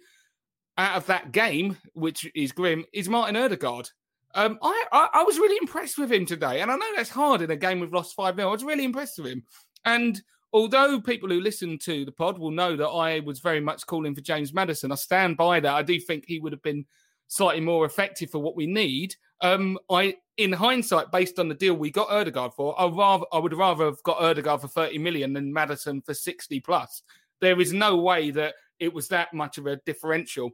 out 0.79 0.97
of 0.97 1.07
that 1.07 1.33
game, 1.33 1.77
which 1.95 2.31
is 2.35 2.53
grim, 2.53 2.85
is 2.93 3.09
Martin 3.09 3.37
Odegaard. 3.37 3.89
Um, 4.35 4.59
I, 4.63 4.85
I 4.93 5.09
I 5.15 5.23
was 5.25 5.39
really 5.39 5.59
impressed 5.61 5.99
with 5.99 6.13
him 6.13 6.25
today, 6.25 6.61
and 6.61 6.71
I 6.71 6.77
know 6.77 6.87
that's 6.95 7.11
hard 7.11 7.43
in 7.43 7.51
a 7.51 7.57
game 7.57 7.81
we've 7.81 7.93
lost 7.93 8.15
five 8.15 8.37
0 8.37 8.49
I 8.49 8.53
was 8.53 8.63
really 8.63 8.85
impressed 8.85 9.19
with 9.19 9.27
him, 9.27 9.43
and 9.85 10.21
although 10.53 11.01
people 11.01 11.29
who 11.29 11.41
listen 11.41 11.79
to 11.79 12.05
the 12.05 12.13
pod 12.13 12.39
will 12.39 12.53
know 12.53 12.77
that 12.77 12.89
I 12.89 13.21
was 13.21 13.41
very 13.41 13.61
much 13.61 13.87
calling 13.87 14.15
for 14.15 14.21
James 14.21 14.55
Maddison, 14.55 14.93
I 14.93 14.95
stand 14.95 15.37
by 15.37 15.59
that. 15.61 15.75
I 15.75 15.83
do 15.83 15.99
think 15.99 16.25
he 16.27 16.39
would 16.39 16.53
have 16.53 16.63
been 16.63 16.87
slightly 17.27 17.61
more 17.61 17.85
effective 17.85 18.31
for 18.31 18.39
what 18.39 18.57
we 18.57 18.67
need. 18.67 19.15
Um, 19.43 19.79
I, 19.91 20.17
in 20.37 20.53
hindsight, 20.53 21.11
based 21.11 21.39
on 21.39 21.49
the 21.49 21.55
deal 21.55 21.75
we 21.75 21.91
got 21.91 22.11
Odegaard 22.11 22.53
for, 22.55 22.79
I 22.81 22.87
rather 22.87 23.25
I 23.33 23.39
would 23.39 23.55
rather 23.55 23.87
have 23.87 24.03
got 24.03 24.21
Odegaard 24.21 24.61
for 24.61 24.69
thirty 24.69 24.99
million 24.99 25.33
than 25.33 25.53
Maddison 25.53 26.03
for 26.03 26.15
sixty 26.15 26.61
plus. 26.61 27.03
There 27.41 27.61
is 27.61 27.73
no 27.73 27.97
way 27.97 28.31
that 28.33 28.55
it 28.79 28.93
was 28.93 29.09
that 29.09 29.33
much 29.33 29.59
of 29.59 29.67
a 29.67 29.77
differential. 29.87 30.51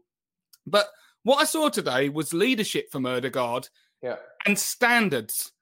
But 0.66 0.86
what 1.24 1.40
I 1.40 1.44
saw 1.44 1.68
today 1.68 2.08
was 2.08 2.32
leadership 2.32 2.90
from 2.92 3.06
Odegaard 3.06 3.68
Yeah. 4.02 4.16
and 4.44 4.58
standards. 4.58 5.52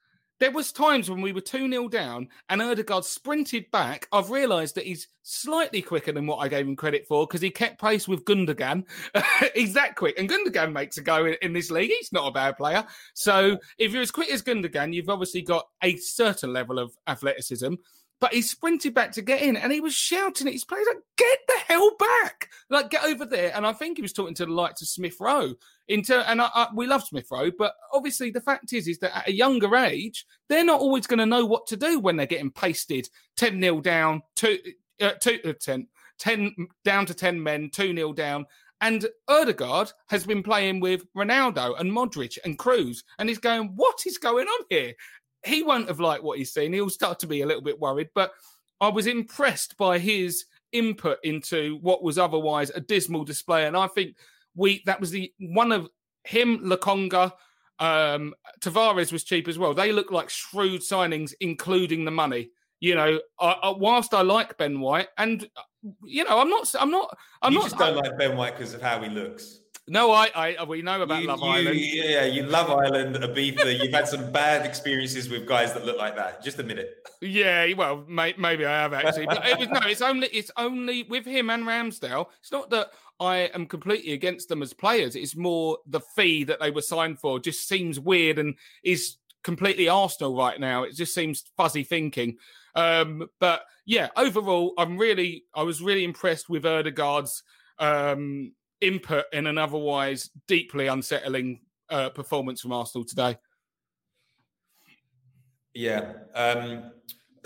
There 0.40 0.50
was 0.50 0.72
times 0.72 1.08
when 1.08 1.20
we 1.20 1.32
were 1.32 1.40
2-0 1.40 1.90
down 1.90 2.28
and 2.48 2.60
Odegaard 2.60 3.04
sprinted 3.04 3.70
back. 3.70 4.08
I've 4.12 4.30
realised 4.30 4.74
that 4.74 4.86
he's 4.86 5.08
slightly 5.22 5.80
quicker 5.80 6.12
than 6.12 6.26
what 6.26 6.38
I 6.38 6.48
gave 6.48 6.66
him 6.66 6.74
credit 6.74 7.06
for 7.06 7.26
because 7.26 7.40
he 7.40 7.50
kept 7.50 7.80
pace 7.80 8.08
with 8.08 8.24
Gundogan. 8.24 8.84
he's 9.54 9.74
that 9.74 9.94
quick. 9.94 10.18
And 10.18 10.28
Gundogan 10.28 10.72
makes 10.72 10.96
a 10.98 11.02
go 11.02 11.24
in, 11.26 11.36
in 11.40 11.52
this 11.52 11.70
league. 11.70 11.90
He's 11.90 12.12
not 12.12 12.26
a 12.26 12.32
bad 12.32 12.56
player. 12.56 12.84
So 13.14 13.58
if 13.78 13.92
you're 13.92 14.02
as 14.02 14.10
quick 14.10 14.30
as 14.30 14.42
Gundogan, 14.42 14.92
you've 14.92 15.08
obviously 15.08 15.42
got 15.42 15.66
a 15.82 15.96
certain 15.96 16.52
level 16.52 16.78
of 16.78 16.96
athleticism. 17.06 17.74
But 18.20 18.32
he 18.32 18.42
sprinted 18.42 18.94
back 18.94 19.12
to 19.12 19.22
get 19.22 19.42
in 19.42 19.56
and 19.56 19.72
he 19.72 19.80
was 19.80 19.94
shouting 19.94 20.46
at 20.46 20.52
his 20.52 20.64
players, 20.64 20.86
like, 20.86 21.02
get 21.16 21.38
the 21.46 21.58
hell 21.66 21.90
back. 21.98 22.48
Like, 22.70 22.90
get 22.90 23.04
over 23.04 23.26
there. 23.26 23.52
And 23.54 23.66
I 23.66 23.72
think 23.72 23.98
he 23.98 24.02
was 24.02 24.12
talking 24.12 24.34
to 24.36 24.46
the 24.46 24.52
likes 24.52 24.80
of 24.82 24.88
Smith 24.88 25.16
Rowe. 25.20 25.54
And 25.88 26.10
I, 26.10 26.48
I, 26.54 26.68
we 26.74 26.86
love 26.86 27.04
Smith 27.04 27.26
Rowe, 27.30 27.50
but 27.56 27.74
obviously 27.92 28.30
the 28.30 28.40
fact 28.40 28.72
is, 28.72 28.88
is 28.88 28.98
that 29.00 29.16
at 29.16 29.28
a 29.28 29.32
younger 29.32 29.76
age, 29.76 30.26
they're 30.48 30.64
not 30.64 30.80
always 30.80 31.06
going 31.06 31.18
to 31.18 31.26
know 31.26 31.44
what 31.44 31.66
to 31.66 31.76
do 31.76 32.00
when 32.00 32.16
they're 32.16 32.26
getting 32.26 32.50
pasted 32.50 33.08
10 33.36 33.60
0 33.60 33.80
down, 33.80 34.22
two, 34.36 34.58
uh, 35.00 35.12
two, 35.20 35.38
uh, 35.44 35.52
10, 35.60 35.86
10 36.18 36.54
down 36.84 37.06
to 37.06 37.14
10 37.14 37.42
men, 37.42 37.68
2 37.70 37.94
0 37.94 38.12
down. 38.14 38.46
And 38.80 39.06
Odegaard 39.28 39.92
has 40.08 40.26
been 40.26 40.42
playing 40.42 40.80
with 40.80 41.04
Ronaldo 41.14 41.78
and 41.80 41.90
Modric 41.90 42.38
and 42.44 42.58
Kroos, 42.58 43.02
and 43.18 43.28
he's 43.28 43.38
going, 43.38 43.72
What 43.76 44.02
is 44.06 44.18
going 44.18 44.46
on 44.46 44.64
here? 44.68 44.92
He 45.44 45.62
won't 45.62 45.88
have 45.88 46.00
liked 46.00 46.24
what 46.24 46.38
he's 46.38 46.52
seen. 46.52 46.72
He'll 46.72 46.90
start 46.90 47.18
to 47.20 47.26
be 47.26 47.42
a 47.42 47.46
little 47.46 47.62
bit 47.62 47.80
worried, 47.80 48.10
but 48.14 48.32
I 48.80 48.88
was 48.88 49.06
impressed 49.06 49.76
by 49.76 49.98
his 49.98 50.46
input 50.72 51.18
into 51.22 51.78
what 51.80 52.02
was 52.02 52.18
otherwise 52.18 52.70
a 52.70 52.80
dismal 52.80 53.24
display. 53.24 53.66
And 53.66 53.76
I 53.76 53.86
think 53.86 54.16
we 54.54 54.82
that 54.86 55.00
was 55.00 55.10
the 55.10 55.32
one 55.38 55.72
of 55.72 55.88
him, 56.24 56.60
Lokonga, 56.60 57.32
um, 57.78 58.34
Tavares 58.60 59.12
was 59.12 59.24
cheap 59.24 59.48
as 59.48 59.58
well. 59.58 59.74
They 59.74 59.92
look 59.92 60.10
like 60.10 60.30
shrewd 60.30 60.80
signings, 60.80 61.32
including 61.40 62.04
the 62.04 62.10
money. 62.10 62.50
You 62.80 62.94
know, 62.94 63.20
I, 63.40 63.50
I, 63.62 63.70
whilst 63.70 64.12
I 64.12 64.22
like 64.22 64.58
Ben 64.58 64.80
White, 64.80 65.08
and 65.16 65.48
you 66.04 66.24
know, 66.24 66.38
I'm 66.38 66.50
not, 66.50 66.74
I'm 66.78 66.90
not, 66.90 67.16
I'm 67.40 67.52
you 67.52 67.58
not. 67.58 67.70
just 67.70 67.78
don't 67.78 67.96
like 67.96 68.18
Ben 68.18 68.36
White 68.36 68.56
because 68.56 68.74
of 68.74 68.82
how 68.82 69.00
he 69.00 69.08
looks. 69.08 69.60
No, 69.86 70.12
I, 70.12 70.54
I 70.58 70.64
we 70.64 70.80
know 70.80 71.02
about 71.02 71.20
You- 71.20 71.28
Love 71.28 71.40
you- 71.40 71.46
Island. 71.46 71.78
Yeah, 71.78 72.24
you 72.24 72.42
love 72.44 72.70
Island, 72.70 73.16
Ibiza. 73.16 73.82
You've 73.82 73.92
had 73.92 74.08
some 74.08 74.32
bad 74.32 74.64
experiences 74.64 75.28
with 75.28 75.46
guys 75.46 75.74
that 75.74 75.84
look 75.84 75.98
like 75.98 76.16
that. 76.16 76.42
Just 76.42 76.58
admit 76.58 76.78
it. 76.78 76.94
Yeah, 77.20 77.70
well, 77.74 78.04
may, 78.08 78.34
maybe 78.38 78.64
I 78.64 78.70
have 78.80 78.94
actually, 78.94 79.26
but 79.26 79.44
it 79.46 79.58
was, 79.58 79.68
no, 79.68 79.80
it's 79.86 80.00
only 80.00 80.28
it's 80.28 80.50
only 80.56 81.02
with 81.02 81.26
him 81.26 81.50
and 81.50 81.64
Ramsdale. 81.64 82.26
It's 82.40 82.50
not 82.52 82.70
that 82.70 82.88
I 83.20 83.50
am 83.54 83.66
completely 83.66 84.12
against 84.14 84.48
them 84.48 84.62
as 84.62 84.72
players. 84.72 85.16
It's 85.16 85.36
more 85.36 85.78
the 85.86 86.00
fee 86.16 86.44
that 86.44 86.60
they 86.60 86.70
were 86.70 86.82
signed 86.82 87.18
for 87.18 87.38
just 87.38 87.68
seems 87.68 88.00
weird 88.00 88.38
and 88.38 88.54
is 88.82 89.16
completely 89.42 89.88
Arsenal 89.88 90.34
right 90.34 90.58
now. 90.58 90.84
It 90.84 90.96
just 90.96 91.14
seems 91.14 91.44
fuzzy 91.58 91.84
thinking. 91.84 92.38
Um, 92.74 93.28
but 93.38 93.62
yeah, 93.84 94.08
overall, 94.16 94.72
I'm 94.78 94.96
really 94.96 95.44
I 95.54 95.62
was 95.62 95.82
really 95.82 96.04
impressed 96.04 96.48
with 96.48 96.64
Odegaard's 96.64 97.42
um, 97.78 98.52
input 98.80 99.24
in 99.32 99.46
an 99.46 99.58
otherwise 99.58 100.30
deeply 100.48 100.86
unsettling 100.86 101.60
uh, 101.90 102.10
performance 102.10 102.60
from 102.60 102.72
Arsenal 102.72 103.04
today. 103.04 103.36
Yeah. 105.74 106.12
Um, 106.34 106.92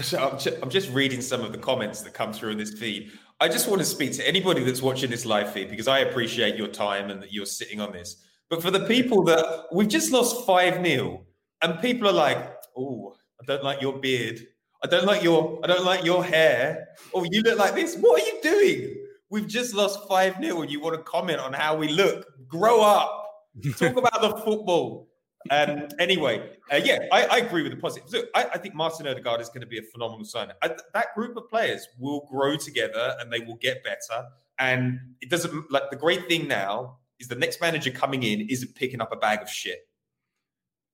so 0.01 0.31
I'm, 0.31 0.39
ju- 0.39 0.57
I'm 0.63 0.71
just 0.71 0.91
reading 0.93 1.21
some 1.21 1.43
of 1.43 1.53
the 1.53 1.59
comments 1.59 2.03
that 2.03 2.15
come 2.15 2.33
through 2.33 2.51
in 2.51 2.59
this 2.59 2.75
feed. 2.75 3.13
I 3.41 3.49
just 3.49 3.69
want 3.69 3.81
to 3.81 3.85
speak 3.85 4.13
to 4.15 4.27
anybody 4.27 4.65
that's 4.65 4.83
watching 4.83 5.11
this 5.11 5.25
live 5.25 5.53
feed 5.53 5.71
because 5.71 5.89
I 5.89 6.01
appreciate 6.01 6.57
your 6.57 6.69
time 6.69 7.11
and 7.11 7.23
that 7.23 7.33
you're 7.33 7.47
sitting 7.47 7.81
on 7.81 7.93
this. 7.93 8.25
But 8.51 8.63
for 8.63 8.71
the 8.71 8.81
people 8.81 9.23
that 9.25 9.67
we've 9.73 9.89
just 9.89 10.11
lost 10.13 10.47
5 10.47 10.85
0 10.85 11.25
and 11.63 11.81
people 11.81 12.09
are 12.09 12.13
like, 12.13 12.53
oh, 12.77 13.15
I 13.41 13.45
don't 13.47 13.63
like 13.63 13.81
your 13.81 13.99
beard. 13.99 14.41
I 14.83 14.89
don't 14.89 15.07
like 15.07 15.23
your 15.23 15.61
I 15.63 15.67
don't 15.67 15.85
like 15.85 16.05
your 16.05 16.25
hair. 16.25 16.89
Oh, 17.15 17.25
you 17.31 17.43
look 17.43 17.59
like 17.59 17.75
this. 17.75 17.97
What 17.97 18.23
are 18.23 18.27
you 18.27 18.41
doing? 18.43 18.98
We've 19.31 19.47
just 19.47 19.75
lost 19.75 20.09
5 20.09 20.37
0 20.43 20.63
and 20.63 20.71
you 20.71 20.81
want 20.81 20.97
to 20.97 21.03
comment 21.03 21.39
on 21.41 21.53
how 21.53 21.77
we 21.77 21.89
look. 21.89 22.27
Grow 22.49 22.81
up. 22.81 23.31
Talk 23.77 23.97
about 23.97 24.21
the 24.21 24.31
football. 24.45 25.09
Um, 25.51 25.89
anyway, 25.99 26.51
uh, 26.73 26.81
yeah, 26.83 26.99
I, 27.13 27.25
I 27.25 27.37
agree 27.39 27.63
with 27.63 27.73
the 27.73 27.79
positives. 27.79 28.13
Look, 28.13 28.29
I, 28.35 28.45
I 28.55 28.59
think 28.59 28.75
Martin 28.75 29.07
Odegaard 29.07 29.41
is 29.41 29.49
going 29.49 29.61
to 29.61 29.67
be 29.67 29.79
a 29.79 29.83
phenomenal 29.83 30.25
signing. 30.25 30.55
I, 30.63 30.75
that 30.95 31.15
group 31.15 31.37
of 31.37 31.49
players 31.49 31.87
will 31.99 32.27
grow 32.31 32.57
together 32.57 33.15
and 33.21 33.33
they 33.33 33.41
will 33.41 33.57
get 33.57 33.85
better. 33.85 34.27
And 34.59 34.99
it 35.21 35.31
doesn't 35.31 35.71
like 35.71 35.91
the 35.91 35.97
great 35.97 36.29
thing 36.29 36.49
now 36.49 36.99
is 37.21 37.29
the 37.29 37.37
next 37.37 37.61
manager 37.61 37.91
coming 37.91 38.23
in 38.23 38.43
isn't 38.49 38.75
picking 38.75 39.01
up 39.01 39.13
a 39.13 39.17
bag 39.17 39.43
of 39.43 39.49
shit. 39.49 39.81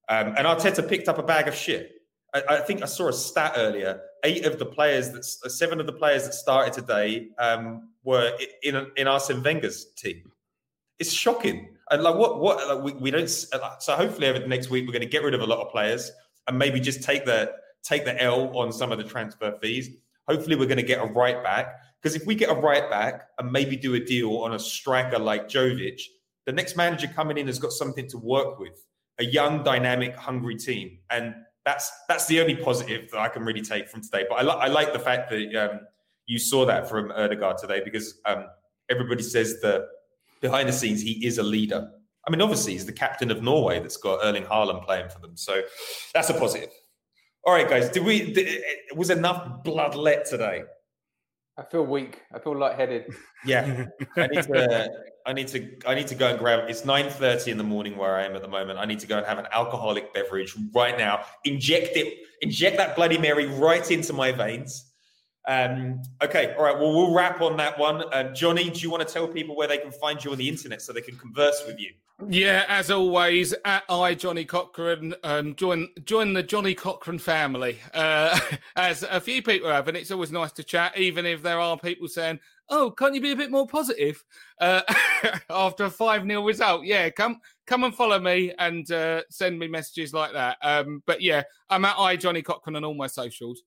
Um, 0.08 0.34
and 0.36 0.46
Arteta 0.46 0.86
picked 0.86 1.08
up 1.08 1.18
a 1.18 1.22
bag 1.22 1.48
of 1.48 1.54
shit. 1.54 1.92
I, 2.34 2.42
I 2.50 2.60
think 2.60 2.82
I 2.82 2.86
saw 2.86 3.08
a 3.08 3.12
stat 3.12 3.54
earlier. 3.56 4.00
Eight 4.24 4.46
of 4.46 4.58
the 4.58 4.66
players 4.66 5.10
that 5.10 5.50
seven 5.50 5.80
of 5.80 5.86
the 5.86 5.92
players 5.92 6.24
that 6.24 6.34
started 6.34 6.72
today 6.72 7.28
um, 7.38 7.90
were 8.02 8.32
in 8.62 8.86
in 8.96 9.06
Arsene 9.06 9.42
Wenger's 9.42 9.86
team. 9.96 10.32
It's 10.98 11.12
shocking. 11.12 11.76
And 11.90 12.02
like 12.02 12.14
what 12.14 12.40
what 12.40 12.66
like 12.66 12.84
we, 12.84 13.00
we 13.00 13.10
don't. 13.10 13.28
So 13.28 13.94
hopefully 13.94 14.28
over 14.28 14.38
the 14.38 14.46
next 14.46 14.70
week 14.70 14.86
we're 14.86 14.92
going 14.92 15.02
to 15.02 15.08
get 15.08 15.22
rid 15.22 15.34
of 15.34 15.42
a 15.42 15.46
lot 15.46 15.58
of 15.58 15.70
players 15.70 16.10
and 16.48 16.58
maybe 16.58 16.80
just 16.80 17.02
take 17.02 17.24
the 17.24 17.52
take 17.82 18.04
the 18.04 18.20
L 18.22 18.56
on 18.56 18.72
some 18.72 18.92
of 18.92 18.98
the 18.98 19.04
transfer 19.04 19.56
fees. 19.60 19.90
Hopefully 20.26 20.56
we're 20.56 20.66
going 20.66 20.78
to 20.78 20.82
get 20.82 21.02
a 21.02 21.06
right 21.06 21.42
back 21.44 21.80
because 22.02 22.16
if 22.16 22.26
we 22.26 22.34
get 22.34 22.50
a 22.50 22.54
right 22.54 22.88
back 22.88 23.28
and 23.38 23.52
maybe 23.52 23.76
do 23.76 23.94
a 23.94 24.00
deal 24.00 24.38
on 24.38 24.54
a 24.54 24.58
striker 24.58 25.18
like 25.18 25.48
Jovic, 25.48 26.00
the 26.46 26.52
next 26.52 26.76
manager 26.76 27.08
coming 27.08 27.38
in 27.38 27.46
has 27.46 27.58
got 27.58 27.72
something 27.72 28.08
to 28.08 28.18
work 28.18 28.58
with. 28.58 28.84
A 29.18 29.24
young, 29.24 29.62
dynamic, 29.62 30.16
hungry 30.16 30.56
team, 30.56 30.98
and 31.08 31.34
that's 31.64 31.90
that's 32.08 32.26
the 32.26 32.40
only 32.40 32.56
positive 32.56 33.10
that 33.10 33.18
I 33.18 33.28
can 33.28 33.42
really 33.42 33.62
take 33.62 33.88
from 33.88 34.02
today. 34.02 34.24
But 34.28 34.36
I, 34.36 34.42
li- 34.42 34.60
I 34.60 34.66
like 34.68 34.92
the 34.92 34.98
fact 34.98 35.30
that 35.30 35.54
um, 35.56 35.80
you 36.26 36.38
saw 36.38 36.64
that 36.66 36.88
from 36.88 37.10
Odegaard 37.12 37.58
today 37.58 37.80
because 37.84 38.20
um, 38.26 38.46
everybody 38.90 39.22
says 39.22 39.60
that 39.62 39.86
behind 40.40 40.68
the 40.68 40.72
scenes 40.72 41.00
he 41.00 41.24
is 41.26 41.38
a 41.38 41.42
leader. 41.42 41.90
I 42.26 42.30
mean, 42.30 42.40
obviously 42.40 42.72
he's 42.72 42.86
the 42.86 42.92
captain 42.92 43.30
of 43.30 43.42
Norway 43.42 43.80
that's 43.80 43.98
got 43.98 44.20
Erling 44.22 44.44
Haaland 44.44 44.84
playing 44.84 45.10
for 45.10 45.20
them, 45.20 45.36
so 45.36 45.62
that's 46.14 46.30
a 46.30 46.34
positive. 46.34 46.70
All 47.46 47.52
right, 47.52 47.68
guys, 47.68 47.90
did 47.90 48.04
we? 48.04 48.32
Did, 48.32 48.62
was 48.94 49.10
enough 49.10 49.62
blood 49.62 49.94
let 49.94 50.24
today? 50.24 50.64
I 51.56 51.62
feel 51.62 51.86
weak. 51.86 52.22
I 52.34 52.38
feel 52.38 52.56
lightheaded. 52.56 53.14
Yeah, 53.46 53.84
I 54.16 54.26
need 54.26 54.42
to. 54.44 54.90
I 55.26 55.32
need 55.34 55.48
to. 55.48 55.76
I 55.86 55.94
need 55.94 56.06
to 56.06 56.14
go 56.14 56.28
and 56.28 56.38
grab. 56.38 56.70
It's 56.70 56.86
nine 56.86 57.10
thirty 57.10 57.50
in 57.50 57.58
the 57.58 57.64
morning 57.64 57.94
where 57.98 58.16
I 58.16 58.24
am 58.24 58.34
at 58.34 58.40
the 58.40 58.48
moment. 58.48 58.78
I 58.78 58.86
need 58.86 59.00
to 59.00 59.06
go 59.06 59.18
and 59.18 59.26
have 59.26 59.36
an 59.36 59.46
alcoholic 59.52 60.14
beverage 60.14 60.56
right 60.74 60.96
now. 60.96 61.26
Inject 61.44 61.94
it. 61.94 62.20
Inject 62.40 62.78
that 62.78 62.96
Bloody 62.96 63.18
Mary 63.18 63.44
right 63.44 63.90
into 63.90 64.14
my 64.14 64.32
veins. 64.32 64.92
Um, 65.46 66.00
okay, 66.22 66.54
all 66.56 66.64
right. 66.64 66.74
Well, 66.74 66.94
we'll 66.94 67.12
wrap 67.12 67.42
on 67.42 67.58
that 67.58 67.78
one. 67.78 68.04
Uh, 68.14 68.32
Johnny, 68.32 68.70
do 68.70 68.80
you 68.80 68.90
want 68.90 69.06
to 69.06 69.12
tell 69.12 69.28
people 69.28 69.54
where 69.54 69.68
they 69.68 69.76
can 69.76 69.92
find 69.92 70.24
you 70.24 70.32
on 70.32 70.38
the 70.38 70.48
internet 70.48 70.80
so 70.80 70.94
they 70.94 71.02
can 71.02 71.18
converse 71.18 71.62
with 71.66 71.78
you? 71.78 71.92
Yeah, 72.28 72.64
as 72.68 72.92
always, 72.92 73.52
at 73.64 73.82
I 73.88 74.14
Johnny 74.14 74.44
Cochran, 74.44 75.14
um, 75.24 75.54
join 75.56 75.88
join 76.04 76.32
the 76.32 76.44
Johnny 76.44 76.74
Cochran 76.74 77.18
family. 77.18 77.78
Uh, 77.92 78.38
as 78.76 79.02
a 79.02 79.20
few 79.20 79.42
people 79.42 79.68
have, 79.68 79.88
and 79.88 79.96
it's 79.96 80.12
always 80.12 80.30
nice 80.30 80.52
to 80.52 80.62
chat, 80.62 80.96
even 80.96 81.26
if 81.26 81.42
there 81.42 81.58
are 81.58 81.76
people 81.76 82.06
saying, 82.06 82.38
"Oh, 82.70 82.92
can't 82.92 83.16
you 83.16 83.20
be 83.20 83.32
a 83.32 83.36
bit 83.36 83.50
more 83.50 83.66
positive?" 83.66 84.24
Uh, 84.60 84.82
after 85.50 85.84
a 85.84 85.90
five 85.90 86.24
0 86.24 86.46
result, 86.46 86.84
yeah, 86.84 87.10
come 87.10 87.40
come 87.66 87.82
and 87.82 87.94
follow 87.94 88.20
me 88.20 88.52
and 88.60 88.90
uh, 88.92 89.22
send 89.28 89.58
me 89.58 89.66
messages 89.66 90.14
like 90.14 90.32
that. 90.34 90.56
Um, 90.62 91.02
but 91.06 91.20
yeah, 91.20 91.42
I'm 91.68 91.84
at 91.84 91.98
I 91.98 92.14
Johnny 92.14 92.42
Cochran 92.42 92.76
on 92.76 92.84
all 92.84 92.94
my 92.94 93.08
socials. 93.08 93.64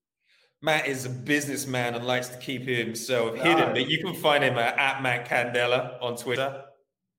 Matt 0.62 0.88
is 0.88 1.06
a 1.06 1.10
businessman 1.10 1.96
and 1.96 2.08
likes 2.08 2.30
to 2.30 2.38
keep 2.38 2.64
himself 2.64 3.36
hidden, 3.36 3.74
but 3.74 3.90
you 3.90 4.04
can 4.04 4.16
find 4.16 4.44
him 4.44 4.58
at, 4.58 4.78
at 4.80 5.04
Matt 5.04 5.28
Candela 5.28 6.02
on 6.02 6.16
Twitter. 6.16 6.64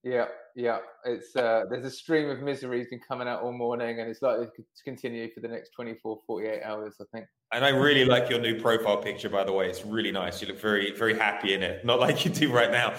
Yeah, 0.03 0.27
yeah. 0.55 0.79
It's 1.05 1.35
uh, 1.37 1.65
there's 1.71 1.85
a 1.85 1.91
stream 1.91 2.29
of 2.31 2.41
misery 2.41 2.79
has 2.79 2.89
been 2.89 3.01
coming 3.07 3.29
out 3.29 3.43
all 3.43 3.53
morning, 3.53 4.01
and 4.01 4.11
it's 4.11 4.23
likely 4.23 4.47
to 4.47 4.63
continue 4.85 5.33
for 5.33 5.41
the 5.41 5.49
next 5.49 5.71
24, 5.71 6.21
48 6.27 6.63
hours. 6.63 6.97
I 7.01 7.05
think. 7.13 7.27
And 7.53 7.65
I 7.65 7.71
really 7.71 8.05
like 8.05 8.29
your 8.29 8.41
new 8.41 8.61
profile 8.61 8.99
picture, 8.99 9.31
by 9.31 9.45
the 9.45 9.53
way. 9.53 9.69
It's 9.71 9.85
really 9.85 10.13
nice. 10.13 10.43
You 10.43 10.49
look 10.49 10.61
very, 10.61 10.95
very 10.95 11.17
happy 11.17 11.55
in 11.55 11.63
it, 11.63 11.85
not 11.85 11.99
like 11.99 12.25
you 12.25 12.31
do 12.31 12.53
right 12.53 12.71
now. 12.71 12.91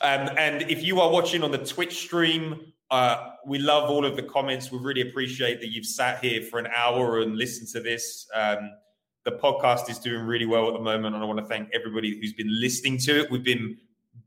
Um, 0.00 0.30
and 0.38 0.62
if 0.62 0.82
you 0.82 1.00
are 1.00 1.10
watching 1.10 1.42
on 1.42 1.50
the 1.50 1.58
Twitch 1.58 1.98
stream, 1.98 2.72
uh, 2.90 3.32
we 3.46 3.58
love 3.58 3.90
all 3.90 4.06
of 4.06 4.16
the 4.16 4.22
comments. 4.22 4.72
We 4.72 4.78
really 4.78 5.02
appreciate 5.02 5.60
that 5.60 5.68
you've 5.68 5.86
sat 5.86 6.24
here 6.24 6.42
for 6.42 6.58
an 6.58 6.68
hour 6.74 7.20
and 7.20 7.36
listened 7.36 7.68
to 7.68 7.80
this. 7.80 8.26
Um, 8.34 8.70
the 9.24 9.32
podcast 9.32 9.90
is 9.90 9.98
doing 9.98 10.22
really 10.22 10.46
well 10.46 10.68
at 10.68 10.72
the 10.72 10.80
moment, 10.80 11.14
and 11.14 11.22
I 11.22 11.26
want 11.26 11.38
to 11.40 11.44
thank 11.44 11.68
everybody 11.74 12.18
who's 12.18 12.32
been 12.32 12.48
listening 12.60 12.96
to 12.98 13.20
it. 13.20 13.30
We've 13.30 13.44
been 13.44 13.76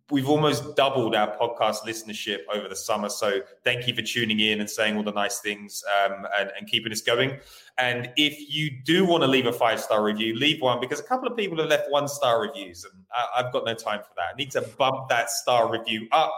we've 0.10 0.28
almost 0.28 0.76
doubled 0.76 1.16
our 1.16 1.36
podcast 1.38 1.84
listenership 1.84 2.39
over 2.54 2.68
the 2.68 2.76
summer. 2.76 3.10
So 3.10 3.41
thank 3.64 3.88
you 3.88 3.95
for 3.95 4.02
tuning 4.02 4.39
in 4.39 4.60
and 4.60 4.70
saying 4.70 4.97
all 4.97 5.04
the 5.04 5.12
nice 5.12 5.39
things 5.39 5.84
um, 6.04 6.26
and, 6.38 6.52
and 6.58 6.68
keeping 6.68 6.91
us 6.91 7.02
going. 7.02 7.39
And 7.78 8.12
if 8.18 8.54
you 8.54 8.70
do 8.84 9.06
want 9.06 9.24
to 9.24 9.28
leave 9.28 9.45
a 9.45 9.54
five 9.54 9.80
star 9.80 10.04
review, 10.04 10.36
leave 10.36 10.62
one 10.62 10.80
because 10.80 10.99
a 10.99 11.04
couple 11.04 11.28
of 11.28 11.38
people 11.38 11.58
have 11.60 11.70
left 11.70 11.89
one 11.89 12.08
star 12.08 12.41
reviews, 12.41 12.84
and 12.84 13.04
I, 13.14 13.41
I've 13.41 13.54
got 13.54 13.66
no 13.66 13.74
time 13.74 14.02
for 14.02 14.10
that. 14.18 14.34
I 14.34 14.38
need 14.38 14.52
to 14.52 14.62
bump 14.78 15.10
that 15.10 15.30
star 15.30 15.72
review 15.72 16.08
up. 16.12 16.34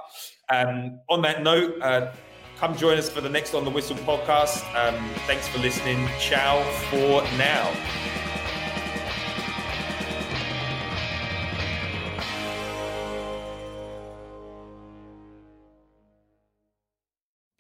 Um, 0.50 1.00
on 1.10 1.22
that 1.24 1.42
note, 1.44 1.82
uh, 1.82 2.12
come 2.58 2.78
join 2.78 2.98
us 2.98 3.10
for 3.10 3.22
the 3.22 3.30
next 3.30 3.54
On 3.54 3.66
the 3.66 3.72
Whistle 3.72 3.98
podcast. 3.98 4.64
Um, 4.76 5.10
thanks 5.26 5.48
for 5.48 5.60
listening. 5.60 6.08
Ciao 6.20 6.62
for 6.90 7.24
now. 7.38 8.13